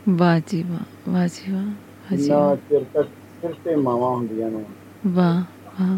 [0.09, 3.07] ਵਾਹ ਜੀ ਵਾਹ ਵਾਹ ਜੀ ਵਾਹ ਜੀ ਵਾਹ। ਚਿਰ ਤੱਕ
[3.41, 4.63] ਸਿਰ ਤੇ ਮਾਵਾਂ ਹੁੰਦੀਆਂ ਨੇ।
[5.07, 5.41] ਵਾਹ
[5.81, 5.97] ਵਾਹ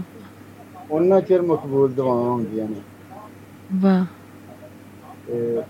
[0.92, 2.82] ਉਹਨਾਂ ਚਿਰ ਮਕਬੂਲ ਦੁਆਵਾਂ ਹੁੰਦੀਆਂ ਨੇ।
[3.76, 4.06] ਵਾਹ
[5.28, 5.62] ਤੇ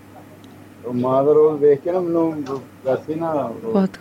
[0.84, 3.32] ਉਹ ਮਾਂ ਦਾ ਰੋਲ ਦੇਖ ਕੇ ਨਾ ਮੈਨੂੰ ਵੈਸੇ ਨਾ
[3.62, 3.98] ਬਹੁਤ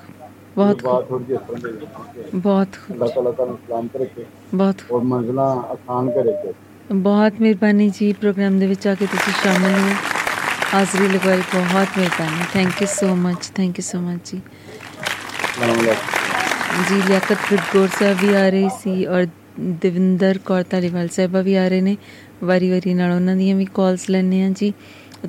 [0.58, 4.26] ਬਹੁਤ ਬਾਤ ਤਰ੍ਹਾਂ ਦੀ ਲੱਗੀ। ਬਹੁਤ ਅੱਲਾਹ ਤਾਲਾ ਤੁਹਾਨੂੰ ਸਲਾਮਤ ਰੱਖੇ
[4.56, 6.54] ਬਹੁਤ ਔਰ ਮੰਜ਼ਲਾਂ ਆਸਾਨ ਕਰੇ ਤੇ
[6.94, 9.94] ਬਹੁਤ ਮਿਹਰਬਾਨੀ ਜੀ ਪ੍ਰੋਗਰਾਮ ਦੇ ਵਿੱਚ ਆ ਕੇ ਤੁਸੀਂ ਸ਼ਾਮਿਲ ਹੋਏ
[10.74, 14.42] ਹਾਜ਼ਰੀ ਲਗਵਾਈ ਬਹੁਤ ਮਿਹਰਬਾਨੀ। Thank you so much thank you so much ਜੀ।
[16.90, 19.26] ਜੀ ਲਿਆਕਤ ਗੁਰਗੋਰ ਸਾਹਿਬ ਵੀ ਆ ਰਹੇ ਸੀ ਔਰ
[19.84, 21.98] ਦਵਿੰਦਰ ਕੌਰ ਧਾਲੀਵਾਲ ਸਾਹਿਬਾ ਵੀ ਆ ਰਹੇ ਨੇ।
[22.44, 24.74] ਵਾਰੀ ਵਾਰੀ ਨਾਲ ਉਹਨਾਂ ਦੀਆਂ ਵੀ ਕਾਲਸ ਲੈਣੇ ਆ ਜੀ।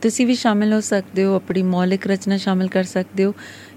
[0.03, 3.35] ਤੁਸੀਂ ਵੀ ਸ਼ਾਮਿਲ ਹੋ ਸਕਦੇ ਹੋ, ਆਪਣੀ ਮੌਲਿਕ ਰਚਨਾ ਸ਼ਾਮਿਲ ਕਰ ਸਕਦੇ ਹੋ,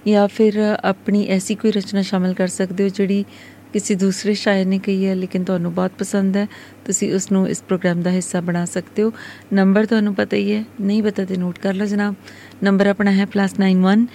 [0.07, 3.26] ਜਾਂ ਫਿਰ ਆਪਣੀ ਐਸੀ ਕੋਈ ਰਚਨਾ ਸ਼ਾਮਿਲ ਕਰ ਸਕਦੇ ਹੋ ਜਿਹੜੀ
[3.73, 6.48] ਕਿਸੇ ਦੂਸਰੇ ਸ਼ਾਇਰ ਨੇ ਕਹੀ ਹੈ, ਲੇਕਿਨ ਤੁਹਾਨੂੰ ਬਹੁਤ ਪਸੰਦ ਹੈ।
[6.85, 9.11] ਤੁਸੀਂ ਉਸ ਨੂੰ ਇਸ ਪ੍ਰੋਗਰਾਮ ਦਾ ਹਿੱਸਾ ਬਣਾ ਸਕਦੇ ਹੋ।
[9.53, 12.15] ਨੰਬਰ ਤੁਹਾਨੂੰ ਪਤਾ ਹੀ ਹੈ, ਨਹੀਂ ਪਤਾ ਤੇ ਨੋਟ ਕਰ ਲਓ ਜਨਾਬ।
[12.64, 14.07] ਨੰਬਰ ਆਪਣਾ ਹੈ +91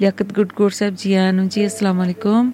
[0.00, 2.50] ਲਿਆਕਤ ਗੁਰਗੋਰ ਸਾਹਿਬ ਜੀ ਆਇਆਂ ਨੂੰ ਜੀ ਅਸਲਾਮ ਵਾਲੇਕੁਮ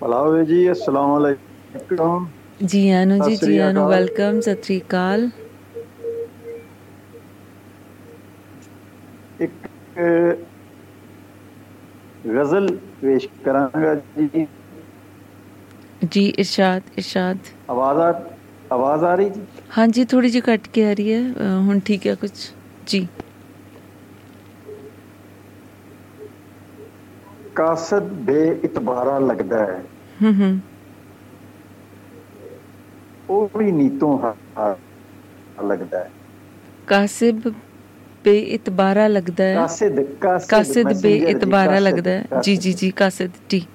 [0.00, 2.26] ਭਲਾਵੇ ਜੀ ਅਸਲਾਮ ਅਲੈਕੁਮ
[2.64, 5.28] ਜੀ ਆਇਆਂ ਨੂੰ ਜੀ ਸਤਿ ਸ੍ਰੀ ਜੀ ਆਇਆਂ ਨੂੰ ਅਕਾਲ। ਵੈਲਕਮ ਸਤਿ ਸ੍ਰੀ ਅਕਾਲ
[9.40, 9.68] ਇੱਕ
[12.28, 12.66] ਗਜ਼ਲ
[13.00, 14.46] ਪੇਸ਼ ਕਰਾਂਗਾ ਜੀ
[16.04, 17.38] ਜੀ ਇਰਸ਼ਾਦ ਇਰਸ਼ਾਦ।
[17.70, 18.12] ਆਵਾਜ਼ ਆ
[18.72, 19.40] ਆਵਾਜ਼ ਆ ਰਹੀ ਜੀ?
[19.78, 21.22] ਹਾਂਜੀ ਥੋੜੀ ਜਿਹੀ ਕੱਟ ਕੇ ਆ ਰਹੀ ਹੈ।
[21.60, 22.30] ਹੁਣ ਠੀਕ ਹੈ ਕੁਝ
[22.86, 23.06] ਜੀ।
[27.54, 29.82] ਕਾਸਦ ਬੇਇਤਬਾਰਾ ਲੱਗਦਾ ਹੈ।
[30.22, 30.60] ਹੂੰ ਹੂੰ।
[33.30, 34.18] ਉਹ ਵੀ ਨੀਤੋਂ
[35.64, 36.10] ਲੱਗਦਾ ਹੈ।
[36.86, 37.48] ਕਾਸਿਬ
[38.24, 40.00] ਬੇਇਤਬਾਰਾ ਲੱਗਦਾ ਹੈ। ਕਾਸਿਦ
[40.48, 43.66] ਕਾਸਿਦ ਬੇਇਤਬਾਰਾ ਲੱਗਦਾ ਹੈ। ਜੀ ਜੀ ਜੀ ਕਾਸਿਦ ਜੀ।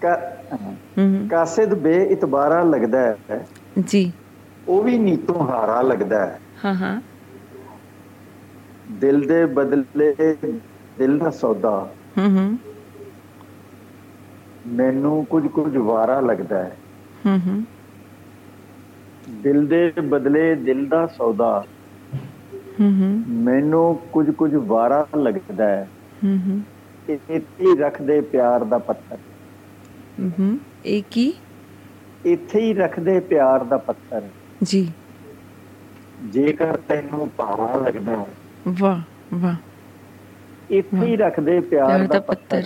[1.29, 3.45] ਕਾਸਿਦ ਬੇਇਤਬਾਰਾ ਲੱਗਦਾ ਹੈ।
[3.87, 4.11] ਜੀ।
[4.67, 6.99] ਉਹ ਵੀ ਨੀਤੋਂ ਹਾਰਾ ਲੱਗਦਾ ਹੈ। ਹਾਂ ਹਾਂ।
[8.91, 10.13] ਦਿਲ ਦੇ ਬਦਲੇ
[10.97, 12.59] ਦਿਲ ਦਾ ਸੌਦਾ। ਹੂੰ ਹੂੰ
[14.67, 16.77] ਮੈਨੂੰ ਕੁਝ ਕੁਝ ਵਾਰਾ ਲੱਗਦਾ ਹੈ।
[17.25, 17.65] ਹੂੰ ਹੂੰ
[19.29, 21.63] ਦਿਲ ਦੇ ਬਦਲੇ ਦਿਲ ਦਾ ਸੌਦਾ।
[22.79, 25.89] ਹੂੰ ਹੂੰ ਮੈਨੂੰ ਕੁਝ ਕੁਝ ਵਾਰਾ ਲੱਗਦਾ ਹੈ।
[26.23, 26.63] ਹੂੰ ਹੂੰ
[27.09, 29.17] ਇੱਥੇ ਰੱਖਦੇ ਪਿਆਰ ਦਾ ਪੱਥਰ।
[30.27, 31.33] ਹੂੰ। ਇਹ ਕੀ?
[32.25, 34.21] ਇੱਥੇ ਹੀ ਰੱਖਦੇ ਪਿਆਰ ਦਾ ਪੱਥਰ।
[34.63, 34.91] ਜੀ।
[36.25, 38.25] ਜੇਕਰ ਤੈਨੂੰ ਭਾਰਾ ਲੱਗਦਾ
[38.67, 39.01] ਵਾਹ
[39.33, 39.55] ਵਾਹ।
[40.69, 42.63] ਇੱਥੇ ਹੀ ਰੱਖਦੇ ਪਿਆਰ ਦਾ ਪੱਤਰ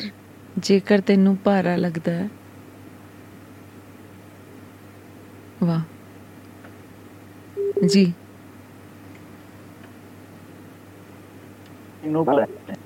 [0.58, 2.30] ਜੇਕਰ ਤੈਨੂੰ ਭਾਰਾ ਲੱਗਦਾ ਹੈ।
[5.64, 5.82] ਵਾਹ।
[7.86, 8.14] ਜੀ।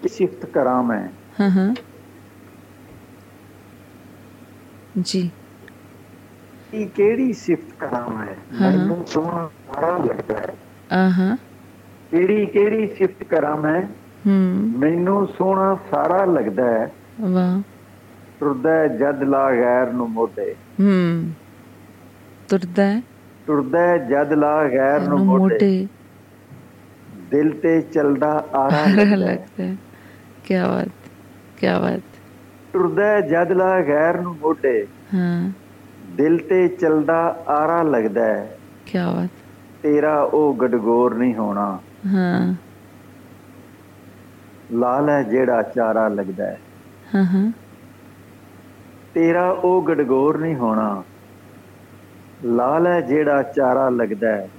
[0.02, 1.76] ਕਿ ਸਿਫਤ ਕਰਾਂ ਮੈਂ। ਹਾਂ ਹਾਂ।
[5.02, 5.32] ਜੀ।
[6.72, 10.56] ਕਿ ਕਿਹੜੀ ਸਿਫਤ ਕਰਾਂ ਮੈਂ ਹਾਂ। ਮੈਨੂੰ ਸੋਹਣਾ ਸਾਰਾ ਲੱਗਦਾ ਹੈ।
[10.92, 11.38] ਆ ਹਾਂ।
[12.12, 13.82] ਕਿਹੜੀ ਕਿਹੜੀ ਸਿਫਤ ਕਰਾਂ ਮੈਂ
[14.28, 16.92] ਹੂੰ। ਮੈਨੂੰ ਸੋਹਣਾ ਸਾਰਾ ਲੱਗਦਾ ਹੈ।
[17.22, 17.62] ਵਾਹ।
[18.40, 21.32] ਟੁਰਦਾ ਹੈ ਜਦ ਲਾ ਗੈਰ ਨੂੰ ਮੋਢੇ। ਹੂੰ।
[22.50, 23.02] ਤੁਰਦਾ ਹੈ।
[23.98, 25.88] ਜਦ ਲਾ ਗੈਰ ਨੂੰ ਮੋਢੇ।
[27.32, 29.76] ਦਿਲ ਤੇ ਚੱਲਦਾ ਆਰਾ ਲੱਗਦਾ ਹੈ।
[30.46, 31.10] ਕੀ ਬਾਤ
[31.58, 32.07] ਕੀ ਬਾਤ।
[32.78, 35.52] ਟੁਰਦਾ ਜਦ ਲਾ ਗੈਰ ਨੂੰ ਮੋਢੇ। ਹਾਂ।
[36.16, 39.30] ਦਿਲ ਤੇ ਚੱਲਦਾ ਆਰਾ ਲੱਗਦਾ ਹੈ। ਕੀ ਬਾਤ।
[39.84, 41.80] ਤੇਰਾ ਉਹ ਗਡਗੋਰ ਨਹੀਂ ਹੋਣਾ।
[42.14, 42.56] ਹਾਂ।
[44.72, 46.58] ਲਾਲ ਹੈ ਜਿਹੜਾ ਚਾਰਾ ਲੱਗਦਾ ਹੈ।
[47.16, 47.52] ਹਾਂ ਹਾਂ।
[49.14, 51.04] ਤੇਰਾ ਉਹ ਗਡਗੋਰ ਨਹੀਂ ਹੋਣਾ।
[52.46, 54.50] ਲਾਲ ਹੈ ਜਿਹੜਾ ਚਾਰਾ ਲੱਗਦਾ ਹੈ।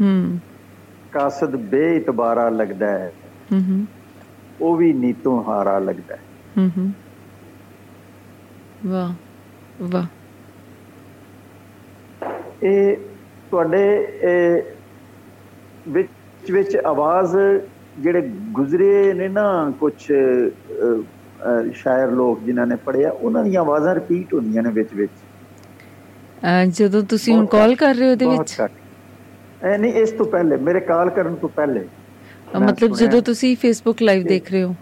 [0.00, 0.40] ਹੂੰ।
[1.12, 3.12] ਕਾਸਦ ਬੇਇਤਬਾਰਾ ਲੱਗਦਾ ਹੈ।
[3.52, 3.86] ਹੂੰ ਹੂੰ।
[4.60, 6.22] ਉਹ ਵੀ ਨੀਤੋਂ ਹਾਰਾ ਲੱਗਦਾ ਹੈ।
[6.58, 6.92] ਹੂੰ ਹੂੰ।
[8.86, 9.12] ਵਾਹ
[9.82, 10.06] ਵਾਹ।
[12.62, 12.96] ਇਹ
[13.50, 13.82] ਤੁਹਾਡੇ
[14.22, 14.62] ਇਹ
[15.88, 17.36] ਵਿੱਚ ਵਿੱਚ ਆਵਾਜ਼
[17.98, 18.20] ਜਿਹੜੇ
[18.52, 19.92] ਗੁਜ਼ਰੇ ਨੇ ਨਾ ਕੁਝ
[21.74, 25.12] ਸ਼ਾਇਰ ਲੋਕ ਜਿਨ੍ਹਾਂ ਨੇ ਪੜ੍ਹਿਆ ਉਹਨਾਂ ਦੀਆਂ ਆਵਾਜ਼ਾਂ ਰਿਪੀਟ ਹੁੰਦੀਆਂ ਨੇ ਵਿੱਚ ਵਿੱਚ।
[26.70, 28.56] ਜਦੋਂ ਤੁਸੀਂ ਹੁਣ ਕਾਲ ਕਰ ਰਹੇ ਹੋ ਉਹਦੇ ਵਿੱਚ।
[29.64, 31.86] ਇਹ ਨਹੀਂ ਇਸ ਤੋਂ ਪਹਿਲੇ ਮੇਰੇ ਕਾਲ ਕਰਨ ਤੋਂ ਪਹਿਲੇ।
[32.58, 34.74] ਮਤਲਬ ਜਦੋਂ ਤੁਸੀਂ ਫੇਸਬੁੱਕ ਲਾਈਵ ਦੇਖ ਰਹੇ ਹੋ?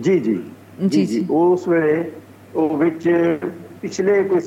[0.00, 0.38] ਜੀ ਜੀ
[0.86, 2.10] ਜੀ, ਜੀ। ਉਸ ਵੇਲੇ
[2.54, 3.08] ਉਹ ਵਿੱਚ
[3.82, 4.42] ਪਿਛਲੇ ਕੁਝ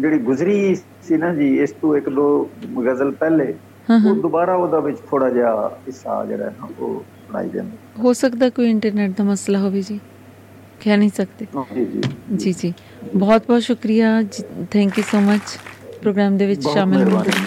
[0.00, 2.26] ਜਿਹੜੀ ਗੁਜ਼ਰੀ ਸੀ ਨਾ ਜੀ ਇਸ ਤੋਂ ਇੱਕ ਦੋ
[2.86, 3.54] ਗਜ਼ਲ ਪਹਿਲੇ।
[4.06, 8.48] ਉਹ ਦੁਬਾਰਾ ਉਹਦਾ ਵਿੱਚ ਥੋੜਾ ਜਿਹਾ ਹਿੱਸਾ ਜਿਹੜਾ ਹੈ ਨਾ ਉਹ ਸੁਣਾਈ ਦਿੰਦਾ ਹੋ। ਸਕਦਾ
[8.50, 9.98] ਕੋਈ ਇੰਟਰਨੈਟ ਦਾ ਮਸਲਾ ਹੋਵੇ ਜੀ।
[10.80, 12.00] ਕਹਿ ਨਹੀਂ ਸਕਦੇ। ਜੀ ਜੀ
[12.36, 12.72] ਜੀ। ਜੀ
[13.14, 14.22] ਬਹੁਤ ਬਹੁਤ ਸ਼ੁਕਰੀਆ
[14.70, 15.58] thank you so much
[16.02, 17.44] program ਦੇ ਵਿੱਚ ਸ਼ਾਮਿਲ ਹੋਣ। ਲਈ।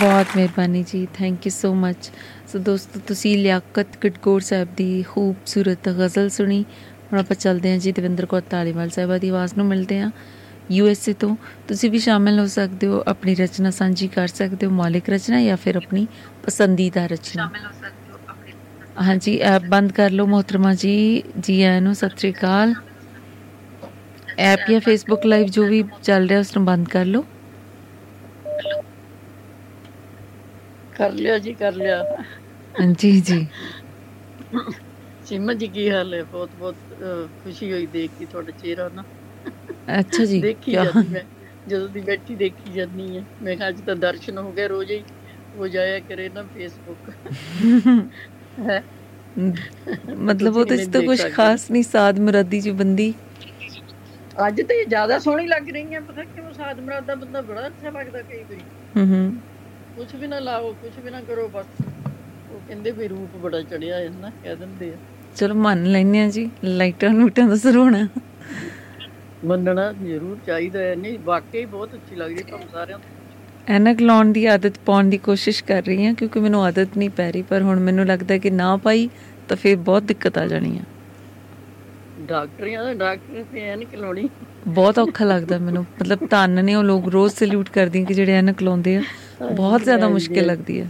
[0.00, 2.10] ਬਹੁਤ ਮਿਹਰਬਾਨੀ ਜੀ। Thank you so much
[2.52, 6.64] so ਦੋਸਤੋ ਤੁਸੀਂ ਲਿਆਕਤ ਕਟਕੋਰ ਸਾਹਿਬ ਦੀ ਖੂਬਸੂਰਤ ਗਜ਼ਲ ਸੁਣੀ।
[7.12, 10.10] ਹੁਣ ਆਪਾਂ ਚੱਲਦੇ ਹਾਂ ਜੀ ਦਵਿੰਦਰ ਕੌਰ ਧਾਲੀਵਾਲ ਸਾਹਿਬਾ ਦੀ ਆਵਾਜ਼ ਨੂੰ ਮਿਲਦੇ ਹਾਂ।
[10.70, 11.34] ਯੂ ਐਸ ਏ ਤੋਂ
[11.68, 15.56] ਤੁਸੀਂ ਵੀ ਸ਼ਾਮਿਲ ਹੋ ਸਕਦੇ ਹੋ ਆਪਣੀ ਰਚਨਾ ਸਾਂਝੀ ਕਰ ਸਕਦੇ ਹੋ ਮੌਲਿਕ ਰਚਨਾ ਜਾਂ
[15.58, 16.06] ਫਿਰ ਆਪਣੀ
[16.44, 17.50] ਪਸੰਦੀਦਾ ਰਚਨਾ?
[19.00, 20.94] ਹਾਂਜੀ ਐਪ ਬੰਦ ਕਰ ਲਓ ਮੋਹਤਰਮਾ ਜੀ
[21.38, 22.74] ਜੀ ਆਇਆਂ ਨੂੰ ਸਤਿ ਸ੍ਰੀ ਅਕਾਲ।
[24.42, 27.24] ਐਪ ਜਾਂ ਫੇਸਬੁੱਕ ਲਾਈਵ ਜੋ ਵੀ ਚੱਲ ਰਿਹਾ ਉਸ ਨੂੰ ਬੰਦ ਕਰ ਲਓ।
[30.92, 32.02] ਕਰ ਲਿਆ ਜੀ ਕਰ ਲਿਆ।
[32.94, 33.46] ਜੀ ਜੀ।
[35.32, 36.22] ਸਿਮਨ ਜੀ ਕੀ ਹਾਲ ਹੈ?
[36.24, 36.78] ਬਹੁਤ ਬਹੁਤ
[37.34, 39.04] ਖੁਸ਼ੀ ਹੋਈ ਦੇਖ ਕੇ ਤੁਹਾਡਾ ਚਿਹਰਾ ਨਾ।
[39.88, 40.72] ਅੱਛਾ ਜੀ, ਦੇਖੀ?
[40.74, 41.22] ਜਾਂਦੀ ਮੈਂ
[41.66, 45.02] ਜਦੋਂ ਦੀ ਬੈਠੀ ਦੇਖੀ ਜਾਂਦੀ ਹੈ। ਮੈਂ ਕਿਹਾ ਅੱਜ ਤਾਂ ਦਰਸ਼ਨ ਹੋ ਗਏ ਰੋਜ਼ ਹੀ
[45.54, 47.10] ਹੋ ਜਾਇਆ ਕਰੇ ਨਾ ਫੇਸਬੁੱਕ
[48.58, 48.82] ਹੈ?
[50.22, 53.14] ਮਤਲਬ ਉਹ ਤੇ ਤਾਂ ਕੁਝ ਖਾਸ ਨਹੀਂ ਸਾਦ ਮੁਰਾਦੀ ਜੀ ਬੰਦੀ।
[54.36, 56.52] ਅੱਜ ਤੇ ਜ਼ਿਆਦਾ ਸੋਹਣੀ ਲੱਗ ਰਹੀ ਹੈ ਪਤਾ ਕਿਉਂ?
[56.52, 59.18] ਸਾਧ ਮਰਾਦ ਦਾ ਬੰਦਾ ਬੜਾ ਅੱਛਾ ਲੱਗਦਾ ਕਈ ਵਾਰੀ। ਹੂੰ ਹੂੰ।
[59.96, 61.82] ਕੁਝ ਵੀ ਨਾ ਲਾਓ ਕੁਝ ਵੀ ਨਾ ਕਰੋ ਬਸ।
[62.48, 64.98] ਉਹ ਕਹਿੰਦੇ ਵੀ ਰੂਪ ਬੜਾ ਚੜਿਆ ਹੈ ਨਾ ਕਹਿ ਦਿੰਦੇ ਆ।
[65.36, 68.06] ਚਲੋ ਮੰਨ ਲੈਨੇ ਆ ਜੀ ਲਾਈਟਾਂ ਨੂਟਾਂ ਦਾ ਸਰ ਹੋਣਾ।
[69.44, 72.98] ਮੰਨਣਾ ਜ਼ਰੂਰ ਚਾਹੀਦਾ ਹੈ। ਨਹੀਂ ਵਾਕਈ ਬਹੁਤ ਅੱਛੀ ਲੱਗਦੀ ਤੁਹਾਨੂੰ ਸਾਰਿਆਂ
[73.68, 77.30] ਐਨਕ ਲਾਉਣ ਦੀ ਆਦਤ ਪਾਉਣ ਦੀ ਕੋਸ਼ਿਸ਼ ਕਰ ਰਹੀ ਹਾਂ ਕਿਉਂਕਿ ਮੈਨੂੰ ਆਦਤ ਨਹੀਂ ਪੈ
[77.32, 79.08] ਰਹੀ ਪਰ ਹੁਣ ਮੈਨੂੰ ਲੱਗਦਾ ਕਿ ਨਾ ਪਾਈ
[79.48, 80.82] ਤਾਂ ਫਿਰ ਬਹੁਤ ਦਿੱਕਤ ਆ ਜਾਣੀ ਆ।
[82.20, 84.28] ਡਾਕਟਰੀਆਂ ਦਾ ਡਾਕਟਰ ਤੇ ਐਨਕ ਲਾਉਣੀ
[84.68, 88.62] ਬਹੁਤ ਔਖਾ ਲੱਗਦਾ ਮੈਨੂੰ। ਮਤਲਬ ਧੰਨ ਨੇ ਉਹ ਲੋਕ ਰੋਜ਼ ਸਲੂਟ ਕਰਦੇ ਕਿ ਜਿਹੜੇ ਐਨਕ
[88.62, 89.02] ਲਾਉਂਦੇ ਆ।
[89.52, 90.88] ਬਹੁਤ ਜ਼ਿਆਦਾ ਮੁਸ਼ਕਿਲ। ਲੱਗਦੀ ਹੈ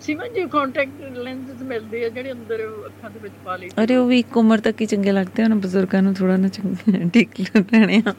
[0.00, 4.06] ਸਿਮਨ ਜੀ ਕੰਟੈਕਟ ਲੈਂਸਸ ਮਿਲਦੇ ਆ ਜਿਹੜੇ ਅੰਦਰ ਅੱਖਾਂ ਦੇ ਵਿੱਚ ਪਾ ਲਈ ਅਰੇ ਉਹ
[4.06, 8.02] ਵੀ ਇੱਕ ਉਮਰ ਤੱਕ ਹੀ ਚੰਗੇ ਲੱਗਦੇ ਹਨ ਬਜ਼ੁਰਗਾਂ ਨੂੰ ਥੋੜਾ ਨਾ ਚੰਗੇ ਠੀਕ ਰਹਿਣੇ
[8.06, 8.12] ਆ।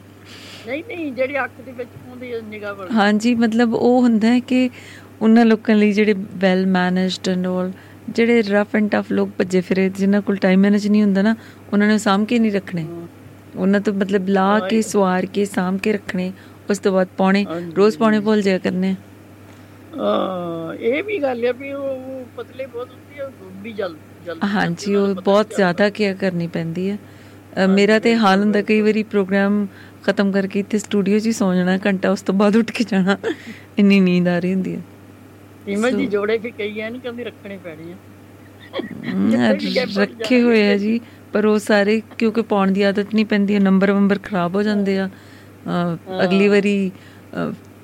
[0.66, 4.40] ਨਹੀਂ ਨਹੀਂ ਜਿਹੜੀ ਅੱਖ ਦੇ ਵਿੱਚ ਪਾਉਂਦੇ ਆ ਨਿਗਾਹ ਵਾਲੀ। ਹਾਂਜੀ ਮਤਲਬ ਉਹ ਹੁੰਦਾ ਹੈ
[4.40, 4.68] ਕਿ
[5.22, 7.72] ਉਹਨਾਂ ਲੋਕਾਂ ਲਈ ਜਿਹੜੇ ਵੈਲ ਮੈਨੇਜਡ ਐਂਡ ਆਲ
[8.08, 11.34] ਜਿਹੜੇ ਰਫ ਐਂਡ ਟਫ ਲੋਕ ਭੱਜੇ ਫਿਰੇ ਜਿਨ੍ਹਾਂ ਕੋਲ ਟਾਈਮ ਮੈਨੇਜ ਨਹੀਂ ਹੁੰਦਾ ਨਾ
[11.72, 12.86] ਉਹਨਾਂ ਨੇ ਸਾਂਭ ਕੇ ਨਹੀਂ ਰੱਖਣੇ।
[13.56, 16.32] ਉਹਨਾਂ ਤੋਂ ਮਤਲਬ ਲਾ ਕੇ ਸਵਾਰ ਕੇ ਸਾਂਭ ਕੇ ਰੱਖਣੇ
[16.70, 17.44] ਉਸ ਤੋਂ ਬਾਅਦ ਪਾਉਣੇ
[17.76, 18.94] ਰੋਜ਼ ਪਾਉਣੇ ਭੁੱਲ ਜਾਇਆ ਕਰਨੇ।
[19.92, 23.94] ਇਹ ਵੀ ਗੱਲ ਹੈ ਵੀ ਉਹ ਪਤਲੇ ਬਹੁਤ ਹੁੰਦੇ ਆ ਉਹ ਵੀ ਜਲ
[24.26, 29.02] ਜਲ ਹਾਂਜੀ ਉਹ ਬਹੁਤ ਜ਼ਿਆਦਾ ਕੇਅਰ ਕਰਨੀ ਪੈਂਦੀ ਹੈ ਮੇਰਾ ਤੇ ਹਾਲ ਹੁੰਦਾ ਕਈ ਵਾਰੀ
[29.04, 29.66] ਪ੍ਰੋਗਰਾਮ
[30.02, 33.16] ਖਤਮ ਕਰਕੇ ਇੱਥੇ ਸਟੂਡੀਓ 'ਚ ਹੀ ਸੌ ਜਾਣਾ ਘੰਟਾ ਉਸ ਤੋਂ ਬਾਅਦ ਉੱਠ ਕੇ ਜਾਣਾ।
[33.78, 34.80] ਇੰਨੀ ਨੀਂਦ ਆ ਰਹੀ ਹੁੰਦੀ ਹੈ
[35.66, 37.96] ਸਿਮਨ ਜੀ ਜੋੜੇ ਵੀ ਕਈ ਐ ਨਹੀਂ ਕਹਿੰਦੀ ਰੱਖਣੇ ਪੈਣੇ ਆ।
[39.98, 41.00] ਰੱਖੇ ਹੋਏ ਆ ਜੀ
[41.32, 44.98] ਪਰ ਉਹ ਸਾਰੇ ਕਿਉਂਕਿ ਪਾਉਣ ਦੀ ਆਦਤ ਨਹੀਂ ਪੈਂਦੀ ਹੈ ਨੰਬਰ ਵੰਬਰ ਖਰਾਬ ਹੋ ਜਾਂਦੇ
[44.98, 45.08] ਆ।
[46.24, 46.90] ਅਗਲੀ ਵਾਰੀ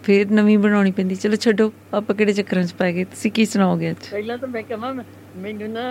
[0.06, 3.04] ਫੇਰ ਨਵੀਂ ਬਣਾਉਣੀ ਪੈਂਦੀ। ਚਲੋ ਛੱਡੋ ਆਪਾਂ ਕਿਹੜੇ ਚੱਕਰਾਂ 'ਚ ਪੈ ਗਏ?
[3.06, 4.08] ਤੁਸੀਂ ਕੀ ਸੁਣਾਓਗੇ ਅੱਜ?
[4.10, 4.92] ਪਹਿਲਾਂ ਤਾਂ ਮੈਂ ਕਹਾਂ
[5.36, 5.82] ਮੈਨੂੰ ਨਾ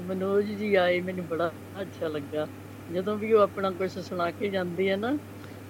[0.00, 1.50] ਮਨੋਜ ਜੀ ਆਏ ਮੈਨੂੰ ਬੜਾ
[1.82, 2.46] ਅੱਛਾ ਲੱਗਾ।
[2.88, 5.16] ਜਦੋਂ ਵੀ ਉਹ ਆਪਣਾ ਕੁਝ ਸੁਣਾ ਕੇ ਜਾਂਦੇ ਆ ਨਾ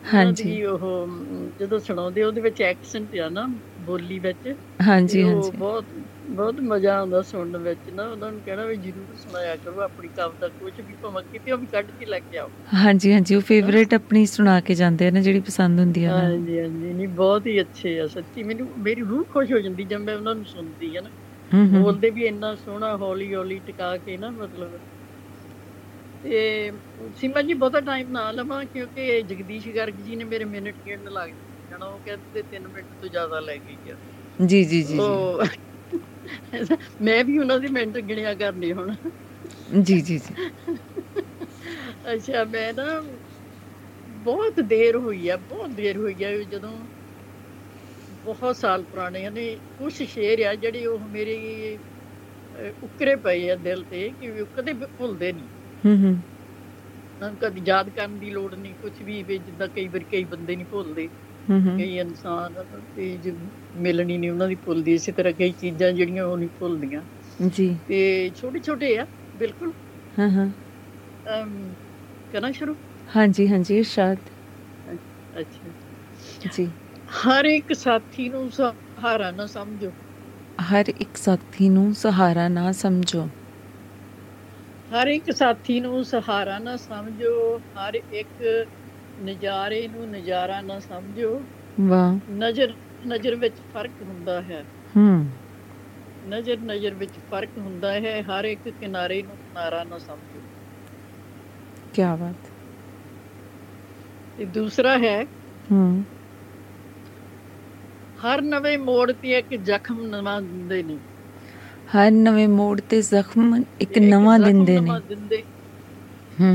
[0.05, 0.87] ਹਾਂਜੀ। ਉਹ
[1.59, 3.47] ਜਦੋਂ ਸੁਣਾਉਂਦੇ ਉਹਦੇ ਵਿੱਚ ਐਕਸੈਂਟ ਆ ਨਾ
[3.83, 5.87] ਬੋਲੀ ਵਿੱਚ। ਹਾਂਜੀ, ਹਾਂਜੀ। ਬਹੁਤ
[6.27, 10.49] ਬਹੁਤ ਮਜ਼ਾ ਆਉਂਦਾ ਸੁਣਨ ਵਿੱਚ ਨਾ ਉਹਨਾਂ ਨੂੰ ਕਹਿਣਾ ਵੀ ਜ਼ਰੂਰ ਸੁਣਾਇਆ ਕਰੋ ਆਪਣੀ ਕਵਿਤਾ
[10.51, 14.25] ਕੁਝ ਵੀ ਭਾਵੇਂ ਕਿਤੇ ਵੀ ਕੱਢ ਕੇ ਲੈ ਕੇ ਆਓ। ਹਾਂਜੀ ਹਾਂਜੀ ਉਹ ਫੇਵਰੇਟ ਆਪਣੀ
[14.27, 17.61] ਸੁਣਾ ਕੇ ਜਾਂਦੇ ਆ ਨਾ ਜਿਹੜੀ ਪਸੰਦ ਹੁੰਦੀ ਆ ਨੂੰ। ਹਾਂਜੀ ਹਾਂਜੀ ਨਹੀਂ ਬਹੁਤ ਹੀ
[17.61, 21.01] ਅੱਛੇ ਆ ਸੱਚੀ ਮੈਨੂੰ ਮੇਰੀ ਰੂਹ ਖੁਸ਼ ਹੋ ਜਾਂਦੀ ਜਦ ਮੈਂ ਉਹਨਾਂ ਨੂੰ ਸੁਣਦੀ ਆ
[21.01, 21.11] ਨਾ।
[21.75, 24.79] ਬੋਲਦੇ ਵੀ ਇੰਨਾ ਸੋਹਣਾ ਹੌਲੀ ਹੌਲੀ ਟਿਕਾ ਕੇ ਨਾ ਮਤਲਬ।
[26.25, 26.71] ਤੇ
[27.17, 31.31] ਸੀਮਾ ਜੀ ਬਹੁਤਾ ਟਾਈਮ ਨਾ ਲਵਾਂ ਕਿਉਂਕਿ ਜਗਦੀਸ਼ ਗਰਗ ਜੀ ਨੇ ਮੇਰੇ ਮਿੰਟ ਗਿਣਨ ਲੱਗ
[31.71, 33.97] ਜਾਣਾ ਉਹ ਕਹਿੰਦੇ 3 ਮਿੰਟ ਤੋਂ ਜ਼ਿਆਦਾ ਲੈ ਗਈ ਆ
[34.47, 34.97] ਜੀ ਜੀ ਜੀ
[37.03, 38.95] ਮੈਂ ਵੀ ਉਹਨਾਂ ਦੇ ਮਿੰਟ ਗਿਣਿਆ ਕਰਨੇ ਹੁਣ।
[39.83, 40.35] ਜੀ ਜੀ ਜੀ।
[42.15, 43.03] ਅੱਛਾ ਮੈਂ ਨਾ
[44.09, 46.73] ਬਹੁਤ ਦੇਰ ਹੋਈ ਆ ਬਹੁਤ ਦੇਰ ਹੋਈ ਆ ਜਦੋਂ
[48.25, 51.79] ਬਹੁਤ ਸਾਲ ਪੁਰਾਣੇ ਨੇ ਕੁਝ ਸ਼ੇਰ ਆ ਜਿਹੜੇ ਉਹ ਮੇਰੇ
[52.83, 55.45] ਉਕਰੇ ਪਏ ਆ ਦਿਲ ਤੇ ਕਿ ਕਦੇ ਭੁੱਲਦੇ ਨਹੀਂ।
[55.87, 56.19] ਹੂੰ ਹੂੰ।
[57.41, 61.09] ਕਦੀ ਯਾਦ ਕਰਨ ਦੀ ਲੋੜ ਨਹੀਂ ਕੁਝ ਵੀ ਜਿੱਦਾਂ ਕਈ ਵਾਰ ਕਈ ਬੰਦੇ ਨਹੀਂ ਭੁੱਲਦੇ।
[61.77, 62.55] ਕਈ ਇਨਸਾਨ
[62.95, 63.35] ਤੇ ਜ-
[63.77, 67.03] ਮਿਲਣੀ ਨਹੀਂ ਉਹਨਾਂ ਦੀ ਭੁੱਲਦੀ ਇਸੇ ਤਰ੍ਹਾਂ ਕਈ ਚੀਜ਼ਾਂ ਜਿਹੜੀਆਂ ਉਹ ਨਹੀਂ ਭੁੱਲਦੀਆਂ।
[67.49, 69.07] ਜੀ। ਤੇ ਛੋਟੇ ਛੋਟੇ ਆ
[69.37, 69.73] ਬਿਲਕੁਲ।
[70.19, 70.49] ਹਾਂ ਹਾਂ
[71.33, 71.75] ਅਮ,
[72.33, 72.75] ਕਰਾਂ ਸ਼ੁਰੂ?
[73.17, 74.19] ਹਾਂਜੀ ਹਾਂਜੀ ਇਰਸ਼ਾਦ।
[75.35, 75.73] ਅੱਛਾ।
[76.53, 76.67] ਜੀ।
[77.19, 79.93] ਹਰ ਇੱਕ ਸਾਥੀ ਨੂੰ ਸਹਾਰਾ ਨਾ ਸਮਝੋ।
[80.63, 83.29] ਹਰ ਇੱਕ ਸਾਥੀ ਨੂੰ ਸਹਾਰਾ ਨਾ ਸਮਝੋ।
[84.91, 88.43] ਹਰ ਇੱਕ ਸਾਥੀ ਨੂੰ ਸਹਾਰਾ ਨਾ ਸਮਝੋ। ਹਰ ਇੱਕ
[89.19, 91.35] ਨਜ਼ਾਰੇ ਨੂੰ ਨਜ਼ਾਰਾ ਨਾ ਸਮਝੋ।
[91.79, 92.75] ਵਾਹ। ਨਜ਼ਰ
[93.05, 94.63] ਨਜ਼ਰ ਵਿੱਚ ਫ਼ਰਕ ਹੁੰਦਾ ਹੈ।
[94.95, 95.05] ਹੂੰ।
[96.23, 100.43] ਨਜ਼ਰ ਨਜ਼ਰ ਵਿੱਚ ਫ਼ਰਕ ਹੁੰਦਾ ਹੈ। ਹਰ ਇੱਕ ਕਿਨਾਰੇ ਨੂੰ ਕਿਨਾਰਾ ਨਾ ਸਮਝੋ।
[101.95, 102.51] ਕੀ ਬਾਤ।
[104.39, 105.23] ਤੇ ਦੂਸਰਾ ਹੈ
[105.69, 106.05] ਹੂੰ।
[108.19, 111.01] ਹਰ ਨਵੇਂ ਮੋੜ ਤੇ ਇੱਕ ਜ਼ਖਮ ਨਵਾਂ ਦਿੰਦੇ ਨੇ।
[111.89, 114.99] ਹਰ ਨਵੇਂ ਮੋੜ ਤੇ ਜ਼ਖਮ ਇੱਕ ਨਵਾਂ ਦਿੰਦੇ ਨੇ।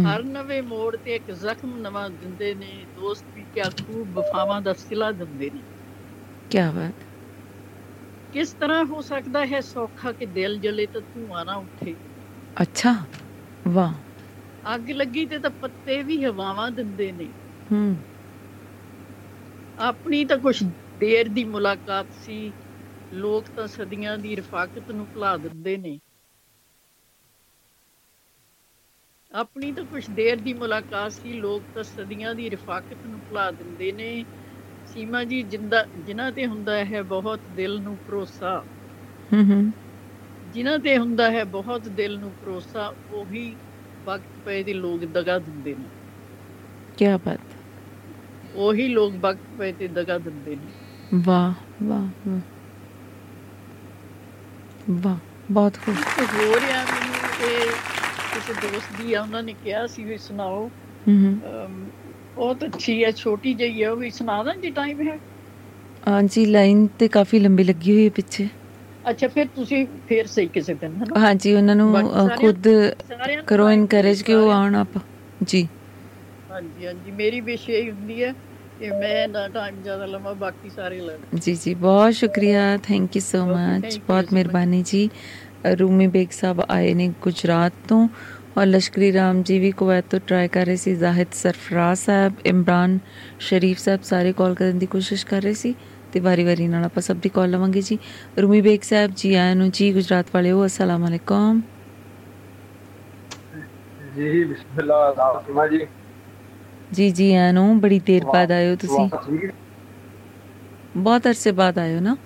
[0.03, 4.73] ਹਰ ਨਵੇਂ ਮੋੜ ਤੇ ਇੱਕ ਜ਼ਖਮ ਨਵਾਂ ਦਿੰਦੇ ਨੇ ਦੋਸਤ ਵੀ ਕਿਆ ਖੂਬ ਵਫਾਵਾਂ ਦਾ
[4.75, 5.63] ਸਿਲਾ ਦਿੰਦੇ ਨੇ।
[6.51, 7.03] ਕੀ ਬਾਤ।
[8.33, 11.97] ਕਿਸ ਤਰ੍ਹਾਂ ਹੋ ਸਕਦਾ ਹੈ ਸੌਖਾ ਕਿ ਦਿਲ ਜਲੇ ਤਾਂ ਧੂਆਂ ਨਾ ਉੱਠੇ?
[12.57, 12.93] ਅੱਛਾ
[13.65, 13.93] ਵਾਹ।
[14.63, 17.31] ਅੱਗ ਲੱਗੀ ਤੇ ਤਾਂ ਪੱਤੇ ਵੀ ਹਵਾਵਾਂ ਦਿੰਦੇ ਨੇ।
[17.69, 17.79] ਹੂੰ।
[19.77, 20.61] ਆਪਣੀ ਤਾਂ ਕੁਛ
[20.97, 22.53] ਦੇਰ ਦੀ ਮੁਲਾਕਾਤ ਸੀ।
[23.11, 25.99] ਲੋਕ ਤਾਂ ਸਦੀਆਂ ਦੀ ਰਫਾਕਤ ਨੂੰ ਭੁਲਾ ਦਿੰਦੇ ਨੇ।
[29.35, 33.91] ਆਪਣੀ ਤਾਂ ਕੁਛ ਦੇਰ ਦੀ ਮੁਲਾਕਾਤ ਸੀ ਲੋਕ ਤਾਂ ਸਦੀਆਂ ਦੀ ਰਫਾਕਤ ਨੂੰ ਭੁਲਾ ਦਿੰਦੇ
[33.91, 34.25] ਨੇ।
[34.87, 38.63] ਸੀਮਾ ਜੀ ਜਿੰਦਾ ਜਿਨ੍ਹਾਂ ਤੇ ਹੁੰਦਾ ਹੈ ਬਹੁਤ ਦਿਲ ਨੂੰ ਭਰੋਸਾ।
[39.33, 39.71] ਹੂੰ ਹੂੰ।
[40.53, 43.55] ਜਿਨ੍ਹਾਂ ਤੇ ਹੁੰਦਾ ਹੈ ਬਹੁਤ ਦਿਲ ਨੂੰ ਭਰੋਸਾ ਉਹੀ
[44.05, 45.85] ਵਕਤ ਪਏ ਦੇ ਲੋਕ ਦਗਾ ਦਿੰਦੇ ਨੇ।
[46.97, 47.39] ਕੀ ਬਾਤ।
[48.55, 50.71] ਉਹੀ ਲੋਕ ਵਕਤ ਪਏ ਤੇ ਦਗਾ ਦਿੰਦੇ ਨੇ।
[51.15, 51.53] ਵਾਹ
[51.83, 52.39] ਵਾਹ ਵਾਹ।
[54.91, 55.17] ਵਾਹ
[55.51, 57.48] ਬਹੁਤ ਖੂਬ। ਹੋਰ ਆ ਮੈਨੂੰ
[58.49, 60.69] ਇਹ ਕਿਸੇ ਦੋਸਤ ਦੀ ਆ ਉਹਨਾਂ ਨੇ ਕਿਹਾ ਸੀ ਵੀ ਸੁਣਾਓ।
[62.35, 65.19] ਬਹੁਤ ਅੱਛੀ ਹੈ ਛੋਟੀ ਜਿਹੀ ਹੈ ਉਹ ਵੀ ਸੁਣਾ ਦਾਂ ਜੀ ਟਾਈਮ ਹੈ।
[66.03, 68.47] ਹਾਂਜੀ ਲਾਈਨ ਤੇ ਕਾਫੀ ਲੰਬੀ ਲੱਗੀ ਹੋਈ ਹੈ ਪਿੱਛੇ।
[69.05, 72.67] ਅੱਛਾ ਫਿਰ ਤੁਸੀਂ ਫਿਰ ਸਹੀ ਕਿਸੇ ਦਿਨ ਹੈ ਨਾ ਹਾਂਜੀ ਉਹਨਾਂ ਨੂੰ ਖੁਦ
[73.47, 74.97] ਕਰੋ ਇਨਕਰੇਜ ਕਿ ਉਹ ਆਉਣ ਆਪ।
[75.41, 75.67] ਜੀ।
[76.49, 78.31] ਹਾਂਜੀ ਹਾਂਜੀ ਮੇਰੀ ਵਿਸ਼ ਇਹ ਹੁੰਦੀ ਹੈ
[78.79, 83.21] ਕਿ ਮੈਂ ਨਾ ਟਾਈਮ ਜ਼ਿਆਦਾ ਲਵਾਂ ਬਾਕੀ ਸਾਰੇ ਲੈਣ ਜੀ ਜੀ ਬਹੁਤ ਸ਼ੁਕਰੀਆ ਥੈਂਕ ਯੂ
[83.21, 85.09] ਸੋ ਮਚ ਬਹੁਤ ਮਿਹਰਬਾਨੀ ਜੀ।
[85.73, 88.07] ਰੂਮੀ ਬੇਗ ਸਾਹਿਬ ਆਏ ਨੇ ਗੁਜਰਾਤ ਤੋਂ।
[88.59, 92.97] ਔਰ ਲਸ਼ਕਰੀ ਰਾਮ ਜੀ ਵੀ ਕੁਵੈਤ ਤੋਂ ਟਰਾਈ ਕਰ ਰਹੇ ਸੀ ਜ਼ਾਹਿਦ ਸਰਫਰਾਜ਼ ਸਾਹਿਬ ਇਮਰਾਨ
[93.39, 95.73] ਸ਼ਰੀਫ ਸਾਹਿਬ ਸਾਰੇ ਕਾਲ ਕਰਨ ਦੀ ਕੋਸ਼ਿਸ਼ ਕਰ ਰਹੇ ਸੀ
[96.13, 97.97] ਤੇ ਵਾਰੀ-ਵਾਰੀ ਨਾਲ ਆਪਾਂ ਸਭ ਦੀ ਕਾਲ ਲਵਾਂਗੇ ਜੀ।
[98.41, 101.61] ਰੂਮੀ ਬੇਗ ਸਾਹਿਬ ਜੀ ਆਇਆਂ ਨੂੰ ਜੀ ਗੁਜਰਾਤ ਵਾਲਿਓ ਅਸਲਾਮ ਅਲੈਕੁਮ।
[104.15, 105.85] ਜੀ ਬਿਸਮਿਲ੍ਲਾ ਨਾਮ ਜੀ।
[106.93, 109.49] ਜੀ ਜੀ ਆਇਆਂ ਨੂੰ ਬੜੀ ਦੇਰ ਬਾਅਦ ਆਇਓ ਤੁਸੀਂ। ਵਾਹ ਜੀ
[110.97, 112.17] ਬਹੁਤ ਅਰਸੇ ਬਾਅਦ ਆਇਓ ਨਾ।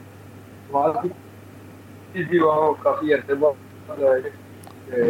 [0.71, 4.31] ਵਾਹ ਜੀ ਜੀ ਵਾਹ ਕਾਫੀ ਅਰਸੇ ਬਾਅਦ ਆਏ।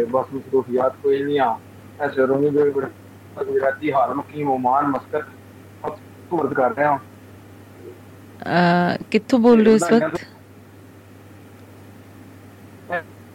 [0.06, 1.56] ਬਸ ਮਸਰੂਫੀਆਤ ਕੋਈ ਨਹੀਂ ਆ।
[1.98, 2.86] ਐਸੇ ਰੋਣੀ ਦੇ ਬੜੇ
[3.36, 5.26] ਗੁਜਰਾਤੀ ਹਾਲ ਮਕੀਮ ਓਮਾਨ ਮਸਕਤ
[5.84, 6.98] ਸਪੋਰਟ ਕਰ ਰਹੇ ਹਾਂ।
[9.10, 10.24] ਕਿੱਥੋਂ ਬੋਲ ਰਹੇ ਇਸ ਵਕਤ?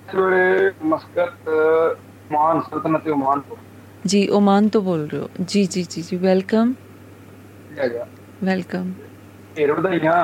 [0.10, 3.58] ਵੇਲੇ ਮਸਕਤ ਓਮਾਨ ਸਲਤਨਤ ਓਮਾਨ ਤੋਂ।
[4.04, 6.74] ਜੀ ਓਮਾਨ ਤੋਂ ਬੋਲ ਰਹੇ ਹੋ। ਜੀ ਜੀ ਜੀ ਜੀ ਵੈਲਕਮ।
[7.74, 8.06] ਹੈਗਾ
[8.42, 8.94] ਵੈਲਕਮ।
[9.56, 10.18] ਢੇਰ ਵਧਾਈਆਂ।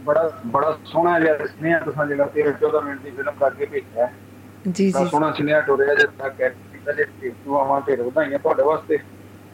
[0.00, 4.12] ਬੜਾ ਬੜਾ ਸੋਹਣਾ ਜਿਹਾ ਸੁਨੇਹਾ ਤੁਸੀਂ ਜਿਹੜਾ 13 14 ਮਿੰਟ ਦੀ ਫਿਲਮ ਕਰਕੇ ਭੇਜਿਆ। ਹੈ।
[4.12, 4.29] ਜੀ
[4.66, 8.98] ਬੜਾ ਜੀ। ਸੋਹਣਾ ਸੁਨੇਹਾ ਟੋਰਿਆ ਜਦ ਜੇ ਢੇਰ ਆਵਾਂ ਢੇਰ ਵਧਾਈਆਂ ਤੁਹਾਡੇ ਵਾਸਤੇ।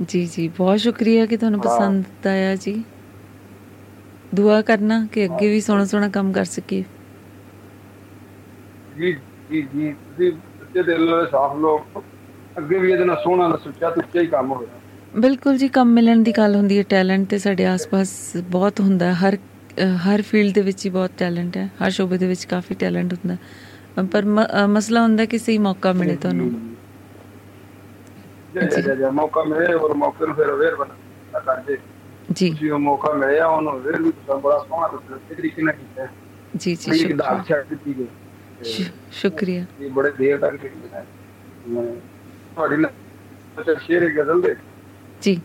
[0.03, 2.83] ਜੀ ਜੀ ਬਹੁਤ ਸ਼ੁਕਰੀਆ ਕਿ ਤੁਹਾਨੂੰ। ਪਸੰਦ ਆਇਆ ਜੀ।
[4.35, 6.85] ਦੁਆ ਕਰਨਾ ਕਿ ਅੱਗੇ ਵੀ ਸੋਹਣਾ ਸੋਹਣਾ ਕੰਮ ਕਰ ਸਕੀਏ।
[8.97, 9.13] ਜੀ
[9.51, 12.03] ਜੀ ਜੀ ਤੁਸੀਂ ਸੱਚੇ ਦਿਲ ਵਾਲੇ ਸਾਫ਼ ਲੋਕ
[12.59, 14.81] ਅੱਗੇ ਵੀ ਇਹਦੇ ਨਾਲ ਸੋਹਣਾ ਨਾ ਸੁੱਚਾ ਤੁੱਚਾ ਹੀ ਕੰਮ ਹੋਇਆ।
[15.17, 18.11] ਬਿਲਕੁਲ ਜੀ ਕੰਮ ਮਿਲਣ ਦੀ ਗੱਲ ਹੁੰਦੀ ਹੈ ਟੈਲੈਂਟ ਤੇ ਸਾਡੇ ਆਸ-ਪਾਸ
[18.51, 19.37] ਬਹੁਤ ਹੁੰਦਾ ਹਰ
[20.07, 23.37] ਹਰ ਫੀਲਡ ਦੇ ਵਿੱਚ ਹੀ ਬਹੁਤ ਟੈਲੈਂਟ ਹੈ। ਹਰ ਸ਼ੋਬੇ ਦੇ ਵਿੱਚ ਕਾਫੀ ਟੈਲੈਂਟ ਹੁੰਦਾ।
[24.05, 24.25] ਪਰ
[24.67, 26.51] ਮਸਲਾ ਹੁੰਦਾ ਕਿ ਸਹੀ ਮੌਕਾ ਮਿਲੇ ਤੁਹਾਨੂੰ।
[28.55, 31.79] ਜੇ ਜੇ ਜੇ ਮੌਕਾ ਮਿਲੇ ਔਰ ਮੌਕੇ ਨੂੰ ਫਿਰ ਅਵੇਅਰ ਬਣਾ ਕਰਦੇ
[32.33, 36.07] ਜੀ। ਜੀ ਉਹ ਮੌਕਾ ਮਿਲਿਆ ਉਹਨੂੰ ਅਵੇਅਰ ਵੀ ਤੁਸੀਂ ਬੜਾ ਸੋਹਣਾ ਤੁਸੀਂ ਤਰੀਕੇ ਨਾਲ ਕੀਤਾ।
[36.57, 38.07] ਜੀ ਜੀ ਸ਼ੁਕਰੀਆ। ਛੱਡ ਦਿੱਤੀ ਗਈ।
[39.13, 40.65] ਸ਼ੁਕਰੀਆ। ਇਹ ਬੜੇ ਦੇਰ ਤੱਕ
[40.95, 41.07] ਹੈ
[41.69, 41.83] ਮੈਂ
[42.55, 44.57] ਤੁਹਾਡੀ ਨਾਲ ਸ਼ੇਰ ਗਜ਼ਲ ਦੇ।
[45.23, 45.41] ਜੀ।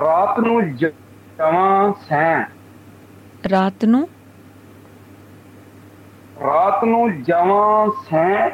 [0.00, 0.86] ਰਾਤ ਨੂੰ ਜ-
[1.38, 2.46] ਜਵਾਂ ਸੈਂ।
[3.50, 4.08] ਰਾਤ ਨੂੰ
[6.40, 8.50] ਰਾਤ ਨੂੰ ਜਵਾਂ ਸੈਂ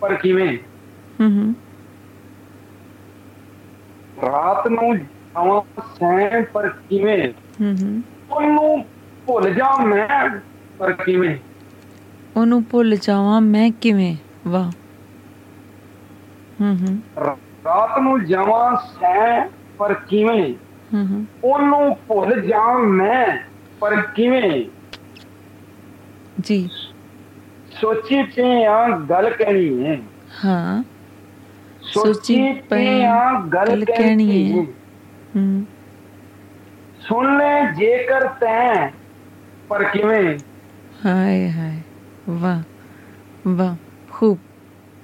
[0.00, 0.58] ਪਰ ਕਿਵੇਂ?
[1.20, 1.54] ਹੂੰ ਹੂੰ।
[4.22, 5.60] ਰਾਤ ਨੂੰ ਜਵਾਂ
[5.94, 7.28] ਸੈਂ ਪਰ ਕਿਵੇਂ?
[7.28, 8.84] ਹੂੰ ਹੂੰ। ਉਹਨੂੰ
[9.26, 10.40] ਭੁੱਲ ਜਾ ਮੈਂ
[10.78, 11.36] ਪਰ ਕਿਵੇਂ?
[12.36, 14.16] ਉਹਨੂੰ ਭੁੱਲ ਜਾਵਾਂ ਮੈਂ ਕਿਵੇਂ?
[14.48, 14.70] ਵਾਹ।
[16.60, 17.02] ਹੂੰ ਹੂੰ।
[17.64, 19.48] ਰਾਤ ਨੂੰ ਜਵਾਂ ਸੈਂ
[19.78, 20.54] ਪਰ ਕਿਵੇਂ?
[20.94, 23.38] ਹੂੰ ਹੂੰ। ਉਹਨੂੰ ਭੁੱਲ ਜਾ ਮੈਂ
[23.80, 24.64] ਪਰ ਕਿਵੇਂ?
[26.40, 26.70] ਜੀ।
[27.80, 29.98] ਸੋਚੀ ਪਈ ਆ ਗੱਲ ਕਹਿਣੀ ਹੈ।
[30.44, 30.84] ਹਾਂ।
[31.82, 34.62] ਸੋਚੀ ਪਈ ਆ ਗੱਲ ਕਹਿਣੀ ਹੈ।
[35.36, 35.66] ਹੂੰ।
[37.00, 38.88] ਸੁਣ ਲੈ ਜੇਕਰ ਤੈਂ
[39.68, 40.38] ਪਰ ਕਿਵੇਂ?
[41.06, 41.78] ਹਾਏ ਹਾਏ।
[42.30, 42.62] ਵਾਹ
[43.48, 43.76] ਵਾਹ।
[44.10, 44.38] ਖੂਬ।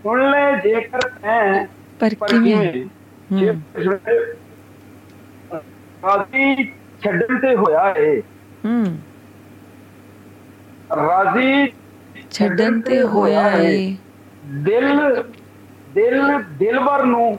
[0.02, 1.66] ਸੁਣ ਲੈ ਜੇਕਰ ਤੈਂ
[2.00, 2.84] ਪਰ ਕਿਵੇਂ?
[3.32, 3.52] ਜੇ
[6.04, 6.64] ਰਾਜ਼ੀ
[7.04, 8.20] ਛੱਡਣ ਤੇ ਹੋਇਆ ਏ।
[8.64, 8.84] ਹੂੰ।
[10.96, 11.72] ਰਾਜ਼ੀ
[12.32, 13.96] ਛੱਡਣ ਤੇ ਹੋਇਆ ਏ।
[14.46, 15.22] ਦਿਲ
[15.94, 17.38] ਦਿਲ ਦਿਲਵਰ ਨੂੰ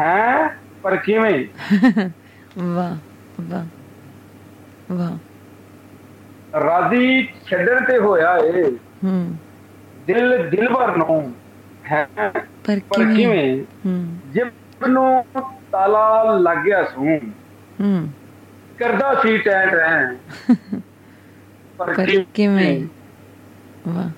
[0.00, 1.44] ਹੈ ਪਰ ਕਿਵੇਂ?
[2.58, 2.96] ਵਾਹ
[3.40, 3.64] ਵਾਹ
[4.92, 5.18] ਵਾਹ।
[6.60, 8.62] ਰਾਜ਼ੀ ਛੱਡਣ ਤੇ ਹੋਇਆ ਏ।
[9.04, 9.36] ਹੂੰ।
[10.06, 11.34] ਦਿਲ ਦਿਲਬਰ ਨੂੰ
[11.92, 12.08] ਹੈ
[12.68, 13.62] ਪਰ ਕਿਵੇਂ?
[13.86, 15.24] ਹੂੰ। ਜਿਬ ਨੂੰ
[15.72, 17.06] ਤਾਲਾ ਲੱਗ ਗਿਆ ਸੂ
[17.80, 18.08] ਹੂੰ।
[18.78, 20.14] ਕਰਦਾ ਸੀ ਟੈਂ ਟੈਂ
[21.78, 21.94] ਪਰ
[22.34, 23.01] ਕਿਵੇਂ?
[23.88, 24.10] ਵਾਹ।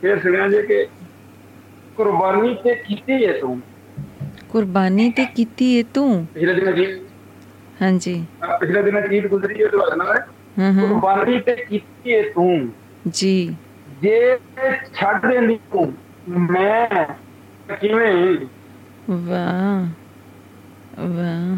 [0.00, 0.86] ਫਿਰ ਸੁਣਿਆ ਜੇ ਕਿ
[1.96, 3.60] ਕੁਰਬਾਨੀ ਤੇ ਕੀਤੀ ਹੈ ਤੂੰ।
[4.48, 6.26] ਕੁਰਬਾਨੀ ਤੇ ਕੀਤੀ ਏ ਤੂੰ?
[6.34, 6.86] ਪਿਛਲੇ ਦਿਨ ਕੀ
[7.82, 8.26] ਹਾਂਜੀ।
[8.60, 10.20] ਪਿਛਲੇ ਦਿਨ ਕੀ ਗੁਜ਼ਰੀ ਹੈ ਤੁਹਾਡੇ ਨਾਲ।
[10.58, 12.72] ਹੂੰ ਹੂੰ। ਕੁਰਬਾਨੀ ਤੇ ਕੀਤੀ ਹੈ ਤੂੰ।
[13.08, 13.56] ਜੀ।
[14.02, 14.38] ਜੇ
[14.94, 15.92] ਛੱਡ ਦੇਂਦੀ ਤੂੰ
[16.28, 16.88] ਮੈਂ
[17.74, 18.36] ਕਿਵੇਂ?
[19.10, 19.86] ਵਾਹ
[20.98, 21.56] ਵਾਹ।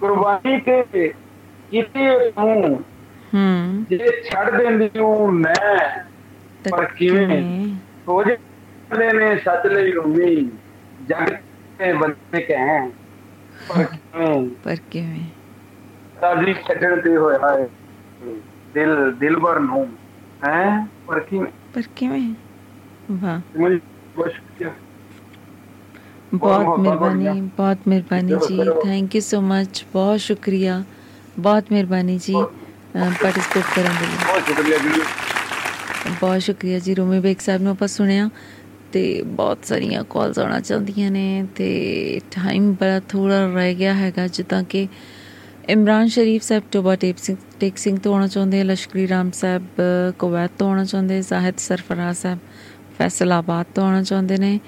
[0.00, 0.82] ਕੁਰਬਾਨੀ ਤੇ
[1.70, 2.84] ਕੀਤੀ ਹੈ ਤੂੰ।
[3.34, 6.02] ਹੂੰ। ਜੇ ਛੱਡ ਦਿੰਦੀ ਹੂੰ ਮੈਂ
[6.70, 7.66] ਪਰ ਕਿਵੇਂ?
[8.06, 10.36] ਸੋਚ ਜਾਂਦੇ ਨੇ ਸੱਚ ਲਈ ਰੂਮੀ
[11.08, 11.26] ਜਗ
[11.78, 12.88] ਤੇ ਬੰਦੇ ਕਹਿ
[13.68, 14.50] ਪਰ ਕਿਵੇਂ?
[14.64, 15.24] ਪਰ ਕਿਵੇਂ?
[16.22, 17.68] ਰਾਜ਼ੀ ਛੱਡਣ ਤੇ ਹੋਇਆ ਹੈ
[18.74, 19.88] ਦਿਲ ਦਿਲਬਰ ਨੂੰ
[20.48, 20.86] ਹੈ?
[21.06, 21.46] ਪਰ ਕਿਵੇਂ?
[21.74, 22.34] ਪਰ ਕਿਵੇਂ?
[23.12, 23.40] ਵਾਹ।
[26.34, 30.84] ਬਹੁਤ ਮਿਹਰਬਾਨੀ ਬਹੁਤ ਮਿਹਰਬਾਨੀ ਜੀ। ਥੈਂਕ ਯੂ ਸੋ ਮਚ ਬਹੁਤ ਸ਼ੁਕਰੀਆ।
[31.38, 32.34] ਬਹੁਤ ਮਿਹਰਬਾਨੀ ਜੀ।
[33.04, 35.00] ਪਾਰਟਿਸਿਪੇਟ ਕਰਨ ਦੇ ਲਈ। ਬਹੁਤ ਸ਼ੁਕਰੀਆ ਜੀ।
[36.20, 38.30] ਬਹੁਤ ਸ਼ੁਕਰੀਆ ਜੀ। ਰੋਮੀ ਬੇਗ ਸਾਹਿਬ ਨੂੰ ਆਪਾਂ ਸੁਣਿਆ
[38.92, 44.62] ਤੇ ਬਹੁਤ ਸਾਰੀਆਂ ਕਾਲਸ ਆਉਣਾ ਚਾਹੁੰਦੀਆਂ ਨੇ ਤੇ ਟਾਈਮ ਬੜਾ ਥੋੜਾ ਰਹਿ ਗਿਆ ਹੈਗਾ ਜਿੱਦਾਂ
[44.62, 44.88] ਕਿ
[45.68, 49.66] ਇਮਰਾਨ ਸ਼ਰੀਫ ਸਾਹਿਬ ਟੋਬਾ ਟੇਪ ਸਿੰਘ ਟੇਕ ਸਿੰਘ ਤੋਂ ਆਉਣਾ ਚਾਹੁੰਦੇ ਲਸ਼ਕਰੀ ਰਾਮ ਸਾਹਿਬ
[50.18, 52.38] ਕੁਵੈਤ ਤੋਂ ਆਉਣਾ ਚਾਹੁੰਦੇ ਸਾਹਿਦ ਸਰਫਰਾਜ਼ ਸਾਹਿਬ
[52.98, 54.60] ਫੈਸਲਾਬਾਦ ਤੋਂ ਆਉਣਾ ਚਾਹੁੰਦੇ ਨੇ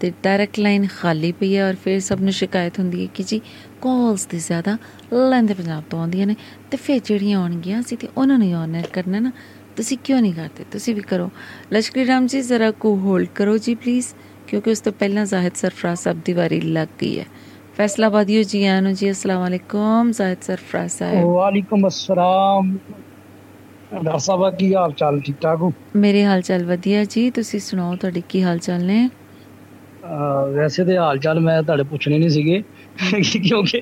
[0.00, 3.38] ਤੇ ਡਾਇਰੈਕਟ ਲਾਈਨ ਖਾਲੀ ਪਈ ਹੈ ਔਰ ਫਿਰ ਸਭ ਨੂੰ ਸ਼ਿਕਾਇਤ ਹੁੰਦੀ ਹੈ ਕਿ ਜੀ
[3.82, 4.76] ਕਾਲਸ ਦੀ ਜ਼ਿਆਦਾ
[5.12, 6.34] ਲੈਂਦੇ ਪੰਜਾਬ ਤੋਂ ਆਉਂਦੀਆਂ ਨੇ
[6.70, 9.30] ਤੇ ਫਿਰ ਜਿਹੜੀਆਂ ਆਉਣਗੀਆਂ ਅਸੀਂ ਤੇ ਉਹਨਾਂ ਨੂੰ ਆਨਰ ਕਰਨਾ ਨਾ
[9.76, 10.64] ਤੁਸੀਂ ਕਿਉਂ ਨਹੀਂ ਕਰਦੇ?
[10.70, 11.30] ਤੁਸੀਂ ਵੀ ਕਰੋ।
[11.72, 14.06] ਲਸ਼ਕਰੀ ਰਾਮ ਜੀ ਜ਼ਰਾ ਕੋ ਹੋਲਡ ਕਰੋ ਜੀ ਪਲੀਜ਼
[14.48, 17.24] ਕਿਉਂਕਿ ਉਸ ਤੋਂ ਪਹਿਲਾਂ ਜ਼ਾਹਿਦ ਸਰਫਰਾਜ਼ ਸਾਹਿਬ ਦੀ ਵਾਰੀ ਲੱਗ ਗਈ ਹੈ।
[17.76, 22.76] ਫੈਸਲਾਬਾਦੀਓ ਜੀ ਆਇਆਂ ਨੂੰ ਜੀ ਅਸਲਾਮ ਵਾਲੇਕੁਮ ਜ਼ਾਹਿਦ ਸਰਫਰਾਜ਼ ਸਾਹਿਬ। ਵਾਲੇਕੁਮ ਅਸਲਾਮ।
[23.94, 25.20] ਡਾਕਟਰ ਸਾਹਿਬ ਕੀ ਹਾਲ ਚਾਲ?
[25.20, 25.72] ਠੀਕ ਠਾਕ ਹੋ?
[25.96, 29.08] ਮੇਰੇ ਹਾਲ ਚਾਲ ਵਧੀਆ ਜੀ ਤੁਸੀਂ ਸੁਣਾਓ ਤੁਹਾਡੇ ਕੀ ਹਾਲ ਚਾਲ ਨੇ?
[30.54, 32.62] ਵੈਸੇ ਤੇ ਹਾਲ ਚਾਲ ਮੈਂ ਤੁਹਾਡੇ ਪੁੱਛਣੇ ਨਹੀਂ ਸੀਗੇ।
[33.32, 33.80] ਕਿਉਂਕਿ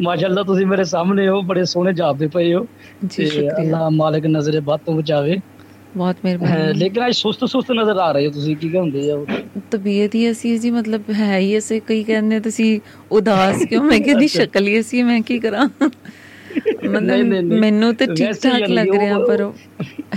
[0.00, 2.66] ਮਾਸ਼ਾਅੱਲਾ ਤੁਸੀਂ ਮੇਰੇ ਸਾਹਮਣੇ ਹੋ ਬੜੇ ਸੋਹਣੇ ਜਾਪਦੇ ਪਏ ਹੋ
[3.06, 5.36] ਜੀ, ਸ਼ੁਕਰੀਆ। ਅੱਲਾਹ ਮਾਲਕ ਨਜ਼ਰੇ ਬੱਤ ਤੋਂ ਬਚਾਵੇ
[5.96, 9.16] ਬਹੁਤ ਮਿਹਰਬਾਨੀ ਲੇਕਿਨ ਅੱਜ ਸੁਸਤ ਸੁਸਤ ਨਜ਼ਰ ਆ ਰਹੇ ਹੋ ਤੁਸੀਂ ਕੀ ਕਹਿੰਦੇ ਆ
[9.70, 12.78] ਤਬੀਅਤ ਹੀ ਅਸੀਂ ਜੀ ਮਤਲਬ ਹੈ ਹੀ ਅਸੀਂ ਕਈ ਕਹਿੰਦੇ ਤੁਸੀਂ
[13.10, 15.68] ਉਦਾਸ ਕਿਉਂ ਮੈਂ ਕਹਿੰਦੀ। ਸ਼ਕਲ ਹੀ ਅਸੀਂ ਮੈਂ ਕੀ ਕਰਾਂ
[16.86, 19.50] ਮਤਲਬ। ਮੈਨੂੰ ਤੇ ਠੀਕ ਠਾਕ ਲੱਗ ਰਿਹਾ ਪਰ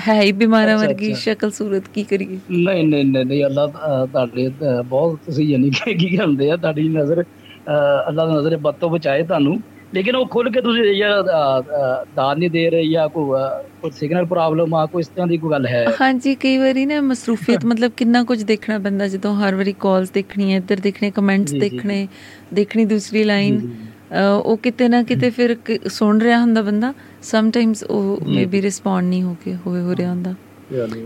[0.07, 3.49] ਹੈ ਹੀ ਬਿਮਾਰਾਂ ਵਰਗੀ। ਸ਼ਕਲ ਸੂਰਤ ਕੀ ਕਰੀਏ ਨਹੀਂ ਨਹੀਂ ਨਹੀਂ ਅਹ
[4.05, 4.49] ਤੁਹਾਡੇ
[4.85, 7.23] ਬਹੁਤ ਤੁਸੀਂ ਯਾਨੀ ਕਿ ਕੀ ਕਹਿੰਦੇ ਆ ਤੁਹਾਡੀ ਨਜ਼ਰ
[8.07, 9.61] ਅੱਲਾਹ ਦੀ ਨਜ਼ਰ ਬੱਤ ਤੋਂ ਬਚਾਏ ਤੁਹਾਨੂੰ।
[9.93, 11.09] ਲੇਕਿਨ ਉਹ ਖੁੱਲ ਕੇ ਤੁਸੀਂ ਜਾਂ
[12.15, 13.39] ਦਾਨ ਨਹੀਂ ਦੇ ਰਹੇ ਜਾਂ ਕੋਈ
[13.81, 15.85] ਕੋਈ ਸਿਗਨਲ ਪ੍ਰੋਬਲਮ ਆ ਕੋਈ ਇਸ ਤਰ੍ਹਾਂ ਦੀ ਕੋਈ ਗੱਲ ਹੈ?
[16.01, 20.51] ਹਾਂਜੀ ਕਈ ਵਾਰੀ ਨਾ ਮਸਰੂਫੀਅਤ ਮਤਲਬ ਕਿੰਨਾ ਕੁਝ ਦੇਖਣਾ ਪੈਂਦਾ ਜਦੋਂ ਹਰ ਵਾਰੀ ਕਾਲਸ ਦੇਖਣੀ
[20.51, 22.07] ਹੈ ਇੱਧਰ ਦੇਖਣੇ ਕਮੈਂਟਸ। ਦੇਖਣੇ
[22.53, 23.61] ਦੇਖਣੀ ਦੂਸਰੀ ਲਾਈਨ
[24.15, 25.55] ਉਹ ਕਿਤੇ ਨਾ ਕਿਤੇ ਫਿਰ
[25.89, 26.93] ਸੁਣ ਰਿਹਾ ਹੁੰਦਾ ਬੰਦਾ
[27.23, 30.33] ਸਮ ਟਾਈਮਸ ਉਹ। ਮੇਬੀ ਰਿਸਪੌਂਡ ਨਹੀਂ ਹੋ ਕੇ ਹੋਏ ਹੋ ਰਿਹਾ ਹੁੰਦਾ।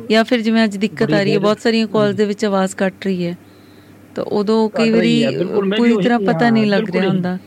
[0.09, 3.05] ਜਾਂ ਫਿਰ ਜਿਵੇਂ ਅੱਜ ਦਿੱਕਤ ਆ ਰਹੀ ਹੈ ਬਹੁਤ ਸਾਰੀਆਂ ਕਾਲਸ ਦੇ ਵਿੱਚ ਆਵਾਜ਼ ਕੱਟ
[3.05, 3.35] ਰਹੀ ਹੈ।
[4.15, 5.13] ਤਾਂ ਉਦੋਂ ਕਈ ਵਾਰੀ
[5.77, 7.37] ਪੂਰੀ ਤਰ੍ਹਾਂ ਪਤਾ ਨਹੀਂ ਲੱਗ ਰਿਹਾ। ਹੁੰਦਾ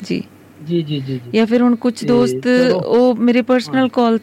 [0.00, 0.22] ਜੀ
[0.60, 2.46] ਜੀ ਜੀ ਜੀ ਜੀ ਜਾਂ ਫਿਰ ਹੁਣ ਕੁਝ ਦੋਸਤ।
[2.76, 4.18] ਉਹ ਮੇਰੇ ਪਰਸਨਲ ਕਾਲ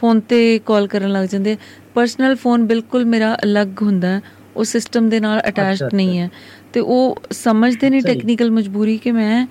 [0.00, 1.56] ਫੋਨ ਤੇ ਕਾਲ ਕਰਨ ਲੱਗ ਜਾਂਦੇ
[1.94, 4.20] ਪਰਸਨਲ ਫੋਨ ਬਿਲਕੁਲ ਮੇਰਾ ਅਲੱਗ ਹੁੰਦਾ
[4.56, 6.30] ਉਹ ਸਿਸਟਮ ਦੇ ਨਾਲ ਅਟੈਚਡ ਨਹੀਂ ਹੈ
[6.72, 9.46] ਤੇ ਉਹ ਸਮਝਦੇ ਨਹੀਂ। ਟੈਕਨੀਕਲ ਮਜਬੂਰੀ ਕਿ ਮੈਂ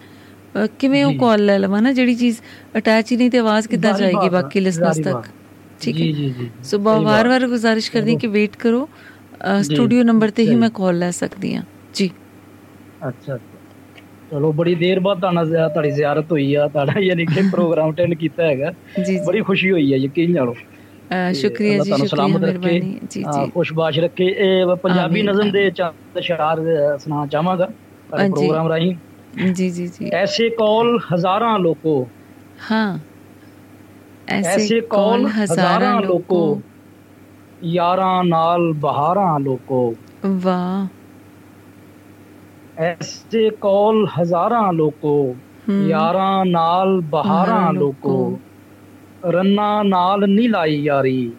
[0.80, 2.38] ਕਿਵੇਂ ਉਹ ਜੀ। ਕਾਲ ਲੈ ਲਵਾਂ ਨਾ ਜਿਹੜੀ ਚੀਜ਼
[2.78, 5.28] ਅਟੈਚ ਹੀ ਨਹੀਂ ਤੇ ਆਵਾਜ਼ ਕਿੱਦਾਂ ਜਾਏਗੀ ਬਾਕੀ ਲਿਸਨਰਸ ਤੱਕ।
[5.82, 9.12] ਠੀਕ ਜੀ, ਹੈ ਜੀ, ਜੀ। ਸੋ ਸਹੀ ਬਾਤ। ਵਾਰ-ਵਾਰ ਗੁਜ਼ਾਰਿਸ਼ ਕਰਦੀ ਕਿ ਵੇਟ ਕਰੋ ਜੀ,
[9.64, 11.64] ਸਟੂਡੀਓ ਨੰਬਰ ਤੇ ਹੀ। ਮੈਂ ਕਾਲ ਲੈ ਸਕਦੀ ਹਾਂ।
[11.94, 12.10] ਜੀ।
[13.07, 13.38] ਅੱਛਾ।
[14.32, 18.44] ਚਲੋ ਬੜੀ ਦੇਰ ਬਾਅਦ ਤੁਹਾਡਾ ਤੁਹਾਡੀ ਜ਼ਿਆਰਤ ਹੋਈ ਆ। ਤੁਹਾਡਾ ਯਾਨੀ ਕਿ ਪ੍ਰੋਗਰਾਮ ਅਟੈਂਡ ਕੀਤਾ
[18.44, 18.72] ਹੈਗਾ।
[19.28, 20.53] ਬੜੀ ਖੁਸ਼ੀ ਹੋਈ ਹੈ ਯਕੀਨ ਜਾਣੋ
[21.34, 27.26] ਸ਼ੁਕਰੀਆ ਜੀ ਸ਼ੁਕਰੀਆ ਮਿਹਰਬਾਨੀ। ਜੀ ਜੀ। ਖੁਸ਼ਬਾਸ਼ ਰੱਖੇ। ਇਹ ਪੰਜਾਬੀ ਨਜ਼ਮ ਦੇ ਚੰਦ ਅ, ਸੁਣਾ
[27.28, 27.70] ਚਾਹਾਂਗਾ।
[28.10, 28.95] ਪ੍ਰੋਗਰਾਮ ਰਾਹੀਂ।
[29.53, 32.07] ਜੀ ਜੀ ਜੀ। ਐਸੇ ਕੌਲ ਹਜ਼ਾਰਾਂ ਲੋਕੋ।
[32.72, 32.98] ਹਾਂ।
[34.30, 36.61] ਐਸੇ ਕੌਲ ਹਜ਼ਾਰਾਂ ਲੋਕੋ।
[37.64, 39.95] ਯਾਰਾਂ ਨਾਲ ਬਹਾਰਾਂ ਲੋਕੋ।
[40.26, 40.88] ਵਾਹ।
[42.77, 45.35] ਐਸੇ ਕੌਲ ਹਜ਼ਾਰਾਂ ਲੋਕੋ।
[45.88, 48.40] ਯਾਰਾਂ ਨਾਲ ਬਹਾਰਾਂ ਲੋਕੋ।
[49.26, 51.34] ਰੰਨਾ ਨਾਲ ਨਹੀਂ ਲਾਈ ਯਾਰੀ।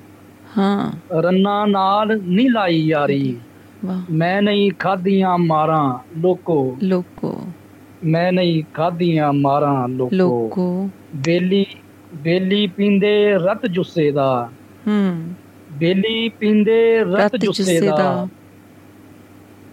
[0.59, 3.41] ਹਾਂ। ਰੰਨਾ ਨਾਲ ਨਹੀਂ ਲਾਈ ਯਾਰੀ।
[3.85, 7.41] ਵਾਹ। ਮੈਂ ਨਹੀਂ ਖਾਧੀਆਂ ਮਾਰਾਂ ਲੋਕੋ। ਲੋਕੋ।
[8.05, 11.67] ਮੈਂ ਨਹੀਂ ਖਾਧੀਆਂ ਮਾਰਾਂ ਲੋਕੋ। ਲੋਕੋ। ਬੇਲੀ
[12.15, 14.49] ਬੇਲੀ ਪੀਂਦੇ ਰਤ ਜੁੱਸੇ ਦਾ।
[14.87, 15.35] ਹੂੰ।
[15.75, 18.29] ਬੇਲੀ ਪੀਂਦੇ ਰਤ ਜੁੱਸੇ ਦਾ।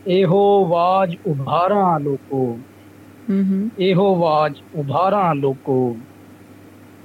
[0.08, 2.60] ਇਹੋ ਆਵਾਜ਼ ਉਭਾਰਾਂ ਲੋਕੋ।
[3.30, 5.98] ਹੂੰ ਹੂੰ। ਇਹੋ ਆਵਾਜ਼ ਉਭਾਰਾਂ ਲੋਕੋ।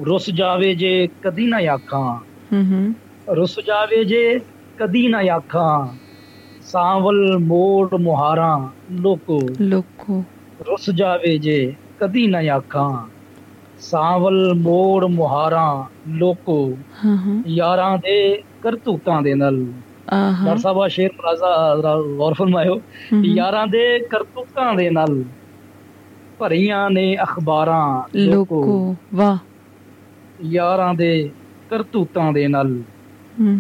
[0.06, 2.16] ਰੁੱਸ ਜਾਵੇ ਜੇ ਕਦੀ ਨਾ ਆਖਾਂ।
[2.52, 2.94] ਹੂੰ ਹੂੰ।
[3.36, 4.40] ਰੁੱਸ ਜਾਵੇ ਜੇ
[4.78, 5.97] ਕਦੀ ਨਾ ਆਖਾਂ।
[6.62, 10.24] ਸਾਵਲ ਮੋੜ ਮੁਹਾਰਾਂ ਲੋਕੋ। ਲੋਕੋ।
[10.66, 13.09] ਰੁੱਸ ਜਾਵੇ ਜੇ ਕਦੀ ਨਾ ਆਖਾਂ।
[13.81, 19.66] ਸਾਵਲ ਮੋੜ ਮੁਹਾਰਾਂ ਲੋਕੋ। ਹਾਂ ਹਾਂ। ਯਾਰਾਂ ਦੇ ਕਰਤੂਤਾਂ ਦੇ ਨਾਲ।
[20.12, 22.82] ਆਹਾ। ਡਾਕਟਰ ਸਾਹਿਬ ਆ ਸ਼ੇਰ ਪਲਾਜ਼ਾ ਜ਼ਰਾ ਗੌਰ ਫਰਮਾਇਓ।
[23.24, 25.24] ਯਾਰਾਂ ਦੇ ਕਰਤੂਤਾਂ ਦੇ ਨਾਲ
[26.38, 29.36] ਭਰੀਆਂ ਨੇ ਅਖਬਾਰਾਂ। ਲੋਕੋ ਵਾਹ।
[30.44, 31.30] ਯਾਰਾਂ ਦੇ
[31.70, 32.82] ਕਰਤੂਤਾਂ ਦੇ ਨਾਲ।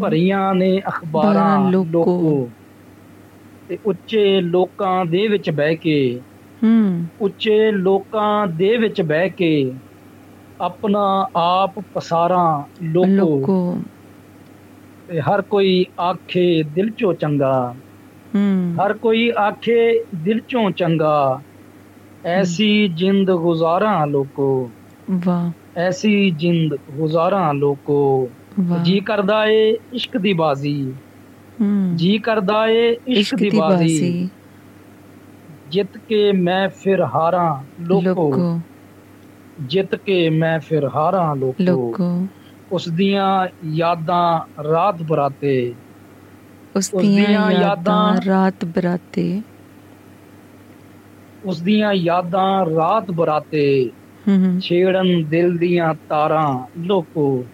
[0.00, 2.50] ਭਰੀਆਂ ਨੇ ਅਖਬਾਰਾਂ। ਬਾਰਾਂ ਲੋਕੋ।
[3.68, 6.20] ਤੇ ਉੱਚੇ ਲੋਕਾਂ ਦੇ ਵਿੱਚ ਬਹਿ ਕੇ
[6.64, 9.72] ਹੂੰ। ਉੱਚੇ ਲੋਕਾਂ ਦੇ ਵਿੱਚ ਬਹਿ ਕੇ
[10.60, 13.78] ਆਪਣਾ ਆਪ ਪਸਾਰਾਂ। ਲੋਕੋ।
[15.08, 17.74] ਤੇ ਹਰ ਕੋਈ ਆਖੇ ਦਿਲ ਚੋਂ ਚੰਗਾ
[18.34, 21.40] ਹੂੰ ਹਰ ਕੋਈ ਆਖੇ ਦਿਲ ਚੋਂ ਚੰਗਾ
[22.24, 24.48] ਐਸੀ ਜਿੰਦ ਗੁਜ਼ਾਰਾਂ ਲੋਕੋ
[25.26, 28.28] ਵਾਹ ਐਸੀ ਜਿੰਦ ਗੁਜ਼ਾਰਾਂ ਲੋਕੋ
[28.60, 30.80] ਵਾਹ ਜੀ ਕਰਦਾ ਏ ਇਸ਼ਕ ਦੀ ਬਾਜ਼ੀ
[31.60, 34.28] ਹੂੰ ਜੀ ਕਰਦਾ ਏ ਇਸ਼ਕ ਦੀ ਬਾਜ਼ੀ
[35.70, 38.60] ਜਿੱਤ ਕੇ ਮੈਂ ਫਿਰ ਹਾਰਾਂ ਲੋਕੋ ਲੋਕੋ
[39.60, 42.10] ਜਿੱਤ ਕੇ ਮੈਂ ਫਿਰ ਹਾਰਾਂ ਲੋਕੋ ਲੋਕੋ
[42.76, 45.74] ਉਸ ਦੀਆਂ ਯਾਦਾਂ ਰਾਤ ਬਰਾਤੇ।
[46.76, 49.42] ਉਸ ਦੀਆਂ ਯਾਦਾਂ ਰਾਤ ਬਰਾਤੇ।
[51.44, 53.90] ਉਸ ਦੀਆਂ ਯਾਦਾਂ ਰਾਤ ਬਰਾਤੇ।
[54.60, 57.44] ਛੇੜਨ ਦਿਲ ਦੀਆਂ ਤਾਰਾਂ ਲੋਕੋ।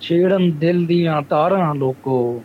[0.00, 2.42] ਛੇੜਨ ਦਿਲ ਦੀਆਂ ਤਾਰਾਂ ਲੋਕੋ।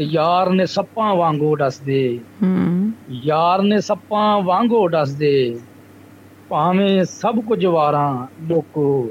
[0.00, 5.60] ਯਾਰ ਨੇ ਸੱਪਾਂ ਵਾਂਗੂ ਡਸਦੇ। ਹੂੰ। ਯਾਰ ਨੇ ਸੱਪਾਂ ਵਾਂਗੂ ਡਸਦੇ।
[6.48, 9.10] ਭਾਵੇਂ ਸਭ ਕੁਝ ਵਾਰਾਂ ਲੋਕੋ।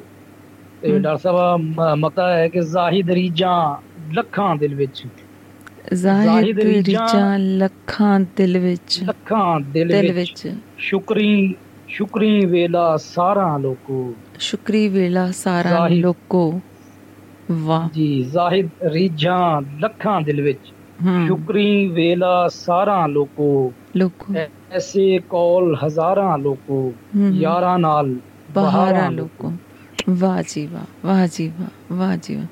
[0.81, 3.75] ਤੇ। ਡਾਕਟਰ ਸਾਹਿਬ ਮਤਾ ਹੈ ਕਿ ਜ਼ਾਹਿਦ ਰੀਜਾਂ
[4.13, 5.03] ਲੱਖਾਂ ਦਿਲ ਵਿੱਚ।
[5.93, 11.55] ਜ਼ਾਹਿਦ ਰਿਜਾਂ ਲੱਖਾਂ ਦਿਲ ਵਿੱਚ। ਲੱਖਾਂ ਦਿਲ ਵਿੱਚ। ਸ਼ੁਕਰੀ
[11.87, 16.61] ਸ਼ੁਕਰੀ ਵੇਲਾ ਸਾਰਾ ਲੋਕੋ। ਸ਼ੁਕਰੀ ਵੇਲਾ ਸਾਰਾ ਲੋਕੋ।
[17.51, 20.73] ਵਾਹ। ਜੀ ਜ਼ਾਹਿਦ ਰੀਜਾਂ ਲੱਖਾਂ ਦਿਲ ਵਿੱਚ।
[21.27, 24.33] ਸ਼ੁਕਰੀ ਵੇਲਾ ਸਾਰਾ ਲੋਕੋ। ਲੋਕੋ।
[24.71, 26.93] ਐਸੇ ਕੌਲ ਹਜ਼ਾਰਾਂ ਲੋਕੋ।
[27.31, 28.15] ਯਾਰਾਂ ਨਾਲ
[28.53, 29.53] ਬਹਾਰਾਂ ਲੋਕੋ।
[30.09, 32.45] ਵਾਹ ਜੀ ਵਾਹ ਵਾਹ ਜੀ ਵਾਹ ਵਾਹ ਜੀ ਵਾਹ।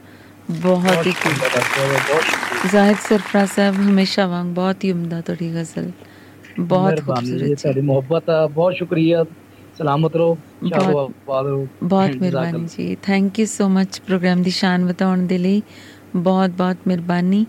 [0.51, 5.91] ਬਹੁਤ ਹੀ ਸ਼ੁਕਰੀਆ। ਜ਼ਾਹਿਦ ਸਰਫਰਾਜ਼ ਸਾਹਿਬ ਹਮੇਸ਼ਾ ਵਾਂਗ ਬਹੁਤ ਹੀ ਉਮਦਾ ਤੁਹਾਡੀ ਗਜ਼ਲ।
[6.59, 9.25] ਬਹੁਤ ਖੂਬਸੂਰਤ ਤੁਹਾਡੀ ਮੁਹੱਬਤ ਆ ਬਹੁਤ ਸ਼ੁਕਰੀਆ।
[9.77, 10.37] ਸਲਾਮਤ ਰਹੋ
[11.83, 15.61] ਬਹੁਤ- ਮਿਹਰਬਾਨੀ ਜੀ। Thank you so much program ਦੀ ਸ਼ਾਨ ਬਤਾਉਣ ਦੇ ਲਈ।
[16.15, 17.45] ਬਹੁਤ ਬਹੁਤ ਮਿਹਰਬਾਨੀ।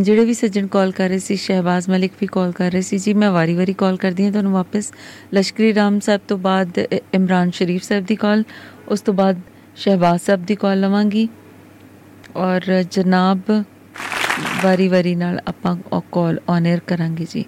[0.00, 3.14] ਜਿਹੜੇ ਵੀ ਸੱਜਣ ਕਾਲ ਕਰ ਰਹੇ ਸੀ ਸ਼ਹਿਬਾਜ਼ ਮਲਿਕ ਵੀ ਕਾਲ ਕਰ ਰਹੇ ਸੀ ਜੀ
[3.14, 4.92] ਮੈਂ ਵਾਰੀ-ਵਾਰੀ ਕਾਲ ਕਰਦੀ ਹਾਂ ਤੁਹਾਨੂੰ ਵਾਪਸ।
[5.34, 6.78] ਲਸ਼ਕਰੀ ਰਾਮ ਸਾਹਿਬ ਤੋਂ ਬਾਅਦ
[7.14, 8.44] ਇਮਰਾਨ ਸ਼ਰੀਫ ਸਾਹਿਬ ਦੀ ਕਾਲ
[8.88, 9.40] ਉਸ ਤੋਂ ਬਾਅਦ
[9.76, 11.28] ਸ਼ਹਿਬਾਜ਼ ਸਾਹਿਬ ਦੀ ਕਾਲ ਲਵਾਂਗੀ।
[12.36, 13.50] ਔਰ ਜਨਾਬ
[14.64, 15.76] ਵਾਰੀ-ਵਾਰੀ ਨਾਲ ਆਪਾਂ
[16.12, 17.44] ਕਾਲ ਔਨ 에ਅਰ ਕਰਾਂਗੇ ਜੀ।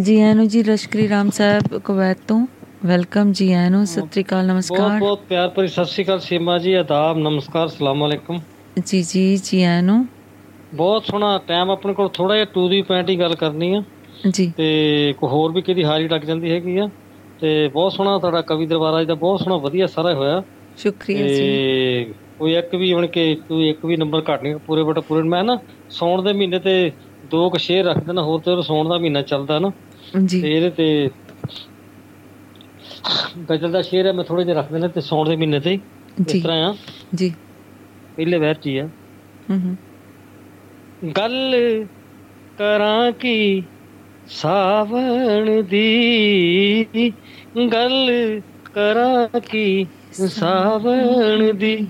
[0.00, 2.46] ਜੀ ਆਇਆਂ ਨੂੰ ਜੀ ਲਸ਼ਕਰੀ ਰਾਮ ਸਾਹਿਬ ਕੁਵੈਤ ਤੋਂ।
[2.86, 6.20] ਵੈਲਕਮ ਜੀ ਆਇਆਂ ਨੂੰ ਸਤਿ ਸ਼੍ਰੀ ਅਕਾਲ ਬਹੁਤ ਨਮਸਕਾਰ। ਬਹੁਤ ਪਿਆਰ ਭਰੀ ਸਤਿ ਸ਼੍ਰੀ ਅਕਾਲ
[6.20, 8.40] ਸੀਮਾ ਜੀ ਆਦਾਬ ਨਮਸਕਾਰ ਸਲਾਮ ਅਲੈਕਮ।
[8.86, 10.06] ਜੀ ਜੀ ਜੀ ਆਇਆਂ ਨੂੰ।
[10.74, 13.82] ਬਹੁਤ ਸੋਹਣਾ ਟਾਈਮ ਆਪਣੇ ਕੋਲ ਥੋੜਾ ਜਿਹਾ ਟੂ ਦੀ ਪੁਆਇੰਟ ਹੀ ਗੱਲ ਕਰਨੀ ਆ।
[14.30, 16.88] ਜੀ। ਤੇ ਕੋਈ ਹੋਰ ਵੀ ਕਿਹਦੀ ਹਾਰੀ ਲੱਗ ਜਾਂਦੀ ਹੈਗੀ ਆ।
[17.40, 20.42] ਤੇ ਬਹੁਤ ਸੋਹਣਾ ਤੁਹਾਡਾ ਕਵੀ ਦਰਬਾਰ ਅੱਜ ਦਾ ਬਹੁਤ ਸੋਹਣਾ ਵਧੀਆ ਸਾਰਾ ਹੋਇਆ।
[20.76, 24.98] ਸ਼ੁਕਰੀਆ ਜੀ। ਕੋਈ ਇੱਕ ਵੀ ਹੁਣ ਕਿ ਕੋਈ ਇੱਕ ਵੀ ਨੰਬਰ ਘੱਟ ਨਹੀਂ ਪੂਰੇ ਬਟ
[24.98, 25.58] ਪੂਰੇ ਮੈਂ ਨਾ
[25.90, 26.92] ਸੌਣ ਦੇ ਮਹੀਨੇ ਤੇ
[27.30, 29.70] ਦੋ ਕੁ ਸ਼ੇਰ ਰੱਖ ਦੇਣਾ ਹੋਰ ਤੇ ਸੌਣ ਦਾ ਮਹੀਨਾ ਚੱਲਦਾ ਨਾ।
[30.26, 31.10] ਜੀ। ਤੇ ਇਹਦੇ ਤੇ
[33.50, 36.42] ਗਜ਼ਲ ਦਾ ਸ਼ੇਰ ਹੈ ਮੈਂ ਥੋੜੇ ਜਿਹਾ ਰੱਖ ਦੇਣਾ ਤੇ ਸੌਣ ਦੇ ਮਹੀਨੇ ਤੇ। ਇਸ
[36.42, 36.74] ਤਰ੍ਹਾਂ ਆ।
[37.14, 37.34] ਜੀ।
[38.16, 38.88] ਪਹਿਲੇ ਵਹਿਰ ਚ ਆ।
[39.50, 39.76] ਹੂੰ ਹੂੰ।
[41.16, 41.54] ਗੱਲ
[42.58, 43.62] ਕਰਾਂ ਕੀ
[44.26, 47.12] ਸਾਵਣ ਦੀ
[47.72, 48.10] ਗੱਲ
[48.74, 51.88] ਕਰਾਂ ਕੀ ਸਾਵਣ ਦੀ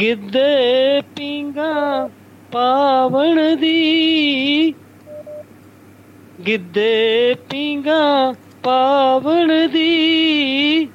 [0.00, 2.10] ਗਿੱਧੇ ਪਿੰਗਾ
[2.52, 4.74] ਪਾਵਣ ਦੀ।
[6.46, 10.86] ਗਿੱਧੇ ਪਿੰਗਾ ਪਾਵਣ ਦੀ।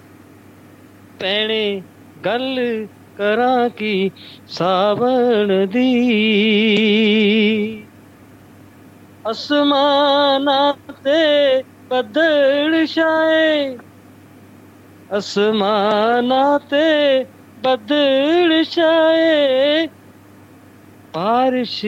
[1.20, 1.84] ਪੈਣੇ
[2.26, 2.60] ਗੱਲ
[3.16, 4.12] ਕਰਾਂ ਕੀ
[4.48, 5.88] ਸਾਵਣ ਦੀ?
[9.32, 10.74] ਅਸਮਾਨਾਂ
[11.04, 13.78] ਤੇ ਬੱਦਲ ਛਾਏ।
[15.10, 17.24] ਅਸਮਾਨਾਂ ਤੇ
[17.58, 19.88] ਬੱਦਲ ਛਾਏ।
[21.14, 21.86] ਬਾਰਿਸ਼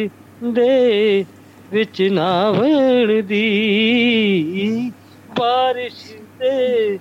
[0.53, 1.25] ਦੇ
[1.71, 4.91] ਵਿੱਚ ਨਾਵਣ ਦੀ
[5.29, 6.05] ਬਾਰਿਸ਼
[6.39, 6.97] ਦੇ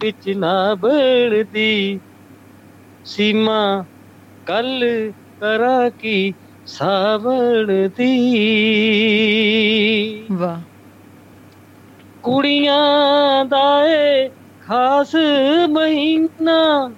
[0.00, 2.00] ਵਿੱਚ ਨਾਵਣ ਦੀ
[3.04, 3.84] ਸੀਮਾ
[4.46, 4.84] ਕੱਲ
[5.40, 6.34] ਕਰਾਂ ਕੀ
[6.64, 8.12] ਸਾਵਣ ਦੀ
[10.32, 10.62] ਵਾਹ।
[12.24, 14.28] ਕੁੜੀਆਂ ਦਾ ਏ
[14.70, 15.14] ਖਾਸ
[15.68, 16.94] ਮਹੀਨਾ।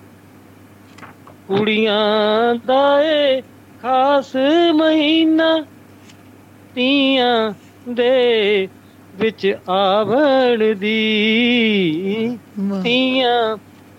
[1.47, 3.43] ਕੁੜੀਆਂ ਦਾ ਏ
[3.79, 4.37] ਖਾਸ
[4.75, 5.67] ਮਹੀਨਾ।
[6.75, 7.53] ਤੀਆਂ
[7.89, 8.69] ਦੇ
[9.15, 12.39] ਵਿੱਚ ਆਵਣ ਦੀ।
[12.83, 13.57] ਤੀਆਂ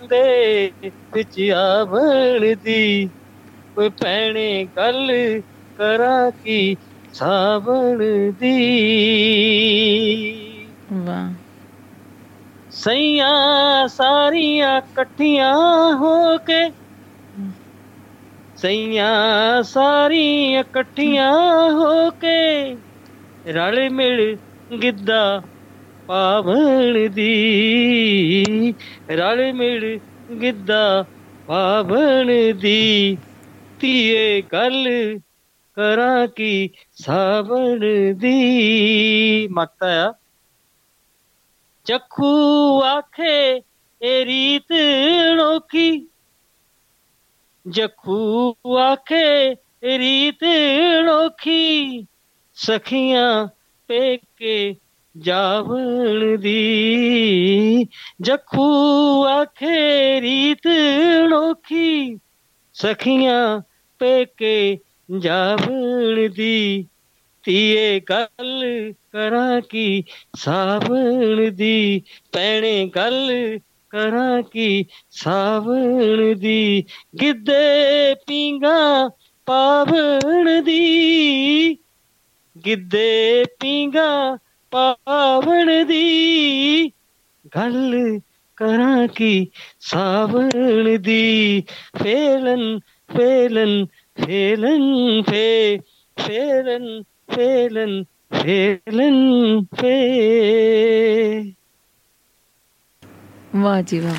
[0.10, 3.10] ਦੇ ਵਿੱਚ ਆਵਣ ਦੀ।
[3.80, 5.12] ਓਏ ਭੈਣੇ, ਗੱਲ
[5.76, 6.78] ਕਰਾਂ ਕੀ
[7.14, 7.98] ਸਾਵਣ
[8.32, 8.54] ਦੀ?
[10.94, 11.43] ਵਾਹ।
[12.74, 15.54] ਸਈਆਂ ਸਾਰੀਆਂ ਇਕੱਠੀਆਂ
[15.94, 16.72] ਹੋ ਕੇ
[18.56, 21.32] ਸਈਆਂ ਸਾਰੀਆਂ ਇਕੱਠੀਆਂ
[21.72, 22.76] ਹੋ ਕੇ
[23.48, 24.38] ਰਲ ਮਿਲ
[24.82, 25.42] ਗਿੱਧਾ
[26.08, 28.74] ਪਾਵਣ ਦੀ,
[29.12, 30.00] ਰਲ ਮਿਲ
[30.42, 31.06] ਗਿੱਧਾ
[31.48, 33.18] ਪਾਵਣ ਦੀ।
[33.80, 34.88] ਧੀਏ, ਗੱਲ
[35.78, 37.80] ਕਰਾਂ ਕੀ ਸਾਵਣ
[38.14, 39.48] ਦੀ?
[39.52, 40.14] ਮਕਤਾ ਆ
[41.84, 43.62] ਚੱਖੂ ਆਖੇ,
[44.04, 44.74] ਏ ਰੀਤ
[45.34, 46.08] ਅਨੋਖੀ
[47.68, 49.52] ਜਖੂ ਆਖੇ,
[49.84, 50.44] ਏ ਰੀਤ
[51.00, 52.06] ਅਨੋਖੀ
[52.54, 53.48] ਸਖੀਆਂ
[53.88, 54.76] ਪੇਕੇ
[55.18, 57.88] ਜਾਵਣ ਦੀ।
[58.22, 58.66] ਜਖੂ
[59.26, 60.68] ਆਖੇ ਰੀਤ
[61.26, 62.18] ਅਨੋਖੀ
[62.74, 63.62] ਸਖੀਆਂ
[64.00, 64.80] ਪੇਕੇ
[65.20, 66.88] ਜਾਵਣ ਦੀ।
[67.44, 70.04] ਧੀਏ, ਗੱਲ ਕਰਾਂ ਕੀ?
[70.36, 73.32] ਸਾਵਣ ਦੀ ਪੈਣੇ ਗੱਲ
[73.90, 74.86] ਕਰਾਂ ਕੀ?
[75.10, 76.84] ਸਾਵਣ ਦੀ
[77.22, 79.10] ਗਿੱਧੇ ਪੀਂਗਾ
[79.46, 81.78] ਪਾਵਣ ਦੀ।
[82.66, 84.38] ਗਿੱਧੇ ਪੀਂਗਾ
[84.72, 86.92] ਪਾਵਣ ਦੀ।
[87.56, 88.20] ਗੱਲ
[88.58, 89.48] ਕਰਾਂ ਕੀ?
[89.80, 91.64] ਸਾਵਣ ਦੀ
[92.04, 92.80] ਫੇਲਨ
[93.18, 93.86] ਫੇਲਨ
[94.26, 95.80] ਫੇਲਨ ਫੇ
[96.18, 97.04] ਫੇਲਨ
[97.36, 98.04] ਫੇਲਨ
[98.34, 99.98] ਫੇਲਨ ਫੇ।
[103.56, 104.18] ਵਾਹ ਜੀ ਵਾਹ।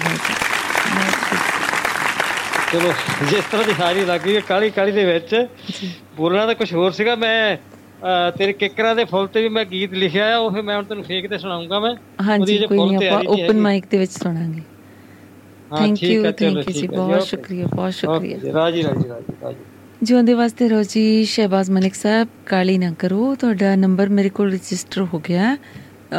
[2.68, 2.92] ਚਲੋ
[3.22, 5.34] ਜਿਸ ਤਰ੍ਹਾਂ ਦੀ ਹਾਰੀ ਲੱਗ ਹੈ ਕਾਲੀ ਕਾਲੀ ਦੇ ਵਿੱਚ।
[6.16, 7.56] ਬੋਲਣਾ ਤਾਂ ਕੁਝ ਹੋਰ ਸੀਗਾ ਮੈਂ
[8.32, 11.28] ਤੇਰੇ ਕਿੱਕਰਾਂ ਦੇ ਫੁੱਲ ਤੇ ਵੀ ਮੈਂ ਗੀਤ ਲਿਖਿਆ ਆ ਉਹ ਮੈਂ ਹੁਣ ਤੈਨੂੰ ਫੇਕ
[11.30, 14.62] ਤੇ ਸੁਣਾਉਂਗਾ ਮੈਂ। ਹਾਂਜੀ ਕੋਈ ਨਹੀਂ ਆਪਾਂ ਓਪਨ। ਮਾਈਕ ਦੇ ਵਿੱਚ ਸੁਣਾਂਗੇ।
[15.70, 19.64] ਥੈਂਕ ਯੂ ਥੈਂਕ ਯੂ ਜੀ ਬਹੁਤ। ਸ਼ੁਕਰੀਆ ਬਹੁਤ ਸ਼ੁਕਰੀਆ ਓਕੇ ਜੀ, ਰਾਜੀ ਰਾਜੀ ਰਾਜੀ।
[20.04, 24.52] ਰਾਜੀ ਜਿਉਂਦੇ ਵਾਸਤੇ ਰਹੋ ਜੀ, ਸ਼ਹਿਬਾਜ਼ ਮਲਿਕ ਸਾਹਿਬ, ਕਾਲੀ ਨਾ ਕਰੋ। ਤੁਹਾਡਾ ਨੰਬਰ ਮੇਰੇ ਕੋਲ
[24.52, 25.56] ਰਜਿਸਟਰ ਹੋ ਗਿਆ ਹੈ।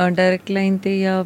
[0.10, 1.24] ਡਾਇਰੈਕਟ ਲਾਈਨ ਤੇ ਜਾਂ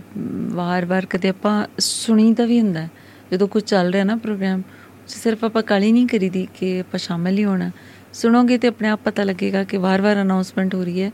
[0.55, 2.89] ਵਾਰ-ਵਾਰ ਕਦੇ ਆਪਾਂ ਸੁਣੀ ਦਾ ਵੀ ਹੁੰਦਾ ਹੈ।
[3.31, 4.61] ਜਦੋਂ ਕੁਝ ਚੱਲ ਰਿਹਾ ਨਾ ਪ੍ਰੋਗਰਾਮ
[5.07, 7.69] ਸਿਰਫ ਆਪਾਂ ਕਾਲੀ ਨਹੀਂ ਕਰੀਦੀ ਕਿ ਆਪਾਂ ਸ਼ਾਮਲ ਹੀ ਹੋਣਾ।
[8.13, 11.11] ਸੁਣੋਗੇ ਤੇ ਆਪਣੇ ਆਪ ਪਤਾ ਲੱਗੇਗਾ ਕਿ ਵਾਰ-ਵਾਰ ਅਨਾਉਂਸਮੈਂਟ ਹੋ ਰਹੀ ਹੈ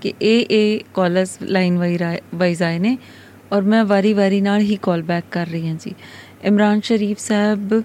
[0.00, 1.78] ਕਿ ਇਹ ਇਹ ਕਾਲਰਸ ਲਾਈਨ
[2.34, 2.96] ਵਾਈਜ਼ ਆਏ ਨੇ।
[3.52, 5.94] ਔਰ ਮੈਂ ਵਾਰੀ-ਵਾਰੀ ਨਾਲ ਹੀ ਕਾਲ ਬੈਕ ਕਰ ਰਹੀ ਹਾਂ ਜੀ।
[6.44, 7.82] ਇਮਰਾਨ ਸ਼ਰੀਫ ਸਾਹਿਬ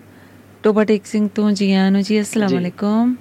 [0.64, 3.16] ਟੋਬਾ ਟੇਕ ਸਿੰਘ ਤੋਂ ਜੀ ਆਇਆਂ ਨੂੰ ਜੀ ਅਸਲਾਮ। ਅਲੈਕੁਮ।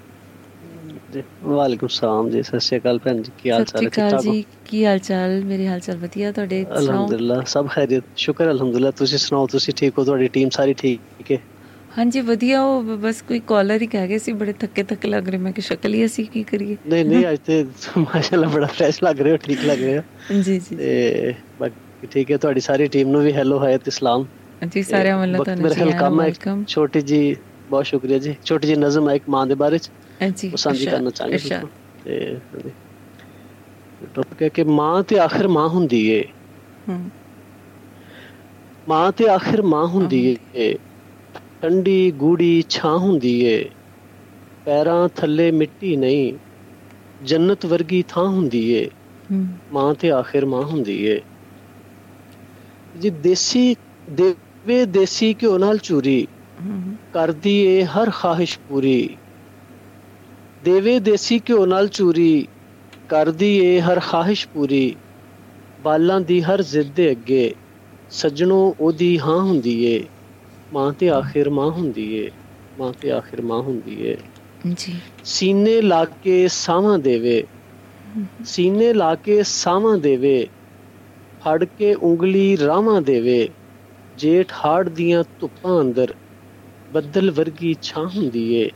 [1.44, 4.84] ਵਾਲੇਕੁਮ ਸਲਾਮ ਜੀ ਸਤਿ ਸ਼੍ਰੀ ਅਕਾਲ ਭੈਣ ਜੀ ਕੀ ਹਾਲ ਚਾਲ ਹੈ ਠੀਕ ਜੀ ਕੀ
[4.84, 9.74] ਹਾਲ ਚਾਲ ਮੇਰੇ ਹਾਲ ਚਾਲ ਵਧੀਆ ਤੁਹਾਡੇ ਅਲਹਮਦੁਲਿਲਾ ਸਭ ਖੈਰੀਅਤ ਸ਼ੁਕਰ ਅਲਹਮਦੁਲਿਲਾ। ਤੁਸੀਂ ਸੁਣਾਓ ਤੁਸੀਂ
[9.76, 10.04] ਠੀਕ ਹੋ?
[10.04, 11.38] ਤੁਹਾਡੀ ਟੀਮ ਸਾਰੀ ਠੀਕ ਹੈ?
[11.96, 15.38] ਹਾਂਜੀ ਵਧੀਆ ਉਹ ਬਸ ਕੋਈ ਕਾਲਰ ਹੀ ਕਹਿ ਗਏ ਸੀ ਬੜੇ ਥੱਕੇ ਥੱਕੇ ਲੱਗ ਰਹੇ
[15.38, 16.76] ਮੈਂ ਕਿ ਸ਼ਕਲ ਹੀ ਅਸੀਂ ਕੀ ਕਰੀਏ?
[16.86, 17.64] ਨਹੀਂ ਨਹੀਂ ਅੱਜ ਤੇ
[17.98, 22.30] ਮਾਸ਼ਾਅੱਲਾ ਬੜਾ ਫਰੈਸ਼ ਲੱਗ ਰਹੇ ਹੋ ਠੀਕ ਲੱਗ ਰਹੇ ਹੋ। ਜੀ ਜੀ ਤੇ ਬਾਕੀ ਠੀਕ
[22.30, 24.24] ਹੈ ਤੁਹਾਡੀ ਸਾਰੀ ਟੀਮ ਨੂੰ ਵੀ ਹੈਲੋ ਹਾਇਤ ਇਸਲਾਮ
[24.68, 27.36] ਜੀ ਸਾਰਿਆਂ ਵੱਲੋਂ ਵਕਤ ਤੁਹਾਨੂੰ ਜੀ ਖਿਆਲ ਆਇਆਂ ਕੰਮ ਹੈ ਇੱਕ ਛੋਟੀ ਜੀ
[27.70, 29.90] ਬਹੁਤ ਸ਼ੁਕਰੀਆ ਜੀ। ਛੋਟੀ ਜੀ ਨਜ਼ਮ ਹੈ ਇੱਕ ਮਾਂ ਦੇ ਬਾਰੇ ਚ।
[30.36, 31.66] ਜੀ ਉਹ ਸਾਂਝੀ ਕਰਨਾ ਚਾਹਾਂਗੇ।
[32.04, 32.36] ਤੇ
[34.14, 36.24] ਟੌਪਿਕ ਹੈ ਕਿ ਮਾਂ ਤੇ ਆਖਿਰ ਮਾਂ ਹੁੰਦੀ ਏ।
[38.88, 40.74] ਮਾਂ ਤੇ ਆਖਿਰ ਮਾਂ ਹੁੰਦੀ ਏ।
[41.62, 43.70] ਠੰਡੀ ਗੂੜੀ ਛਾਂ ਹੁੰਦੀ ਏ।
[44.64, 46.34] ਪੈਰਾਂ ਥੱਲੇ ਮਿੱਟੀ ਨਹੀਂ।
[47.24, 48.90] ਜੰਨਤ ਵਰਗੀ ਥਾਂ ਹੁੰਦੀ ਏ।
[49.72, 51.20] ਮਾਂ ਤੇ ਆਖਿਰ ਮਾਂ ਹੁੰਦੀ ਏ।
[53.00, 53.76] ਜੀ ਦੇਸੀ
[54.10, 54.34] ਦੇਵੇ
[54.64, 56.26] ਦੇਸੀ ਘਿਓ ਨਾਲ ਚੂਰੀ
[56.60, 59.16] ਹੂੰ ਕਰਦੀ ਏ ਹਰ ਖਾਹਿਸ਼ ਪੂਰੀ
[60.62, 62.46] ਦੇਵੇ ਦੇਸੀ ਘਿਓ ਨਾਲ ਚੂਰੀ
[63.10, 64.94] ਕਰਦੀ ਏ ਹਰ ਖਾਹਿਸ਼ ਪੂਰੀ
[65.78, 67.54] ਬਾਲਾਂ ਦੀ ਹਰ ਜ਼ਿੱਦ ਦੇ ਅੱਗੇ
[68.10, 70.02] ਸੱਜਣੋ ਉਹਦੀ ਹਾਂ ਹੁੰਦੀ ਏ
[70.72, 72.30] ਮਾਂ ਤੇ ਆਖਿਰ ਮਾਂ ਹੁੰਦੀ ਏ
[72.78, 74.16] ਮਾਂ ਤੇ ਆਖਿਰ ਮਾਂ ਹੁੰਦੀ ਏ
[74.66, 77.42] ਜੀ ਸੀਨੇ ਲਾ ਕੇ ਸਾਵਾਂ ਦੇਵੇ
[78.44, 80.46] ਸੀਨੇ ਲਾ ਕੇ ਸਾਵਾਂ ਦੇਵੇ
[81.42, 83.48] ਫੜ ਕੇ ਉਂਗਲੀ ਰਾਵਾਂ ਦੇਵੇ
[84.20, 86.14] ਜੇਠ ਹਾੜ ਦੀਆਂ ਧੁੱਪਾਂ ਅੰਦਰ
[86.90, 88.68] ਬੱਦਲ ਵਰਗੀ ਛਾਂ ਹੁੰਦੀ ਏ।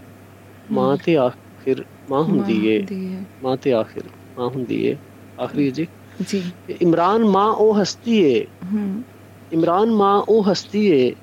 [0.68, 2.80] ਮਾਂ ਤੇ ਆਖਿਰ ਮਾਂ ਹੁੰਦੀ ਏ।
[3.42, 4.96] ਮਾਂ ਤੇ ਆਖਿਰ ਮਾਂ ਹੁੰਦੀ ਏ।
[5.38, 5.86] ਆਖਰੀ ਜੀ।
[6.22, 6.40] ਜੀ।
[6.82, 9.04] ਇਮਰਾਨ ਮਾਂ ਉਹ ਹਸਤੀ ਏ। ਹੂੰ।
[9.52, 11.14] ਇਮਰਾਨ ਮਾਂ ਉਹ ਹਸਤੀ ਏ।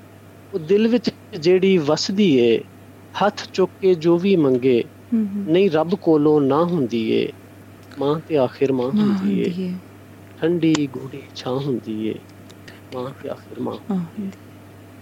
[0.53, 2.57] ਉਹ ਦਿਲ ਵਿੱਚ ਜਿਹੜੀ ਵਸਦੀ ਏ
[3.13, 4.81] ਹੱਥ ਚੁੱਕ ਕੇ ਜੋ ਵੀ ਮੰਗੇ।
[5.47, 7.27] ਨਹੀਂ ਰੱਬ ਕੋਲੋਂ ਨਾ ਹੁੰਦੀ ਏ।
[7.97, 9.51] ਮਾਂ ਤੇ ਆਖਿਰ ਮਾਂ ਹੁੰਦੀ ਏ।
[10.37, 12.13] ਠੰਡੀ ਗੂੜੀ ਛਾਂ ਹੁੰਦੀ ਏ।
[12.91, 14.37] ਤੇ ਆਖਿਰ ਮਾਂ ਮਾਂ। ਹੁੰਦੀ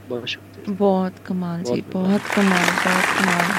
[0.10, 3.54] ਬਹੁਤ ਸ਼ੁਕਰੀਆ। ਬਹੁਤ ਕਮਾਲ ਜੀ ਬਹੁਤ ਬਹੁਤ ਕਮਾਲ ਬਹੁਤ ਕਮਾਲ।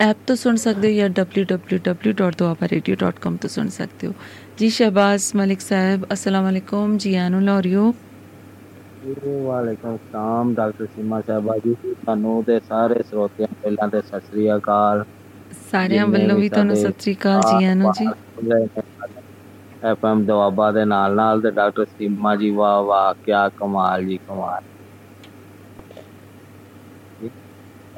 [0.00, 4.14] ਐਪ ਤੋਂ ਸੁਣ ਸਕਦੇ ਹੋ ਜਾਂ www.doabaradio.com ਤੋਂ ਸੁਣ ਸਕਦੇ ਹੋ।
[4.58, 7.94] ਜੀ ਸ਼ਹਿਬਾਜ਼ ਮਲਿਕ ਸਾਹਿਬ, ਅਸਲਾਮ ਵਾਲੇਕੁਮ ਜੀ ਆਨੂ ਲਾਹੌਰੀਓ
[9.44, 15.04] ਵਾਲੇਕੁਮ ਸਲਾਮ ਡਾਕਟਰ ਸੀਮਾ ਸਾਹਿਬਾ ਜੀ। ਤੁਹਾਨੂੰ ਤੇ ਸਾਰੇ ਸਰੋਤਿਆਂ ਪਹਿਲਾਂ ਤੇ ਸਤਿ ਸ੍ਰੀ ਅਕਾਲ।
[15.70, 18.06] ਸਾਰਿਆਂ ਵੱਲੋਂ ਵੀ ਤੁਹਾਨੂੰ ਸਤਿ ਸ੍ਰੀ ਅਕਾਲ ਜੀ ਆਨੂ ਜੀ।
[19.84, 24.60] ਐਫਐਮ ਦਵਾਬਾ ਦੇ ਨਾਲ ਨਾਲ ਤੇ ਡਾਕਟਰ ਸੀਮਾ ਜੀ ਵਾਹ ਵਾਹ ਕੀ ਕਮਾਲ ਜੀ ਕਮਾਲ।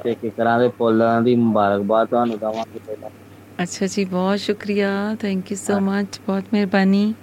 [0.03, 3.09] ਤੇ ਕਿਕਰਾਂ ਦੇ ਫੁੱਲਾਂ ਦੀ ਮੁਬਾਰਕਬਾਦ ਤੁਹਾਨੂੰ ਦਵਾਂਗੇ ਪਹਿਲਾਂ।
[3.63, 7.13] ਅੱਛਾ ਜੀ ਬਹੁਤ ਸ਼ੁਕਰੀਆ। ਥੈਂਕ ਯੂ ਸੋ ਮਚ ਬਹੁਤ ਮਿਹਰਬਾਨੀ।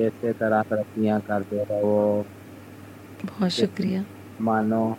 [0.00, 2.24] ਇਸੇ ਤਰ੍ਹਾਂ ਤਰੱਕੀਆਂ ਕਰਦੇ ਰਹੋ।
[3.24, 4.04] ਬਹੁਤ ਸ਼ੁਕਰੀਆ।
[4.40, 4.96] ਮਾਨੋ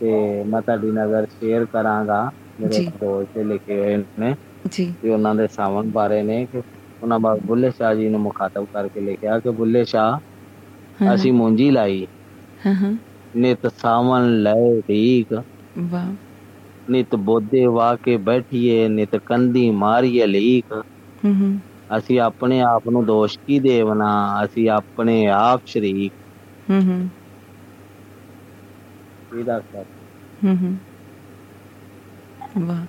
[0.00, 4.34] ਤੇ ਮੈਂ ਤੁਹਾਡੀ ਨਜ਼ਰ ਸ਼ੇਅਰ ਕਰਾਂਗਾ ਮੇਰੇ ਦੋਸਤ ਲਿਖੇ ਹੋਏ ਨੇ
[4.70, 6.62] ਜੀ। ਤੇ ਉਹਨਾਂ ਦੇ ਸਾਵਣ ਬਾਰੇ ਨੇ ਕਿ
[7.02, 10.18] ਉਹਨਾਂ ਬਾਅਦ ਬੁੱਲੇ ਸ਼ਾਹ ਜੀ ਨੂੰ ਮੁਖਾਤਬ ਕਰਕੇ ਲਿਖਿਆ ਕਿ ਬੁੱਲੇ ਸ਼ਾਹ
[11.14, 12.06] ਅਸੀਂ ਮੁੰਜੀ ਲਾਈ।
[13.36, 15.42] ਨਿਤ ਸਾਵਣ ਲੈ ਢੀਕ
[15.78, 16.14] ਵਾਹ।
[16.90, 20.84] ਨਿਤ ਬੋਦੇ ਵਾ ਕੇ ਬੈਠੀਏ ਨਿਤ ਕੰਦੀ ਮਾਰੀਏ ਲੀਕ।
[21.24, 21.58] ਹੂੰ ਹੂੰ।
[21.90, 24.10] ਅਸੀਂ ਆਪਣੇ ਆਪ ਨੂੰ ਦੋਸ਼ ਕੀ ਦੇਵਨਾ
[24.44, 26.12] ਅਸੀਂ ਆਪਣੇ ਆਪ ਸ਼ਰੀਕ।
[26.68, 26.98] ਹੂੰ ਹੂੰ।
[29.30, 29.84] ਇਹਦਾ ਸਰ
[30.42, 30.78] ਹੂੰ ਹੂੰ।
[32.58, 32.86] ਵਾਹ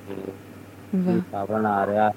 [0.94, 2.10] ਵਾਹ। ਸਾਵਣ ਆ ਰਿਹਾ।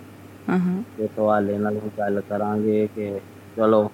[0.49, 3.19] ਹਾਂ ਹਾਂ। ਤੇ ਤੁਹਾਡੇ ਨਾਲ ਵੀ ਗੱਲ ਕਰਾਂਗੇ ਕਿ
[3.57, 3.89] ਚਲੋ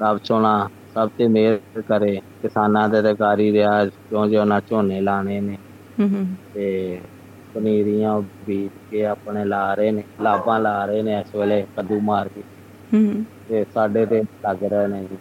[0.00, 0.52] ਰੱਬ ਸੋਣਾ
[0.88, 5.56] ਸਭ ਤੇ ਮਿਹਰ ਕਰੇ। ਕਿਸਾਨਾਂ ਦੇ ਤੇ ਕਾਰੀ ਰਿਹਾ ਕਿਉਂ ਜੋ ਉਹਨਾਂ ਝੋਨੇ ਲਾਣੇ ਨੇ।
[5.98, 6.64] ਹੂੰ ਹੂੰ। ਤੇ
[7.54, 12.28] ਪਨੀਰੀਆਂ ਬੀਜ ਕੇ ਆਪਣੇ ਲਾ ਰਹੇ ਨੇ ਲਾਭਾਂ ਲਾ ਰਹੇ ਨੇ ਇਸ ਵੇਲੇ ਕੱਦੂ ਮਾਰ
[12.28, 12.42] ਕੇ।
[12.92, 15.16] ਹੂੰ। ਤੇ ਸਾਡੇ ਤੇ ਲੱਗ ਰਹੇ ਨੇ ਜੀ।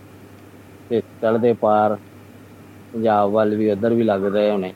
[0.90, 1.98] ਤੇ ਚੜ੍ਹਦੇ ਪਾਰ
[2.94, 4.74] ਪੰਜਾਬ ਵੱਲ ਵੀ ਉਧਰ ਵੀ ਲੱਗ ਰਹੇ ਹੋਣੇ।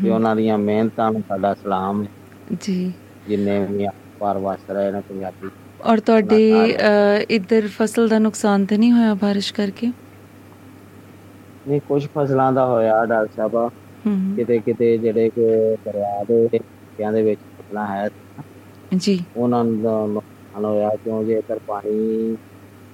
[0.00, 2.08] ਤੇ ਉਹਨਾਂ ਦੀਆਂ ਮਿਹਨਤਾਂ ਨੂੰ ਸਾਡਾ ਸਲਾਮ ਹੈ।
[2.56, 2.92] ਜੀ।
[3.26, 3.86] ਜਿੰਨੇ ਵੀ
[4.20, 5.50] ਪਾਰ ਵਸ ਰਹੇ ਨੇ ਪੰਜਾਬੀ।
[5.84, 6.38] ਔਰ ਤੁਹਾਡੇ
[7.30, 9.92] ਇੱਧਰ ਫਸਲ ਦਾ ਨੁਕਸਾਨ ਤੇ ਨਹੀਂ ਹੋਇਆ ਬਾਰਿਸ਼ ਕਰਕੇ?
[11.66, 13.68] ਨਹੀਂ ਕੁਝ ਫਸਲਾਂ ਦਾ ਹੋਇਆ ਡਾਕਟਰ ਸਾਹਿਬਾ।
[14.34, 15.46] ਕਿਤੇ ਕਿਤੇ ਜਿਹੜੇ ਕਿ
[15.84, 16.58] ਦਰਿਆ ਦੇ
[16.98, 18.06] ਹਿੱਸਿਆਂ ਦੇ ਵਿੱਚ ਫਸਲਾਂ ਹੈ।
[18.96, 21.22] ਜੀ। ਉਹਨਾਂ ਨੂੰ ਨੁਕਸਾਨ ਹੋਇਆ ਕਿਉਂ?
[21.24, 22.36] ਜੇ ਇੱਧਰ ਪਾਣੀ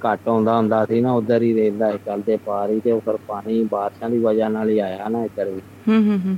[0.01, 3.17] ਘੱਟ ਆਉਂਦਾ ਹੁੰਦਾ ਸੀ ਨਾ ਉਧਰ ਹੀ ਰਹਿੰਦਾ ਹੈ ਚੱਲਦੇ ਪਾਰ ਹੀ ਤੇ ਉਹ ਫਿਰ
[3.27, 6.37] ਪਾਣੀ ਬਾਰਿਸ਼ਾਂ ਦੀ ਵਜ੍ਹਾ ਨਾਲ ਹੀ ਆਇਆ ਨਾ ਇੱਧਰ ਵੀ। ਹੂੰ ਹੂੰ ਹੂੰ।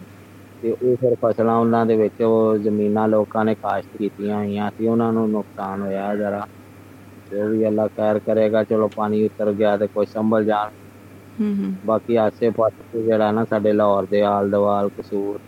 [0.63, 4.87] ਤੇ ਉਹ ਫਿਰ ਫਸਲਾਂ ਉਹਨਾਂ ਦੇ ਵਿੱਚ ਉਹ ਜ਼ਮੀਨਾਂ ਲੋਕਾਂ ਨੇ ਕਾਸ਼ਤ ਕੀਤੀਆਂ ਹੋਈਆਂ ਸੀ
[4.87, 6.45] ਉਹਨਾਂ ਨੂੰ ਨੁਕਸਾਨ ਹੋਇਆ ਜਰਾ।
[7.31, 10.71] ਜੋ ਵੀ ਅੱਲਾ ਖੈਰ ਕਰੇਗਾ ਚਲੋ ਪਾਣੀ ਉਤਰ ਗਿਆ ਤੇ ਕੋਈ ਸੰਭਲ ਜਾਣ।
[11.85, 15.39] ਬਾਕੀ ਆਸੇ ਪਾਸੇ ਜਿਹੜਾ ਨਾ ਸਾਡੇ ਲਾਹੌਰ ਦੇ ਆਲ ਦਵਾਲ ਕਸੂਰ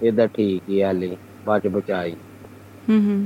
[0.00, 1.16] ਇਹਦਾ ਠੀਕ ਹੀ ਹਾਲੇ।
[1.46, 2.14] ਬਚ ਬਚਾਈ।
[2.88, 3.16] ਹੂੰ ਹੂੰ।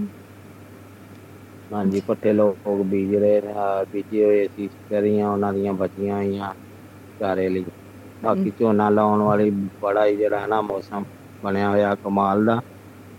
[1.71, 3.53] ਹਾਂਜੀ ਪੱਠੇ ਲੋਕ ਬੀਜ ਰਹੇ ਨੇ
[3.93, 6.53] ਬੀਜੇ ਹੋਏ ਸੀ ਕਰੀਆਂ ਉਹਨਾਂ ਦੀਆਂ ਬਚੀਆਂ ਹੋਈਆਂ
[7.21, 7.65] ਚਾਰੇ ਲਈ।
[8.23, 11.05] ਬਾਕੀ ਝੋਨਾ ਲਾਉਣ ਵਾਲੀ ਬੜਾ ਹੀ ਜਿਹੜਾ ਨਾ ਮੌਸਮ
[11.43, 12.61] ਬਣਿਆ ਹੋਇਆ ਕਮਾਲ ਦਾ।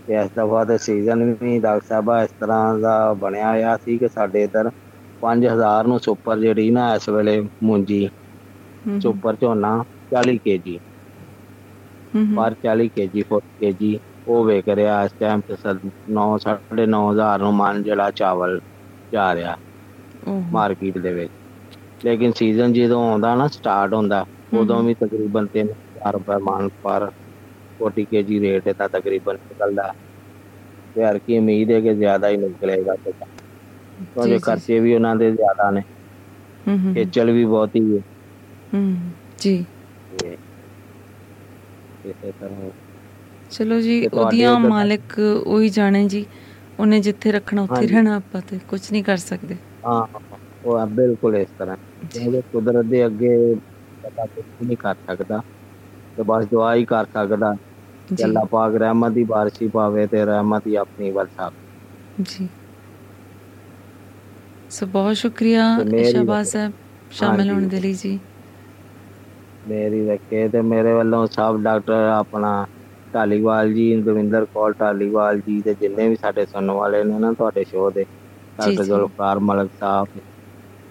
[0.08, 4.08] ਤੇ ਇਸ ਦਫਾ ਤੇ ਸੀਜ਼ਨ ਵੀ ਡਾਕਟਰ ਸਾਹਿਬਾ ਇਸ ਤਰ੍ਹਾਂ ਦਾ ਬਣਿਆ ਹੋਇਆ ਸੀ ਕਿ
[4.10, 4.70] ਸਾਡੇ ਇਧਰ
[5.22, 8.06] 5000 ਨੂੰ ਸੁਪਰ ਜਿਹੜੀ ਨਾ ਇਸ ਵੇਲੇ ਮੁੰਜੀ।
[9.00, 9.76] ਸੁਪਰ ਝੋਨਾ
[10.10, 10.78] 40 ਕੇਜੀ।
[12.34, 13.96] ਪਰ 40 ਕੇਜੀ 40 ਕੇਜੀ।
[14.26, 15.56] ਉਹ ਵੇਚ ਰਿਹਾ ਇਸ ਟਾਈਮ ਤੇ
[16.12, 18.60] 9 9500 ਨੂੰ ਮਨ ਜਿਹੜਾ ਚਾਵਲ
[19.12, 19.56] ਜਾ ਰਿਹਾ
[20.50, 21.32] ਮਾਰਕੀਟ ਦੇ ਵਿੱਚ।
[22.04, 24.24] ਲੇਕਿਨ ਸੀਜ਼ਨ ਜਦੋਂ ਆਉਂਦਾ ਨਾ ਸਟਾਰਟ ਹੁੰਦਾ
[24.54, 27.10] ਉਦੋਂ ਵੀ ਤਕਰੀਬਨ 3000 ਰੁਪਏ ਮਨ ਪਰ
[27.80, 29.92] 40 ਕੇਜੀ ਰੇਟ ਇਹਦਾ ਤਕਰੀਬਨ ਨਿਕਲਦਾ।
[30.96, 35.70] ਯਾਰ ਕੀ ਉਮੀਦ ਹੈ ਕਿ ਜ਼ਿਆਦਾ ਹੀ ਨਿਕਲੇਗਾ ਤੇ ਕਿਉਂਕਿ ਖਰਚੇ ਵੀ ਉਹਨਾਂ ਦੇ ਜ਼ਿਆਦਾ
[35.70, 35.82] ਨੇ।
[36.94, 38.02] ਖੇਚਲ ਵੀ ਬਹੁਤ ਹੀ ਹੈ।
[38.72, 39.64] ਹੂੰ ਜੀ।
[42.04, 42.70] ਇਸੇ ਤਰ੍ਹਾਂ
[43.52, 46.24] ਚਲੋ ਜੀ ਉਹਦੀਆਂ ਮਾਲਕ ਉਹੀ ਜਾਣੇ ਜੀ।
[46.78, 50.02] ਉਹਨੇ ਜਿੱਥੇ ਰੱਖਣਾ ਉੱਥੇ ਰਹਿਣਾ ਆਪਾਂ ਤੇ ਕੁਝ ਨਹੀਂ ਕਰ ਸਕਦੇ। ਹਾਂ
[50.64, 51.76] ਉਹ ਬਿਲਕੁਲ ਇਸ ਤਰ੍ਹਾਂ।
[52.12, 53.34] ਜਿਹੜੇ ਕੁਦਰਤ ਦੇ ਅੱਗੇ
[54.04, 55.40] ਪਤਾ ਕੁਝ ਨਹੀਂ ਕਰ ਸਕਦਾ।
[56.16, 57.52] ਤੇ ਬਸ ਦੁਆ ਹੀ ਕਰ ਸਕਦਾ
[58.08, 61.50] ਕਿ ਅੱਲਾਹ ਪਾਕ ਰਹਿਮਤ ਦੀ ਬਾਰਿਸ਼ ਪਾਵੇ ਤੇ ਰਹਿਮਤ ਹੀ ਆਪਣੀ ਵਰਸਾਵੇ
[62.22, 62.48] ਜੀ।
[64.70, 65.64] ਸੋ ਬਹੁਤ ਸ਼ੁਕਰੀਆ
[66.02, 66.72] ਸ਼ਹਬਾਜ਼ ਸਾਹਿਬ
[67.10, 68.18] ਸ਼ਾਮਿਲ ਹੋਣ ਦੇ ਲਈ ਜੀ।
[69.64, 72.52] ਮੇਰੀ ਰੱਖੇ ਤੇ ਮੇਰੇ ਵੱਲੋਂ ਸਭ ਡਾਕਟਰ ਆਪਣਾ
[73.14, 77.64] ਢਾਲੀਵਾਲ ਜੀ ਦਵਿੰਦਰ ਕੌਰ ਢਾਲੀਵਾਲ ਜੀ ਤੇ ਜਿੰਨੇ ਵੀ ਸਾਡੇ ਸੁਣਨ ਵਾਲੇ ਨੇ ਨਾ ਤੁਹਾਡੇ
[77.64, 78.04] ਸ਼ੋਅ ਦੇ
[78.58, 80.06] ਡਾਕਟਰ। ਜ਼ੁਲਫਕਾਰ ਮਲਕ ਸਾਹਿਬ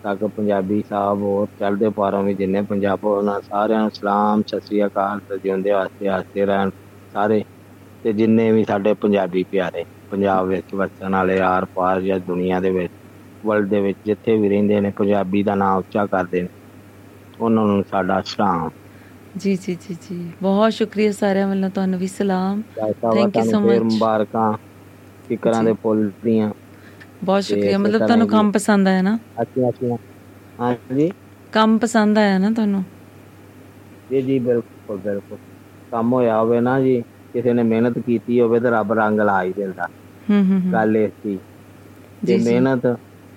[0.03, 4.85] ਤੱਕ ਪੰਜਾਬੀ ਸਾਹਿਬ ਹੋਰ ਚੜ੍ਹਦੇ ਪਾਰੋਂ ਵੀ ਜਿੰਨੇ ਪੰਜਾਬ ਉਹਨਾਂ ਸਾਰਿਆਂ ਨੂੰ ਸਲਾਮ ਸਤਿ ਸ੍ਰੀ
[4.85, 6.69] ਅਕਾਲ ਤੇ ਜਿਉਂਦੇ ਵਾਸਤੇ ਹੱਸਦੇ ਰਹਿਣ
[7.13, 7.43] ਸਾਰੇ
[8.03, 12.71] ਤੇ ਜਿੰਨੇ ਵੀ ਸਾਡੇ ਪੰਜਾਬੀ ਪਿਆਰੇ ਪੰਜਾਬ ਵਿੱਚ ਵਸਣ ਵਾਲੇ ਆਰ ਪਾਰ ਜਾਂ ਦੁਨੀਆ ਦੇ
[12.71, 12.93] ਵਿੱਚ
[13.43, 16.47] ਵਰਲਡ ਦੇ ਵਿੱਚ ਜਿੱਥੇ ਵੀ ਰਹਿੰਦੇ ਨੇ ਪੰਜਾਬੀ ਦਾ ਨਾਮ ਉੱਚਾ ਕਰਦੇ ਨੇ
[17.39, 18.69] ਉਹਨਾਂ ਨੂੰ ਸਾਡਾ ਸਲਾਮ
[19.33, 23.57] ਜੀ ਜੀ ਜੀ ਜੀ। ਬਹੁਤ ਸ਼ੁਕਰੀਆ ਸਾਰਿਆਂ ਵੱਲੋਂ ਤੁਹਾਨੂੰ ਵੀ ਸਲਾਮ। ਸਾਹਿਬਾ ਥੈਂਕ ਯੂ ਸੋ
[23.57, 24.51] ਤੁਹਾਨੂੰ ਫੇਰ ਮਚ ਮੁਬਾਰਕਾਂ।
[25.29, 26.51] ਫਿਕਰਾਂ ਦੇ ਫੁੱਲ ਦੀਆਂ।
[27.23, 29.17] ਬਹੁਤ ਤੇ ਸ਼ੁਕਰੀਆ। ਇਸੇ ਮਤਲਬ ਤਰ੍ਹਾਂ ਤੁਹਾਨੂੰ ਹੀ ਕੰਮ ਪਸੰਦ ਆਇਆ ਨਾ?
[29.41, 29.97] ਅੱਛੀਆਂ ਅੱਛੀਆਂ
[30.59, 31.11] ਹਾਂਜੀ?
[31.53, 32.83] ਕੰਮ ਪਸੰਦ ਆਇਆ ਨਾ ਤੁਹਾਨੂੰ?
[34.09, 35.37] ਜੀ ਜੀ ਬਿਲਕੁਲ ਬਿਲਕੁਲ।
[35.91, 37.01] ਕੰਮ ਹੋਇਆ ਹੋਵੇ ਨਾ ਜੀ
[37.33, 39.87] ਕਿਸੇ ਨੇ ਮਿਹਨਤ ਕੀਤੀ ਹੋਵੇ ਤੇ ਰੱਬ ਰੰਗ ਲਾ ਹੀ ਦਿੰਦਾ।
[40.27, 41.39] ਹੂੰ ਹੂੰ ਹੂੰ। ਗੱਲ ਇਹ ਸੀ
[42.23, 42.85] ਜੇ ਜੀ, ਜੀ। ਮਿਹਨਤ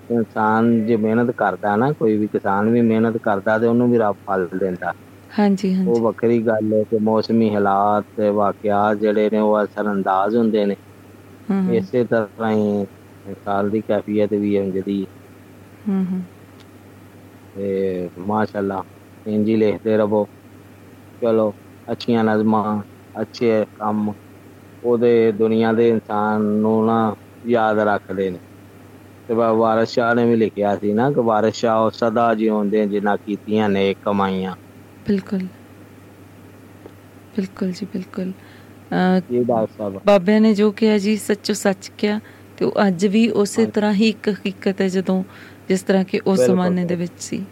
[0.09, 4.15] ਇਨਸਾਨ ਜੇ ਮਿਹਨਤ ਕਰਦਾ ਨਾ ਕੋਈ ਵੀ ਕਿਸਾਨ ਵੀ ਮਿਹਨਤ ਕਰਦਾ ਤੇ ਉਹਨੂੰ ਵੀ ਰੱਬ
[4.25, 4.93] ਫਲ ਦਿੰਦਾ।
[5.85, 10.35] ਉਹ ਹਾਂਜੀ। ਵੱਖਰੀ ਗੱਲ ਹੈ ਕਿ ਮੌਸਮੀ ਹਾਲਾਤ ਤੇ ਵਾਕਿਆਤ ਜਿਹੜੇ ਨੇ ਉਹ ਅਸਰ ਅੰਦਾਜ਼
[10.35, 10.75] ਹੁੰਦੇ ਨੇ।
[11.47, 12.85] ਹੂੰ ਹੂੰ। ਇਸੇ ਤਰ੍ਹਾਂ ਹੀ
[13.35, 15.05] ਸਾਲ ਦੀ ਕੈਫੀਅਤ ਵੀ ਹੈ। ਜਿਹੜੀ
[15.85, 16.23] ਹੂੰ ਹੂੰ।
[17.55, 18.81] ਤੇ ਮਾਸ਼ਾਅੱਲਾ
[19.25, 20.25] ਇੰਜ ਹੀ ਲਿਖਦੇ ਰਹੋ।
[21.21, 21.51] ਚਲੋ
[21.87, 22.81] ਅੱਛੀਆਂ ਨਜ਼ਮਾਂ
[23.15, 24.13] ਅੱਛੇ ਕੰਮ
[24.83, 28.39] ਉਹਦੇ ਦੁਨੀਆ ਦੇ ਇਨਸਾਨ ਨੂੰ ਨਾ ਯਾਦ ਰੱਖਦੇ ਨੇ।
[29.29, 32.85] ਤੇ ਵਾ- ਵਾਰਿਸ ਸ਼ਾਹ ਨੇ ਵੀ ਲਿਖਿਆ ਸੀ ਨਾ ਕਿ ਵਾਰਿਸ ਸ਼ਾਹ ਉਹ ਸਦਾ ਜਿਉਂਦੇ
[32.87, 34.55] ਜਿਨ੍ਹਾਂ ਕੀਤੀਆਂ ਨੇ ਕਮਾਈਆਂ।
[35.05, 35.47] ਬਿਲਕੁਲ।
[37.35, 38.33] ਬਿਲਕੁਲ ਜੀ ਬਿਲਕੁਲ।
[39.27, 42.19] ਜੀ ਡਾਕਟਰ ਸਾਹਿਬ। ਬਾਬਿਆਂ ਨੇ ਜੋ ਕਿਹਾ ਜੀ ਸੱਚੋ ਸੱਚ ਕਿਹਾ
[42.57, 45.23] ਤੇ ਉਹ ਅੱਜ ਵੀ ਉਸੇ ਤਰ੍ਹਾਂ ਹੀ ਇੱਕ ਹਕੀਕਤ ਹੈ ਜਦੋਂ
[45.69, 47.45] ਜਿਸ ਤਰ੍ਹਾਂ ਕਿ ਉਸ ਜ਼ਮਾਨੇ ਦੇ ਵਿੱਚ ਸੀ।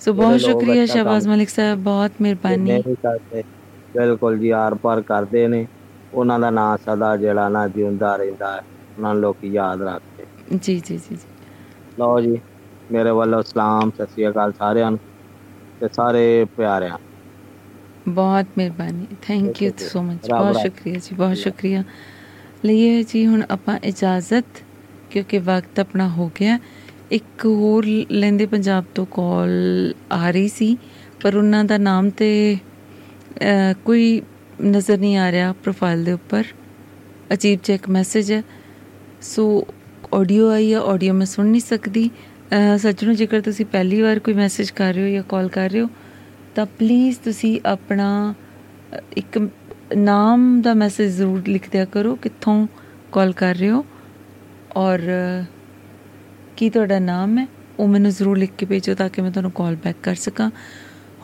[0.00, 2.82] ਸੋ ਬਹੁਤ ਸ਼ੁਕਰੀਆ ਕੰਮ ਮਲਿਕ ਸਾਹਿਬ ਬਹੁਤ ਮਿਹਰਬਾਨੀ।
[3.94, 5.66] ਬਿਲਕੁਲ ਜੀ ਆਰ ਪਾਰ ਕਰਦੇ ਨੇ।
[6.12, 8.60] ਉਹਨਾਂ ਦਾ ਨਾਂ ਸਦਾ ਜਿਹੜਾ ਨਾ ਜਿਉਂਦਾ ਰਹਿੰਦਾ ਹੈ।
[8.96, 11.16] ਉਹਨਾਂ ਲੋਕੀ ਯਾਦ ਰੱਖਦੇ। ਜੀ ਜੀ ਜੀ ਜੀ।
[11.98, 12.40] ਲਓ ਜੀ
[12.90, 14.98] ਮੇਰੇ ਵੱਲੋਂ ਸਲਾਮ ਸਤਿ ਸ੍ਰੀ ਅਕਾਲ ਸਾਰਿਆਂ ਨੂੰ।
[15.80, 16.98] ਤੇ ਸਾਰੇ ਪਿਆਰਿਆਂ।
[18.08, 21.82] ਬਹੁਤ ਮਿਹਰਬਾਨੀ। ਥੈਂਕ ਯੂ ਸੋ ਮਚ ਬਹੁਤ। ਸ਼ੁਕਰੀਆ ਜੀ ਬਹੁਤ ਸ਼ੁਕਰੀਆ।
[22.64, 24.62] ਲਈਏ ਜੀ ਹੁਣ ਆਪਾਂ ਇਜਾਜ਼ਤ
[25.10, 26.58] ਕਿਉਂਕਿ ਵਕਤ ਆਪਣਾ ਹੋ ਗਿਆ।
[27.12, 30.76] ਇੱਕ ਹੋਰ ਲੈਂਦੇ ਪੰਜਾਬ ਤੋਂ ਕਾਲ ਆ ਰਹੀ ਸੀ
[31.22, 32.30] ਪਰ ਉਹਨਾਂ ਦਾ ਨਾਮ ਤੇ
[33.84, 34.20] ਕੋਈ
[34.62, 36.44] ਨਜ਼ਰ ਨਹੀਂ ਆ ਰਿਹਾ ਪ੍ਰੋਫਾਈਲ ਦੇ ਉੱਪਰ।
[37.32, 38.42] ਅਜੀਬ ਜਿਹਾ ਇੱਕ ਮੈਸੇਜ ਹੈ।
[39.22, 39.44] ਸੋ
[40.14, 42.10] ਆਡੀਓ ਆਈ ਹੈ ਆਡੀਓ ਮੈਂ ਸੁਣ ਨਹੀਂ ਸਕਦੀ।
[42.78, 45.88] ਸੱਜਣੋ ਜੇਕਰ ਤੁਸੀਂ ਪਹਿਲੀ ਵਾਰ ਕੋਈ ਮੈਸੇਜ ਕਰ ਰਹੇ ਹੋ ਜਾਂ ਕਾਲ ਕਰ ਰਹੇ ਹੋ,
[46.54, 48.34] ਤਾਂ ਪਲੀਜ਼ ਤੁਸੀਂ ਆਪਣਾ
[49.16, 49.48] ਇੱਕ
[49.96, 52.66] ਨਾਮ ਦਾ ਮੈਸੇਜ ਜ਼ਰੂਰ ਲਿਖ ਦਿਆ ਕਰੋ ਕਿੱਥੋਂ
[53.12, 53.84] ਕਾਲ ਕਰ ਰਹੇ ਹੋ
[54.76, 55.00] ਔਰ
[56.56, 57.46] ਕੀ ਤੁਹਾਡਾ ਨਾਮ ਹੈ,
[57.78, 60.50] ਉਹ ਮੈਨੂੰ ਜ਼ਰੂਰ ਲਿਖ ਕੇ ਭੇਜੋ ਤਾਂ ਕਿ ਮੈਂ ਤੁਹਾਨੂੰ ਕਾਲ ਬੈਕ ਕਰ ਸਕਾਂ।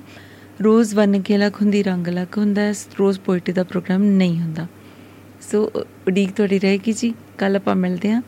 [0.62, 4.68] ਰੋਜ਼ ਵਨ ਕੇ ਅਲੱਗ ਹੁੰਦੀ ਰੰਗ ਅਲੱਗ ਹੁੰਦਾ ਹੈ, ਰੋਜ਼ ਪੋਇਟਰੀ ਦਾ ਪ੍ਰੋਗਰਾਮ ਨਹੀਂ ਹੁੰਦਾ
[5.52, 5.72] ਸੋ
[6.08, 8.22] ਉਡੀਕ ਤੁਹਾਡੀ ਰਹੇਗੀ ਜੀ ਕੱਲ ਆਪਾਂ ਮਿਲਦੇ ਹਾਂ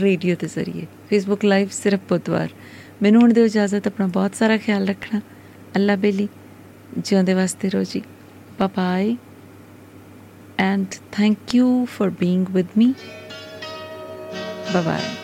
[0.00, 2.48] ਰੇਡੀਓ ਦੇ ਜ਼ਰੀਏ ਫੇਸਬੁੱਕ ਲਾਈਵ ਸਿਰਫ ਬੁੱਧਵਾਰ
[3.02, 5.20] ਮੈਨੂੰ ਹੁਣ ਦਿਓ ਇਜਾਜ਼ਤ ਆਪਣਾ ਬਹੁਤ ਸਾਰਾ ਖਿਆਲ ਰੱਖਣਾ
[5.76, 6.28] ਅੱਲਾ ਬੇਲੀ
[6.98, 8.02] ਜਿਉਂਦੇ ਵਾਸਤੇ ਰਹੋ ਜੀ
[8.60, 9.16] bye
[10.58, 12.94] and thank you for being with me.
[14.72, 15.18] Bye bye.